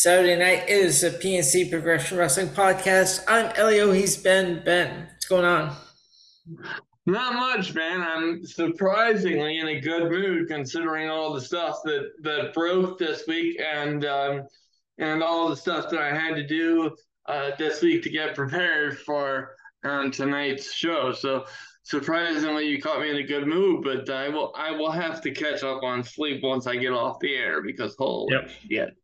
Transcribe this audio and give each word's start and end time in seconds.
is 0.00 0.02
Saturday 0.02 0.36
night. 0.36 0.66
is 0.68 1.04
a 1.04 1.10
PNC 1.10 1.70
Progression 1.70 2.16
Wrestling 2.16 2.48
Podcast. 2.48 3.22
I'm 3.28 3.52
Elio. 3.56 3.92
He's 3.92 4.16
Ben. 4.16 4.62
Ben, 4.64 5.06
what's 5.12 5.26
going 5.26 5.44
on? 5.44 5.76
Not 7.04 7.34
much, 7.34 7.74
man. 7.74 8.00
I'm 8.00 8.42
surprisingly 8.46 9.58
in 9.58 9.68
a 9.68 9.80
good 9.80 10.10
mood 10.10 10.48
considering 10.48 11.10
all 11.10 11.34
the 11.34 11.40
stuff 11.40 11.80
that 11.84 12.12
that 12.22 12.54
broke 12.54 12.98
this 12.98 13.24
week 13.28 13.60
and 13.60 14.06
um, 14.06 14.46
and 14.96 15.22
all 15.22 15.50
the 15.50 15.56
stuff 15.56 15.90
that 15.90 16.00
I 16.00 16.18
had 16.18 16.34
to 16.34 16.46
do 16.46 16.96
uh, 17.26 17.50
this 17.58 17.82
week 17.82 18.02
to 18.04 18.10
get 18.10 18.34
prepared 18.34 19.00
for 19.00 19.54
um, 19.84 20.10
tonight's 20.10 20.72
show. 20.72 21.12
So 21.12 21.44
surprisingly, 21.82 22.66
you 22.66 22.80
caught 22.80 23.00
me 23.00 23.10
in 23.10 23.16
a 23.16 23.22
good 23.22 23.46
mood. 23.46 23.84
But 23.84 24.08
I 24.08 24.30
will 24.30 24.54
I 24.56 24.70
will 24.70 24.92
have 24.92 25.20
to 25.22 25.30
catch 25.30 25.62
up 25.62 25.82
on 25.82 26.02
sleep 26.02 26.42
once 26.42 26.66
I 26.66 26.76
get 26.76 26.92
off 26.92 27.20
the 27.20 27.34
air 27.34 27.62
because 27.62 27.94
holy 27.98 28.32
yep. 28.32 28.48
shit. 28.48 28.96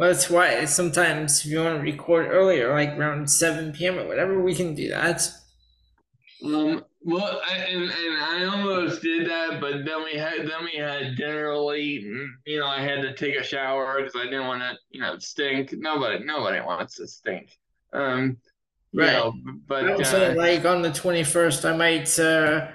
Well, 0.00 0.08
that's 0.08 0.30
why 0.30 0.64
sometimes 0.64 1.44
if 1.44 1.52
you 1.52 1.62
want 1.62 1.76
to 1.76 1.82
record 1.82 2.28
earlier, 2.30 2.72
like 2.72 2.96
around 2.96 3.30
seven 3.30 3.70
p.m. 3.70 3.98
or 3.98 4.08
whatever, 4.08 4.40
we 4.40 4.54
can 4.54 4.74
do 4.74 4.88
that. 4.88 5.30
Um, 6.42 6.86
well, 7.04 7.38
I, 7.46 7.56
and 7.56 7.82
and 7.82 8.16
I 8.18 8.44
almost 8.46 9.02
did 9.02 9.28
that, 9.28 9.60
but 9.60 9.84
then 9.84 10.02
we 10.02 10.18
had 10.18 10.38
then 10.38 10.64
we 10.64 10.78
had 10.78 11.16
dinner 11.16 11.54
late, 11.54 12.02
and 12.02 12.30
you 12.46 12.60
know 12.60 12.66
I 12.66 12.80
had 12.80 13.02
to 13.02 13.12
take 13.12 13.36
a 13.36 13.42
shower 13.42 13.98
because 13.98 14.18
I 14.18 14.24
didn't 14.24 14.46
want 14.46 14.62
to 14.62 14.72
you 14.90 15.02
know 15.02 15.18
stink. 15.18 15.74
Nobody 15.76 16.24
nobody 16.24 16.60
wants 16.62 16.96
to 16.96 17.06
stink. 17.06 17.50
Um, 17.92 18.38
right. 18.94 19.12
Know, 19.12 19.34
but 19.68 19.84
I 19.84 20.30
uh, 20.30 20.34
like 20.34 20.64
on 20.64 20.80
the 20.80 20.92
twenty 20.92 21.24
first, 21.24 21.66
I 21.66 21.76
might 21.76 22.18
uh, 22.18 22.68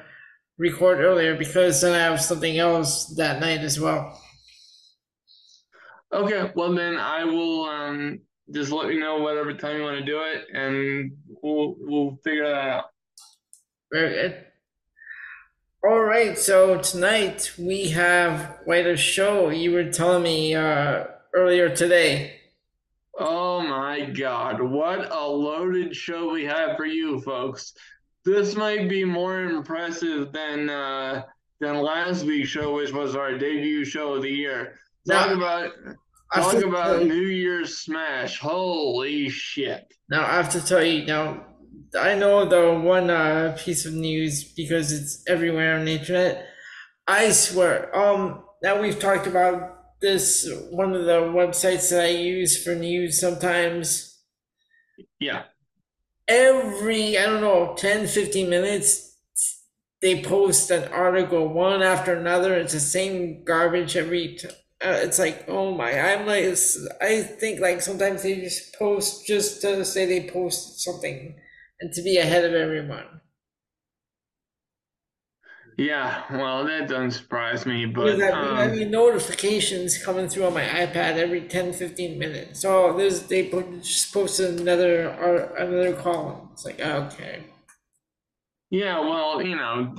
record 0.59 0.99
earlier 0.99 1.35
because 1.35 1.81
then 1.81 1.93
I 1.93 2.03
have 2.03 2.21
something 2.21 2.59
else 2.59 3.15
that 3.15 3.39
night 3.39 3.61
as 3.61 3.79
well. 3.79 4.21
Okay, 6.15 6.49
well 6.55 6.73
then 6.73 6.95
I 6.95 7.25
will 7.25 7.65
um, 7.65 8.21
just 8.49 8.71
let 8.71 8.87
me 8.87 8.97
know 8.97 9.17
whatever 9.17 9.53
time 9.53 9.75
you 9.75 9.83
want 9.83 9.99
to 9.99 10.05
do 10.05 10.21
it, 10.21 10.45
and 10.53 11.11
we'll 11.43 11.75
we'll 11.77 12.17
figure 12.23 12.47
that 12.47 12.67
out. 12.69 12.85
Very 13.91 14.13
good. 14.13 14.45
All 15.83 15.99
right, 16.01 16.39
so 16.39 16.79
tonight 16.79 17.51
we 17.59 17.89
have 17.89 18.59
quite 18.63 18.87
a 18.87 18.95
show. 18.95 19.49
You 19.49 19.73
were 19.73 19.91
telling 19.91 20.23
me 20.23 20.55
uh, 20.55 21.03
earlier 21.33 21.67
today. 21.75 22.39
Oh 23.19 23.59
my 23.59 24.05
God, 24.05 24.61
what 24.61 25.11
a 25.11 25.27
loaded 25.27 25.93
show 25.93 26.31
we 26.31 26.45
have 26.45 26.77
for 26.77 26.85
you 26.85 27.19
folks. 27.19 27.73
This 28.23 28.55
might 28.55 28.87
be 28.87 29.03
more 29.03 29.41
impressive 29.41 30.31
than 30.31 30.69
uh, 30.69 31.23
than 31.59 31.81
last 31.81 32.23
week's 32.23 32.47
show, 32.47 32.73
which 32.73 32.93
was 32.93 33.17
our 33.17 33.37
debut 33.37 33.83
show 33.83 34.13
of 34.13 34.21
the 34.21 34.29
year. 34.29 34.79
Talk 35.07 35.29
now, 35.29 35.35
about 35.35 35.71
talk 36.33 36.63
about 36.63 37.03
New 37.03 37.13
Year's 37.13 37.77
Smash. 37.77 38.39
Holy 38.39 39.29
shit. 39.29 39.93
Now 40.09 40.23
I 40.23 40.35
have 40.35 40.49
to 40.49 40.65
tell 40.65 40.83
you 40.83 41.05
now 41.05 41.45
I 41.97 42.15
know 42.15 42.45
the 42.45 42.79
one 42.79 43.09
uh, 43.09 43.57
piece 43.59 43.85
of 43.85 43.93
news 43.93 44.43
because 44.43 44.91
it's 44.91 45.23
everywhere 45.27 45.77
on 45.77 45.85
the 45.85 45.93
internet. 45.93 46.47
I 47.07 47.29
swear, 47.31 47.95
um, 47.95 48.43
now 48.63 48.81
we've 48.81 48.99
talked 48.99 49.27
about 49.27 50.01
this 50.01 50.49
one 50.71 50.93
of 50.93 51.05
the 51.05 51.21
websites 51.21 51.89
that 51.91 52.05
I 52.05 52.09
use 52.09 52.63
for 52.63 52.75
news 52.75 53.19
sometimes. 53.19 54.19
Yeah. 55.19 55.43
Every, 56.27 57.17
I 57.17 57.25
don't 57.25 57.41
know, 57.41 57.75
10, 57.77 58.07
15 58.07 58.49
minutes, 58.49 59.17
they 60.01 60.21
post 60.21 60.71
an 60.71 60.91
article 60.91 61.47
one 61.47 61.81
after 61.81 62.13
another. 62.13 62.55
It's 62.55 62.73
the 62.73 62.79
same 62.79 63.43
garbage 63.43 63.95
every 63.95 64.35
time. 64.35 64.51
Uh, 64.83 64.99
it's 65.03 65.19
like, 65.19 65.45
oh 65.47 65.73
my, 65.73 65.97
I'm 65.97 66.25
like, 66.25 66.43
I 67.01 67.23
think 67.23 67.59
like 67.61 67.81
sometimes 67.81 68.23
they 68.23 68.35
just 68.41 68.75
post 68.77 69.25
just 69.25 69.61
to 69.61 69.83
say 69.85 70.05
they 70.05 70.29
posted 70.29 70.79
something 70.79 71.39
and 71.79 71.93
to 71.93 72.01
be 72.01 72.17
ahead 72.17 72.43
of 72.45 72.53
everyone. 72.53 73.21
Yeah, 75.77 76.23
well, 76.31 76.63
that 76.65 76.87
doesn't 76.87 77.11
surprise 77.11 77.65
me, 77.65 77.85
but 77.85 78.17
that, 78.17 78.33
um, 78.33 78.55
I 78.55 78.67
mean, 78.67 78.91
notifications 78.91 80.01
coming 80.01 80.29
through 80.29 80.45
on 80.45 80.53
my 80.53 80.63
iPad 80.63 81.17
every 81.17 81.41
10, 81.41 81.73
15 81.73 82.17
minutes. 82.17 82.61
So 82.61 82.95
there's 82.95 83.23
they 83.23 83.49
put, 83.49 83.81
just 83.81 84.13
posted 84.13 84.59
another 84.59 85.09
or 85.15 85.55
another 85.57 85.93
column. 85.93 86.49
It's 86.53 86.63
like 86.65 86.79
okay. 86.79 87.43
Yeah, 88.69 88.99
well, 88.99 89.41
you 89.41 89.55
know, 89.55 89.95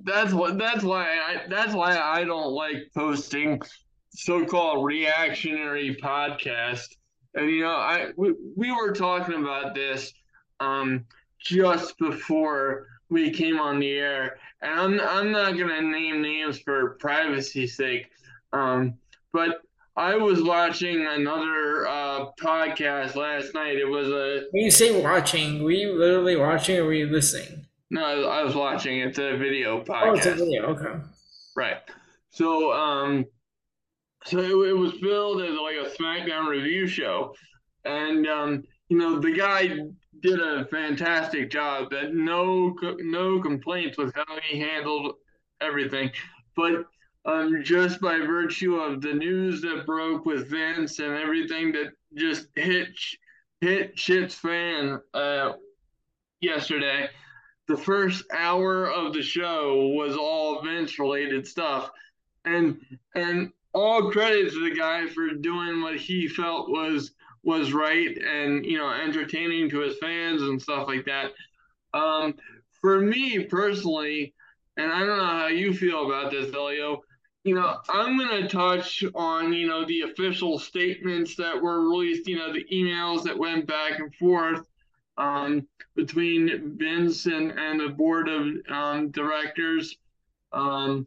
that's 0.00 0.32
what 0.32 0.58
that's 0.58 0.82
why 0.82 1.04
I 1.04 1.46
that's 1.48 1.74
why 1.74 1.98
I 1.98 2.24
don't 2.24 2.52
like 2.52 2.90
posting 2.94 3.60
so-called 4.10 4.84
reactionary 4.84 5.96
podcast. 5.96 6.86
And 7.34 7.50
you 7.50 7.62
know, 7.62 7.70
I 7.70 8.08
we, 8.16 8.34
we 8.56 8.72
were 8.72 8.92
talking 8.92 9.36
about 9.36 9.74
this 9.74 10.12
um, 10.58 11.04
just 11.38 11.96
before 11.98 12.86
we 13.08 13.30
came 13.30 13.58
on 13.58 13.80
the 13.80 13.90
air. 13.90 14.36
And 14.62 14.78
I'm, 14.78 15.00
I'm 15.00 15.32
not 15.32 15.56
to 15.56 15.82
name 15.82 16.22
names 16.22 16.58
for 16.60 16.96
privacy's 17.00 17.76
sake, 17.76 18.06
um, 18.52 18.94
but 19.32 19.60
I 19.96 20.16
was 20.16 20.42
watching 20.42 21.06
another 21.06 21.86
uh, 21.86 22.26
podcast 22.40 23.16
last 23.16 23.54
night. 23.54 23.76
It 23.76 23.88
was 23.88 24.08
a. 24.08 24.46
When 24.50 24.64
you 24.64 24.70
say 24.70 25.00
watching, 25.02 25.62
were 25.62 25.72
you 25.72 25.98
literally 25.98 26.36
watching 26.36 26.78
or 26.78 26.84
were 26.84 26.92
you 26.92 27.08
listening? 27.08 27.66
No, 27.90 28.24
I 28.28 28.42
was 28.42 28.54
watching. 28.54 29.00
It's 29.00 29.18
a 29.18 29.36
video 29.36 29.82
podcast. 29.82 30.06
Oh, 30.06 30.14
it's 30.14 30.26
a 30.26 30.34
video. 30.34 30.66
Okay. 30.66 31.04
Right. 31.56 31.78
So, 32.30 32.72
um, 32.72 33.26
so 34.24 34.38
it, 34.38 34.68
it 34.68 34.72
was 34.72 34.92
billed 35.00 35.42
as 35.42 35.56
like 35.56 35.76
a 35.76 35.90
SmackDown 36.00 36.48
review 36.48 36.86
show, 36.86 37.34
and 37.84 38.26
um, 38.28 38.62
you 38.88 38.96
know 38.96 39.18
the 39.18 39.32
guy 39.32 39.68
did 40.20 40.40
a 40.40 40.66
fantastic 40.66 41.50
job. 41.50 41.90
That 41.90 42.14
no 42.14 42.76
no 43.00 43.40
complaints 43.40 43.98
with 43.98 44.14
how 44.14 44.38
he 44.48 44.60
handled 44.60 45.14
everything, 45.60 46.12
but 46.54 46.84
um, 47.24 47.62
just 47.64 48.00
by 48.00 48.18
virtue 48.18 48.76
of 48.76 49.00
the 49.00 49.12
news 49.12 49.60
that 49.62 49.84
broke 49.84 50.24
with 50.26 50.48
Vince 50.48 51.00
and 51.00 51.14
everything 51.14 51.72
that 51.72 51.90
just 52.14 52.46
hit 52.54 52.88
hit 53.60 53.98
shit's 53.98 54.34
fan 54.34 55.00
uh, 55.12 55.52
yesterday. 56.40 57.08
The 57.70 57.76
first 57.76 58.24
hour 58.36 58.90
of 58.90 59.12
the 59.12 59.22
show 59.22 59.92
was 59.94 60.16
all 60.16 60.60
Vince 60.60 60.98
related 60.98 61.46
stuff, 61.46 61.88
and 62.44 62.80
and 63.14 63.52
all 63.72 64.10
credit 64.10 64.50
to 64.50 64.68
the 64.68 64.74
guy 64.74 65.06
for 65.06 65.28
doing 65.34 65.80
what 65.80 65.96
he 65.96 66.26
felt 66.26 66.68
was 66.68 67.12
was 67.44 67.72
right 67.72 68.18
and 68.18 68.66
you 68.66 68.76
know 68.76 68.90
entertaining 68.90 69.70
to 69.70 69.78
his 69.82 69.96
fans 69.98 70.42
and 70.42 70.60
stuff 70.60 70.88
like 70.88 71.04
that. 71.04 71.30
Um, 71.94 72.34
for 72.80 73.00
me 73.00 73.44
personally, 73.44 74.34
and 74.76 74.92
I 74.92 74.98
don't 74.98 75.18
know 75.18 75.24
how 75.24 75.46
you 75.46 75.72
feel 75.72 76.06
about 76.06 76.32
this, 76.32 76.52
Elio. 76.52 77.02
You 77.44 77.54
know, 77.54 77.76
I'm 77.88 78.18
gonna 78.18 78.48
touch 78.48 79.04
on 79.14 79.52
you 79.52 79.68
know 79.68 79.84
the 79.84 80.00
official 80.00 80.58
statements 80.58 81.36
that 81.36 81.62
were 81.62 81.88
released. 81.88 82.26
You 82.26 82.38
know, 82.38 82.52
the 82.52 82.66
emails 82.72 83.22
that 83.22 83.38
went 83.38 83.68
back 83.68 84.00
and 84.00 84.12
forth 84.16 84.66
um, 85.20 85.68
between 85.94 86.76
Vince 86.78 87.26
and, 87.26 87.52
and 87.52 87.78
the 87.78 87.90
board 87.90 88.28
of 88.28 88.46
um, 88.70 89.10
directors. 89.10 89.96
Um, 90.52 91.06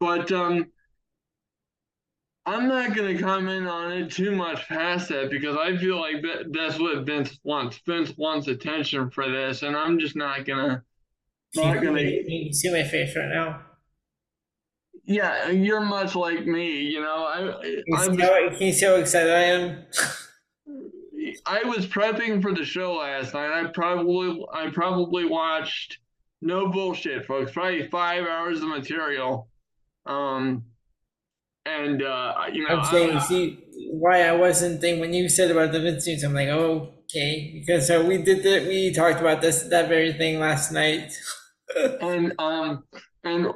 but 0.00 0.32
um, 0.32 0.66
I'm 2.44 2.66
not 2.66 2.94
going 2.94 3.16
to 3.16 3.22
comment 3.22 3.68
on 3.68 3.92
it 3.92 4.10
too 4.10 4.32
much 4.32 4.66
past 4.66 5.08
that 5.10 5.30
because 5.30 5.56
I 5.56 5.76
feel 5.76 6.00
like 6.00 6.24
that's 6.50 6.78
what 6.78 7.06
Vince 7.06 7.38
wants. 7.44 7.80
Vince 7.86 8.12
wants 8.16 8.48
attention 8.48 9.10
for 9.10 9.30
this, 9.30 9.62
and 9.62 9.76
I'm 9.76 9.98
just 9.98 10.16
not 10.16 10.44
gonna. 10.44 10.82
Not 11.54 11.82
gonna. 11.82 12.00
You 12.00 12.52
see 12.52 12.72
my 12.72 12.82
face 12.82 13.14
right 13.14 13.28
now. 13.28 13.62
Yeah, 15.04 15.50
you're 15.50 15.80
much 15.80 16.16
like 16.16 16.46
me. 16.46 16.80
You 16.80 17.00
know, 17.02 17.26
I. 17.26 17.60
Can 17.62 17.84
you, 17.86 17.96
see 18.16 18.22
how, 18.22 18.48
can 18.50 18.66
you 18.66 18.72
see 18.72 18.86
how 18.86 18.94
excited 18.96 19.32
I 19.32 19.42
am? 19.42 19.84
I 21.46 21.64
was 21.64 21.86
prepping 21.86 22.42
for 22.42 22.52
the 22.52 22.64
show 22.64 22.94
last 22.94 23.34
night. 23.34 23.52
I 23.52 23.64
probably 23.68 24.44
I 24.52 24.70
probably 24.70 25.24
watched 25.26 25.98
no 26.40 26.68
bullshit, 26.68 27.26
folks. 27.26 27.52
Probably 27.52 27.88
five 27.88 28.26
hours 28.26 28.60
of 28.60 28.68
material. 28.68 29.48
Um, 30.06 30.64
and 31.64 32.02
uh, 32.02 32.34
you 32.52 32.66
know, 32.66 32.76
I'm 32.76 32.84
saying, 32.84 33.20
see 33.20 33.64
why 33.90 34.22
I 34.22 34.32
wasn't 34.32 34.80
thinking 34.80 35.00
when 35.00 35.14
you 35.14 35.28
said 35.28 35.50
about 35.50 35.72
the 35.72 35.80
Vince. 35.80 36.22
I'm 36.24 36.34
like, 36.34 36.48
oh, 36.48 36.94
okay, 37.04 37.52
because 37.60 37.90
uh, 37.90 38.04
we 38.06 38.18
did 38.18 38.42
that. 38.42 38.66
We 38.66 38.92
talked 38.92 39.20
about 39.20 39.40
this 39.40 39.62
that 39.64 39.88
very 39.88 40.12
thing 40.12 40.40
last 40.40 40.72
night. 40.72 41.12
and 42.00 42.32
um, 42.38 42.84
and 43.24 43.46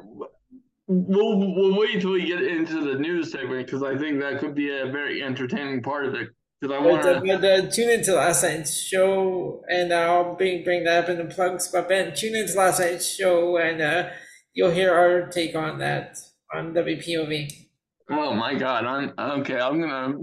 we'll 0.86 1.38
we'll 1.38 1.78
wait 1.78 1.96
until 1.96 2.12
we 2.12 2.26
get 2.26 2.42
into 2.42 2.92
the 2.92 2.98
news 2.98 3.32
segment 3.32 3.66
because 3.66 3.82
I 3.82 3.96
think 3.96 4.20
that 4.20 4.38
could 4.38 4.54
be 4.54 4.70
a 4.70 4.86
very 4.86 5.22
entertaining 5.22 5.82
part 5.82 6.06
of 6.06 6.14
it. 6.14 6.28
Because 6.60 6.76
I 6.76 6.80
want 6.80 7.02
to 7.02 7.20
but, 7.20 7.44
uh, 7.44 7.70
tune 7.70 7.90
into 7.90 8.14
last 8.14 8.42
night's 8.42 8.80
show, 8.80 9.62
and 9.68 9.92
I'll 9.92 10.34
bring 10.36 10.64
bring 10.64 10.84
that 10.84 11.04
up 11.04 11.10
in 11.10 11.18
the 11.18 11.26
plugs. 11.26 11.68
But 11.68 11.88
Ben, 11.88 12.14
tune 12.14 12.34
into 12.34 12.54
last 12.54 12.80
night's 12.80 13.06
show, 13.06 13.58
and 13.58 13.82
uh, 13.82 14.08
you'll 14.54 14.70
hear 14.70 14.94
our 14.94 15.28
take 15.28 15.54
on 15.54 15.78
that 15.78 16.18
on 16.54 16.72
WPOV. 16.72 17.66
Oh 18.10 18.32
my 18.32 18.54
God! 18.54 18.86
I'm 18.86 19.12
okay. 19.40 19.58
I'm 19.60 19.80
gonna 19.80 20.14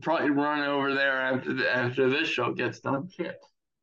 probably 0.00 0.30
run 0.30 0.60
over 0.60 0.94
there 0.94 1.20
after 1.20 1.52
the, 1.52 1.76
after 1.76 2.08
this 2.08 2.28
show 2.28 2.52
gets 2.52 2.80
done. 2.80 3.10
Shit. 3.14 3.36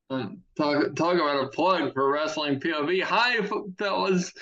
Um, 0.10 0.42
talk 0.58 0.96
talk 0.96 1.16
about 1.16 1.44
a 1.44 1.50
plug 1.50 1.94
for 1.94 2.12
wrestling 2.12 2.60
POV. 2.60 3.04
Hi, 3.04 3.48
fellas. 3.78 4.34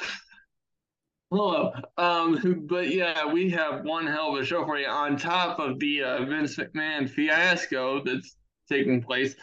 Hello. 1.30 1.74
Um, 1.98 2.66
but 2.70 2.90
yeah, 2.90 3.26
we 3.26 3.50
have 3.50 3.84
one 3.84 4.08
hell 4.08 4.34
of 4.34 4.42
a 4.42 4.46
show 4.46 4.66
for 4.66 4.78
you 4.78 4.88
on 4.88 5.18
top 5.18 5.60
of 5.60 5.78
the 5.78 6.04
uh, 6.04 6.26
Vince 6.26 6.56
McMahon 6.56 7.10
fiasco 7.10 8.02
that's 8.02 8.38
taking 8.70 9.04
place. 9.04 9.36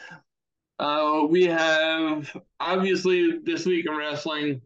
Uh, 0.78 1.26
we 1.28 1.44
have 1.44 2.34
obviously 2.58 3.38
this 3.44 3.66
week 3.66 3.84
in 3.86 3.94
wrestling, 3.94 4.62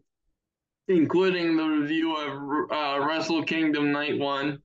including 0.87 1.57
the 1.57 1.65
review 1.65 2.15
of 2.15 2.71
uh, 2.71 3.05
Wrestle 3.05 3.43
Kingdom 3.43 3.91
Night 3.91 4.17
One 4.17 4.59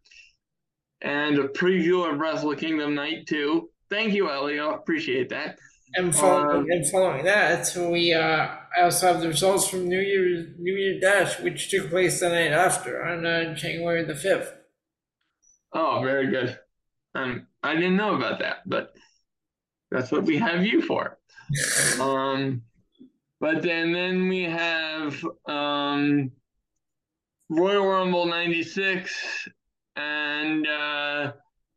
and 1.01 1.39
a 1.39 1.49
preview 1.49 2.09
of 2.09 2.21
Wrestle 2.21 2.55
Kingdom 2.55 2.95
Night 2.95 3.27
Two. 3.27 3.69
Thank 3.91 4.15
you, 4.15 4.31
Elio. 4.31 4.75
Appreciate 4.75 5.29
that. 5.31 5.59
And 5.97 6.15
following, 6.15 6.57
um, 6.57 6.67
and 6.71 6.89
following 6.89 7.25
that, 7.25 7.77
we 7.77 8.15
uh, 8.15 8.49
also 8.83 9.13
have 9.13 9.21
the 9.21 9.29
results 9.29 9.69
from 9.69 9.89
New 9.89 10.01
Year's 10.01 10.47
New 10.59 10.75
Year 10.75 11.01
Dash, 11.01 11.41
which 11.41 11.71
took 11.71 11.91
place 11.91 12.21
the 12.21 12.29
night 12.29 12.53
after 12.53 13.05
on 13.05 13.25
uh, 13.25 13.55
January 13.55 14.05
the 14.05 14.15
fifth. 14.15 14.53
Oh, 15.73 16.01
very 16.03 16.29
good. 16.29 16.59
Um, 17.15 17.47
I 17.63 17.75
didn't 17.75 17.97
know 17.97 18.15
about 18.15 18.41
that, 18.41 18.59
but 18.67 18.95
that's 19.91 20.11
what 20.11 20.25
we 20.25 20.39
have 20.39 20.65
you 20.65 20.83
for. 20.83 21.19
um, 22.01 22.63
but 23.41 23.63
then 23.63 23.93
then 23.93 24.29
we 24.29 24.45
have 24.45 25.25
um, 25.47 26.31
Royal 27.49 27.87
Rumble 27.87 28.27
'96 28.27 29.49
and 29.97 30.67
uh, 30.67 31.33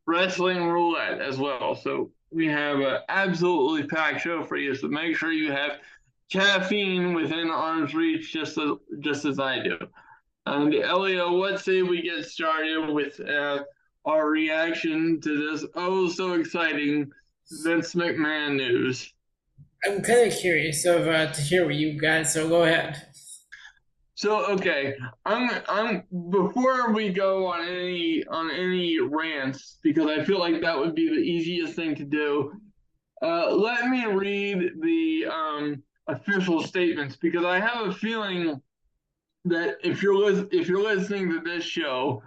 Wrestling 0.06 0.64
Roulette 0.64 1.20
as 1.20 1.38
well. 1.38 1.74
So 1.74 2.10
we 2.30 2.46
have 2.46 2.80
an 2.80 2.98
absolutely 3.08 3.86
packed 3.86 4.22
show 4.22 4.44
for 4.44 4.56
you. 4.56 4.74
So 4.74 4.88
make 4.88 5.16
sure 5.16 5.32
you 5.32 5.52
have 5.52 5.78
caffeine 6.30 7.14
within 7.14 7.50
arm's 7.50 7.94
reach, 7.94 8.32
just 8.32 8.58
as 8.58 8.70
just 9.00 9.24
as 9.24 9.38
I 9.38 9.62
do. 9.62 9.78
And 10.46 10.74
Elio, 10.74 11.36
what 11.36 11.60
say 11.60 11.82
we 11.82 12.02
get 12.02 12.24
started 12.24 12.90
with 12.90 13.20
uh, 13.20 13.64
our 14.04 14.28
reaction 14.28 15.20
to 15.20 15.50
this 15.50 15.64
oh 15.74 16.08
so 16.08 16.34
exciting 16.34 17.10
Vince 17.64 17.94
McMahon 17.94 18.56
news? 18.56 19.12
I'm 19.86 20.02
kind 20.02 20.30
of 20.30 20.38
curious 20.38 20.84
of 20.86 21.06
uh, 21.06 21.32
to 21.32 21.40
hear 21.40 21.64
what 21.64 21.76
you 21.76 22.00
guys. 22.00 22.32
so 22.32 22.48
go 22.48 22.64
ahead. 22.64 23.02
So 24.14 24.46
okay, 24.46 24.96
I'm 25.24 25.48
I'm 25.68 26.02
before 26.30 26.92
we 26.92 27.10
go 27.10 27.46
on 27.46 27.60
any 27.68 28.24
on 28.28 28.50
any 28.50 28.98
rants 28.98 29.78
because 29.82 30.06
I 30.06 30.24
feel 30.24 30.40
like 30.40 30.60
that 30.60 30.76
would 30.76 30.96
be 30.96 31.08
the 31.08 31.22
easiest 31.22 31.74
thing 31.74 31.94
to 31.94 32.04
do. 32.04 32.52
Uh, 33.22 33.54
let 33.54 33.88
me 33.88 34.06
read 34.06 34.72
the 34.80 35.26
um, 35.26 35.82
official 36.08 36.62
statements 36.62 37.16
because 37.16 37.44
I 37.44 37.60
have 37.60 37.86
a 37.86 37.92
feeling 37.92 38.60
that 39.44 39.76
if 39.82 40.02
you're 40.02 40.46
if 40.52 40.68
you're 40.68 40.82
listening 40.82 41.30
to 41.30 41.40
this 41.40 41.64
show, 41.64 42.22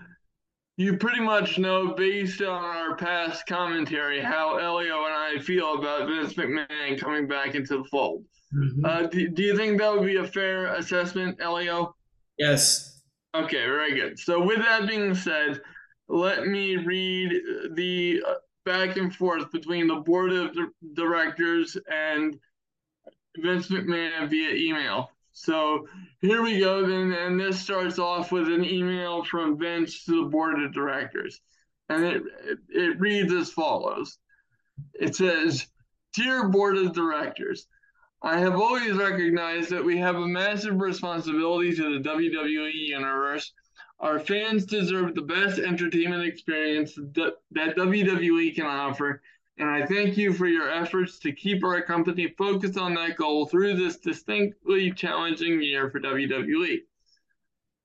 you 0.77 0.97
pretty 0.97 1.19
much 1.19 1.57
know 1.57 1.93
based 1.93 2.41
on 2.41 2.63
our 2.63 2.95
past 2.95 3.45
commentary 3.45 4.21
how 4.21 4.57
Elio 4.57 5.05
and 5.05 5.13
I 5.13 5.39
feel 5.39 5.75
about 5.75 6.07
Vince 6.07 6.33
McMahon 6.33 6.99
coming 6.99 7.27
back 7.27 7.55
into 7.55 7.77
the 7.79 7.83
fold. 7.85 8.23
Mm-hmm. 8.53 8.85
Uh, 8.85 9.07
do, 9.07 9.29
do 9.29 9.43
you 9.43 9.55
think 9.55 9.79
that 9.79 9.93
would 9.93 10.05
be 10.05 10.17
a 10.17 10.27
fair 10.27 10.73
assessment, 10.75 11.39
Elio? 11.41 11.95
Yes. 12.37 13.03
Okay, 13.33 13.65
very 13.65 13.93
good. 13.93 14.19
So, 14.19 14.43
with 14.43 14.57
that 14.57 14.87
being 14.87 15.15
said, 15.15 15.61
let 16.09 16.47
me 16.47 16.75
read 16.75 17.41
the 17.75 18.21
uh, 18.27 18.33
back 18.65 18.97
and 18.97 19.15
forth 19.15 19.51
between 19.51 19.87
the 19.87 19.95
board 19.95 20.33
of 20.33 20.55
directors 20.93 21.77
and 21.89 22.37
Vince 23.37 23.67
McMahon 23.67 24.29
via 24.29 24.53
email. 24.53 25.11
So 25.33 25.87
here 26.19 26.41
we 26.41 26.59
go 26.59 26.85
then, 26.85 27.13
and 27.13 27.39
this 27.39 27.59
starts 27.59 27.99
off 27.99 28.31
with 28.31 28.47
an 28.47 28.65
email 28.65 29.23
from 29.23 29.57
Vince 29.57 30.03
to 30.05 30.23
the 30.23 30.29
board 30.29 30.61
of 30.61 30.73
directors. 30.73 31.41
And 31.89 32.03
it, 32.03 32.23
it 32.69 32.99
reads 32.99 33.33
as 33.33 33.51
follows. 33.51 34.17
It 34.93 35.15
says, 35.15 35.67
Dear 36.13 36.49
Board 36.49 36.77
of 36.77 36.93
Directors, 36.93 37.67
I 38.21 38.37
have 38.39 38.55
always 38.55 38.93
recognized 38.93 39.69
that 39.71 39.83
we 39.83 39.97
have 39.97 40.15
a 40.15 40.27
massive 40.27 40.79
responsibility 40.79 41.75
to 41.75 41.97
the 41.99 42.09
WWE 42.09 42.73
universe. 42.73 43.51
Our 43.99 44.19
fans 44.19 44.65
deserve 44.65 45.15
the 45.15 45.21
best 45.21 45.59
entertainment 45.59 46.23
experience 46.25 46.95
that 46.95 47.35
WWE 47.53 48.55
can 48.55 48.65
offer, 48.65 49.21
and 49.61 49.69
I 49.69 49.85
thank 49.85 50.17
you 50.17 50.33
for 50.33 50.47
your 50.47 50.71
efforts 50.71 51.19
to 51.19 51.31
keep 51.31 51.63
our 51.63 51.83
company 51.83 52.33
focused 52.35 52.79
on 52.79 52.95
that 52.95 53.15
goal 53.15 53.45
through 53.45 53.75
this 53.75 53.97
distinctly 53.97 54.91
challenging 54.91 55.61
year 55.61 55.91
for 55.91 55.99
WWE. 55.99 56.79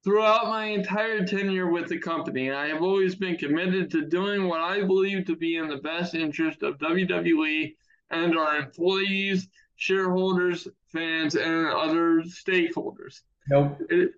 Throughout 0.03 0.47
my 0.47 0.65
entire 0.65 1.27
tenure 1.27 1.71
with 1.71 1.89
the 1.89 1.99
company, 1.99 2.51
I 2.51 2.69
have 2.69 2.81
always 2.81 3.15
been 3.15 3.37
committed 3.37 3.91
to 3.91 4.07
doing 4.07 4.49
what 4.49 4.63
I 4.63 4.85
believe 4.85 5.27
to 5.27 5.37
be 5.37 5.57
in 5.57 5.69
the 5.69 5.77
best 5.77 6.15
interest 6.15 6.63
of 6.63 6.79
WWE 6.79 7.75
and 8.11 8.39
our 8.39 8.57
employees, 8.57 9.47
shareholders, 9.75 10.67
fans, 10.87 11.35
and 11.35 11.67
other 11.67 12.23
stakeholders. 12.23 13.21
Nope. 13.51 13.83
It, 13.91 14.13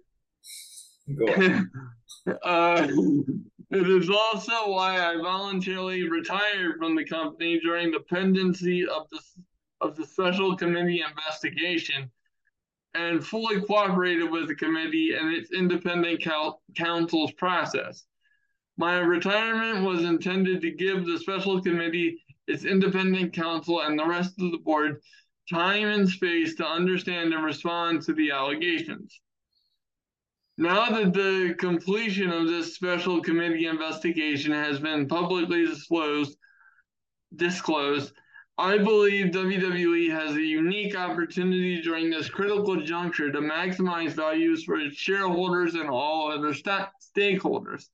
uh, 2.44 2.86
it 3.70 3.88
is 3.88 4.08
also 4.08 4.70
why 4.70 4.98
I 4.98 5.16
voluntarily 5.16 6.08
retired 6.08 6.78
from 6.78 6.96
the 6.96 7.04
company 7.04 7.60
during 7.60 7.90
the 7.90 8.00
pendency 8.00 8.86
of 8.86 9.08
the 9.10 9.20
of 9.80 9.94
the 9.96 10.06
special 10.06 10.56
committee 10.56 11.04
investigation 11.08 12.10
and 12.94 13.24
fully 13.24 13.60
cooperated 13.60 14.28
with 14.30 14.48
the 14.48 14.54
committee 14.54 15.14
and 15.14 15.32
its 15.32 15.52
independent 15.52 16.20
cal- 16.20 16.62
counsel's 16.74 17.32
process. 17.32 18.04
My 18.76 18.98
retirement 18.98 19.84
was 19.84 20.02
intended 20.02 20.60
to 20.62 20.70
give 20.70 21.04
the 21.04 21.18
special 21.18 21.60
committee, 21.62 22.24
its 22.48 22.64
independent 22.64 23.32
counsel, 23.32 23.82
and 23.82 23.98
the 23.98 24.06
rest 24.06 24.40
of 24.40 24.50
the 24.50 24.58
board 24.58 25.00
time 25.48 25.88
and 25.88 26.08
space 26.08 26.54
to 26.56 26.66
understand 26.66 27.32
and 27.32 27.44
respond 27.44 28.02
to 28.02 28.12
the 28.12 28.30
allegations. 28.30 29.20
Now 30.60 30.90
that 30.90 31.12
the 31.12 31.54
completion 31.56 32.30
of 32.32 32.48
this 32.48 32.74
special 32.74 33.22
committee 33.22 33.66
investigation 33.66 34.50
has 34.50 34.80
been 34.80 35.06
publicly 35.06 35.64
disclosed, 35.64 36.36
disclosed, 37.36 38.12
I 38.58 38.76
believe 38.78 39.26
WWE 39.26 40.10
has 40.10 40.34
a 40.34 40.42
unique 40.42 40.98
opportunity 40.98 41.80
during 41.80 42.10
this 42.10 42.28
critical 42.28 42.82
juncture 42.82 43.30
to 43.30 43.38
maximize 43.38 44.14
values 44.14 44.64
for 44.64 44.80
its 44.80 44.96
shareholders 44.96 45.76
and 45.76 45.88
all 45.88 46.32
other 46.32 46.52
st- 46.52 46.88
stakeholders. 47.16 47.84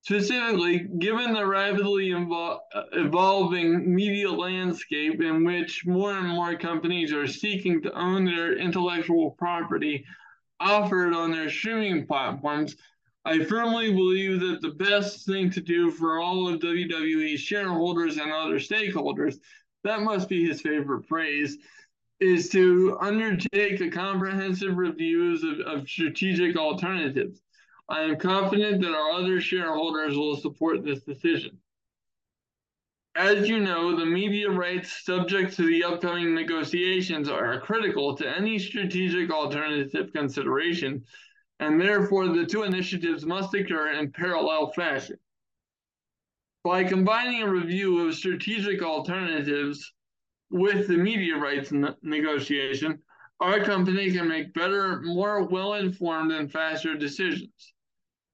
Specifically, 0.00 0.88
given 0.98 1.34
the 1.34 1.46
rapidly 1.46 2.08
evol- 2.08 2.58
uh, 2.74 2.82
evolving 2.94 3.94
media 3.94 4.30
landscape 4.30 5.22
in 5.22 5.44
which 5.44 5.86
more 5.86 6.18
and 6.18 6.28
more 6.28 6.56
companies 6.56 7.12
are 7.12 7.28
seeking 7.28 7.80
to 7.82 7.96
own 7.96 8.24
their 8.24 8.56
intellectual 8.58 9.36
property 9.38 10.04
offered 10.60 11.12
on 11.12 11.30
their 11.30 11.50
streaming 11.50 12.06
platforms, 12.06 12.76
I 13.24 13.42
firmly 13.44 13.92
believe 13.92 14.40
that 14.40 14.60
the 14.62 14.70
best 14.70 15.26
thing 15.26 15.50
to 15.50 15.60
do 15.60 15.90
for 15.90 16.20
all 16.20 16.48
of 16.48 16.60
WWE's 16.60 17.40
shareholders 17.40 18.18
and 18.18 18.30
other 18.30 18.58
stakeholders, 18.60 19.38
that 19.82 20.02
must 20.02 20.28
be 20.28 20.46
his 20.46 20.60
favorite 20.60 21.06
phrase, 21.06 21.58
is 22.20 22.48
to 22.50 22.96
undertake 23.00 23.80
a 23.80 23.90
comprehensive 23.90 24.76
reviews 24.76 25.42
of, 25.42 25.60
of 25.60 25.88
strategic 25.88 26.56
alternatives. 26.56 27.42
I 27.88 28.02
am 28.02 28.16
confident 28.16 28.80
that 28.82 28.94
our 28.94 29.10
other 29.10 29.40
shareholders 29.40 30.16
will 30.16 30.36
support 30.36 30.84
this 30.84 31.02
decision. 31.02 31.58
As 33.16 33.48
you 33.48 33.60
know, 33.60 33.96
the 33.96 34.04
media 34.04 34.50
rights 34.50 35.02
subject 35.02 35.56
to 35.56 35.66
the 35.66 35.84
upcoming 35.84 36.34
negotiations 36.34 37.30
are 37.30 37.58
critical 37.60 38.14
to 38.14 38.28
any 38.28 38.58
strategic 38.58 39.30
alternative 39.30 40.12
consideration, 40.12 41.02
and 41.58 41.80
therefore 41.80 42.28
the 42.28 42.44
two 42.44 42.64
initiatives 42.64 43.24
must 43.24 43.54
occur 43.54 43.92
in 43.92 44.12
parallel 44.12 44.70
fashion. 44.72 45.16
By 46.62 46.84
combining 46.84 47.42
a 47.42 47.50
review 47.50 48.06
of 48.06 48.14
strategic 48.14 48.82
alternatives 48.82 49.94
with 50.50 50.86
the 50.86 50.98
media 50.98 51.36
rights 51.36 51.72
negotiation, 52.02 52.98
our 53.40 53.64
company 53.64 54.12
can 54.12 54.28
make 54.28 54.52
better, 54.52 55.00
more 55.00 55.46
well 55.46 55.72
informed, 55.74 56.32
and 56.32 56.52
faster 56.52 56.94
decisions. 56.94 57.72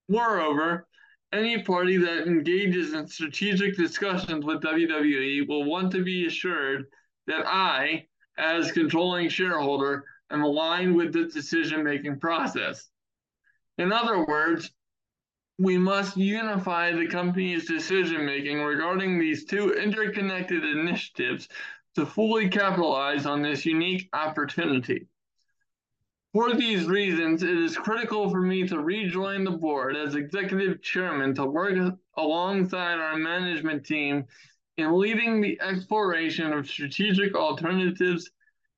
Moreover, 0.08 0.88
any 1.32 1.62
party 1.62 1.96
that 1.96 2.26
engages 2.26 2.92
in 2.92 3.06
strategic 3.06 3.76
discussions 3.76 4.44
with 4.44 4.62
WWE 4.62 5.48
will 5.48 5.64
want 5.64 5.90
to 5.92 6.04
be 6.04 6.26
assured 6.26 6.86
that 7.26 7.46
I, 7.46 8.06
as 8.38 8.72
controlling 8.72 9.28
shareholder, 9.28 10.04
am 10.30 10.42
aligned 10.42 10.94
with 10.94 11.12
the 11.12 11.24
decision 11.24 11.84
making 11.84 12.20
process. 12.20 12.90
In 13.78 13.92
other 13.92 14.24
words, 14.24 14.70
we 15.58 15.78
must 15.78 16.16
unify 16.16 16.92
the 16.92 17.06
company's 17.06 17.66
decision 17.66 18.26
making 18.26 18.60
regarding 18.60 19.18
these 19.18 19.44
two 19.44 19.72
interconnected 19.74 20.64
initiatives 20.64 21.48
to 21.94 22.06
fully 22.06 22.48
capitalize 22.48 23.26
on 23.26 23.42
this 23.42 23.64
unique 23.66 24.08
opportunity. 24.12 25.06
For 26.32 26.54
these 26.54 26.86
reasons, 26.86 27.42
it 27.42 27.58
is 27.58 27.76
critical 27.76 28.30
for 28.30 28.40
me 28.40 28.66
to 28.68 28.80
rejoin 28.80 29.44
the 29.44 29.50
board 29.50 29.96
as 29.96 30.14
executive 30.14 30.80
chairman 30.80 31.34
to 31.34 31.44
work 31.44 31.76
alongside 32.16 32.98
our 32.98 33.18
management 33.18 33.84
team 33.84 34.24
in 34.78 34.98
leading 34.98 35.42
the 35.42 35.60
exploration 35.60 36.54
of 36.54 36.66
strategic 36.66 37.34
alternatives 37.34 38.30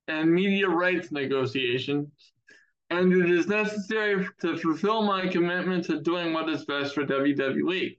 and 0.08 0.32
media 0.32 0.68
rights 0.68 1.12
negotiations. 1.12 2.08
And 2.90 3.12
it 3.12 3.30
is 3.30 3.46
necessary 3.46 4.26
to 4.40 4.56
fulfill 4.56 5.02
my 5.02 5.28
commitment 5.28 5.84
to 5.84 6.00
doing 6.00 6.32
what 6.32 6.48
is 6.48 6.64
best 6.64 6.92
for 6.92 7.06
WWE. 7.06 7.96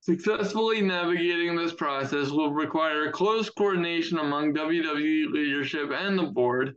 Successfully 0.00 0.80
navigating 0.80 1.56
this 1.56 1.74
process 1.74 2.30
will 2.30 2.54
require 2.54 3.12
close 3.12 3.50
coordination 3.50 4.18
among 4.18 4.54
WWE 4.54 5.30
leadership 5.30 5.90
and 5.92 6.18
the 6.18 6.24
board 6.24 6.74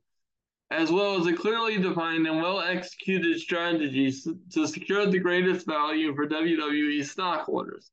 as 0.74 0.92
well 0.92 1.20
as 1.20 1.28
a 1.28 1.34
clearly 1.34 1.78
defined 1.78 2.26
and 2.26 2.42
well 2.42 2.60
executed 2.60 3.40
strategy 3.40 4.12
to 4.52 4.68
secure 4.68 5.06
the 5.06 5.20
greatest 5.20 5.68
value 5.68 6.16
for 6.16 6.28
WWE 6.28 7.06
stockholders. 7.06 7.92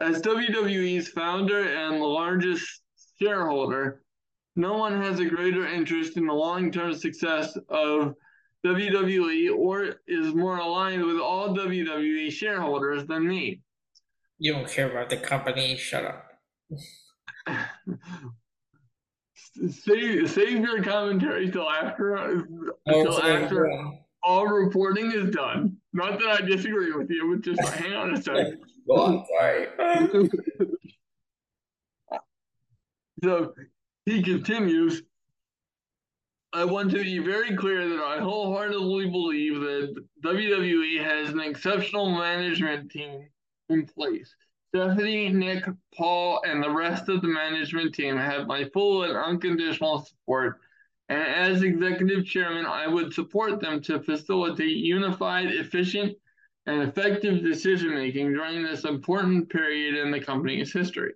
As 0.00 0.22
WWE's 0.22 1.08
founder 1.08 1.68
and 1.68 2.00
largest 2.00 2.82
shareholder, 3.20 4.02
no 4.56 4.76
one 4.76 5.02
has 5.02 5.18
a 5.18 5.24
greater 5.24 5.66
interest 5.66 6.16
in 6.16 6.26
the 6.26 6.32
long 6.32 6.70
term 6.70 6.94
success 6.94 7.56
of 7.68 8.14
WWE 8.64 9.54
or 9.56 9.96
is 10.06 10.32
more 10.34 10.58
aligned 10.58 11.04
with 11.04 11.18
all 11.18 11.54
WWE 11.56 12.30
shareholders 12.30 13.04
than 13.06 13.26
me. 13.26 13.60
You 14.38 14.52
don't 14.52 14.68
care 14.68 14.90
about 14.90 15.10
the 15.10 15.16
company, 15.16 15.76
shut 15.76 16.04
up. 16.04 16.26
save 19.70 20.30
save 20.30 20.60
your 20.60 20.82
commentary 20.82 21.50
till 21.50 21.68
after 21.70 22.16
oh, 22.16 22.44
until 22.86 23.22
after 23.22 23.70
all 24.22 24.46
reporting 24.46 25.12
is 25.12 25.30
done. 25.30 25.76
Not 25.92 26.18
that 26.18 26.28
I 26.28 26.40
disagree 26.40 26.92
with 26.92 27.10
you, 27.10 27.30
but 27.30 27.44
just 27.44 27.62
like, 27.62 27.74
hang 27.74 27.92
on 27.92 28.14
a 28.14 28.22
second. 28.22 28.58
Go 28.88 28.94
on, 28.96 29.24
sorry. 29.38 29.66
so 33.22 33.54
he 34.06 34.22
continues. 34.22 35.02
I 36.52 36.64
want 36.64 36.90
to 36.92 37.02
be 37.02 37.18
very 37.18 37.56
clear 37.56 37.88
that 37.88 38.00
I 38.00 38.20
wholeheartedly 38.20 39.10
believe 39.10 39.60
that 39.60 40.04
WWE 40.24 41.02
has 41.02 41.30
an 41.30 41.40
exceptional 41.40 42.10
management 42.10 42.90
team 42.92 43.26
in 43.68 43.86
place 43.86 44.34
Stephanie, 44.74 45.28
Nick, 45.28 45.66
Paul, 45.94 46.42
and 46.44 46.60
the 46.60 46.68
rest 46.68 47.08
of 47.08 47.22
the 47.22 47.28
management 47.28 47.94
team 47.94 48.16
have 48.16 48.48
my 48.48 48.64
full 48.70 49.04
and 49.04 49.16
unconditional 49.16 50.00
support. 50.00 50.58
And 51.08 51.22
as 51.22 51.62
executive 51.62 52.26
chairman, 52.26 52.66
I 52.66 52.88
would 52.88 53.14
support 53.14 53.60
them 53.60 53.80
to 53.82 54.00
facilitate 54.00 54.78
unified, 54.78 55.52
efficient, 55.52 56.16
and 56.66 56.82
effective 56.82 57.44
decision 57.44 57.94
making 57.94 58.32
during 58.32 58.64
this 58.64 58.84
important 58.84 59.48
period 59.48 59.94
in 59.94 60.10
the 60.10 60.18
company's 60.18 60.72
history. 60.72 61.12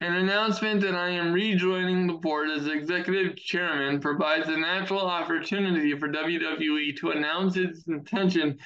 An 0.00 0.14
announcement 0.14 0.82
that 0.82 0.94
I 0.94 1.08
am 1.08 1.32
rejoining 1.32 2.06
the 2.06 2.12
board 2.12 2.50
as 2.50 2.68
executive 2.68 3.34
chairman 3.36 3.98
provides 3.98 4.48
a 4.48 4.56
natural 4.56 5.00
opportunity 5.00 5.98
for 5.98 6.08
WWE 6.08 6.96
to 6.98 7.10
announce 7.10 7.56
its 7.56 7.88
intention 7.88 8.58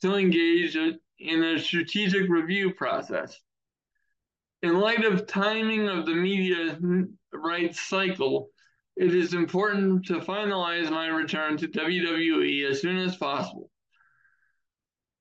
to 0.00 0.16
engage 0.16 0.76
in 1.18 1.42
a 1.42 1.58
strategic 1.58 2.28
review 2.28 2.72
process. 2.72 3.38
In 4.62 4.80
light 4.80 5.04
of 5.04 5.26
timing 5.26 5.88
of 5.88 6.06
the 6.06 6.14
media 6.14 6.78
rights 7.32 7.80
cycle, 7.80 8.50
it 8.96 9.14
is 9.14 9.34
important 9.34 10.06
to 10.06 10.20
finalize 10.20 10.90
my 10.90 11.06
return 11.06 11.56
to 11.58 11.68
WWE 11.68 12.68
as 12.68 12.80
soon 12.80 12.98
as 12.98 13.16
possible. 13.16 13.70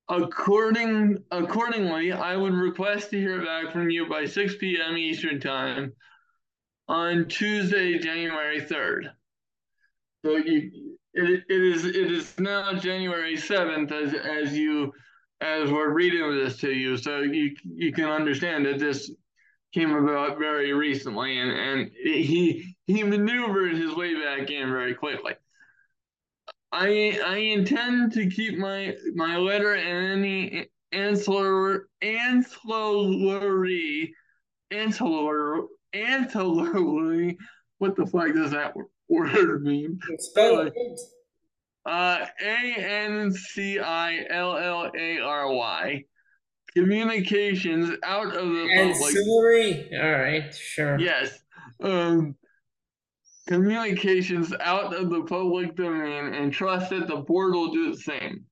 According, 0.09 1.17
accordingly, 1.31 2.11
I 2.11 2.35
would 2.35 2.53
request 2.53 3.11
to 3.11 3.19
hear 3.19 3.43
back 3.43 3.73
from 3.73 3.89
you 3.89 4.07
by 4.07 4.25
6 4.25 4.55
p.m. 4.55 4.97
Eastern 4.97 5.39
Time 5.39 5.93
on 6.87 7.27
Tuesday, 7.27 7.99
January 7.99 8.61
3rd. 8.61 9.09
So 10.25 10.37
you, 10.37 10.97
it, 11.13 11.43
it 11.49 11.61
is 11.61 11.85
it 11.85 12.11
is 12.11 12.39
now 12.39 12.73
January 12.73 13.35
7th 13.35 13.91
as 13.91 14.13
as 14.13 14.57
you 14.57 14.93
as 15.41 15.71
we're 15.71 15.93
reading 15.93 16.35
this 16.35 16.57
to 16.57 16.71
you, 16.71 16.97
so 16.97 17.19
you 17.19 17.55
you 17.63 17.91
can 17.91 18.05
understand 18.05 18.65
that 18.65 18.79
this 18.79 19.11
came 19.73 19.93
about 19.93 20.39
very 20.39 20.73
recently, 20.73 21.39
and 21.39 21.51
and 21.51 21.91
he 21.91 22.75
he 22.85 23.03
maneuvered 23.03 23.75
his 23.75 23.93
way 23.95 24.15
back 24.15 24.49
in 24.49 24.69
very 24.69 24.93
quickly. 24.93 25.33
I 26.71 27.19
I 27.25 27.37
intend 27.37 28.13
to 28.13 28.29
keep 28.29 28.57
my 28.57 28.95
my 29.15 29.37
letter 29.37 29.75
and 29.75 30.25
any 30.25 30.67
ancillary 30.91 31.79
ancillary 32.01 34.13
ancillary 34.71 35.61
ancillary 35.93 37.37
what 37.79 37.95
the 37.95 38.05
fuck 38.05 38.33
does 38.33 38.51
that 38.51 38.73
word 39.09 39.63
mean? 39.63 39.99
Uh, 40.35 40.69
A 41.87 42.27
N 42.77 43.31
C 43.31 43.79
I 43.79 44.25
L 44.29 44.57
L 44.57 44.91
A 44.95 45.19
R 45.19 45.51
Y. 45.53 46.03
Communications 46.75 47.91
out 48.03 48.35
of 48.35 48.49
the 48.49 48.69
ancillary. 48.71 49.73
Public. 49.73 50.03
All 50.03 50.11
right, 50.11 50.53
sure. 50.53 50.99
Yes. 50.99 51.39
Um, 51.81 52.35
communications 53.47 54.53
out 54.59 54.93
of 54.93 55.09
the 55.09 55.23
public 55.23 55.75
domain 55.75 56.33
and 56.33 56.51
trust 56.51 56.89
that 56.89 57.07
the 57.07 57.17
board 57.17 57.53
will 57.53 57.71
do 57.71 57.91
the 57.95 58.01
same. 58.01 58.45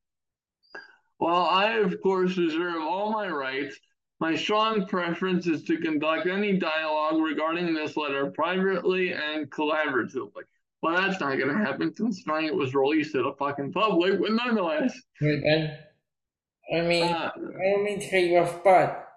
While 1.18 1.46
I, 1.46 1.74
of 1.74 2.02
course, 2.02 2.38
reserve 2.38 2.82
all 2.82 3.12
my 3.12 3.28
rights, 3.28 3.78
my 4.20 4.36
strong 4.36 4.88
preference 4.88 5.46
is 5.46 5.64
to 5.64 5.78
conduct 5.78 6.26
any 6.28 6.58
dialogue 6.58 7.22
regarding 7.22 7.74
this 7.74 7.98
letter 7.98 8.32
privately 8.32 9.14
and 9.14 9.50
collaboratively. 9.52 10.44
Well, 10.86 11.02
that's 11.02 11.20
not 11.20 11.40
going 11.40 11.50
to 11.50 11.66
happen 11.66 11.92
considering 11.94 12.46
it 12.46 12.54
was 12.54 12.76
released 12.76 13.14
to 13.14 13.24
the 13.24 13.34
fucking 13.40 13.72
public, 13.72 14.20
but 14.20 14.32
nonetheless. 14.34 14.96
Right, 15.20 15.72
I 16.72 16.82
mean, 16.82 17.06
uh, 17.06 17.32
I 17.36 17.72
don't 17.72 17.84
mean 17.84 18.00
to 18.00 18.10
cut 18.10 18.22
you 18.22 18.38
off, 18.38 18.64
but 18.64 19.08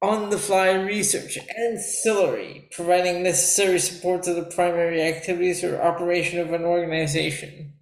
on 0.00 0.30
the 0.30 0.38
fly 0.38 0.70
research 0.72 1.36
ancillary, 1.58 2.66
providing 2.70 3.22
necessary 3.22 3.78
support 3.78 4.22
to 4.22 4.32
the 4.32 4.44
primary 4.44 5.02
activities 5.02 5.62
or 5.62 5.82
operation 5.82 6.40
of 6.40 6.54
an 6.54 6.64
organization. 6.64 7.74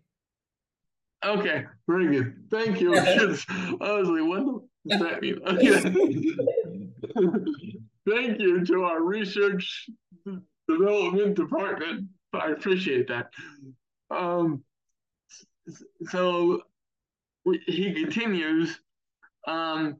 Okay, 1.24 1.66
very 1.86 2.16
good. 2.16 2.34
Thank 2.50 2.80
you. 2.80 2.96
I 2.98 3.14
was 3.22 3.46
like, 4.08 4.26
what 4.26 4.62
does 4.88 5.00
that 5.00 5.22
mean? 5.22 5.38
Okay. 5.46 5.82
Thank 8.10 8.40
you 8.40 8.66
to 8.66 8.82
our 8.82 9.00
research 9.00 9.88
development 10.78 11.36
department. 11.36 12.08
But 12.32 12.42
I 12.42 12.50
appreciate 12.52 13.08
that. 13.08 13.30
Um, 14.10 14.62
so 16.08 16.62
he 17.66 17.92
continues. 17.94 18.78
Um, 19.46 19.96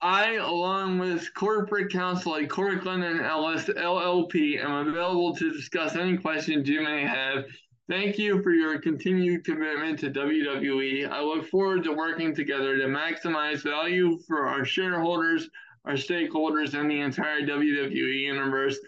I, 0.00 0.34
along 0.34 0.98
with 0.98 1.32
corporate 1.34 1.90
counsel 1.90 2.36
at 2.36 2.50
Kirkland 2.50 3.04
and 3.04 3.20
Ellis 3.22 3.64
LLP, 3.64 4.62
am 4.62 4.88
available 4.88 5.34
to 5.36 5.50
discuss 5.50 5.96
any 5.96 6.18
questions 6.18 6.68
you 6.68 6.82
may 6.82 7.06
have. 7.06 7.44
Thank 7.88 8.18
you 8.18 8.42
for 8.42 8.50
your 8.50 8.78
continued 8.78 9.44
commitment 9.44 9.98
to 10.00 10.10
WWE. 10.10 11.10
I 11.10 11.20
look 11.20 11.46
forward 11.48 11.84
to 11.84 11.92
working 11.92 12.34
together 12.34 12.76
to 12.78 12.84
maximize 12.84 13.62
value 13.62 14.18
for 14.26 14.46
our 14.46 14.64
shareholders, 14.64 15.48
our 15.84 15.94
stakeholders, 15.94 16.78
and 16.78 16.90
the 16.90 17.00
entire 17.00 17.40
WWE 17.42 18.20
universe. 18.20 18.78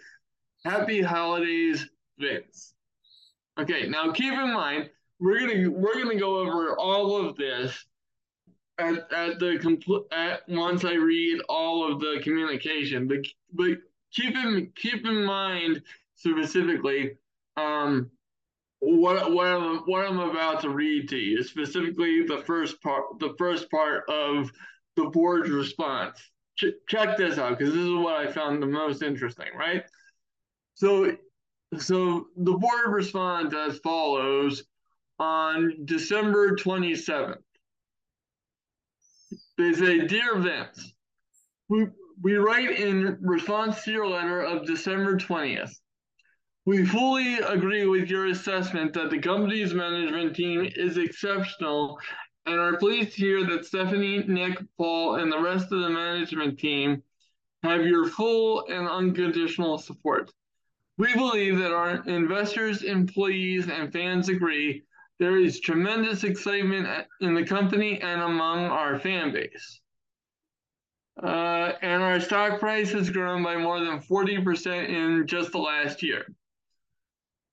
Happy 0.65 1.01
holidays, 1.01 1.87
Vince. 2.19 2.73
Okay, 3.59 3.87
now 3.87 4.11
keep 4.11 4.33
in 4.33 4.53
mind 4.53 4.89
we're 5.19 5.39
gonna 5.39 5.69
we're 5.69 5.95
gonna 5.95 6.19
go 6.19 6.39
over 6.39 6.77
all 6.77 7.25
of 7.25 7.35
this 7.37 7.85
at, 8.77 9.11
at 9.11 9.39
the 9.39 9.57
complete 9.59 10.03
at 10.11 10.47
once 10.47 10.85
I 10.85 10.93
read 10.93 11.41
all 11.49 11.91
of 11.91 11.99
the 11.99 12.19
communication. 12.23 13.07
But 13.07 13.25
but 13.53 13.77
keep 14.11 14.35
in 14.35 14.71
keep 14.75 15.05
in 15.05 15.23
mind 15.23 15.81
specifically 16.15 17.17
um 17.55 18.11
what 18.79 19.33
what 19.33 19.47
I'm 19.47 19.77
what 19.79 20.05
I'm 20.05 20.19
about 20.19 20.61
to 20.61 20.69
read 20.69 21.09
to 21.09 21.17
you, 21.17 21.43
specifically 21.43 22.23
the 22.23 22.43
first 22.45 22.81
part 22.81 23.19
the 23.19 23.33
first 23.37 23.71
part 23.71 24.07
of 24.09 24.51
the 24.95 25.05
board's 25.05 25.49
response. 25.49 26.19
Ch- 26.57 26.77
check 26.87 27.17
this 27.17 27.37
out 27.37 27.57
because 27.57 27.73
this 27.73 27.83
is 27.83 27.93
what 27.93 28.15
I 28.15 28.31
found 28.31 28.61
the 28.61 28.67
most 28.67 29.01
interesting, 29.01 29.47
right? 29.57 29.83
So, 30.77 31.17
so 31.75 32.27
the 32.37 32.53
board 32.53 32.85
responds 32.87 33.53
as 33.53 33.79
follows. 33.79 34.63
on 35.19 35.73
December 35.85 36.55
27th. 36.55 37.41
They 39.57 39.73
say, 39.73 40.05
Dear 40.05 40.37
Vince, 40.37 40.93
we, 41.67 41.87
we 42.21 42.35
write 42.35 42.79
in 42.79 43.17
response 43.21 43.83
to 43.83 43.91
your 43.91 44.07
letter 44.07 44.41
of 44.41 44.67
December 44.67 45.17
20th. 45.17 45.73
We 46.67 46.85
fully 46.85 47.39
agree 47.39 47.87
with 47.87 48.09
your 48.09 48.27
assessment 48.27 48.93
that 48.93 49.09
the 49.09 49.17
company's 49.17 49.73
management 49.73 50.35
team 50.35 50.69
is 50.75 50.99
exceptional 50.99 51.97
and 52.45 52.59
are 52.59 52.77
pleased 52.77 53.13
to 53.13 53.17
hear 53.17 53.43
that 53.47 53.65
Stephanie, 53.65 54.23
Nick, 54.27 54.59
Paul, 54.77 55.15
and 55.15 55.31
the 55.31 55.41
rest 55.41 55.71
of 55.71 55.81
the 55.81 55.89
management 55.89 56.59
team 56.59 57.01
have 57.63 57.83
your 57.87 58.07
full 58.07 58.67
and 58.67 58.87
unconditional 58.87 59.79
support. 59.79 60.31
We 60.97 61.13
believe 61.13 61.59
that 61.59 61.71
our 61.71 62.03
investors, 62.07 62.83
employees, 62.83 63.69
and 63.69 63.93
fans 63.93 64.29
agree 64.29 64.83
there 65.19 65.37
is 65.37 65.59
tremendous 65.59 66.23
excitement 66.23 66.87
in 67.21 67.33
the 67.33 67.45
company 67.45 68.01
and 68.01 68.21
among 68.21 68.65
our 68.65 68.99
fan 68.99 69.31
base. 69.31 69.81
Uh, 71.21 71.73
and 71.81 72.03
our 72.03 72.19
stock 72.19 72.59
price 72.59 72.91
has 72.91 73.09
grown 73.09 73.43
by 73.43 73.57
more 73.57 73.79
than 73.79 73.99
40% 73.99 74.89
in 74.89 75.25
just 75.25 75.51
the 75.51 75.57
last 75.57 76.03
year. 76.03 76.25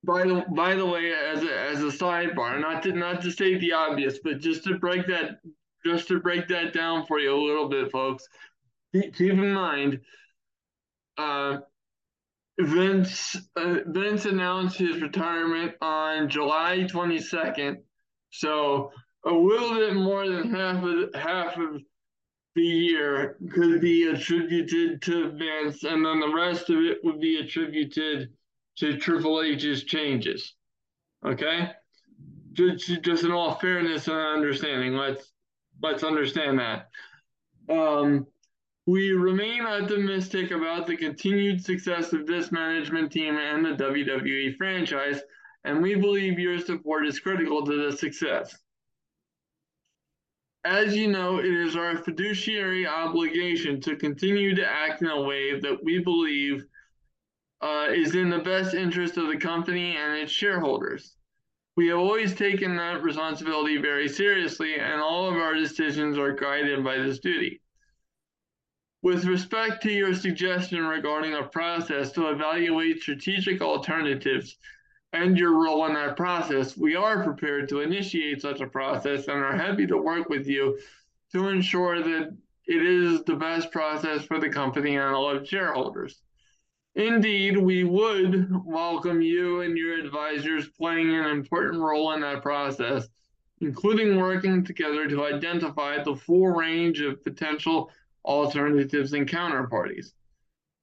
By 0.03 0.25
the 0.25 0.45
by 0.55 0.75
the 0.75 0.85
way, 0.85 1.15
as 1.15 1.43
a, 1.43 1.61
as 1.61 1.83
a 1.83 1.87
sidebar, 1.87 2.61
not 2.61 2.83
to 2.83 2.93
not 2.93 3.23
to 3.23 3.31
state 3.31 3.61
the 3.61 3.73
obvious, 3.73 4.19
but 4.23 4.39
just 4.39 4.65
to 4.65 4.79
break 4.79 5.07
that 5.07 5.39
just 5.85 6.09
to 6.09 6.21
break 6.21 6.47
that 6.49 6.75
down 6.75 7.07
for 7.07 7.19
you 7.19 7.35
a 7.35 7.41
little 7.41 7.71
bit, 7.71 7.91
folks. 7.91 8.27
Keep, 8.93 9.17
keep 9.17 9.33
in 9.33 9.53
mind, 9.55 10.01
uh, 11.17 11.59
Vince 12.59 13.37
uh, 13.57 13.79
Vince 13.87 14.27
announced 14.27 14.79
his 14.79 15.03
retirement 15.03 15.75
on 15.81 16.29
July 16.29 16.87
22nd, 16.89 17.79
so 18.31 18.93
a 19.27 19.33
little 19.33 19.75
bit 19.75 19.95
more 19.95 20.29
than 20.29 20.55
half 20.55 20.85
of 20.85 21.15
half 21.15 21.57
of 21.57 21.83
the 22.55 22.63
year 22.63 23.37
could 23.53 23.81
be 23.81 24.05
attributed 24.05 25.03
to 25.03 25.33
Vince, 25.33 25.83
and 25.83 26.07
then 26.07 26.21
the 26.21 26.33
rest 26.33 26.71
of 26.71 26.79
it 26.79 26.99
would 27.03 27.21
be 27.21 27.41
attributed 27.41 28.31
to 28.77 28.99
Triple 28.99 29.43
H's 29.43 29.85
changes. 29.85 30.55
Okay, 31.27 31.71
just 32.53 33.03
just 33.03 33.25
in 33.25 33.33
all 33.33 33.57
fairness 33.57 34.07
and 34.07 34.17
understanding, 34.17 34.95
let's 34.95 35.33
let's 35.83 36.05
understand 36.05 36.61
that. 36.61 36.89
Um, 37.69 38.29
we 38.87 39.13
remain 39.13 39.63
optimistic 39.63 40.51
about 40.51 40.87
the 40.87 40.97
continued 40.97 41.65
success 41.65 42.13
of 42.13 42.27
this 42.27 42.53
management 42.53 43.11
team 43.11 43.37
and 43.37 43.65
the 43.65 43.83
WWE 43.83 44.57
franchise, 44.57 45.21
and 45.65 45.83
we 45.83 45.95
believe 45.95 46.39
your 46.39 46.59
support 46.59 47.07
is 47.07 47.19
critical 47.19 47.65
to 47.65 47.87
the 47.91 47.97
success. 47.97 48.55
As 50.67 50.95
you 50.97 51.09
know, 51.09 51.39
it 51.39 51.47
is 51.47 51.77
our 51.77 51.97
fiduciary 51.97 52.87
obligation 52.87 53.81
to 53.83 53.97
continue 53.97 54.55
to 54.55 54.67
act 54.67 55.01
in 55.01 55.09
a 55.09 55.23
way 55.23 55.59
that 55.61 55.83
we 55.83 56.01
believe 56.01 56.65
uh, 57.63 57.89
is 57.91 58.15
in 58.15 58.29
the 58.29 58.39
best 58.39 58.75
interest 58.75 59.17
of 59.17 59.29
the 59.29 59.37
company 59.37 59.97
and 59.97 60.19
its 60.19 60.33
shareholders. 60.33 61.17
We 61.77 61.89
have 61.89 61.99
always 61.99 62.35
taken 62.35 62.77
that 62.77 63.03
responsibility 63.03 63.79
very 63.79 64.09
seriously, 64.09 64.77
and 64.77 65.01
all 65.01 65.29
of 65.29 65.37
our 65.37 65.55
decisions 65.55 66.19
are 66.19 66.33
guided 66.33 66.85
by 66.85 66.99
this 66.99 67.19
duty. 67.19 67.63
With 69.05 69.27
respect 69.27 69.83
to 69.83 69.93
your 69.93 70.15
suggestion 70.15 70.83
regarding 70.87 71.35
a 71.35 71.43
process 71.43 72.11
to 72.13 72.31
evaluate 72.31 73.03
strategic 73.03 73.61
alternatives 73.61 74.57
and 75.13 75.37
your 75.37 75.63
role 75.63 75.85
in 75.85 75.93
that 75.93 76.17
process, 76.17 76.75
we 76.75 76.97
are 76.97 77.23
prepared 77.23 77.69
to 77.69 77.83
initiate 77.83 78.41
such 78.41 78.63
a 78.63 78.67
process 78.67 79.29
and 79.29 79.37
are 79.37 79.59
happy 79.59 79.87
to 79.89 79.99
work 79.99 80.31
with 80.31 80.47
you 80.47 80.81
to 81.33 81.49
ensure 81.49 82.03
that 82.03 82.35
it 82.67 82.83
is 82.83 83.23
the 83.25 83.35
best 83.35 83.71
process 83.71 84.25
for 84.25 84.41
the 84.41 84.49
company 84.49 84.97
and 84.97 85.15
all 85.15 85.29
of 85.29 85.47
shareholders. 85.47 86.23
Indeed, 86.95 87.59
we 87.59 87.85
would 87.85 88.49
welcome 88.65 89.21
you 89.21 89.61
and 89.61 89.77
your 89.77 89.99
advisors 89.99 90.71
playing 90.71 91.15
an 91.15 91.27
important 91.27 91.83
role 91.83 92.13
in 92.13 92.23
that 92.23 92.41
process, 92.41 93.07
including 93.61 94.17
working 94.17 94.65
together 94.65 95.07
to 95.09 95.27
identify 95.27 96.03
the 96.03 96.17
full 96.17 96.47
range 96.47 97.03
of 97.03 97.23
potential 97.23 97.91
alternatives, 98.25 99.13
and 99.13 99.29
counterparties. 99.29 100.13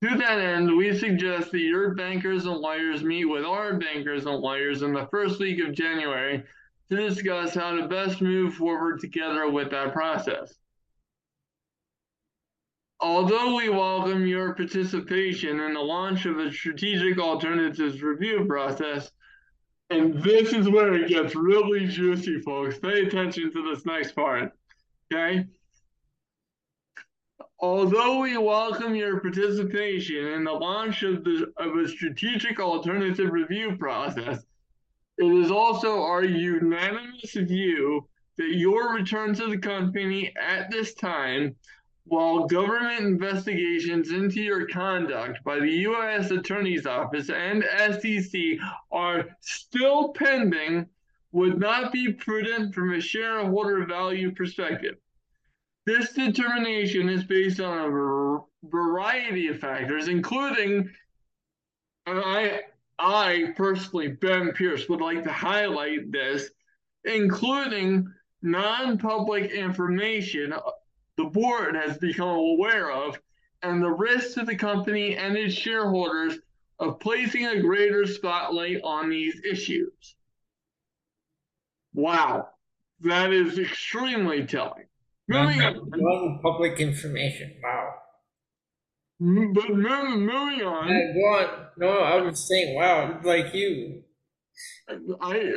To 0.03 0.17
that 0.17 0.39
end, 0.39 0.75
we 0.75 0.97
suggest 0.97 1.51
that 1.51 1.59
your 1.59 1.93
bankers 1.93 2.45
and 2.45 2.57
lawyers 2.57 3.03
meet 3.03 3.25
with 3.25 3.45
our 3.45 3.77
bankers 3.77 4.25
and 4.25 4.37
lawyers 4.37 4.81
in 4.81 4.93
the 4.93 5.07
first 5.11 5.39
week 5.39 5.63
of 5.63 5.75
January 5.75 6.43
to 6.89 6.95
discuss 6.95 7.53
how 7.53 7.75
to 7.75 7.87
best 7.87 8.21
move 8.21 8.55
forward 8.55 8.99
together 8.99 9.49
with 9.49 9.69
that 9.71 9.93
process. 9.93 10.53
Although 12.99 13.55
we 13.55 13.69
welcome 13.69 14.27
your 14.27 14.53
participation 14.53 15.59
in 15.59 15.73
the 15.73 15.79
launch 15.79 16.25
of 16.25 16.37
a 16.37 16.51
strategic 16.51 17.19
alternatives 17.19 18.01
review 18.01 18.45
process, 18.45 19.11
and 19.89 20.21
this 20.21 20.53
is 20.53 20.69
where 20.69 20.93
it 20.93 21.09
gets 21.09 21.35
really 21.35 21.87
juicy, 21.87 22.39
folks. 22.41 22.79
Pay 22.79 23.05
attention 23.05 23.51
to 23.51 23.73
this 23.73 23.85
next 23.85 24.13
part. 24.13 24.51
Okay. 25.11 25.45
Although 27.63 28.21
we 28.21 28.35
welcome 28.37 28.95
your 28.95 29.19
participation 29.19 30.25
in 30.25 30.45
the 30.45 30.51
launch 30.51 31.03
of, 31.03 31.23
the, 31.23 31.53
of 31.57 31.77
a 31.77 31.87
strategic 31.87 32.59
alternative 32.59 33.31
review 33.31 33.77
process, 33.77 34.43
it 35.19 35.31
is 35.31 35.51
also 35.51 36.01
our 36.01 36.23
unanimous 36.23 37.33
view 37.33 38.07
that 38.37 38.55
your 38.55 38.95
return 38.95 39.35
to 39.35 39.45
the 39.45 39.59
company 39.59 40.33
at 40.41 40.71
this 40.71 40.95
time, 40.95 41.55
while 42.05 42.47
government 42.47 43.05
investigations 43.05 44.09
into 44.09 44.41
your 44.41 44.65
conduct 44.65 45.43
by 45.43 45.59
the 45.59 45.69
U.S. 45.69 46.31
Attorney's 46.31 46.87
Office 46.87 47.29
and 47.29 47.63
SEC 47.77 48.41
are 48.91 49.25
still 49.39 50.13
pending, 50.13 50.87
would 51.31 51.59
not 51.59 51.91
be 51.91 52.11
prudent 52.11 52.73
from 52.73 52.93
a 52.93 52.99
shareholder 52.99 53.85
value 53.85 54.31
perspective. 54.31 54.95
This 55.91 56.13
determination 56.13 57.09
is 57.09 57.25
based 57.25 57.59
on 57.59 57.77
a 57.77 58.67
variety 58.69 59.49
of 59.49 59.59
factors, 59.59 60.07
including, 60.07 60.89
and 62.05 62.17
I, 62.17 62.61
I 62.97 63.53
personally, 63.57 64.07
Ben 64.07 64.53
Pierce, 64.53 64.87
would 64.87 65.01
like 65.01 65.25
to 65.25 65.31
highlight 65.33 66.09
this, 66.09 66.49
including 67.03 68.07
non-public 68.41 69.51
information 69.51 70.53
uh, 70.53 70.61
the 71.17 71.25
board 71.25 71.75
has 71.75 71.97
become 71.97 72.37
aware 72.37 72.89
of 72.89 73.19
and 73.61 73.83
the 73.83 73.91
risk 73.91 74.35
to 74.35 74.45
the 74.45 74.55
company 74.55 75.17
and 75.17 75.35
its 75.35 75.53
shareholders 75.53 76.39
of 76.79 77.01
placing 77.01 77.47
a 77.47 77.59
greater 77.59 78.05
spotlight 78.05 78.79
on 78.85 79.09
these 79.09 79.41
issues. 79.43 80.15
Wow, 81.93 82.47
that 83.01 83.33
is 83.33 83.59
extremely 83.59 84.45
telling. 84.45 84.85
Moving 85.31 85.61
on. 85.61 86.39
public 86.41 86.79
information. 86.79 87.55
Wow. 87.63 87.93
Mm, 89.21 89.53
but 89.53 89.69
moving, 89.69 90.25
moving 90.25 90.61
on. 90.65 90.87
go 90.87 91.27
on. 91.27 91.67
No, 91.77 91.99
I 91.99 92.21
was 92.21 92.47
saying, 92.47 92.75
wow, 92.75 93.19
like 93.23 93.53
you. 93.53 94.03
I 94.89 94.95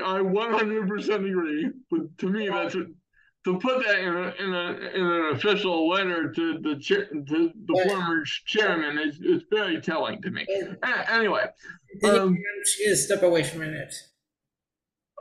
I 0.05 0.19
100% 0.21 1.15
agree. 1.15 1.71
But 1.91 2.19
to 2.19 2.29
me, 2.29 2.49
that's 2.49 2.75
a, 2.75 2.85
to 3.45 3.59
put 3.59 3.85
that 3.85 3.99
in 3.99 4.15
a, 4.15 4.35
in 4.39 4.55
a 4.55 4.73
in 4.95 5.07
an 5.07 5.35
official 5.35 5.89
letter 5.89 6.31
to 6.31 6.59
the 6.61 6.77
chair, 6.79 7.07
to 7.07 7.51
the 7.67 7.85
former 7.89 8.25
chairman 8.47 8.99
is, 8.99 9.19
is 9.21 9.43
very 9.51 9.81
telling 9.81 10.21
to 10.23 10.31
me. 10.31 10.47
Anyway, 11.09 11.45
um, 12.05 12.11
I'm 12.11 12.39
just 12.65 12.79
gonna 12.85 12.97
step 12.97 13.23
away 13.23 13.43
from 13.43 13.63
it. 13.63 13.95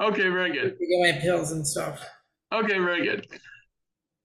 Okay, 0.01 0.29
very 0.29 0.51
good. 0.51 0.77
Get 0.79 1.13
my 1.13 1.19
pills 1.19 1.51
and 1.51 1.65
stuff. 1.65 2.03
Okay, 2.51 2.77
very 2.77 3.05
good. 3.05 3.27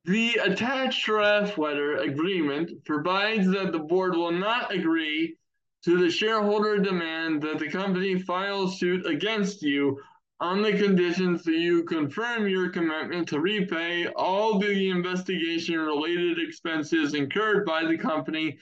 The 0.05 0.35
attached 0.37 1.05
draft 1.05 1.59
letter 1.59 1.97
agreement 1.97 2.85
provides 2.85 3.51
that 3.51 3.73
the 3.73 3.79
board 3.79 4.15
will 4.15 4.33
not 4.33 4.73
agree 4.73 5.37
to 5.85 5.99
the 5.99 6.11
shareholder 6.11 6.79
demand 6.79 7.43
that 7.43 7.59
the 7.59 7.69
company 7.69 8.19
file 8.19 8.69
suit 8.69 9.07
against 9.07 9.63
you 9.63 10.01
on 10.41 10.63
the 10.63 10.73
conditions 10.79 11.43
that 11.45 11.57
you 11.57 11.83
confirm 11.83 12.49
your 12.49 12.71
commitment 12.71 13.29
to 13.29 13.41
repay 13.41 14.07
all 14.15 14.59
the 14.59 14.89
investigation 14.89 15.79
related 15.79 16.39
expenses 16.39 17.15
incurred 17.15 17.67
by 17.67 17.85
the 17.85 17.99
company 17.99 18.59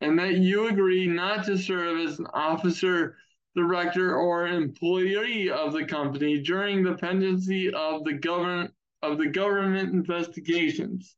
and 0.00 0.18
that 0.18 0.36
you 0.36 0.68
agree 0.68 1.06
not 1.06 1.44
to 1.44 1.58
serve 1.58 1.98
as 2.00 2.18
an 2.18 2.26
officer, 2.32 3.16
director, 3.54 4.16
or 4.16 4.46
employee 4.46 5.50
of 5.50 5.72
the 5.74 5.84
company 5.84 6.40
during 6.40 6.82
the 6.82 6.94
pendency 6.94 7.72
of 7.72 8.02
the 8.04 8.14
government 8.14 8.72
of 9.02 9.18
the 9.18 9.26
government 9.26 9.92
investigations. 9.92 11.16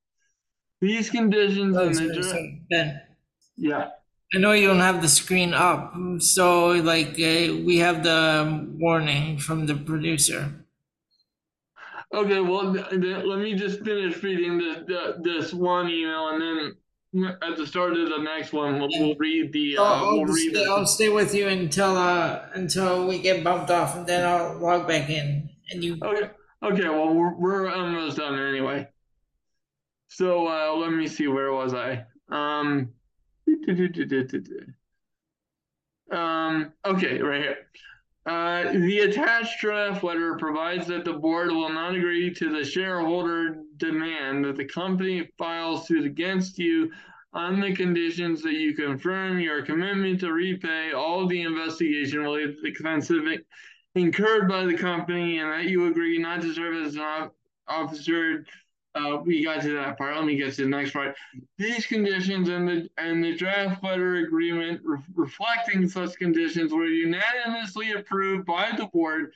These 0.81 1.11
conditions 1.11 1.77
oh, 1.77 1.87
and 1.87 1.97
the 1.97 2.59
ben, 2.69 3.01
yeah. 3.57 3.91
I 4.35 4.39
know 4.39 4.53
you 4.53 4.67
don't 4.67 4.81
have 4.81 5.03
the 5.03 5.09
screen 5.09 5.53
up, 5.55 5.95
so 6.19 6.71
like 6.71 7.11
uh, 7.11 7.55
we 7.65 7.79
have 7.79 8.03
the 8.03 8.67
warning 8.79 9.39
from 9.39 9.67
the 9.67 9.75
producer. 9.75 10.53
Okay, 12.15 12.41
well, 12.41 12.73
let 12.73 13.39
me 13.39 13.55
just 13.55 13.85
finish 13.85 14.23
reading 14.23 14.59
this 14.59 14.79
this 15.21 15.55
one 15.55 15.89
email, 15.89 16.29
and 16.31 16.43
then 16.43 17.37
at 17.43 17.57
the 17.57 17.67
start 17.67 17.93
of 17.93 18.09
the 18.09 18.19
next 18.19 18.53
one, 18.53 18.81
we'll, 18.81 18.89
we'll 18.99 19.15
read 19.17 19.53
the. 19.53 19.77
Uh, 19.79 19.83
I'll, 19.83 20.13
we'll 20.13 20.25
read 20.25 20.55
stay, 20.55 20.67
I'll 20.67 20.87
stay 20.87 21.09
with 21.11 21.35
you 21.35 21.49
until 21.49 21.97
uh 21.97 22.41
until 22.55 23.07
we 23.07 23.19
get 23.19 23.45
bumped 23.45 23.71
off, 23.71 23.97
and 23.97 24.07
then 24.07 24.27
I'll 24.27 24.59
log 24.59 24.89
back 24.89 25.11
in, 25.11 25.51
and 25.71 25.85
you. 25.85 25.99
Okay. 26.03 26.31
Okay. 26.63 26.89
Well, 26.89 27.15
we're 27.15 27.35
we're 27.35 27.71
almost 27.71 28.19
done 28.19 28.39
anyway. 28.39 28.89
So 30.09 30.47
uh, 30.47 30.77
let 30.77 30.93
me 30.93 31.07
see. 31.07 31.27
Where 31.27 31.53
was 31.53 31.75
I? 31.75 32.05
Um. 32.31 32.91
Um. 36.11 36.73
Okay. 36.85 37.21
Right 37.21 37.43
here. 37.43 37.57
Uh, 38.25 38.73
the 38.73 39.01
attached 39.01 39.61
draft 39.61 40.05
letter 40.05 40.37
provides 40.37 40.87
that 40.87 41.05
the 41.05 41.13
board 41.13 41.51
will 41.51 41.73
not 41.73 41.95
agree 41.95 42.33
to 42.33 42.57
the 42.57 42.65
shareholder 42.65 43.63
demand 43.79 44.45
that 44.45 44.57
the 44.57 44.65
company 44.65 45.29
files 45.37 45.89
suit 45.89 46.07
against 46.07 46.57
you 46.57 46.89
on 47.33 47.61
the 47.61 47.75
conditions 47.75 48.41
that 48.43 48.53
you 48.53 48.75
confirm 48.75 49.41
your 49.41 49.63
commitment 49.63 50.21
to 50.21 50.33
repay 50.33 50.93
all 50.93 51.27
the 51.27 51.43
investigation 51.43 52.21
related 52.21 52.55
expenses 52.65 53.23
incurred 53.95 54.49
by 54.49 54.65
the 54.65 54.77
company 54.77 55.39
and 55.39 55.53
that 55.53 55.65
you 55.65 55.87
agree 55.87 56.19
not 56.19 56.43
to 56.43 56.55
serve 56.55 56.87
as 56.87 56.97
an 56.97 57.31
officer 57.69 58.45
uh, 58.95 59.19
we 59.25 59.43
got 59.43 59.63
to 59.63 59.73
that 59.75 59.97
part. 59.97 60.15
Let 60.17 60.27
me 60.27 60.37
get 60.37 60.55
to 60.55 60.63
the 60.63 60.69
next 60.69 60.93
part. 60.93 61.17
These 61.57 61.87
conditions 61.87 62.49
and 62.49 62.69
the 62.69 62.91
and 62.99 63.25
the 63.25 63.35
draft 63.35 63.83
letter 63.83 64.17
agreement 64.17 64.81
re 64.85 64.99
reflecting 65.15 65.89
such 65.89 66.17
conditions 66.17 66.73
were 66.73 66.87
unanimously 66.87 67.93
approved 67.93 68.45
by 68.45 68.71
the 68.77 68.87
board 68.87 69.33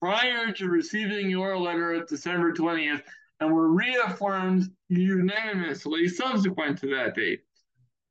prior 0.00 0.52
to 0.52 0.68
receiving 0.68 1.30
your 1.30 1.56
letter 1.58 1.94
of 1.94 2.06
December 2.06 2.52
20th 2.52 3.02
and 3.40 3.52
were 3.52 3.72
reaffirmed 3.72 4.70
unanimously 4.88 6.08
subsequent 6.08 6.78
to 6.78 6.88
that 6.88 7.14
date. 7.14 7.40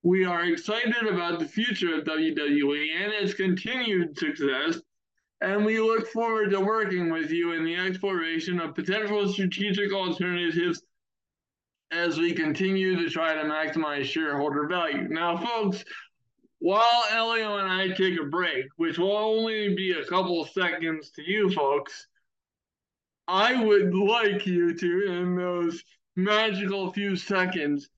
We 0.04 0.26
are 0.26 0.46
excited 0.46 1.08
about 1.08 1.40
the 1.40 1.48
future 1.48 1.96
of 1.96 2.06
WWE 2.06 2.88
and 2.96 3.14
its 3.14 3.34
continued 3.34 4.18
success 4.18 4.80
and 5.42 5.66
we 5.66 5.80
look 5.80 6.08
forward 6.08 6.52
to 6.52 6.60
working 6.60 7.12
with 7.12 7.32
you 7.32 7.54
in 7.54 7.64
the 7.64 7.76
exploration 7.76 8.60
of 8.60 8.76
potential 8.76 9.32
strategic 9.32 9.94
alternatives 9.94 10.82
as 11.92 12.18
we 12.18 12.34
continue 12.34 12.96
to 12.96 13.10
try 13.10 13.34
to 13.34 13.44
maximize 13.44 14.06
shareholder 14.06 14.68
value. 14.68 15.08
Now, 15.10 15.38
folks, 15.38 15.86
while 16.60 17.04
Elio 17.12 17.58
and 17.58 17.72
I 17.72 17.90
take 17.90 18.20
a 18.20 18.26
break, 18.26 18.66
which 18.78 18.98
will 18.98 19.16
only 19.16 19.76
be 19.76 19.92
a 19.92 20.06
couple 20.06 20.44
seconds 20.46 21.12
to 21.12 21.22
you 21.22 21.52
folks, 21.52 22.08
I 23.28 23.64
would 23.64 23.94
like 23.94 24.48
you 24.48 24.74
to, 24.74 25.06
in 25.12 25.36
those 25.36 25.84
magical 26.16 26.92
few 26.92 27.16
seconds, 27.16 27.90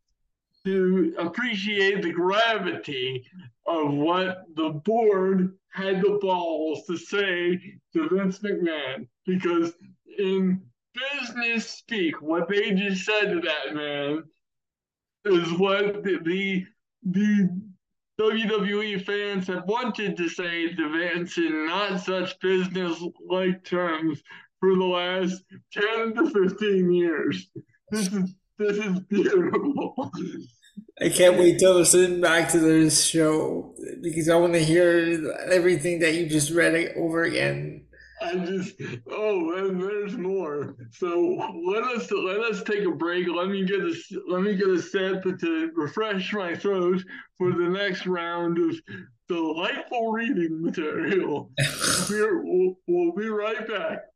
to 0.66 1.16
appreciate 1.18 2.02
the 2.02 2.12
gravity 2.12 3.26
of 3.66 3.94
what 3.94 4.44
the 4.56 4.70
board 4.70 5.58
had 5.72 6.02
the 6.02 6.18
balls 6.22 6.86
to 6.86 6.98
say 6.98 7.60
to 7.94 8.10
Vince 8.10 8.40
McMahon. 8.40 9.08
Because 9.26 9.74
in 10.18 10.62
business 10.94 11.70
speak, 11.70 12.22
what 12.22 12.50
they 12.50 12.72
just 12.72 13.06
said 13.06 13.32
to 13.32 13.42
that 13.42 13.76
man 13.76 14.24
is 15.26 15.52
what 15.54 16.04
the, 16.04 16.20
the, 16.24 16.66
the 17.04 17.50
WWE 18.20 19.06
fans 19.06 19.48
have 19.48 19.66
wanted 19.66 20.18
to 20.18 20.28
say 20.28 20.74
to 20.74 20.90
Vince 20.90 21.38
in 21.38 21.68
not 21.68 22.02
such 22.02 22.40
business 22.40 23.02
like 23.30 23.64
terms 23.64 24.22
for 24.60 24.76
the 24.76 24.84
last 24.84 25.44
10 25.72 26.16
to 26.16 26.30
15 26.30 26.92
years. 26.92 27.50
This 27.92 28.08
is 28.08 28.36
this 28.60 28.78
is 28.78 29.00
beautiful. 29.02 30.12
I 31.02 31.10
can't 31.10 31.38
wait 31.38 31.60
to 31.60 31.72
listen 31.72 32.22
back 32.22 32.50
to 32.50 32.60
this 32.60 33.04
show 33.04 33.74
because 34.02 34.30
I 34.30 34.36
want 34.36 34.54
to 34.54 34.64
hear 34.64 35.34
everything 35.50 36.00
that 36.00 36.14
you 36.16 36.28
just 36.28 36.52
read 36.52 36.94
over 36.98 37.24
again. 37.24 37.86
I 38.22 38.36
just 38.36 38.76
oh 39.10 39.58
and 39.58 39.82
there's 39.82 40.18
more. 40.18 40.76
So 40.92 41.42
let 41.66 41.84
us 41.84 42.12
let 42.12 42.42
us 42.42 42.64
take 42.64 42.84
a 42.84 42.92
break. 42.92 43.28
Let 43.30 43.48
me 43.48 43.64
get 43.64 43.80
a 43.80 43.94
let 44.28 44.42
me 44.42 44.56
get 44.56 44.68
a 44.68 44.82
sip 44.82 45.24
to 45.24 45.72
refresh 45.74 46.34
my 46.34 46.54
throat 46.54 47.02
for 47.38 47.52
the 47.54 47.70
next 47.70 48.06
round 48.06 48.58
of 48.58 48.76
delightful 49.30 50.12
reading 50.12 50.62
material. 50.62 51.52
we'll, 52.10 52.76
we'll 52.88 53.14
be 53.14 53.30
right 53.30 53.66
back. 53.68 54.09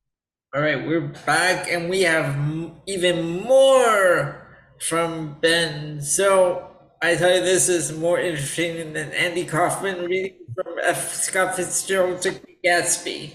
All 0.55 0.61
right, 0.61 0.85
we're 0.85 1.11
back 1.25 1.67
and 1.67 1.89
we 1.89 2.01
have 2.01 2.37
even 2.85 3.41
more 3.41 4.47
from 4.79 5.35
Ben. 5.41 5.99
So 5.99 6.69
I 7.01 7.15
tell 7.15 7.33
you, 7.33 7.41
this 7.41 7.69
is 7.69 7.91
more 7.91 8.19
interesting 8.19 8.93
than 8.93 9.11
Andy 9.13 9.45
Kaufman 9.45 10.05
reading 10.05 10.37
from 10.53 10.75
F. 10.83 11.11
Scott 11.11 11.55
Fitzgerald 11.55 12.21
to 12.21 12.39
Gatsby. 12.63 13.31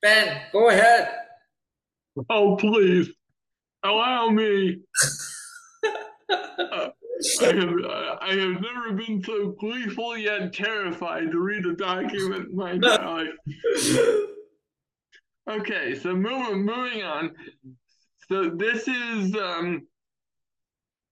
Ben, 0.00 0.42
go 0.52 0.68
ahead. 0.68 1.08
Oh, 2.30 2.54
please 2.54 3.08
allow 3.82 4.28
me. 4.30 4.78
uh, 6.30 6.36
I 7.42 7.46
have 7.46 7.74
I 8.20 8.28
have 8.30 8.60
never 8.60 8.92
been 8.92 9.20
so 9.24 9.56
gleeful 9.58 10.16
yet 10.16 10.52
terrified 10.52 11.32
to 11.32 11.38
read 11.40 11.66
a 11.66 11.74
document 11.74 12.50
in 12.50 12.56
my 12.56 12.74
life. 12.74 13.28
Okay, 15.48 15.94
so 15.94 16.14
moving 16.16 16.64
moving 16.64 17.02
on. 17.02 17.32
So 18.28 18.48
this 18.48 18.88
is 18.88 19.34
um 19.36 19.86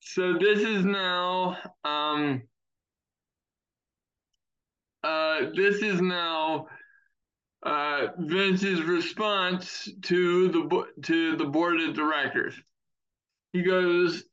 so 0.01 0.39
this 0.39 0.61
is 0.61 0.85
now 0.85 1.59
um 1.85 2.43
uh 5.05 5.41
this 5.55 5.83
is 5.83 6.01
now 6.01 6.67
uh 7.63 8.09
Vince's 8.19 8.83
response 8.83 9.89
to 10.03 10.49
the 10.49 10.85
to 11.03 11.37
the 11.37 11.45
board 11.45 11.81
of 11.81 11.95
directors. 11.95 12.55
He 13.53 13.63
goes, 13.63 14.25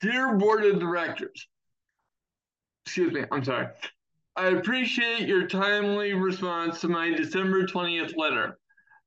"Dear 0.00 0.36
board 0.36 0.64
of 0.64 0.80
directors, 0.80 1.46
excuse 2.84 3.12
me, 3.12 3.22
I'm 3.30 3.44
sorry. 3.44 3.68
I 4.34 4.48
appreciate 4.48 5.28
your 5.28 5.46
timely 5.46 6.14
response 6.14 6.80
to 6.80 6.88
my 6.88 7.10
December 7.10 7.66
20th 7.66 8.16
letter. 8.16 8.58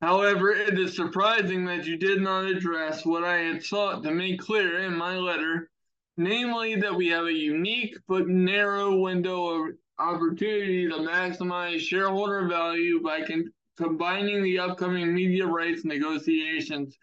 However, 0.01 0.51
it 0.51 0.79
is 0.79 0.95
surprising 0.95 1.65
that 1.65 1.85
you 1.85 1.95
did 1.95 2.21
not 2.21 2.45
address 2.45 3.05
what 3.05 3.23
I 3.23 3.37
had 3.37 3.63
sought 3.63 4.03
to 4.03 4.11
make 4.11 4.39
clear 4.39 4.79
in 4.79 4.97
my 4.97 5.17
letter, 5.17 5.69
namely 6.17 6.75
that 6.75 6.95
we 6.95 7.07
have 7.09 7.25
a 7.25 7.33
unique 7.33 7.95
but 8.07 8.27
narrow 8.27 8.97
window 8.97 9.67
of 9.67 9.75
opportunity 9.99 10.87
to 10.89 10.95
maximize 10.95 11.81
shareholder 11.81 12.47
value 12.47 13.01
by 13.01 13.21
con- 13.21 13.53
combining 13.77 14.41
the 14.41 14.57
upcoming 14.57 15.13
media 15.13 15.45
rights 15.45 15.85
negotiations 15.85 16.97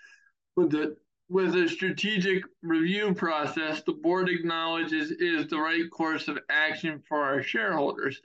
with 0.56 0.70
the 0.70 0.96
with 1.30 1.54
a 1.54 1.68
strategic 1.68 2.42
review 2.62 3.14
process 3.14 3.82
the 3.82 3.92
board 3.92 4.28
acknowledges 4.28 5.10
is 5.10 5.46
the 5.48 5.58
right 5.58 5.90
course 5.90 6.26
of 6.26 6.38
action 6.48 7.02
for 7.06 7.22
our 7.22 7.42
shareholders 7.42 8.20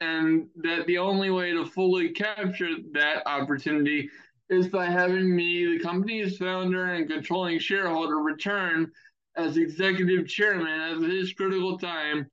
and 0.00 0.48
that 0.56 0.86
the 0.86 0.98
only 0.98 1.30
way 1.30 1.52
to 1.52 1.66
fully 1.66 2.10
capture 2.10 2.70
that 2.92 3.26
opportunity 3.26 4.08
is 4.48 4.68
by 4.68 4.86
having 4.86 5.34
me, 5.34 5.66
the 5.66 5.78
company's 5.78 6.36
founder 6.36 6.86
and 6.94 7.08
controlling 7.08 7.58
shareholder, 7.58 8.16
return 8.16 8.90
as 9.36 9.56
executive 9.56 10.26
chairman 10.26 10.80
at 10.80 11.00
this 11.00 11.32
critical 11.32 11.78
time 11.78 12.26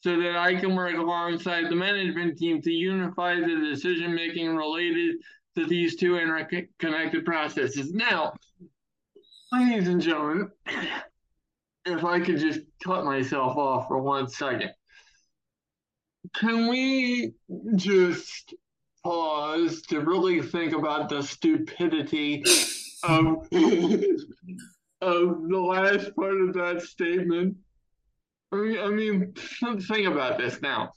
so 0.00 0.20
that 0.20 0.36
I 0.36 0.54
can 0.54 0.76
work 0.76 0.96
alongside 0.96 1.68
the 1.68 1.74
management 1.74 2.38
team 2.38 2.62
to 2.62 2.70
unify 2.70 3.34
the 3.36 3.68
decision 3.70 4.14
making 4.14 4.54
related 4.54 5.16
to 5.56 5.66
these 5.66 5.96
two 5.96 6.16
interconnected 6.16 7.24
processes. 7.24 7.92
Now, 7.92 8.34
ladies 9.50 9.88
and 9.88 10.00
gentlemen, 10.00 10.50
if 11.84 12.04
I 12.04 12.20
could 12.20 12.38
just 12.38 12.60
cut 12.84 13.04
myself 13.04 13.56
off 13.56 13.88
for 13.88 13.98
one 13.98 14.28
second. 14.28 14.70
Can 16.34 16.68
we 16.68 17.32
just 17.76 18.54
pause 19.04 19.82
to 19.82 20.00
really 20.00 20.42
think 20.42 20.74
about 20.74 21.08
the 21.08 21.22
stupidity 21.22 22.44
of, 23.02 23.46
of 25.00 25.48
the 25.48 25.62
last 25.64 26.14
part 26.16 26.40
of 26.40 26.54
that 26.54 26.82
statement? 26.82 27.56
I 28.52 28.56
mean, 28.56 28.78
I 28.78 28.88
mean, 28.88 29.34
think 29.82 30.06
about 30.06 30.38
this 30.38 30.60
now. 30.62 30.92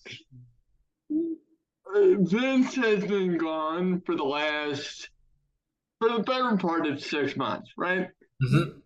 Vince 1.94 2.76
has 2.76 3.04
been 3.04 3.38
gone 3.38 4.02
for 4.06 4.16
the 4.16 4.24
last, 4.24 5.10
for 6.00 6.10
the 6.10 6.24
better 6.24 6.56
part 6.56 6.88
of 6.88 7.04
six 7.04 7.36
months, 7.36 7.72
right? 7.78 8.08
Mm-hmm 8.44 8.81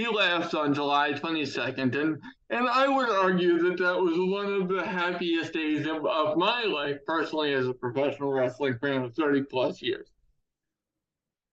he 0.00 0.06
left 0.06 0.54
on 0.54 0.72
July 0.72 1.12
22nd, 1.12 1.94
and 1.94 2.18
and 2.48 2.68
I 2.68 2.88
would 2.88 3.10
argue 3.10 3.58
that 3.58 3.76
that 3.78 4.00
was 4.00 4.14
one 4.16 4.50
of 4.50 4.68
the 4.68 4.82
happiest 4.82 5.52
days 5.52 5.86
of, 5.86 6.06
of 6.06 6.38
my 6.38 6.64
life 6.64 6.98
personally 7.06 7.52
as 7.52 7.66
a 7.66 7.74
professional 7.74 8.32
wrestling 8.32 8.78
fan 8.80 9.02
of 9.02 9.14
30 9.14 9.42
plus 9.42 9.82
years. 9.82 10.08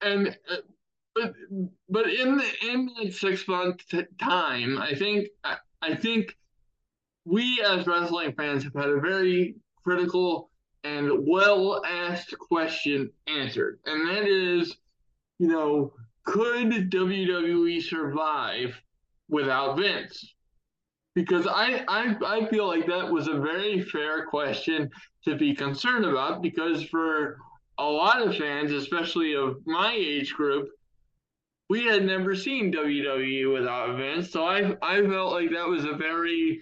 And 0.02 0.30
uh, 0.50 0.56
but 1.14 1.34
but 1.90 2.10
in 2.10 2.38
the 2.38 2.46
in 2.70 2.90
that 3.02 3.14
six 3.14 3.48
month 3.50 3.84
time, 4.18 4.78
I 4.78 4.96
think 4.96 5.28
I, 5.44 5.58
I 5.82 5.96
think 5.96 6.34
we 7.26 7.62
as 7.68 7.86
wrestling 7.86 8.34
fans 8.34 8.64
have 8.64 8.74
had 8.74 8.90
a 8.90 9.02
very 9.02 9.56
critical 9.84 10.52
and 10.86 11.28
well 11.28 11.82
asked 11.86 12.34
question 12.38 13.12
answered, 13.28 13.80
and 13.86 14.08
that 14.08 14.26
is, 14.26 14.78
you 15.38 15.48
know, 15.48 15.92
could 16.28 16.92
WWE 16.92 17.82
survive 17.82 18.80
without 19.30 19.78
Vince? 19.78 20.34
Because 21.16 21.48
I, 21.48 21.84
I 21.88 22.16
I 22.24 22.46
feel 22.50 22.68
like 22.68 22.86
that 22.86 23.12
was 23.12 23.28
a 23.28 23.40
very 23.40 23.82
fair 23.82 24.26
question 24.26 24.90
to 25.24 25.36
be 25.36 25.56
concerned 25.56 26.06
about 26.06 26.44
because 26.44 26.84
for 26.84 27.38
a 27.80 27.86
lot 27.86 28.22
of 28.22 28.36
fans, 28.36 28.72
especially 28.72 29.36
of 29.36 29.56
my 29.66 29.94
age 29.94 30.34
group, 30.34 30.70
we 31.70 31.86
had 31.86 32.06
never 32.06 32.36
seen 32.36 32.74
WWE 32.74 33.52
without 33.52 33.98
Vince. 33.98 34.32
So 34.32 34.46
I 34.46 34.76
I 34.82 35.02
felt 35.02 35.32
like 35.32 35.50
that 35.52 35.68
was 35.68 35.86
a 35.86 35.94
very 35.94 36.62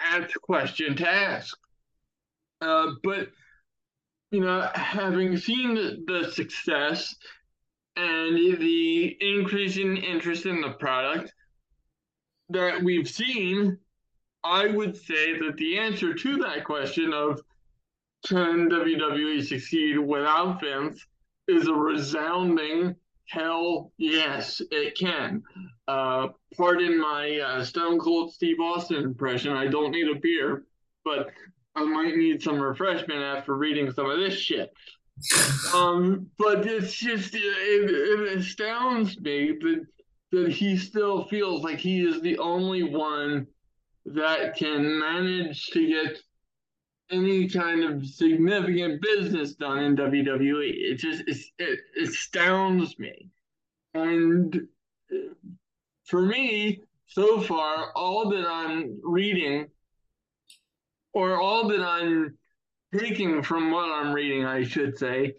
apt 0.00 0.34
question 0.42 0.96
to 0.96 1.08
ask. 1.08 1.56
Uh, 2.62 2.92
but 3.04 3.28
you 4.30 4.40
know, 4.40 4.68
having 4.74 5.36
seen 5.36 5.74
the, 5.74 6.02
the 6.06 6.32
success 6.32 7.14
and 7.96 8.58
the 8.58 9.16
increasing 9.20 9.96
interest 9.96 10.46
in 10.46 10.60
the 10.60 10.70
product 10.72 11.32
that 12.50 12.82
we've 12.82 13.08
seen, 13.08 13.78
I 14.44 14.66
would 14.66 14.96
say 14.96 15.38
that 15.38 15.56
the 15.56 15.78
answer 15.78 16.14
to 16.14 16.36
that 16.38 16.64
question 16.64 17.12
of 17.12 17.40
can 18.26 18.68
WWE 18.68 19.44
succeed 19.44 19.98
without 19.98 20.60
Vince 20.60 21.04
is 21.48 21.68
a 21.68 21.74
resounding 21.74 22.96
hell 23.28 23.92
yes, 23.98 24.60
it 24.70 24.96
can. 24.96 25.42
Uh, 25.88 26.28
pardon 26.56 27.00
my 27.00 27.38
uh, 27.38 27.64
Stone 27.64 27.98
Cold 27.98 28.32
Steve 28.32 28.60
Austin 28.60 29.02
impression. 29.04 29.52
I 29.52 29.66
don't 29.66 29.90
need 29.90 30.08
a 30.08 30.18
beer, 30.20 30.64
but 31.04 31.30
I 31.74 31.84
might 31.84 32.16
need 32.16 32.42
some 32.42 32.58
refreshment 32.60 33.20
after 33.20 33.54
reading 33.54 33.90
some 33.92 34.10
of 34.10 34.18
this 34.18 34.34
shit. 34.34 34.72
Um, 35.74 36.30
but 36.38 36.66
it's 36.66 36.92
just 36.92 37.34
it, 37.34 37.40
it 37.40 38.38
astounds 38.38 39.18
me 39.20 39.52
that 39.60 39.86
that 40.32 40.50
he 40.50 40.76
still 40.76 41.24
feels 41.24 41.62
like 41.62 41.78
he 41.78 42.00
is 42.06 42.20
the 42.20 42.38
only 42.38 42.82
one 42.82 43.46
that 44.04 44.56
can 44.56 44.98
manage 44.98 45.66
to 45.68 45.86
get 45.86 46.18
any 47.10 47.48
kind 47.48 47.84
of 47.84 48.04
significant 48.04 49.00
business 49.00 49.54
done 49.54 49.78
in 49.78 49.96
WWE. 49.96 50.70
It 50.74 50.96
just 50.96 51.22
it 51.58 51.80
astounds 52.02 52.98
me. 52.98 53.30
And 53.94 54.68
for 56.04 56.22
me, 56.22 56.82
so 57.06 57.40
far, 57.40 57.92
all 57.94 58.28
that 58.30 58.46
I'm 58.46 58.98
reading 59.02 59.68
or 61.12 61.40
all 61.40 61.68
that 61.68 61.80
I'm 61.80 62.36
taking 62.94 63.42
from 63.42 63.70
what 63.70 63.90
I'm 63.90 64.12
reading, 64.12 64.44
I 64.44 64.64
should 64.64 64.98
say, 64.98 65.34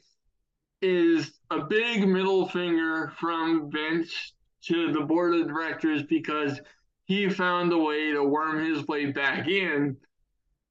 is 0.81 1.31
a 1.49 1.61
big 1.61 2.07
middle 2.07 2.47
finger 2.47 3.13
from 3.17 3.71
Vince 3.71 4.33
to 4.63 4.91
the 4.91 5.01
board 5.01 5.35
of 5.35 5.47
directors 5.47 6.03
because 6.03 6.59
he 7.05 7.29
found 7.29 7.71
a 7.71 7.77
way 7.77 8.11
to 8.11 8.23
worm 8.23 8.63
his 8.63 8.85
way 8.87 9.11
back 9.11 9.47
in 9.47 9.97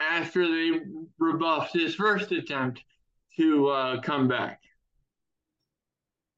after 0.00 0.46
they 0.46 0.80
rebuffed 1.18 1.72
his 1.72 1.94
first 1.94 2.30
attempt 2.30 2.82
to 3.36 3.68
uh, 3.68 4.00
come 4.02 4.28
back. 4.28 4.60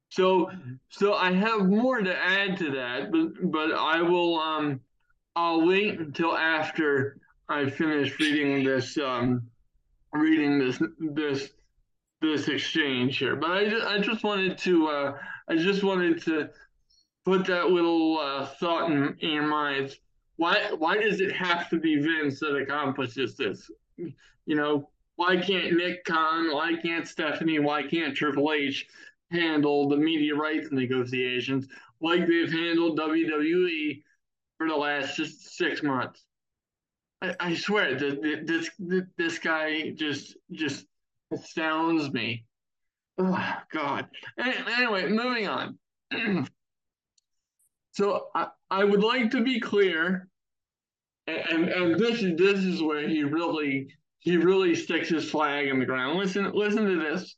So, 0.09 0.49
so 0.89 1.13
I 1.13 1.31
have 1.33 1.67
more 1.67 1.99
to 1.99 2.17
add 2.17 2.57
to 2.57 2.71
that, 2.71 3.11
but 3.11 3.51
but 3.51 3.73
I 3.73 4.01
will 4.01 4.39
um, 4.39 4.79
I'll 5.35 5.67
wait 5.67 5.99
until 5.99 6.35
after 6.35 7.17
I 7.47 7.69
finish 7.69 8.19
reading 8.19 8.63
this 8.63 8.97
um, 8.97 9.43
reading 10.13 10.59
this 10.59 10.81
this 10.99 11.49
this 12.21 12.47
exchange 12.47 13.17
here. 13.17 13.35
But 13.35 13.51
I 13.51 13.69
just, 13.69 13.85
I 13.85 13.99
just 13.99 14.23
wanted 14.23 14.57
to 14.59 14.87
uh, 14.87 15.17
I 15.47 15.55
just 15.55 15.83
wanted 15.83 16.21
to 16.23 16.49
put 17.25 17.45
that 17.45 17.69
little 17.69 18.19
uh, 18.19 18.45
thought 18.45 18.91
in, 18.91 19.15
in 19.19 19.29
your 19.29 19.47
minds 19.47 19.99
why 20.39 20.71
why 20.77 20.97
does 20.97 21.19
it 21.19 21.33
have 21.33 21.69
to 21.69 21.77
be 21.77 21.97
Vince 21.97 22.39
that 22.39 22.55
accomplishes 22.55 23.35
this? 23.35 23.69
You 23.97 24.55
know, 24.55 24.89
why 25.17 25.35
can't 25.35 25.75
Nick 25.75 26.05
Khan, 26.05 26.53
why 26.53 26.75
can't 26.81 27.05
Stephanie, 27.05 27.59
why 27.59 27.83
can't 27.83 28.15
Triple 28.15 28.53
H 28.53 28.87
handle 29.31 29.89
the 29.89 29.97
media 29.97 30.33
rights 30.33 30.69
negotiations 30.71 31.67
like 32.01 32.25
they've 32.25 32.51
handled 32.51 32.97
WWE 32.97 34.01
for 34.57 34.69
the 34.69 34.75
last 34.75 35.17
just 35.17 35.57
six 35.57 35.83
months? 35.83 36.23
I, 37.21 37.35
I 37.39 37.55
swear 37.55 37.95
that 37.95 38.45
this 38.45 38.69
this 39.17 39.39
guy 39.39 39.91
just 39.91 40.37
just 40.51 40.85
astounds 41.31 42.11
me. 42.13 42.45
Oh 43.17 43.53
God. 43.71 44.07
Anyway, 44.37 45.09
moving 45.09 45.47
on. 45.47 45.77
so 47.91 48.27
I, 48.33 48.47
I 48.71 48.83
would 48.83 49.03
like 49.03 49.31
to 49.31 49.43
be 49.43 49.59
clear 49.59 50.29
and 51.29 51.69
and 51.69 51.99
this 51.99 52.21
is 52.21 52.37
this 52.37 52.59
is 52.59 52.81
where 52.81 53.07
he 53.07 53.23
really 53.23 53.87
he 54.19 54.37
really 54.37 54.75
sticks 54.75 55.09
his 55.09 55.29
flag 55.29 55.67
in 55.67 55.79
the 55.79 55.85
ground. 55.85 56.17
Listen 56.17 56.51
listen 56.53 56.85
to 56.85 56.99
this. 56.99 57.35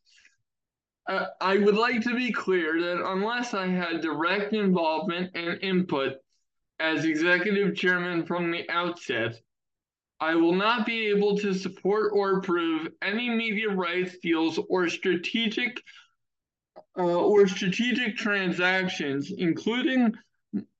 Uh, 1.08 1.26
I 1.42 1.58
would 1.58 1.76
like 1.76 2.02
to 2.04 2.16
be 2.16 2.32
clear 2.32 2.80
that 2.80 3.04
unless 3.04 3.54
I 3.54 3.68
had 3.68 4.02
direct 4.02 4.54
involvement 4.54 5.32
and 5.36 5.60
input 5.62 6.14
as 6.80 7.06
executive 7.06 7.76
chairman 7.76 8.26
from 8.26 8.52
the 8.52 8.70
outset, 8.70 9.42
I 10.22 10.36
will 10.36 10.54
not 10.54 10.86
be 10.86 11.08
able 11.08 11.36
to 11.40 11.52
support 11.52 12.12
or 12.14 12.38
approve 12.38 12.90
any 13.02 13.28
media 13.28 13.70
rights 13.70 14.20
deals 14.20 14.60
or 14.70 14.88
strategic 14.88 15.82
uh, 16.98 17.02
or 17.02 17.48
strategic 17.48 18.18
transactions, 18.18 19.32
including 19.36 20.14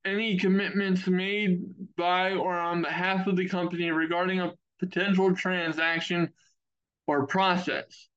any 0.06 0.38
commitments 0.38 1.08
made 1.08 1.64
by 1.96 2.34
or 2.34 2.54
on 2.54 2.84
behalf 2.84 3.26
of 3.26 3.36
the 3.36 3.48
company 3.48 3.90
regarding 3.90 4.42
a 4.42 4.54
potential 4.80 5.36
transaction 5.36 6.30
or 7.08 7.26
process. 7.26 8.10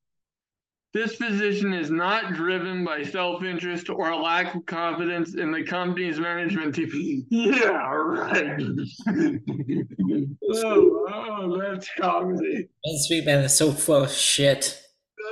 This 0.94 1.16
position 1.16 1.74
is 1.74 1.90
not 1.90 2.34
driven 2.34 2.84
by 2.84 3.02
self 3.02 3.42
interest 3.42 3.90
or 3.90 4.10
a 4.10 4.16
lack 4.16 4.54
of 4.54 4.64
confidence 4.64 5.34
in 5.34 5.50
the 5.50 5.64
company's 5.64 6.20
management 6.20 6.76
team. 6.76 7.26
yeah, 7.30 7.66
right. 7.66 8.62
oh, 10.54 11.06
oh, 11.12 11.60
that's 11.60 11.90
comedy. 11.98 12.68
Vince 12.86 13.10
Man 13.26 13.40
is 13.40 13.56
so 13.56 13.72
full 13.72 14.04
of 14.04 14.12
shit. 14.12 14.80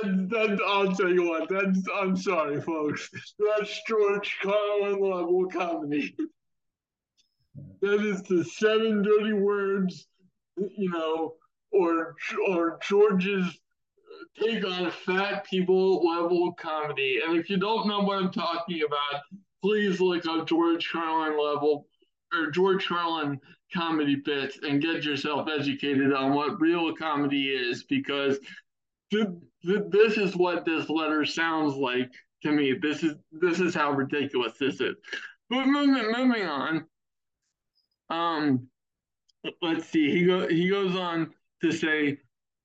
That, 0.01 0.27
that, 0.31 0.59
I'll 0.67 0.93
tell 0.93 1.09
you 1.09 1.29
what, 1.29 1.47
that's, 1.47 1.79
I'm 1.95 2.17
sorry, 2.17 2.59
folks. 2.61 3.09
That's 3.39 3.81
George 3.87 4.37
Carlin 4.43 4.99
level 4.99 5.47
comedy. 5.47 6.13
That 7.81 8.01
is 8.01 8.21
the 8.23 8.43
seven 8.43 9.01
dirty 9.01 9.31
words, 9.31 10.07
you 10.57 10.89
know, 10.89 11.35
or 11.71 12.15
or 12.49 12.79
George's 12.81 13.59
take 14.41 14.65
on 14.65 14.91
fat 14.91 15.45
people 15.45 16.05
level 16.05 16.53
comedy. 16.53 17.19
And 17.25 17.37
if 17.37 17.49
you 17.49 17.57
don't 17.57 17.87
know 17.87 18.01
what 18.01 18.17
I'm 18.17 18.31
talking 18.31 18.81
about, 18.85 19.21
please 19.61 19.99
look 19.99 20.25
up 20.25 20.47
George 20.47 20.89
Carlin 20.91 21.39
level 21.39 21.87
or 22.33 22.51
George 22.51 22.87
Carlin 22.87 23.39
comedy 23.73 24.15
bits 24.15 24.59
and 24.63 24.81
get 24.81 25.03
yourself 25.03 25.47
educated 25.49 26.13
on 26.13 26.33
what 26.33 26.59
real 26.61 26.93
comedy 26.95 27.49
is 27.49 27.83
because 27.83 28.39
th- 29.11 29.27
th- 29.65 29.83
this 29.89 30.17
is 30.17 30.35
what 30.35 30.65
this 30.65 30.89
letter 30.89 31.25
sounds 31.25 31.75
like 31.75 32.11
to 32.43 32.51
me. 32.51 32.73
This 32.73 33.03
is 33.03 33.15
this 33.31 33.59
is 33.59 33.73
how 33.73 33.91
ridiculous 33.91 34.53
this 34.59 34.79
is. 34.79 34.95
But 35.49 35.65
moving 35.65 36.11
moving 36.11 36.45
on. 36.45 36.85
Um, 38.09 38.67
let's 39.61 39.89
see. 39.89 40.11
He 40.11 40.25
go 40.25 40.47
he 40.47 40.69
goes 40.69 40.95
on 40.95 41.33
to 41.61 41.71
say, 41.71 42.17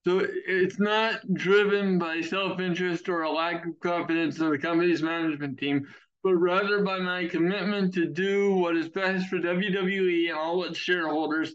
so 0.07 0.25
it's 0.25 0.79
not 0.79 1.21
driven 1.35 1.99
by 1.99 2.21
self-interest 2.21 3.09
or 3.09 3.23
a 3.23 3.31
lack 3.31 3.67
of 3.67 3.79
confidence 3.81 4.39
in 4.39 4.51
the 4.51 4.59
company's 4.59 5.03
management 5.03 5.59
team, 5.59 5.87
but 6.23 6.35
rather 6.35 6.83
by 6.83 6.99
my 6.99 7.27
commitment 7.27 7.95
to 7.95 8.07
do 8.07 8.53
what 8.55 8.77
is 8.77 8.89
best 8.89 9.29
for 9.29 9.39
WWE 9.39 10.31
and 10.31 10.39
all 10.39 10.65
its 10.65 10.79
shareholders, 10.79 11.55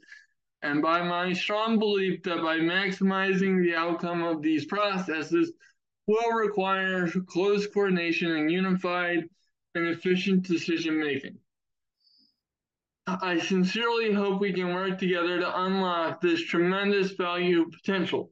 and 0.62 0.82
by 0.82 1.02
my 1.02 1.34
strong 1.34 1.80
belief 1.80 2.24
that 2.24 2.42
by 2.42 2.58
maximizing 2.58 3.62
the 3.64 3.76
outcome 3.76 4.24
of 4.24 4.42
these 4.42 4.66
processes 4.66 5.52
will 6.08 6.32
require 6.32 7.10
close 7.28 7.68
coordination 7.68 8.32
and 8.32 8.52
unified 8.52 9.24
and 9.76 9.88
efficient 9.88 10.44
decision 10.44 11.00
making. 11.00 11.38
I 13.06 13.40
sincerely 13.40 14.14
hope 14.14 14.40
we 14.40 14.54
can 14.54 14.74
work 14.74 14.98
together 14.98 15.40
to 15.40 15.62
unlock 15.64 16.22
this 16.22 16.42
tremendous 16.42 17.12
value 17.12 17.70
potential. 17.70 18.32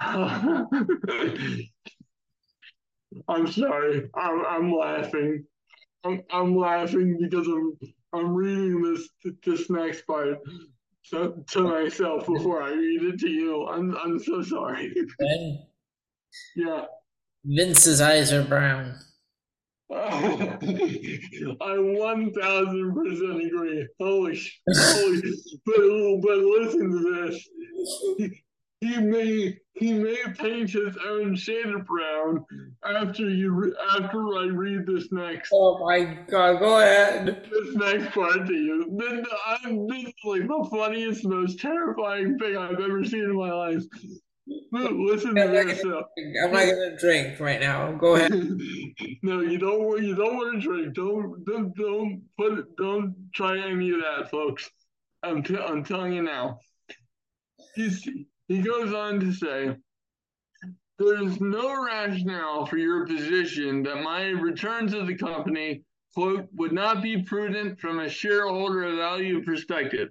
I'm 0.00 0.70
sorry. 3.50 4.10
I'm, 4.14 4.44
I'm 4.46 4.72
laughing. 4.72 5.44
I'm, 6.04 6.22
I'm 6.30 6.56
laughing 6.56 7.18
because 7.20 7.46
I'm 7.46 7.76
I'm 8.12 8.34
reading 8.34 8.82
this 8.82 9.08
this 9.44 9.70
next 9.70 10.06
part 10.06 10.38
to, 11.10 11.44
to 11.50 11.60
myself 11.62 12.26
before 12.26 12.62
I 12.62 12.72
read 12.72 13.02
it 13.02 13.20
to 13.20 13.28
you. 13.28 13.66
I'm 13.66 13.96
I'm 13.96 14.18
so 14.18 14.42
sorry. 14.42 14.94
Yeah. 16.54 16.84
Vince's 17.44 18.00
eyes 18.00 18.32
are 18.32 18.44
brown. 18.44 18.94
Oh. 19.92 20.58
I 21.60 21.78
one 21.78 22.32
thousand 22.32 22.94
percent 22.94 23.44
agree. 23.44 23.88
Holy, 23.98 24.40
holy, 24.74 25.22
but 25.66 26.20
but 26.22 26.38
listen 26.38 26.90
to 26.90 27.28
this 28.18 28.30
he 28.80 28.96
may 28.96 29.58
he 29.74 29.92
may 29.92 30.16
paint 30.38 30.70
his 30.70 30.96
own 31.06 31.36
shade 31.36 31.66
of 31.66 31.86
brown 31.86 32.44
after 32.84 33.28
you 33.28 33.74
after 33.92 34.38
I 34.38 34.46
read 34.46 34.86
this 34.86 35.12
next. 35.12 35.50
Oh 35.52 35.78
my 35.84 36.18
god! 36.28 36.60
Go 36.60 36.80
ahead. 36.80 37.46
This 37.50 37.74
next 37.74 38.14
part 38.14 38.46
to 38.46 38.54
you. 38.54 38.86
This, 38.98 39.26
I'm, 39.46 39.86
this 39.86 40.04
is 40.04 40.14
like 40.24 40.48
the 40.48 40.68
funniest, 40.70 41.26
most 41.26 41.60
terrifying 41.60 42.38
thing 42.38 42.56
I've 42.56 42.80
ever 42.80 43.04
seen 43.04 43.24
in 43.24 43.36
my 43.36 43.52
life. 43.52 43.82
Listen 44.72 45.34
to 45.34 45.48
this. 45.48 45.84
Uh, 45.84 46.02
I'm 46.42 46.52
not 46.52 46.66
gonna 46.66 46.96
drink 46.98 47.38
right 47.40 47.60
now. 47.60 47.92
Go 47.92 48.16
ahead. 48.16 48.32
no, 49.22 49.40
you 49.40 49.58
don't. 49.58 50.02
You 50.02 50.14
don't 50.14 50.36
want 50.36 50.60
to 50.60 50.66
drink. 50.66 50.94
Don't 50.94 51.44
don't 51.44 51.74
don't 51.76 52.22
put. 52.38 52.76
Don't 52.76 53.14
try 53.34 53.58
any 53.58 53.90
of 53.90 54.00
that, 54.00 54.30
folks. 54.30 54.70
I'm 55.22 55.42
t- 55.42 55.56
I'm 55.56 55.84
telling 55.84 56.12
you 56.12 56.22
now. 56.22 56.58
He's 57.74 58.08
he 58.48 58.62
goes 58.62 58.92
on 58.92 59.20
to 59.20 59.32
say, 59.32 59.76
there 60.98 61.22
is 61.22 61.40
no 61.40 61.82
rationale 61.84 62.66
for 62.66 62.76
your 62.76 63.06
position 63.06 63.82
that 63.84 64.02
my 64.02 64.24
return 64.24 64.86
to 64.88 65.04
the 65.04 65.14
company, 65.14 65.82
quote, 66.14 66.48
would 66.54 66.72
not 66.72 67.00
be 67.00 67.22
prudent 67.22 67.80
from 67.80 68.00
a 68.00 68.08
shareholder 68.08 68.96
value 68.96 69.42
perspective. 69.44 70.08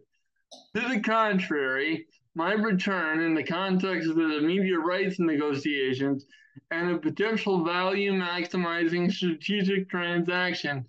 To 0.75 0.87
the 0.87 0.99
contrary, 1.01 2.07
my 2.35 2.53
return 2.53 3.21
in 3.21 3.33
the 3.33 3.43
context 3.43 4.09
of 4.09 4.15
the 4.15 4.41
media 4.41 4.77
rights 4.77 5.19
negotiations 5.19 6.25
and 6.71 6.91
a 6.91 6.97
potential 6.97 7.63
value 7.63 8.11
maximizing 8.11 9.11
strategic 9.11 9.89
transaction 9.89 10.85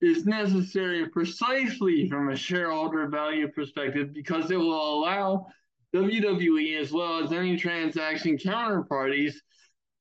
is 0.00 0.26
necessary 0.26 1.08
precisely 1.08 2.08
from 2.08 2.30
a 2.30 2.36
shareholder 2.36 3.08
value 3.08 3.48
perspective 3.48 4.12
because 4.12 4.50
it 4.50 4.56
will 4.56 4.94
allow 4.94 5.46
WWE, 5.94 6.78
as 6.78 6.92
well 6.92 7.24
as 7.24 7.32
any 7.32 7.56
transaction 7.56 8.36
counterparties, 8.36 9.34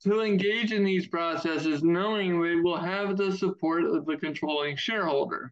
to 0.03 0.21
engage 0.21 0.71
in 0.71 0.83
these 0.83 1.07
processes 1.07 1.81
knowing 1.81 2.39
they 2.39 2.55
will 2.55 2.77
have 2.77 3.17
the 3.17 3.35
support 3.35 3.83
of 3.83 4.05
the 4.05 4.17
controlling 4.17 4.75
shareholder. 4.75 5.51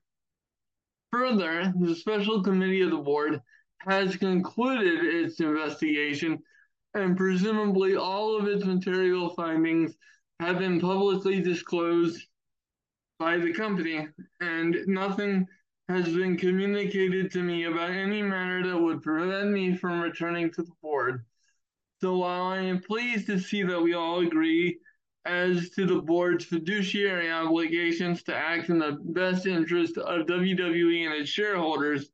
Further, 1.11 1.73
the 1.79 1.95
special 1.95 2.43
committee 2.43 2.81
of 2.81 2.91
the 2.91 2.97
board 2.97 3.41
has 3.85 4.15
concluded 4.15 5.03
its 5.03 5.39
investigation, 5.39 6.39
and 6.93 7.17
presumably 7.17 7.95
all 7.95 8.37
of 8.37 8.47
its 8.47 8.65
material 8.65 9.29
findings 9.29 9.95
have 10.39 10.59
been 10.59 10.79
publicly 10.79 11.41
disclosed 11.41 12.25
by 13.19 13.37
the 13.37 13.53
company, 13.53 14.07
and 14.41 14.77
nothing 14.87 15.47
has 15.87 16.05
been 16.05 16.35
communicated 16.35 17.31
to 17.31 17.43
me 17.43 17.65
about 17.65 17.91
any 17.91 18.21
matter 18.21 18.67
that 18.67 18.77
would 18.77 19.03
prevent 19.03 19.51
me 19.51 19.75
from 19.77 20.01
returning 20.01 20.51
to 20.51 20.63
the 20.63 20.71
board. 20.81 21.23
So 22.01 22.17
while 22.17 22.43
I 22.43 22.57
am 22.57 22.81
pleased 22.81 23.27
to 23.27 23.39
see 23.39 23.63
that 23.63 23.81
we 23.81 23.93
all 23.93 24.19
agree 24.19 24.79
as 25.25 25.69
to 25.71 25.85
the 25.85 26.01
board's 26.01 26.45
fiduciary 26.45 27.31
obligations 27.31 28.23
to 28.23 28.35
act 28.35 28.69
in 28.69 28.79
the 28.79 28.97
best 29.01 29.45
interest 29.45 29.97
of 29.97 30.27
WWE 30.27 31.05
and 31.05 31.15
its 31.15 31.29
shareholders, 31.29 32.09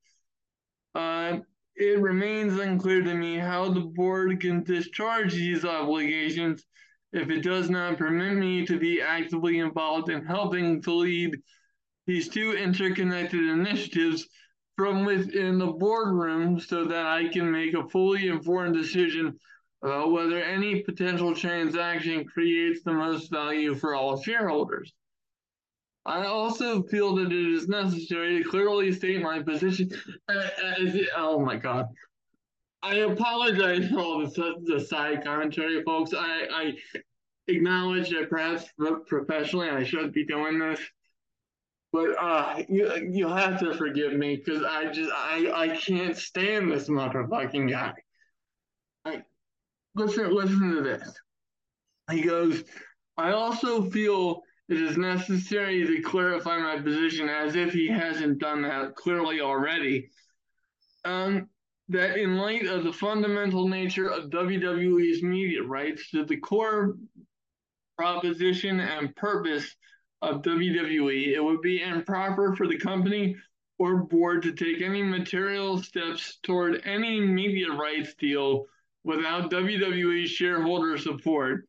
uh, 0.95 1.39
it 1.75 1.99
remains 1.99 2.59
unclear 2.59 3.01
to 3.01 3.13
me 3.13 3.37
how 3.37 3.69
the 3.69 3.79
board 3.79 4.39
can 4.39 4.63
discharge 4.63 5.33
these 5.33 5.65
obligations 5.65 6.65
if 7.13 7.29
it 7.29 7.41
does 7.41 7.69
not 7.69 7.97
permit 7.97 8.37
me 8.37 8.65
to 8.65 8.79
be 8.79 9.01
actively 9.01 9.59
involved 9.59 10.09
in 10.09 10.25
helping 10.25 10.81
to 10.81 10.93
lead 10.93 11.35
these 12.07 12.29
two 12.29 12.53
interconnected 12.53 13.43
initiatives 13.43 14.27
from 14.77 15.05
within 15.05 15.57
the 15.57 15.67
boardroom 15.67 16.59
so 16.59 16.85
that 16.85 17.05
I 17.05 17.27
can 17.27 17.51
make 17.51 17.73
a 17.73 17.87
fully 17.89 18.27
informed 18.27 18.73
decision 18.73 19.37
about 19.83 20.11
whether 20.11 20.41
any 20.41 20.81
potential 20.83 21.35
transaction 21.35 22.25
creates 22.25 22.83
the 22.83 22.93
most 22.93 23.31
value 23.31 23.75
for 23.75 23.95
all 23.95 24.21
shareholders. 24.21 24.93
I 26.05 26.25
also 26.25 26.81
feel 26.83 27.15
that 27.15 27.31
it 27.31 27.53
is 27.53 27.67
necessary 27.67 28.41
to 28.41 28.49
clearly 28.49 28.91
state 28.91 29.21
my 29.21 29.41
position. 29.41 29.91
oh 31.15 31.39
my 31.39 31.57
God. 31.57 31.87
I 32.83 32.95
apologize 32.97 33.87
for 33.89 33.99
all 33.99 34.19
the, 34.19 34.55
the 34.65 34.79
side 34.79 35.23
commentary, 35.23 35.83
folks. 35.83 36.13
I, 36.13 36.47
I 36.51 36.73
acknowledge 37.47 38.09
that 38.09 38.29
perhaps 38.29 38.65
professionally 39.07 39.69
I 39.69 39.83
shouldn't 39.83 40.13
be 40.13 40.25
doing 40.25 40.57
this. 40.57 40.79
But 41.93 42.15
uh, 42.17 42.63
you 42.69 43.09
you 43.11 43.27
have 43.27 43.59
to 43.59 43.75
forgive 43.75 44.13
me 44.13 44.37
because 44.37 44.63
I 44.63 44.91
just 44.91 45.11
I 45.13 45.51
I 45.53 45.77
can't 45.77 46.15
stand 46.15 46.71
this 46.71 46.87
motherfucking 46.87 47.69
guy. 47.69 47.93
I 49.03 49.23
listen 49.95 50.33
listen 50.33 50.73
to 50.75 50.81
this. 50.81 51.13
He 52.09 52.21
goes, 52.21 52.63
I 53.17 53.33
also 53.33 53.83
feel 53.89 54.41
it 54.71 54.81
is 54.81 54.97
necessary 54.97 55.85
to 55.85 56.01
clarify 56.01 56.57
my 56.57 56.79
position 56.79 57.27
as 57.27 57.55
if 57.55 57.73
he 57.73 57.89
hasn't 57.89 58.39
done 58.39 58.61
that 58.61 58.95
clearly 58.95 59.41
already. 59.41 60.09
Um, 61.03 61.49
that 61.89 62.17
in 62.17 62.37
light 62.37 62.65
of 62.67 62.85
the 62.85 62.93
fundamental 62.93 63.67
nature 63.67 64.07
of 64.07 64.29
WWE's 64.29 65.21
media 65.23 65.61
rights 65.61 66.09
to 66.11 66.23
the 66.23 66.37
core 66.37 66.95
proposition 67.97 68.79
and 68.79 69.13
purpose 69.17 69.75
of 70.21 70.41
WWE, 70.41 71.33
it 71.33 71.43
would 71.43 71.61
be 71.61 71.81
improper 71.81 72.55
for 72.55 72.65
the 72.65 72.77
company 72.77 73.35
or 73.77 73.97
board 73.97 74.41
to 74.43 74.53
take 74.53 74.81
any 74.81 75.03
material 75.03 75.83
steps 75.83 76.39
toward 76.43 76.81
any 76.85 77.19
media 77.19 77.73
rights 77.73 78.13
deal 78.13 78.67
without 79.03 79.51
WWE 79.51 80.25
shareholder 80.27 80.97
support. 80.97 81.65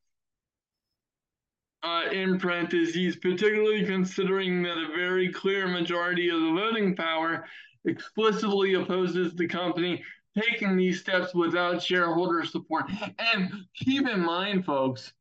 Uh, 1.84 2.08
in 2.12 2.38
parentheses, 2.38 3.16
particularly 3.16 3.84
considering 3.84 4.62
that 4.62 4.78
a 4.78 4.94
very 4.94 5.32
clear 5.32 5.66
majority 5.66 6.28
of 6.28 6.40
the 6.40 6.52
voting 6.52 6.94
power 6.94 7.44
explicitly 7.84 8.74
opposes 8.74 9.34
the 9.34 9.48
company 9.48 10.00
taking 10.38 10.76
these 10.76 11.00
steps 11.00 11.34
without 11.34 11.82
shareholder 11.82 12.44
support. 12.44 12.84
And 13.18 13.50
keep 13.74 14.08
in 14.08 14.20
mind, 14.20 14.64
folks, 14.64 15.12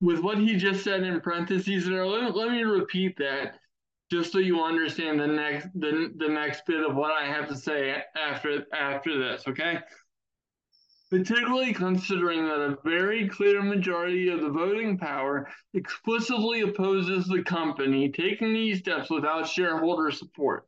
with 0.00 0.20
what 0.20 0.38
he 0.38 0.56
just 0.56 0.82
said 0.82 1.02
in 1.02 1.20
parentheses 1.20 1.86
there, 1.86 2.06
let, 2.06 2.34
let 2.34 2.50
me 2.50 2.62
repeat 2.62 3.16
that 3.18 3.58
just 4.10 4.32
so 4.32 4.38
you 4.38 4.62
understand 4.62 5.18
the 5.20 5.26
next 5.26 5.68
the, 5.74 6.12
the 6.16 6.28
next 6.28 6.64
bit 6.66 6.88
of 6.88 6.94
what 6.94 7.12
I 7.12 7.26
have 7.26 7.48
to 7.48 7.56
say 7.56 8.02
after 8.16 8.64
after 8.72 9.18
this, 9.18 9.44
okay? 9.48 9.80
Particularly 11.10 11.72
considering 11.72 12.44
that 12.46 12.60
a 12.60 12.78
very 12.84 13.28
clear 13.28 13.62
majority 13.62 14.28
of 14.28 14.40
the 14.40 14.50
voting 14.50 14.98
power 14.98 15.48
explicitly 15.72 16.62
opposes 16.62 17.26
the 17.26 17.44
company 17.44 18.10
taking 18.10 18.52
these 18.52 18.80
steps 18.80 19.08
without 19.08 19.48
shareholder 19.48 20.10
support. 20.10 20.66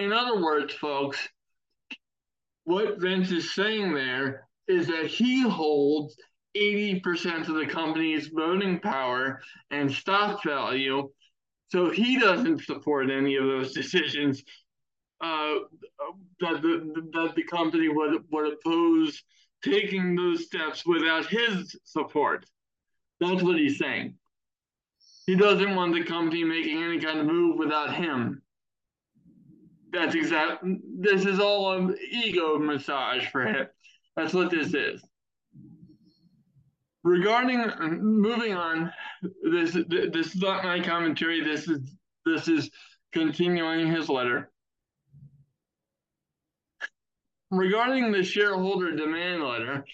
In 0.00 0.12
other 0.12 0.42
words, 0.42 0.74
folks, 0.74 1.28
what 2.64 3.00
Vince 3.00 3.30
is 3.30 3.54
saying 3.54 3.94
there 3.94 4.48
is 4.66 4.88
that 4.88 5.06
he 5.06 5.42
holds 5.42 6.16
80% 6.56 7.48
of 7.48 7.54
the 7.54 7.66
company's 7.66 8.26
voting 8.26 8.80
power 8.80 9.40
and 9.70 9.90
stock 9.90 10.42
value. 10.42 11.08
So 11.68 11.90
he 11.90 12.18
doesn't 12.18 12.64
support 12.64 13.10
any 13.10 13.36
of 13.36 13.44
those 13.44 13.72
decisions 13.72 14.42
uh, 15.22 15.54
that, 16.40 16.62
the, 16.62 17.08
that 17.12 17.32
the 17.36 17.44
company 17.44 17.88
would, 17.88 18.24
would 18.30 18.52
oppose 18.54 19.22
taking 19.64 20.16
those 20.16 20.44
steps 20.44 20.84
without 20.84 21.26
his 21.26 21.76
support. 21.84 22.44
That's 23.20 23.42
what 23.42 23.58
he's 23.58 23.78
saying. 23.78 24.14
He 25.26 25.36
doesn't 25.36 25.76
want 25.76 25.94
the 25.94 26.02
company 26.02 26.42
making 26.42 26.82
any 26.82 26.98
kind 26.98 27.20
of 27.20 27.26
move 27.26 27.56
without 27.56 27.94
him. 27.94 28.42
That's 29.92 30.14
exact. 30.14 30.64
This 30.98 31.24
is 31.24 31.38
all 31.38 31.72
an 31.74 31.96
ego 32.10 32.58
massage 32.58 33.26
for 33.28 33.46
him. 33.46 33.66
That's 34.16 34.34
what 34.34 34.50
this 34.50 34.74
is 34.74 35.02
regarding 37.04 37.64
moving 38.00 38.54
on, 38.54 38.92
this 39.42 39.76
this 39.88 40.34
is 40.34 40.36
not 40.36 40.64
my 40.64 40.80
commentary. 40.80 41.42
This 41.42 41.68
is 41.68 41.80
this 42.24 42.48
is 42.48 42.70
continuing 43.12 43.86
his 43.86 44.08
letter. 44.08 44.50
Regarding 47.52 48.10
the 48.10 48.24
shareholder 48.24 48.96
demand 48.96 49.44
letter, 49.44 49.84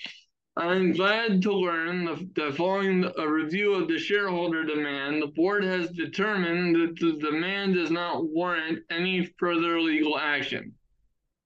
I'm 0.56 0.92
glad 0.92 1.42
to 1.42 1.52
learn 1.52 2.04
that 2.36 2.54
following 2.54 3.04
a 3.18 3.28
review 3.28 3.74
of 3.74 3.88
the 3.88 3.98
shareholder 3.98 4.62
demand, 4.62 5.20
the 5.20 5.26
board 5.26 5.64
has 5.64 5.90
determined 5.90 6.76
that 6.76 7.00
the 7.00 7.18
demand 7.18 7.74
does 7.74 7.90
not 7.90 8.28
warrant 8.28 8.84
any 8.90 9.24
further 9.40 9.80
legal 9.80 10.16
action. 10.16 10.72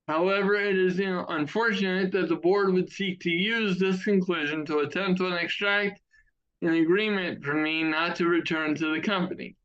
However, 0.06 0.54
it 0.54 0.76
is 0.76 1.00
unfortunate 1.00 2.12
that 2.12 2.28
the 2.28 2.36
board 2.36 2.74
would 2.74 2.90
seek 2.90 3.20
to 3.20 3.30
use 3.30 3.78
this 3.78 4.04
conclusion 4.04 4.66
to 4.66 4.80
attempt 4.80 5.18
to 5.20 5.34
extract 5.34 5.98
an 6.60 6.74
agreement 6.74 7.42
from 7.42 7.62
me 7.62 7.84
not 7.84 8.16
to 8.16 8.28
return 8.28 8.74
to 8.74 8.94
the 8.94 9.00
company. 9.00 9.56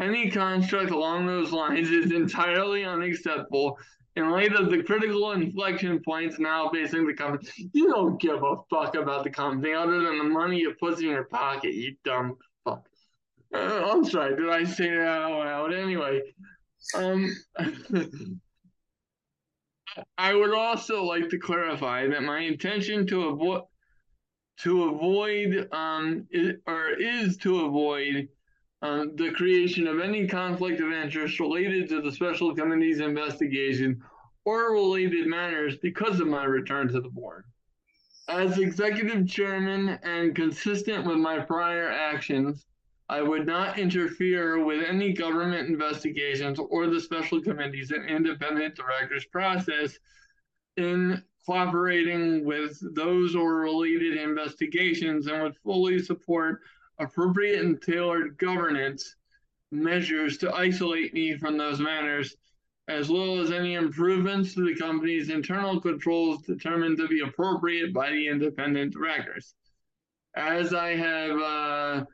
Any 0.00 0.28
construct 0.28 0.90
along 0.90 1.26
those 1.26 1.52
lines 1.52 1.88
is 1.88 2.10
entirely 2.10 2.84
unacceptable 2.84 3.78
in 4.16 4.30
light 4.30 4.54
of 4.54 4.70
the 4.70 4.82
critical 4.82 5.32
inflection 5.32 6.00
points 6.00 6.38
now 6.38 6.68
facing 6.68 7.06
the 7.06 7.14
company. 7.14 7.48
You 7.72 7.90
don't 7.90 8.20
give 8.20 8.42
a 8.42 8.56
fuck 8.68 8.94
about 8.94 9.24
the 9.24 9.30
company 9.30 9.72
other 9.72 10.00
than 10.00 10.18
the 10.18 10.24
money 10.24 10.60
it 10.60 10.78
puts 10.78 11.00
in 11.00 11.08
your 11.08 11.24
pocket, 11.24 11.74
you 11.74 11.96
dumb 12.04 12.36
fuck. 12.64 12.86
Uh, 13.54 13.90
I'm 13.90 14.04
sorry, 14.04 14.36
did 14.36 14.48
I 14.50 14.64
say 14.64 14.90
that 14.90 15.08
out 15.08 15.30
loud? 15.30 15.74
Anyway, 15.74 16.22
um, 16.94 17.34
I 20.16 20.34
would 20.34 20.54
also 20.54 21.04
like 21.04 21.28
to 21.30 21.38
clarify 21.38 22.06
that 22.08 22.22
my 22.22 22.40
intention 22.40 23.06
to 23.08 23.28
avoid 23.28 23.62
to 24.58 24.84
avoid 24.84 25.68
um 25.72 26.26
is, 26.30 26.56
or 26.66 26.90
is 26.90 27.36
to 27.38 27.64
avoid 27.64 28.28
um, 28.82 29.14
the 29.16 29.30
creation 29.30 29.86
of 29.86 30.00
any 30.00 30.26
conflict 30.26 30.80
of 30.80 30.92
interest 30.92 31.38
related 31.38 31.88
to 31.88 32.00
the 32.00 32.12
special 32.12 32.54
committee's 32.54 33.00
investigation 33.00 34.02
or 34.44 34.72
related 34.72 35.26
matters 35.26 35.76
because 35.76 36.18
of 36.18 36.26
my 36.26 36.44
return 36.44 36.88
to 36.88 37.00
the 37.00 37.08
board. 37.08 37.44
As 38.28 38.58
executive 38.58 39.28
chairman 39.28 40.00
and 40.02 40.34
consistent 40.34 41.06
with 41.06 41.18
my 41.18 41.38
prior 41.38 41.90
actions, 41.90 42.66
I 43.08 43.22
would 43.22 43.46
not 43.46 43.78
interfere 43.78 44.64
with 44.64 44.84
any 44.84 45.12
government 45.12 45.68
investigations 45.68 46.58
or 46.58 46.86
the 46.86 47.00
special 47.00 47.42
committees 47.42 47.90
and 47.90 48.08
independent 48.08 48.74
directors 48.74 49.24
process 49.26 49.98
in 50.76 51.22
cooperating 51.44 52.44
with 52.44 52.78
those 52.94 53.36
or 53.36 53.56
related 53.56 54.16
investigations 54.16 55.26
and 55.26 55.42
would 55.42 55.56
fully 55.58 56.00
support 56.00 56.60
appropriate 57.02 57.62
and 57.62 57.80
tailored 57.82 58.38
governance 58.38 59.16
measures 59.70 60.38
to 60.38 60.54
isolate 60.54 61.14
me 61.14 61.36
from 61.36 61.56
those 61.56 61.80
matters, 61.80 62.36
as 62.88 63.08
well 63.08 63.40
as 63.40 63.50
any 63.50 63.74
improvements 63.74 64.54
to 64.54 64.64
the 64.64 64.74
company's 64.74 65.30
internal 65.30 65.80
controls 65.80 66.42
determined 66.42 66.98
to 66.98 67.08
be 67.08 67.20
appropriate 67.20 67.92
by 67.92 68.10
the 68.10 68.28
independent 68.28 68.92
directors. 68.92 69.54
As 70.36 70.72
I 70.74 70.94
have 70.96 71.38
uh, 71.38 72.04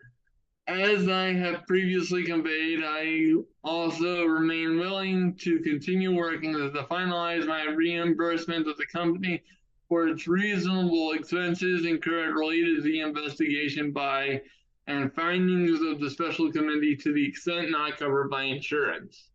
as 0.69 1.09
I 1.09 1.33
have 1.33 1.67
previously 1.67 2.25
conveyed, 2.25 2.81
I 2.85 3.33
also 3.65 4.25
remain 4.25 4.79
willing 4.79 5.35
to 5.37 5.61
continue 5.61 6.15
working 6.15 6.53
to 6.53 6.71
finalize 6.91 7.47
my 7.47 7.65
reimbursement 7.65 8.69
of 8.69 8.77
the 8.77 8.87
company 8.87 9.43
for 9.89 10.09
its 10.09 10.29
reasonable 10.29 11.13
expenses 11.13 11.87
incurred 11.87 12.35
related 12.35 12.77
to 12.77 12.83
the 12.83 13.01
investigation 13.01 13.93
by 13.93 14.43
and 14.89 15.13
findings 15.13 15.81
of 15.83 16.01
the 16.01 16.11
special 16.11 16.51
committee 16.51 16.97
to 16.97 17.13
the 17.13 17.29
extent 17.29 17.71
not 17.71 17.99
covered 17.99 18.31
by 18.31 18.45
insurance. 18.45 19.29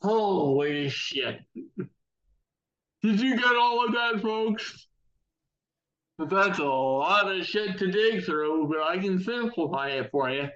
Holy 0.00 0.88
shit. 0.88 1.40
Did 3.02 3.20
you 3.20 3.36
get 3.36 3.54
all 3.54 3.84
of 3.84 3.92
that, 3.92 4.22
folks? 4.22 4.88
That's 6.18 6.58
a 6.58 6.64
lot 6.64 7.30
of 7.30 7.44
shit 7.44 7.78
to 7.78 7.90
dig 7.90 8.24
through, 8.24 8.68
but 8.68 8.80
I 8.80 8.98
can 8.98 9.22
simplify 9.22 9.88
it 9.88 10.10
for 10.10 10.30
you. 10.30 10.48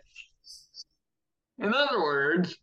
In 1.58 1.74
other 1.74 2.00
words, 2.00 2.56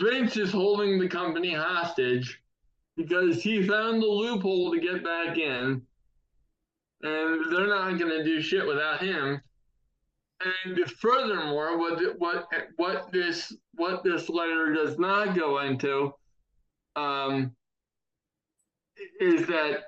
Vince 0.00 0.36
is 0.36 0.50
holding 0.50 0.98
the 0.98 1.08
company 1.08 1.54
hostage 1.54 2.40
because 2.96 3.42
he 3.42 3.66
found 3.66 4.02
the 4.02 4.06
loophole 4.06 4.72
to 4.72 4.80
get 4.80 5.04
back 5.04 5.38
in, 5.38 5.82
and 7.02 7.52
they're 7.52 7.68
not 7.68 7.98
going 7.98 8.10
to 8.10 8.24
do 8.24 8.40
shit 8.40 8.66
without 8.66 9.00
him. 9.00 9.40
And 10.40 10.78
furthermore, 10.90 11.78
what 11.78 12.18
what 12.18 12.48
what 12.76 13.10
this 13.12 13.52
what 13.74 14.04
this 14.04 14.28
letter 14.28 14.72
does 14.72 14.98
not 14.98 15.34
go 15.34 15.58
into 15.60 16.12
um, 16.94 17.52
is 19.20 19.46
that 19.46 19.82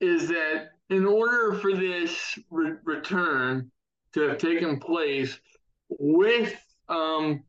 is 0.00 0.28
that 0.28 0.70
in 0.90 1.06
order 1.06 1.54
for 1.54 1.74
this 1.74 2.38
re- 2.50 2.76
return 2.84 3.70
to 4.12 4.20
have 4.28 4.38
taken 4.38 4.78
place 4.78 5.38
with 5.88 6.54
um, 6.88 7.42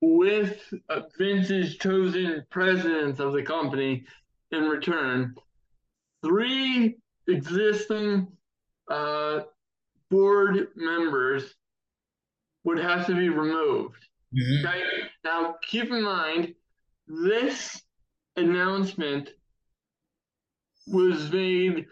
with 0.00 0.72
Vince's 1.18 1.76
chosen 1.76 2.44
president 2.48 3.20
of 3.20 3.34
the 3.34 3.42
company 3.42 4.04
in 4.52 4.62
return, 4.64 5.34
three 6.24 6.96
existing 7.30 8.28
uh, 8.90 9.40
board 10.10 10.68
members 10.76 11.54
would 12.64 12.78
have 12.78 13.06
to 13.06 13.14
be 13.14 13.28
removed. 13.28 14.04
Mm-hmm. 14.34 15.06
Now, 15.24 15.56
keep 15.62 15.90
in 15.90 16.02
mind, 16.02 16.54
this 17.06 17.82
announcement 18.36 19.30
was 20.86 21.30
made, 21.32 21.86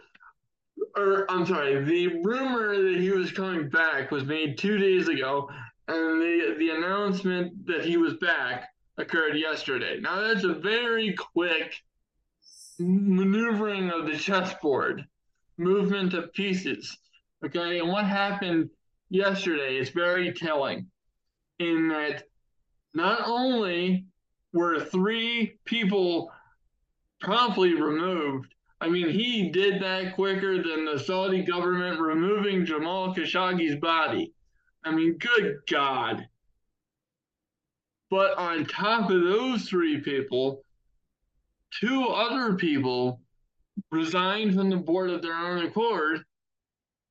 or 0.97 1.31
I'm 1.31 1.47
sorry, 1.47 1.83
the 1.85 2.21
rumor 2.23 2.77
that 2.77 3.01
he 3.01 3.11
was 3.11 3.33
coming 3.33 3.69
back 3.69 4.11
was 4.11 4.25
made 4.25 4.59
two 4.59 4.79
days 4.79 5.09
ago, 5.09 5.49
and 5.89 6.21
the 6.21 6.57
the 6.59 6.71
announcement 6.71 7.67
that 7.67 7.85
he 7.85 7.97
was 7.97 8.15
back 8.15 8.69
occurred 8.97 9.37
yesterday. 9.37 9.99
Now 10.01 10.21
that's 10.21 10.45
a 10.45 10.55
very 10.55 11.15
quick 11.15 11.75
maneuvering 12.79 13.91
of 13.91 14.07
the 14.07 14.17
chessboard, 14.17 15.05
movement 15.59 16.15
of 16.15 16.33
pieces. 16.33 16.97
Okay, 17.45 17.81
and 17.81 17.89
what 17.89 18.05
happened 18.05 18.71
yesterday 19.11 19.77
is 19.77 19.91
very 19.91 20.33
telling 20.33 20.87
in 21.59 21.89
that 21.89 22.25
not 22.95 23.23
only 23.27 24.07
were 24.53 24.81
three 24.81 25.55
people 25.65 26.31
promptly 27.21 27.75
removed, 27.75 28.55
I 28.81 28.89
mean, 28.89 29.11
he 29.11 29.51
did 29.51 29.83
that 29.83 30.15
quicker 30.15 30.63
than 30.63 30.85
the 30.85 30.99
Saudi 30.99 31.43
government 31.43 32.01
removing 32.01 32.65
Jamal 32.65 33.15
Khashoggi's 33.15 33.77
body. 33.77 34.33
I 34.85 34.93
mean, 34.93 35.19
good 35.19 35.59
God. 35.69 36.27
But 38.11 38.39
on 38.39 38.65
top 38.65 39.11
of 39.11 39.23
those 39.23 39.69
three 39.69 40.01
people, 40.01 40.65
two 41.81 42.07
other 42.07 42.55
people 42.55 43.21
resigned 43.91 44.55
from 44.55 44.71
the 44.71 44.77
board 44.77 45.11
of 45.11 45.23
their 45.23 45.35
own 45.35 45.65
accord 45.65 46.23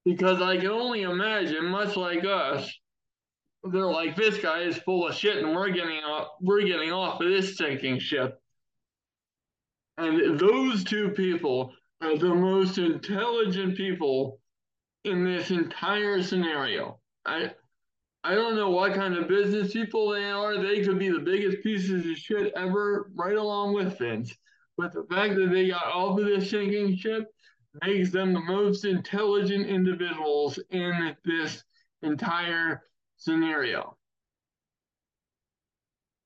because 0.06 0.42
I 0.42 0.58
can 0.58 0.68
only 0.68 1.02
imagine, 1.02 1.66
much 1.66 1.98
like 1.98 2.24
us, 2.26 2.72
they're 3.64 3.86
like, 3.86 4.16
this 4.16 4.38
guy 4.38 4.62
is 4.62 4.78
full 4.78 5.08
of 5.08 5.16
shit 5.16 5.44
and 5.44 5.54
we're 5.54 5.72
getting 5.72 6.04
off, 6.04 6.30
we're 6.42 6.62
getting 6.62 6.92
off 6.92 7.20
of 7.20 7.28
this 7.28 7.58
sinking 7.58 8.00
ship. 8.00 8.40
And 9.98 10.40
those 10.40 10.84
two 10.84 11.10
people 11.10 11.74
are 12.02 12.18
the 12.18 12.34
most 12.34 12.78
intelligent 12.78 13.76
people 13.76 14.40
in 15.04 15.24
this 15.24 15.52
entire 15.52 16.22
scenario. 16.22 17.00
I 17.26 17.52
I 18.24 18.36
don't 18.36 18.56
know 18.56 18.70
what 18.70 18.94
kind 18.94 19.16
of 19.16 19.28
business 19.28 19.72
people 19.72 20.10
they 20.10 20.26
are. 20.26 20.58
They 20.58 20.84
could 20.84 21.00
be 21.00 21.10
the 21.10 21.20
biggest 21.20 21.64
pieces 21.64 22.06
of 22.06 22.18
shit 22.18 22.52
ever, 22.56 23.10
right 23.16 23.38
along 23.38 23.74
with 23.74 23.98
Vince. 23.98 24.36
But 24.78 24.94
the 24.94 25.06
fact 25.10 25.36
that 25.36 25.50
they 25.52 25.70
got 25.70 25.86
off 25.86 26.20
of 26.20 26.26
this 26.26 26.50
sinking 26.50 26.98
ship 26.98 27.26
makes 27.86 28.12
them 28.12 28.34
the 28.34 28.40
most 28.42 28.86
intelligent 28.86 29.68
individuals 29.68 30.60
in 30.70 31.16
this 31.26 31.64
entire 32.04 32.84
scenario. 33.18 33.98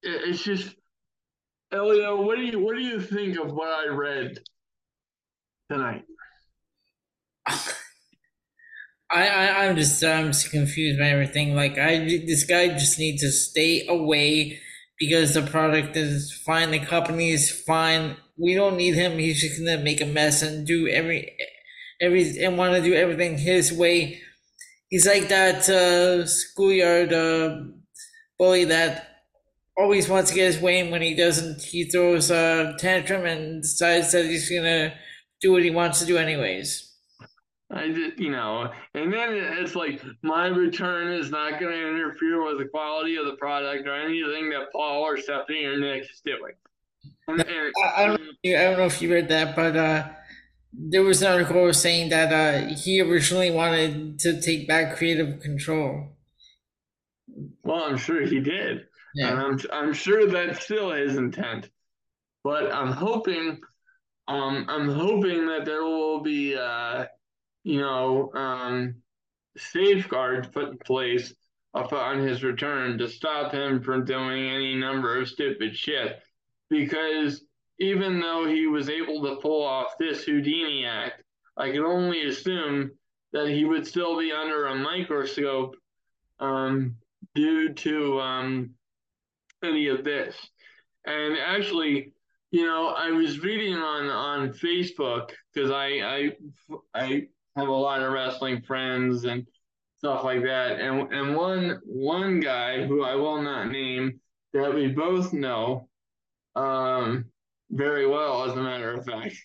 It's 0.04 0.44
just 0.44 0.76
Elio, 1.72 2.22
what 2.22 2.36
do 2.38 2.44
you 2.44 2.60
what 2.60 2.76
do 2.76 2.82
you 2.82 3.00
think 3.00 3.38
of 3.38 3.54
what 3.54 3.70
I 3.70 3.88
read 3.88 4.40
tonight? 5.70 6.04
I, 7.48 9.28
I 9.28 9.66
I'm 9.66 9.76
just 9.76 10.04
I'm 10.04 10.28
just 10.28 10.52
confused 10.52 11.00
by 11.00 11.08
everything. 11.08 11.56
Like 11.56 11.78
I 11.78 12.00
this 12.00 12.44
guy 12.44 12.70
just 12.70 13.00
needs 13.00 13.22
to 13.22 13.32
stay 13.32 13.88
away 13.88 14.60
because 15.00 15.34
the 15.34 15.44
product 15.44 15.96
is 15.96 16.34
fine, 16.46 16.72
the 16.72 16.80
company 16.80 17.32
is 17.32 17.50
fine. 17.50 18.18
We 18.38 18.54
don't 18.56 18.78
need 18.78 18.96
him. 18.96 19.18
He's 19.18 19.42
just 19.42 19.60
gonna 19.60 19.84
make 19.84 20.02
a 20.02 20.06
mess 20.06 20.42
and 20.42 20.66
do 20.66 20.88
every 20.88 21.36
every 22.00 22.44
and 22.44 22.58
want 22.58 22.76
to 22.76 22.82
do 22.82 22.94
everything 22.94 23.38
his 23.38 23.72
way. 23.72 24.22
He's 24.90 25.08
like 25.08 25.30
that 25.30 25.70
uh, 25.70 26.26
schoolyard 26.26 27.14
uh, 27.14 27.62
bully 28.38 28.66
that 28.66 29.08
always 29.78 30.10
wants 30.10 30.32
to 30.32 30.36
get 30.36 30.54
his 30.54 30.62
way, 30.62 30.80
and 30.80 30.92
when 30.92 31.02
he 31.02 31.16
doesn't, 31.16 31.62
he 31.62 31.86
throws 31.86 32.30
a 32.30 32.76
tantrum 32.78 33.26
and 33.26 33.62
decides 33.62 34.12
that 34.12 34.26
he's 34.26 34.50
gonna 34.50 34.94
do 35.42 35.52
what 35.52 35.64
he 35.64 35.72
wants 35.72 36.00
to 36.00 36.06
do 36.06 36.18
anyways. 36.18 36.92
I 37.74 37.88
just, 37.90 38.20
you 38.20 38.32
know, 38.32 38.70
and 38.94 39.14
then 39.14 39.30
it's 39.34 39.76
like 39.76 40.02
my 40.22 40.48
return 40.48 41.14
is 41.14 41.32
not 41.32 41.60
going 41.60 41.72
to 41.72 41.90
interfere 41.90 42.44
with 42.44 42.58
the 42.58 42.66
quality 42.66 43.16
of 43.16 43.26
the 43.26 43.34
product 43.34 43.88
or 43.88 43.96
anything 43.96 44.50
that 44.50 44.74
Paul 44.74 45.04
or 45.04 45.18
Stephanie 45.18 45.64
or 45.64 45.80
Nick 45.80 46.04
is 46.04 46.22
doing. 46.26 46.54
And, 47.28 47.42
I, 47.96 48.06
don't, 48.06 48.22
I 48.46 48.64
don't 48.64 48.78
know 48.78 48.86
if 48.86 49.02
you 49.02 49.14
read 49.14 49.30
that, 49.30 49.56
but 49.56 49.76
uh, 49.76 50.08
there 50.74 51.04
was 51.04 51.22
an 51.22 51.32
article 51.32 51.72
saying 51.74 52.10
that 52.10 52.32
uh, 52.34 52.76
he 52.76 53.02
originally 53.02 53.52
wanted 53.52 54.20
to 54.20 54.42
take 54.42 54.68
back 54.68 54.98
creative 54.98 55.40
control. 55.40 56.18
Well, 57.64 57.84
I'm 57.84 57.98
sure 57.98 58.22
he 58.26 58.40
did. 58.40 58.86
Yeah. 59.16 59.32
And 59.32 59.40
I'm, 59.40 59.60
I'm 59.72 59.94
sure 59.94 60.28
that's 60.28 60.64
still 60.64 60.92
his 60.92 61.16
intent. 61.16 61.70
But 62.44 62.74
I'm 62.74 62.92
hoping, 62.92 63.60
um, 64.28 64.66
I'm 64.68 64.90
hoping 64.90 65.48
that 65.48 65.66
there 65.66 65.84
will 65.84 66.22
be, 66.22 66.56
uh, 66.56 67.06
you 67.64 67.80
know, 67.80 68.32
um, 68.34 68.96
safeguards 69.58 70.48
put 70.48 70.70
in 70.70 70.78
place 70.78 71.34
upon 71.74 72.20
his 72.20 72.44
return 72.44 72.98
to 72.98 73.08
stop 73.08 73.54
him 73.54 73.82
from 73.82 74.06
doing 74.06 74.50
any 74.50 74.76
number 74.76 75.20
of 75.20 75.30
stupid 75.30 75.76
shit. 75.76 76.20
Because 76.72 77.44
even 77.80 78.22
though 78.22 78.48
he 78.48 78.66
was 78.66 78.90
able 78.90 79.22
to 79.24 79.42
pull 79.42 79.64
off 79.64 79.98
this 80.00 80.24
Houdini 80.24 80.86
act, 80.86 81.22
I 81.58 81.70
can 81.70 81.84
only 81.84 82.26
assume 82.28 82.92
that 83.34 83.50
he 83.50 83.66
would 83.66 83.86
still 83.86 84.18
be 84.18 84.32
under 84.32 84.68
a 84.68 84.76
microscope 84.76 85.76
um, 86.40 86.96
due 87.36 87.74
to 87.74 88.20
um, 88.22 88.70
any 89.64 89.88
of 89.88 90.06
this. 90.06 90.36
And 91.06 91.38
actually, 91.38 92.14
you 92.52 92.66
know, 92.66 92.88
I 92.88 93.12
was 93.12 93.42
reading 93.42 93.76
on 93.76 94.08
on 94.08 94.50
Facebook 94.54 95.32
because 95.54 95.72
I 95.72 95.88
I 96.00 96.32
I 96.94 97.28
have 97.58 97.68
a 97.68 97.72
lot 97.72 98.02
of 98.02 98.14
wrestling 98.14 98.62
friends 98.62 99.26
and 99.26 99.46
stuff 99.98 100.24
like 100.24 100.44
that. 100.44 100.80
And 100.80 101.12
and 101.12 101.36
one 101.36 101.82
one 101.86 102.40
guy 102.40 102.86
who 102.86 103.04
I 103.04 103.16
will 103.16 103.42
not 103.42 103.72
name 103.72 104.22
that 104.54 104.74
we 104.74 104.88
both 104.88 105.34
know 105.34 105.90
um, 106.56 107.26
very 107.70 108.08
well, 108.08 108.50
as 108.50 108.58
a 108.58 108.62
matter 108.62 108.94
of 108.94 109.06
fact, 109.06 109.36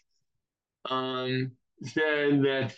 um, 0.91 1.53
said 1.83 2.43
that 2.43 2.75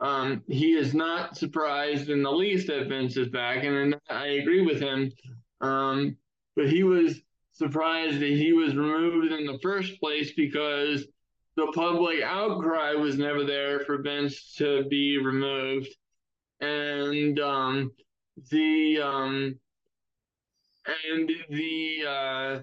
um, 0.00 0.42
he 0.48 0.74
is 0.74 0.94
not 0.94 1.36
surprised 1.36 2.08
in 2.08 2.22
the 2.22 2.30
least 2.30 2.68
that 2.68 2.88
Vince 2.88 3.16
is 3.16 3.28
back, 3.28 3.64
and 3.64 3.96
I 4.08 4.26
agree 4.26 4.64
with 4.64 4.80
him. 4.80 5.10
Um, 5.60 6.16
but 6.54 6.68
he 6.68 6.84
was 6.84 7.20
surprised 7.52 8.20
that 8.20 8.28
he 8.28 8.52
was 8.52 8.76
removed 8.76 9.32
in 9.32 9.46
the 9.46 9.58
first 9.60 10.00
place 10.00 10.32
because 10.36 11.06
the 11.56 11.66
public 11.74 12.22
outcry 12.22 12.92
was 12.92 13.18
never 13.18 13.44
there 13.44 13.80
for 13.80 14.00
Vince 14.00 14.54
to 14.58 14.84
be 14.84 15.18
removed, 15.18 15.88
and 16.60 17.40
um, 17.40 17.90
the 18.50 19.00
um, 19.02 19.58
and 21.10 21.30
the 21.50 22.04
uh, 22.08 22.58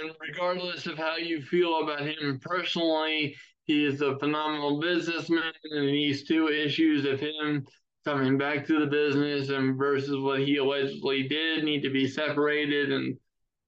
and 0.00 0.12
regardless 0.20 0.86
of 0.86 0.98
how 0.98 1.16
you 1.16 1.42
feel 1.42 1.80
about 1.80 2.00
him 2.00 2.40
personally, 2.42 3.34
he 3.64 3.84
is 3.84 4.00
a 4.00 4.18
phenomenal 4.18 4.80
businessman, 4.80 5.52
and 5.70 5.88
these 5.88 6.24
two 6.24 6.48
issues 6.48 7.04
of 7.04 7.20
him 7.20 7.66
coming 8.04 8.36
back 8.36 8.66
to 8.66 8.78
the 8.78 8.86
business 8.86 9.48
and 9.48 9.78
versus 9.78 10.18
what 10.20 10.40
he 10.40 10.58
allegedly 10.58 11.26
did 11.26 11.64
need 11.64 11.82
to 11.82 11.90
be 11.90 12.06
separated 12.06 12.92
and 12.92 13.16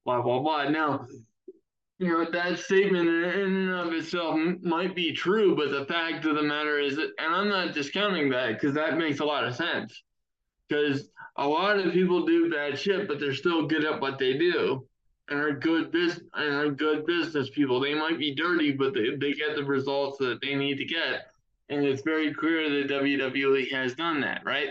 blah 0.04 0.20
blah 0.20 0.40
blah. 0.40 0.68
Now, 0.68 1.06
you 1.98 2.08
know 2.08 2.30
that 2.30 2.58
statement 2.58 3.08
in 3.08 3.56
and 3.56 3.70
of 3.70 3.92
itself 3.94 4.38
might 4.62 4.94
be 4.94 5.12
true, 5.12 5.56
but 5.56 5.70
the 5.70 5.86
fact 5.86 6.26
of 6.26 6.36
the 6.36 6.42
matter 6.42 6.78
is 6.78 6.96
that, 6.96 7.12
and 7.18 7.34
I'm 7.34 7.48
not 7.48 7.74
discounting 7.74 8.28
that 8.30 8.52
because 8.52 8.74
that 8.74 8.98
makes 8.98 9.20
a 9.20 9.24
lot 9.24 9.44
of 9.44 9.54
sense. 9.54 10.02
Because 10.68 11.08
a 11.36 11.46
lot 11.46 11.78
of 11.78 11.92
people 11.92 12.26
do 12.26 12.50
bad 12.50 12.78
shit, 12.78 13.08
but 13.08 13.20
they're 13.20 13.34
still 13.34 13.66
good 13.66 13.84
at 13.84 14.00
what 14.00 14.18
they 14.18 14.36
do 14.36 14.86
and 15.28 15.40
are 15.40 15.52
good 15.52 15.90
business 15.90 16.24
and 16.34 16.54
are 16.54 16.70
good 16.70 17.06
business 17.06 17.50
people. 17.50 17.80
They 17.80 17.94
might 17.94 18.18
be 18.18 18.34
dirty, 18.34 18.72
but 18.72 18.94
they, 18.94 19.16
they 19.20 19.32
get 19.32 19.56
the 19.56 19.64
results 19.64 20.18
that 20.18 20.40
they 20.40 20.54
need 20.54 20.78
to 20.78 20.84
get 20.84 21.26
and 21.68 21.84
it's 21.84 22.02
very 22.02 22.32
clear 22.32 22.68
that 22.70 22.92
WWE 22.92 23.70
has 23.72 23.94
done 23.94 24.20
that, 24.20 24.42
right? 24.44 24.70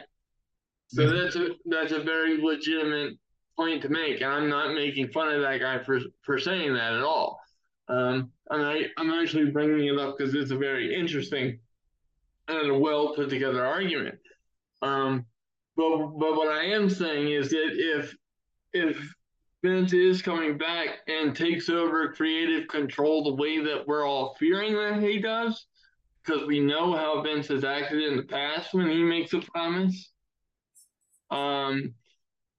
So 0.87 1.09
that's 1.09 1.35
a 1.35 1.49
that's 1.65 1.91
a 1.91 1.99
very 1.99 2.41
legitimate 2.41 3.17
point 3.57 3.81
to 3.81 3.89
make, 3.89 4.21
and 4.21 4.31
I'm 4.31 4.49
not 4.49 4.75
making 4.75 5.09
fun 5.09 5.33
of 5.33 5.41
that 5.41 5.59
guy 5.59 5.83
for 5.83 5.99
for 6.21 6.39
saying 6.39 6.73
that 6.73 6.93
at 6.93 7.01
all. 7.01 7.39
Um, 7.87 8.31
and 8.49 8.65
I 8.65 8.83
I'm 8.97 9.11
actually 9.11 9.51
bringing 9.51 9.87
it 9.87 9.99
up 9.99 10.17
because 10.17 10.33
it's 10.33 10.51
a 10.51 10.57
very 10.57 10.95
interesting 10.95 11.59
and 12.47 12.71
a 12.71 12.77
well 12.77 13.13
put 13.15 13.29
together 13.29 13.65
argument. 13.65 14.19
Um, 14.81 15.25
but 15.75 15.97
but 15.97 16.35
what 16.35 16.47
I 16.47 16.65
am 16.65 16.89
saying 16.89 17.29
is 17.29 17.49
that 17.49 17.71
if 17.73 18.15
if 18.73 19.15
Vince 19.65 19.93
is 19.93 20.21
coming 20.21 20.59
back 20.59 20.99
and 21.07 21.35
takes 21.35 21.69
over 21.69 22.13
creative 22.13 22.67
control 22.67 23.23
the 23.23 23.33
way 23.33 23.59
that 23.63 23.87
we're 23.87 24.07
all 24.07 24.35
fearing 24.39 24.75
that 24.75 25.01
he 25.01 25.19
does, 25.19 25.65
because 26.23 26.45
we 26.45 26.59
know 26.59 26.95
how 26.95 27.23
Vince 27.23 27.47
has 27.47 27.63
acted 27.63 28.03
in 28.03 28.15
the 28.15 28.23
past 28.23 28.75
when 28.75 28.87
he 28.87 29.01
makes 29.01 29.33
a 29.33 29.39
promise. 29.39 30.11
Um, 31.31 31.95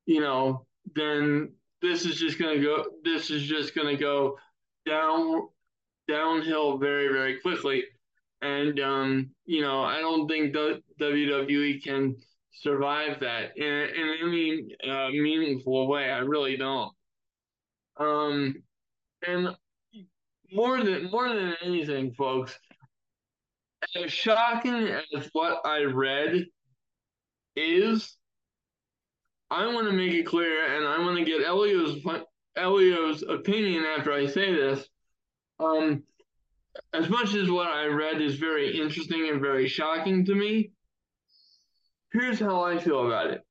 you 0.07 0.21
know, 0.21 0.67
then 0.97 1.53
this 1.81 2.05
is 2.07 2.17
just 2.17 2.41
gonna 2.41 2.61
go. 2.61 2.87
This 3.05 3.31
is 3.31 3.45
just 3.45 3.77
gonna 3.77 3.97
go 3.97 4.37
down 4.85 5.47
downhill 6.09 6.77
very 6.79 7.07
very 7.07 7.39
quickly, 7.39 7.85
and 8.43 8.81
um, 8.81 9.31
you 9.45 9.63
know, 9.63 9.81
I 9.83 10.01
don't 10.01 10.27
think 10.27 10.57
WWE 10.57 11.85
can 11.85 12.17
survive 12.53 13.21
that 13.21 13.57
in, 13.57 13.65
in 13.65 14.17
any 14.25 14.91
uh, 14.91 15.11
meaningful 15.11 15.87
way. 15.87 16.11
I 16.11 16.19
really 16.19 16.57
don't. 16.57 16.96
Um, 17.99 18.63
and 19.27 19.57
more 20.53 20.83
than 20.83 21.11
more 21.11 21.29
than 21.29 21.55
anything, 21.63 22.13
folks, 22.13 22.59
as 23.95 24.13
shocking 24.13 24.89
as 25.17 25.29
what 25.33 25.61
I 25.65 25.83
read 25.83 26.47
is, 27.57 28.17
I 29.51 29.67
want 29.67 29.87
to 29.87 29.93
make 29.93 30.13
it 30.13 30.27
clear, 30.27 30.77
and 30.77 30.87
I 30.87 30.99
want 30.99 31.19
to 31.19 31.25
get 31.25 31.45
Elio's 31.45 32.05
Elio's 32.57 33.23
opinion 33.23 33.85
after 33.85 34.13
I 34.13 34.27
say 34.27 34.53
this. 34.55 34.87
Um, 35.59 36.03
as 36.93 37.09
much 37.09 37.35
as 37.35 37.51
what 37.51 37.69
I 37.69 37.87
read 37.87 38.21
is 38.21 38.37
very 38.37 38.79
interesting 38.79 39.29
and 39.31 39.41
very 39.41 39.67
shocking 39.67 40.25
to 40.27 40.35
me, 40.35 40.73
here's 42.13 42.39
how 42.39 42.63
I 42.63 42.79
feel 42.79 43.07
about 43.07 43.31
it. 43.31 43.43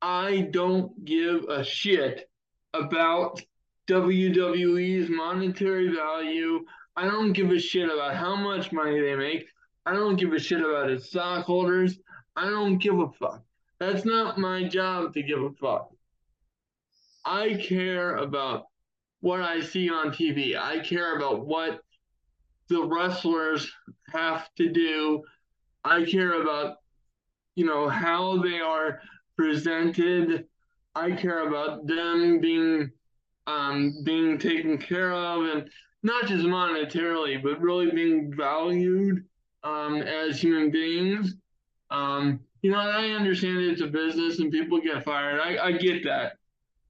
I 0.00 0.48
don't 0.50 1.04
give 1.04 1.44
a 1.44 1.62
shit 1.62 2.28
about 2.74 3.40
WWE's 3.88 5.08
monetary 5.08 5.94
value 5.94 6.64
I 6.94 7.06
don't 7.06 7.32
give 7.32 7.50
a 7.50 7.58
shit 7.58 7.88
about 7.88 8.16
how 8.16 8.36
much 8.36 8.72
money 8.72 9.00
they 9.00 9.16
make. 9.16 9.46
I 9.86 9.94
don't 9.94 10.16
give 10.16 10.32
a 10.32 10.38
shit 10.38 10.60
about 10.60 10.90
its 10.90 11.06
stockholders. 11.08 11.98
I 12.36 12.50
don't 12.50 12.78
give 12.78 12.98
a 12.98 13.08
fuck. 13.18 13.42
That's 13.80 14.04
not 14.04 14.38
my 14.38 14.68
job 14.68 15.14
to 15.14 15.22
give 15.22 15.42
a 15.42 15.52
fuck. 15.52 15.90
I 17.24 17.54
care 17.54 18.16
about 18.16 18.66
what 19.20 19.40
I 19.40 19.60
see 19.60 19.88
on 19.88 20.10
TV. 20.10 20.56
I 20.56 20.80
care 20.80 21.16
about 21.16 21.46
what 21.46 21.80
the 22.68 22.84
wrestlers 22.84 23.70
have 24.12 24.52
to 24.56 24.70
do. 24.70 25.22
I 25.84 26.04
care 26.04 26.42
about, 26.42 26.76
you 27.54 27.64
know, 27.64 27.88
how 27.88 28.42
they 28.42 28.60
are 28.60 29.00
presented. 29.36 30.46
I 30.94 31.12
care 31.12 31.48
about 31.48 31.86
them 31.86 32.40
being 32.40 32.90
um, 33.46 34.02
being 34.04 34.38
taken 34.38 34.78
care 34.78 35.12
of 35.12 35.44
and 35.44 35.70
not 36.02 36.26
just 36.26 36.44
monetarily, 36.44 37.42
but 37.42 37.60
really 37.60 37.90
being 37.90 38.32
valued 38.36 39.24
um, 39.62 40.02
as 40.02 40.40
human 40.40 40.70
beings. 40.70 41.34
Um, 41.90 42.40
you 42.62 42.70
know, 42.70 42.78
I 42.78 43.10
understand 43.10 43.58
it's 43.58 43.82
a 43.82 43.86
business 43.86 44.38
and 44.38 44.50
people 44.50 44.80
get 44.80 45.04
fired. 45.04 45.40
I, 45.40 45.66
I 45.66 45.72
get 45.72 46.04
that. 46.04 46.34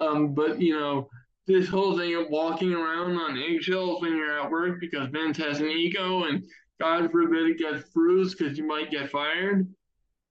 Um, 0.00 0.34
but, 0.34 0.60
you 0.60 0.78
know, 0.78 1.08
this 1.46 1.68
whole 1.68 1.96
thing 1.98 2.14
of 2.14 2.30
walking 2.30 2.72
around 2.72 3.16
on 3.16 3.38
eggshells 3.38 4.00
when 4.00 4.16
you're 4.16 4.40
at 4.40 4.50
work 4.50 4.80
because 4.80 5.08
Vince 5.08 5.38
has 5.38 5.60
an 5.60 5.68
ego 5.68 6.24
and 6.24 6.44
God 6.80 7.10
forbid 7.10 7.50
it 7.50 7.58
gets 7.58 7.88
bruised 7.90 8.38
because 8.38 8.56
you 8.56 8.66
might 8.66 8.90
get 8.90 9.10
fired. 9.10 9.66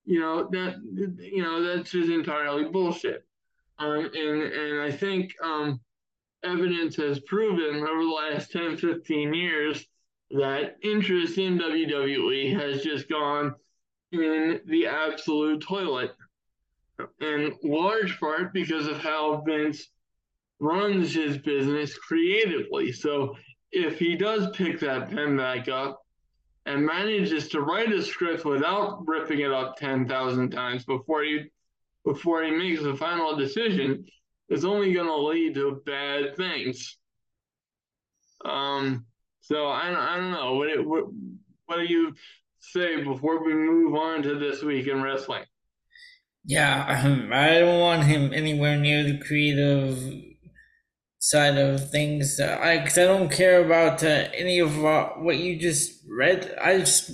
You 0.05 0.19
know, 0.19 0.49
that, 0.51 0.81
you 1.19 1.43
know, 1.43 1.61
that's 1.61 1.91
just 1.91 2.09
entirely 2.09 2.65
bullshit. 2.65 3.25
Um, 3.77 4.09
and, 4.13 4.43
and 4.43 4.81
I 4.81 4.91
think, 4.91 5.33
um, 5.43 5.79
evidence 6.43 6.95
has 6.95 7.19
proven 7.21 7.83
over 7.87 8.03
the 8.03 8.09
last 8.09 8.51
10, 8.51 8.77
15 8.77 9.33
years 9.33 9.85
that 10.31 10.77
interest 10.81 11.37
in 11.37 11.59
WWE 11.59 12.57
has 12.57 12.83
just 12.83 13.09
gone 13.09 13.53
in 14.11 14.61
the 14.65 14.87
absolute 14.87 15.61
toilet. 15.61 16.11
In 17.19 17.55
large 17.63 18.19
part 18.19 18.53
because 18.53 18.87
of 18.87 18.99
how 18.99 19.41
Vince 19.45 19.89
runs 20.59 21.13
his 21.13 21.37
business 21.39 21.97
creatively. 21.97 22.91
So 22.91 23.35
if 23.71 23.97
he 23.97 24.15
does 24.15 24.55
pick 24.55 24.79
that 24.79 25.09
pen 25.09 25.35
back 25.35 25.67
up 25.67 26.05
and 26.65 26.85
manages 26.85 27.47
to 27.49 27.61
write 27.61 27.91
a 27.91 28.03
script 28.03 28.45
without 28.45 29.01
ripping 29.07 29.39
it 29.39 29.51
up 29.51 29.77
10,000 29.77 30.51
times 30.51 30.85
before 30.85 31.23
he 31.23 31.45
before 32.03 32.43
he 32.43 32.51
makes 32.51 32.81
the 32.81 32.95
final 32.95 33.35
decision, 33.35 34.05
it's 34.51 34.65
only 34.65 34.93
going 34.93 35.07
to 35.07 35.15
lead 35.15 35.55
to 35.55 35.81
bad 35.85 36.35
things. 36.35 36.97
Um, 38.43 39.05
so 39.39 39.67
I, 39.67 40.13
I 40.13 40.17
don't 40.17 40.31
know. 40.31 40.55
What, 40.55 40.85
what, 40.85 41.05
what 41.67 41.77
do 41.77 41.85
you 41.85 42.13
say 42.59 43.01
before 43.01 43.43
we 43.43 43.53
move 43.53 43.95
on 43.95 44.21
to 44.23 44.37
this 44.37 44.61
week 44.61 44.87
in 44.87 45.01
wrestling? 45.01 45.45
Yeah, 46.43 47.01
um, 47.05 47.29
I 47.31 47.59
don't 47.59 47.79
want 47.79 48.03
him 48.03 48.33
anywhere 48.33 48.77
near 48.77 49.03
the 49.03 49.19
creative 49.19 50.21
side 51.19 51.57
of 51.57 51.89
things. 51.89 52.39
I 52.39 52.79
because 52.79 52.97
I 52.97 53.05
don't 53.05 53.31
care 53.31 53.63
about 53.63 54.03
uh, 54.03 54.27
any 54.33 54.59
of 54.59 54.83
uh, 54.83 55.09
what 55.19 55.37
you 55.37 55.57
just 55.57 56.03
read. 56.09 56.57
I 56.61 56.79
just 56.79 57.11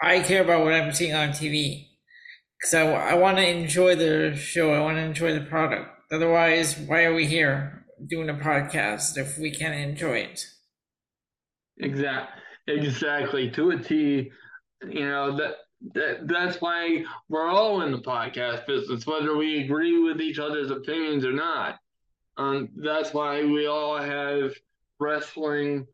I 0.00 0.20
care 0.20 0.42
about 0.42 0.64
what 0.64 0.72
I'm 0.72 0.92
seeing 0.92 1.14
on 1.14 1.28
TV 1.28 1.88
because 2.58 2.74
I, 2.74 2.90
I 2.90 3.14
want 3.14 3.36
to 3.36 3.46
enjoy 3.46 3.94
the 3.94 4.34
show. 4.34 4.72
I 4.72 4.80
want 4.80 4.96
to 4.96 5.02
enjoy 5.02 5.34
the 5.34 5.44
product. 5.44 5.95
Otherwise, 6.10 6.78
why 6.78 7.04
are 7.04 7.14
we 7.14 7.26
here 7.26 7.84
doing 8.06 8.28
a 8.28 8.34
podcast 8.34 9.16
if 9.16 9.38
we 9.38 9.50
can't 9.50 9.74
enjoy 9.74 10.18
it? 10.18 10.44
Exactly. 11.78 12.42
Exactly. 12.68 13.50
To 13.52 13.70
a 13.70 13.78
T. 13.78 14.30
You 14.88 15.08
know 15.08 15.36
that 15.36 15.54
that 15.94 16.28
that's 16.28 16.60
why 16.60 17.04
we're 17.28 17.48
all 17.48 17.82
in 17.82 17.92
the 17.92 17.98
podcast 17.98 18.66
business, 18.66 19.06
whether 19.06 19.36
we 19.36 19.64
agree 19.64 20.02
with 20.02 20.20
each 20.20 20.38
other's 20.38 20.70
opinions 20.70 21.24
or 21.24 21.32
not. 21.32 21.78
Um, 22.36 22.68
that's 22.76 23.14
why 23.14 23.44
we 23.44 23.66
all 23.66 23.96
have 23.98 24.52
wrestling 24.98 25.86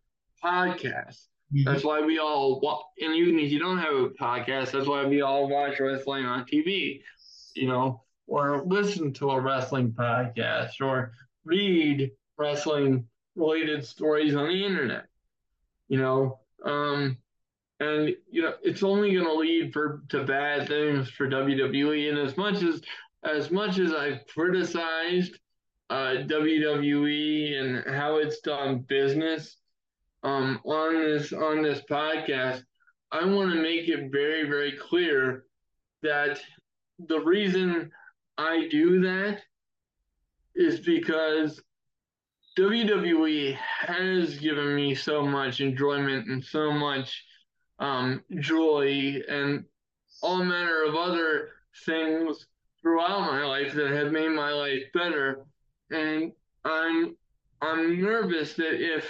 podcasts. 0.42 1.26
Mm-hmm. 1.54 1.64
That's 1.64 1.84
why 1.84 2.00
we 2.00 2.18
all 2.18 2.86
and 3.00 3.14
even 3.14 3.38
if 3.38 3.52
you 3.52 3.58
don't 3.58 3.78
have 3.78 3.94
a 3.94 4.08
podcast, 4.10 4.72
that's 4.72 4.86
why 4.86 5.04
we 5.04 5.20
all 5.20 5.48
watch 5.48 5.78
wrestling 5.78 6.24
on 6.24 6.44
TV, 6.44 7.00
you 7.54 7.68
know, 7.68 8.02
or 8.32 8.62
listen 8.64 9.12
to 9.12 9.30
a 9.30 9.38
wrestling 9.38 9.92
podcast 9.92 10.80
or 10.80 11.12
read 11.44 12.10
wrestling 12.38 13.06
related 13.36 13.84
stories 13.84 14.34
on 14.34 14.48
the 14.48 14.64
internet. 14.64 15.04
You 15.88 15.98
know, 15.98 16.40
um, 16.64 17.18
and 17.78 18.16
you 18.30 18.40
know 18.40 18.54
it's 18.62 18.82
only 18.82 19.12
going 19.12 19.26
to 19.26 19.34
lead 19.34 19.74
for 19.74 20.02
to 20.08 20.24
bad 20.24 20.66
things 20.66 21.10
for 21.10 21.28
WWE. 21.28 22.08
And 22.08 22.18
as 22.18 22.38
much 22.38 22.62
as 22.62 22.80
as 23.22 23.50
much 23.50 23.78
as 23.78 23.92
I've 23.92 24.26
criticized 24.28 25.38
uh, 25.90 26.24
WWE 26.24 27.60
and 27.60 27.94
how 27.94 28.16
it's 28.16 28.40
done 28.40 28.78
business 28.88 29.58
um, 30.22 30.58
on 30.64 31.02
this 31.02 31.34
on 31.34 31.62
this 31.62 31.82
podcast, 31.82 32.62
I 33.10 33.26
want 33.26 33.52
to 33.52 33.60
make 33.60 33.88
it 33.90 34.10
very 34.10 34.48
very 34.48 34.72
clear 34.72 35.44
that 36.02 36.40
the 36.98 37.20
reason 37.20 37.90
I 38.38 38.68
do 38.70 39.00
that 39.02 39.40
is 40.54 40.80
because 40.80 41.60
WWE 42.58 43.54
has 43.56 44.38
given 44.38 44.74
me 44.74 44.94
so 44.94 45.24
much 45.26 45.60
enjoyment 45.60 46.28
and 46.28 46.44
so 46.44 46.70
much 46.72 47.24
um, 47.78 48.22
joy 48.38 49.20
and 49.28 49.64
all 50.22 50.44
manner 50.44 50.84
of 50.84 50.94
other 50.94 51.50
things 51.86 52.46
throughout 52.80 53.20
my 53.20 53.44
life 53.44 53.72
that 53.74 53.90
have 53.90 54.12
made 54.12 54.28
my 54.30 54.50
life 54.52 54.82
better. 54.92 55.44
And 55.90 56.32
I'm 56.64 57.16
I'm 57.60 58.02
nervous 58.02 58.54
that 58.54 58.74
if 58.80 59.08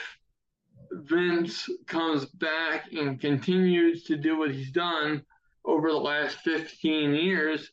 Vince 0.93 1.69
comes 1.87 2.27
back 2.27 2.93
and 2.93 3.21
continues 3.21 4.05
to 4.05 4.17
do 4.17 4.39
what 4.39 4.53
he's 4.53 4.71
done 4.71 5.25
over 5.65 5.91
the 5.91 5.97
last 5.97 6.37
15 6.39 7.15
years, 7.15 7.71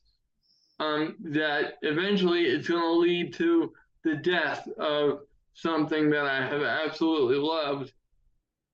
um, 0.80 1.16
that 1.20 1.76
eventually 1.82 2.46
it's 2.46 2.68
going 2.68 2.82
to 2.82 2.94
lead 2.94 3.34
to 3.34 3.74
the 4.04 4.16
death 4.16 4.68
of 4.78 5.20
something 5.54 6.10
that 6.10 6.26
I 6.26 6.46
have 6.46 6.62
absolutely 6.62 7.38
loved 7.38 7.92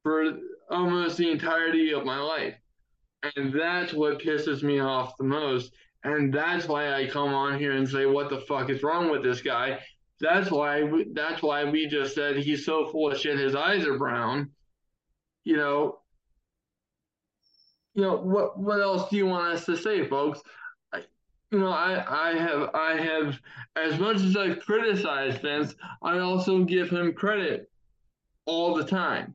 for 0.04 0.38
almost 0.70 1.18
the 1.18 1.32
entirety 1.32 1.94
of 1.94 2.06
my 2.06 2.20
life. 2.20 2.56
And 3.36 3.52
that's 3.52 3.92
what 3.94 4.20
pisses 4.20 4.62
me 4.62 4.80
off 4.80 5.18
the 5.18 5.24
most. 5.24 5.74
And 6.04 6.32
that's 6.32 6.68
why 6.68 6.94
I 6.94 7.08
come 7.08 7.34
on 7.34 7.58
here 7.58 7.72
and 7.72 7.90
say, 7.90 8.06
what 8.06 8.30
the 8.30 8.42
fuck 8.42 8.70
is 8.70 8.84
wrong 8.84 9.10
with 9.10 9.24
this 9.24 9.42
guy? 9.42 9.80
That's 10.20 10.52
why 10.52 10.84
we, 10.84 11.08
that's 11.12 11.42
why 11.42 11.64
we 11.66 11.88
just 11.88 12.14
said 12.14 12.38
he's 12.38 12.66
so 12.66 12.88
full 12.88 13.12
of 13.12 13.18
shit. 13.18 13.40
His 13.40 13.56
eyes 13.56 13.86
are 13.86 13.98
brown. 13.98 14.52
You 15.44 15.58
know. 15.58 16.00
You 17.96 18.04
know 18.04 18.18
what? 18.18 18.60
What 18.60 18.80
else 18.80 19.10
do 19.10 19.18
you 19.18 19.26
want 19.26 19.56
us 19.56 19.66
to 19.66 19.76
say, 19.76 20.08
folks? 20.08 20.42
You 21.56 21.62
know, 21.62 21.72
I 21.72 22.04
I 22.06 22.38
have 22.38 22.70
I 22.74 22.98
have 22.98 23.40
as 23.78 23.98
much 23.98 24.18
as 24.18 24.36
I 24.36 24.56
criticize 24.56 25.38
Vince, 25.38 25.74
I 26.02 26.20
also 26.20 26.66
give 26.66 26.90
him 26.90 27.14
credit 27.14 27.72
all 28.46 28.76
the 28.76 28.84
time 28.84 29.34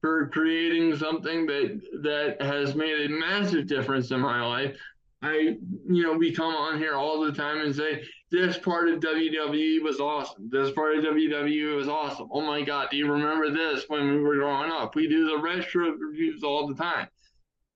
for 0.00 0.28
creating 0.28 0.96
something 0.96 1.46
that 1.46 1.80
that 2.04 2.40
has 2.40 2.76
made 2.76 3.10
a 3.10 3.12
massive 3.12 3.66
difference 3.66 4.12
in 4.12 4.20
my 4.20 4.40
life. 4.40 4.76
I, 5.20 5.56
you 5.88 6.04
know, 6.04 6.12
we 6.12 6.32
come 6.32 6.54
on 6.54 6.78
here 6.78 6.94
all 6.94 7.20
the 7.24 7.32
time 7.32 7.60
and 7.60 7.74
say 7.74 8.04
this 8.30 8.56
part 8.56 8.88
of 8.88 9.00
WWE 9.00 9.82
was 9.82 9.98
awesome. 9.98 10.48
This 10.48 10.70
part 10.70 10.96
of 10.96 11.04
WWE 11.06 11.74
was 11.74 11.88
awesome. 11.88 12.28
Oh 12.30 12.42
my 12.42 12.62
God, 12.62 12.86
do 12.92 12.96
you 12.96 13.10
remember 13.10 13.50
this 13.50 13.86
when 13.88 14.08
we 14.08 14.20
were 14.20 14.36
growing 14.36 14.70
up? 14.70 14.94
We 14.94 15.08
do 15.08 15.26
the 15.26 15.42
retro 15.42 15.90
reviews 15.90 16.44
all 16.44 16.68
the 16.68 16.74
time. 16.76 17.08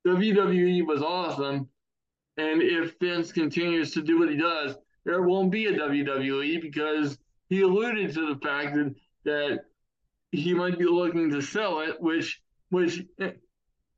WWE 0.06 0.86
was 0.86 1.02
awesome, 1.02 1.68
and 2.36 2.62
if 2.62 2.98
Vince 2.98 3.32
continues 3.32 3.92
to 3.92 4.02
do 4.02 4.18
what 4.18 4.30
he 4.30 4.36
does, 4.36 4.76
there 5.04 5.22
won't 5.22 5.50
be 5.50 5.66
a 5.66 5.72
WWE 5.72 6.60
because 6.62 7.18
he 7.48 7.60
alluded 7.62 8.14
to 8.14 8.34
the 8.34 8.40
fact 8.40 8.74
that 8.74 8.94
that 9.24 9.64
he 10.30 10.54
might 10.54 10.78
be 10.78 10.86
looking 10.86 11.30
to 11.30 11.42
sell 11.42 11.80
it, 11.80 12.00
which 12.00 12.40
which 12.70 13.04
eh, 13.20 13.32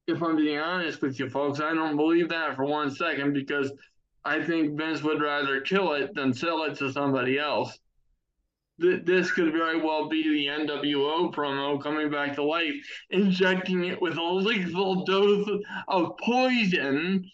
if 0.06 0.22
I'm 0.22 0.36
being 0.36 0.58
honest 0.58 1.00
with 1.00 1.18
you 1.18 1.30
folks, 1.30 1.60
I 1.60 1.72
don't 1.72 1.96
believe 1.96 2.28
that 2.30 2.56
for 2.56 2.64
one 2.64 2.90
second 2.90 3.32
because 3.32 3.72
I 4.24 4.42
think 4.42 4.76
Vince 4.76 5.02
would 5.02 5.22
rather 5.22 5.60
kill 5.60 5.92
it 5.92 6.14
than 6.14 6.32
sell 6.32 6.64
it 6.64 6.76
to 6.78 6.92
somebody 6.92 7.38
else. 7.38 7.78
This 8.78 9.30
could 9.30 9.52
very 9.52 9.80
well 9.80 10.08
be 10.08 10.22
the 10.24 10.46
NWO 10.48 11.32
promo 11.32 11.80
coming 11.80 12.10
back 12.10 12.34
to 12.34 12.42
life, 12.42 12.74
injecting 13.10 13.84
it 13.84 14.02
with 14.02 14.16
a 14.16 14.22
lethal 14.22 15.04
dose 15.04 15.48
of 15.86 16.16
poison. 16.18 17.30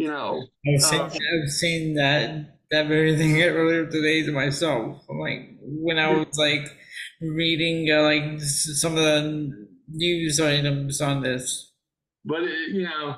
You 0.00 0.08
know, 0.08 0.46
I've 0.66 0.80
seen, 0.80 1.00
uh, 1.00 1.04
I've 1.04 1.50
seen 1.50 1.94
that 1.96 2.56
that 2.70 2.88
very 2.88 3.18
thing 3.18 3.42
earlier 3.42 3.84
today 3.84 4.22
to 4.22 4.32
myself. 4.32 5.02
Like 5.10 5.58
when 5.60 5.98
I 5.98 6.08
was 6.08 6.38
like 6.38 6.66
reading 7.20 7.92
uh, 7.92 8.04
like 8.04 8.40
some 8.40 8.96
of 8.96 9.04
the 9.04 9.66
news 9.90 10.40
items 10.40 11.02
on 11.02 11.20
this. 11.20 11.72
But 12.24 12.44
you 12.44 12.84
know, 12.84 13.16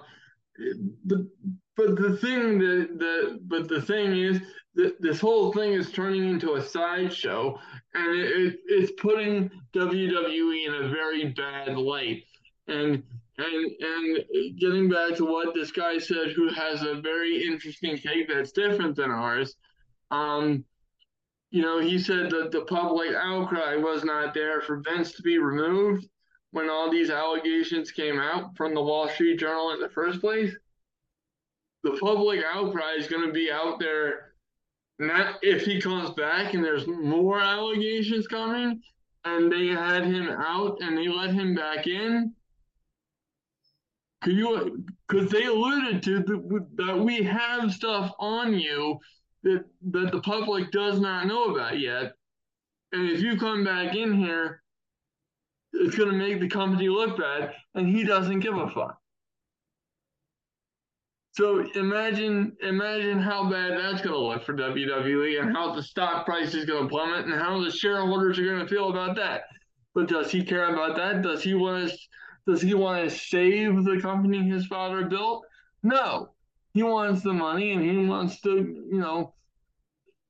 the 1.06 1.30
but 1.76 1.94
the 1.94 2.16
thing 2.16 2.58
that 2.58 2.88
the 2.98 3.38
but 3.46 3.68
the 3.68 3.82
thing 3.82 4.16
is 4.16 4.40
that 4.74 4.96
this 5.00 5.20
whole 5.20 5.52
thing 5.52 5.74
is 5.74 5.92
turning 5.92 6.28
into 6.28 6.54
a 6.54 6.62
sideshow, 6.62 7.60
and 7.94 8.18
it, 8.18 8.26
it, 8.26 8.60
it's 8.66 9.00
putting 9.00 9.48
WWE 9.72 10.66
in 10.66 10.74
a 10.74 10.88
very 10.88 11.28
bad 11.28 11.76
light. 11.76 12.24
And 12.66 13.04
and 13.38 13.72
and 13.80 14.58
getting 14.58 14.88
back 14.88 15.16
to 15.16 15.24
what 15.24 15.54
this 15.54 15.70
guy 15.70 15.98
said, 15.98 16.32
who 16.32 16.48
has 16.52 16.82
a 16.82 17.00
very 17.00 17.44
interesting 17.46 17.96
take 17.96 18.28
that's 18.28 18.52
different 18.52 18.96
than 18.96 19.10
ours. 19.10 19.56
Um, 20.10 20.64
you 21.50 21.62
know, 21.62 21.80
he 21.80 21.98
said 21.98 22.30
that 22.30 22.50
the 22.50 22.62
public 22.62 23.14
outcry 23.14 23.76
was 23.76 24.04
not 24.04 24.34
there 24.34 24.60
for 24.62 24.82
Vince 24.82 25.12
to 25.12 25.22
be 25.22 25.38
removed 25.38 26.08
when 26.50 26.68
all 26.68 26.90
these 26.90 27.10
allegations 27.10 27.90
came 27.90 28.18
out 28.18 28.56
from 28.56 28.74
the 28.74 28.82
Wall 28.82 29.08
Street 29.08 29.38
Journal 29.38 29.72
in 29.72 29.80
the 29.80 29.88
first 29.88 30.20
place. 30.20 30.54
The 31.82 31.98
public 32.00 32.40
outcry 32.44 32.94
is 32.96 33.08
going 33.08 33.26
to 33.26 33.32
be 33.32 33.50
out 33.50 33.78
there. 33.78 34.32
Not 34.98 35.38
if 35.42 35.64
he 35.64 35.80
comes 35.80 36.10
back 36.10 36.54
and 36.54 36.62
there's 36.62 36.86
more 36.86 37.40
allegations 37.40 38.28
coming, 38.28 38.80
and 39.24 39.50
they 39.50 39.68
had 39.68 40.04
him 40.04 40.28
out 40.28 40.78
and 40.80 40.96
they 40.96 41.08
let 41.08 41.32
him 41.32 41.54
back 41.54 41.86
in. 41.86 42.34
Could 44.22 44.34
you? 44.34 44.84
Because 45.08 45.30
they 45.30 45.44
alluded 45.44 46.02
to 46.04 46.20
the, 46.20 46.66
that 46.76 46.98
we 46.98 47.22
have 47.24 47.72
stuff 47.72 48.12
on 48.18 48.54
you 48.54 48.98
that 49.42 49.64
that 49.90 50.12
the 50.12 50.20
public 50.20 50.70
does 50.70 51.00
not 51.00 51.26
know 51.26 51.46
about 51.46 51.78
yet. 51.78 52.12
And 52.92 53.10
if 53.10 53.20
you 53.20 53.36
come 53.36 53.64
back 53.64 53.96
in 53.96 54.14
here, 54.14 54.62
it's 55.72 55.96
going 55.96 56.10
to 56.10 56.16
make 56.16 56.40
the 56.40 56.48
company 56.48 56.88
look 56.88 57.18
bad, 57.18 57.52
and 57.74 57.88
he 57.88 58.04
doesn't 58.04 58.40
give 58.40 58.56
a 58.56 58.68
fuck. 58.70 58.96
So 61.32 61.66
imagine 61.74 62.52
imagine 62.62 63.18
how 63.18 63.50
bad 63.50 63.72
that's 63.72 64.02
going 64.02 64.14
to 64.14 64.18
look 64.18 64.44
for 64.44 64.54
WWE 64.54 65.40
and 65.40 65.56
how 65.56 65.74
the 65.74 65.82
stock 65.82 66.26
price 66.26 66.54
is 66.54 66.66
going 66.66 66.84
to 66.84 66.88
plummet 66.88 67.24
and 67.24 67.34
how 67.34 67.62
the 67.64 67.70
shareholders 67.70 68.38
are 68.38 68.44
going 68.44 68.60
to 68.60 68.68
feel 68.68 68.90
about 68.90 69.16
that. 69.16 69.44
But 69.94 70.08
does 70.08 70.30
he 70.30 70.44
care 70.44 70.72
about 70.72 70.96
that? 70.96 71.22
Does 71.22 71.42
he 71.42 71.54
want 71.54 71.88
to 71.88 71.98
does 72.46 72.62
he 72.62 72.74
want 72.74 73.08
to 73.08 73.16
save 73.16 73.84
the 73.84 74.00
company 74.00 74.48
his 74.48 74.66
father 74.66 75.04
built? 75.04 75.44
No. 75.82 76.30
He 76.74 76.82
wants 76.82 77.22
the 77.22 77.32
money 77.32 77.72
and 77.72 77.82
he 77.82 78.06
wants 78.06 78.40
to, 78.40 78.50
you 78.50 78.98
know, 78.98 79.34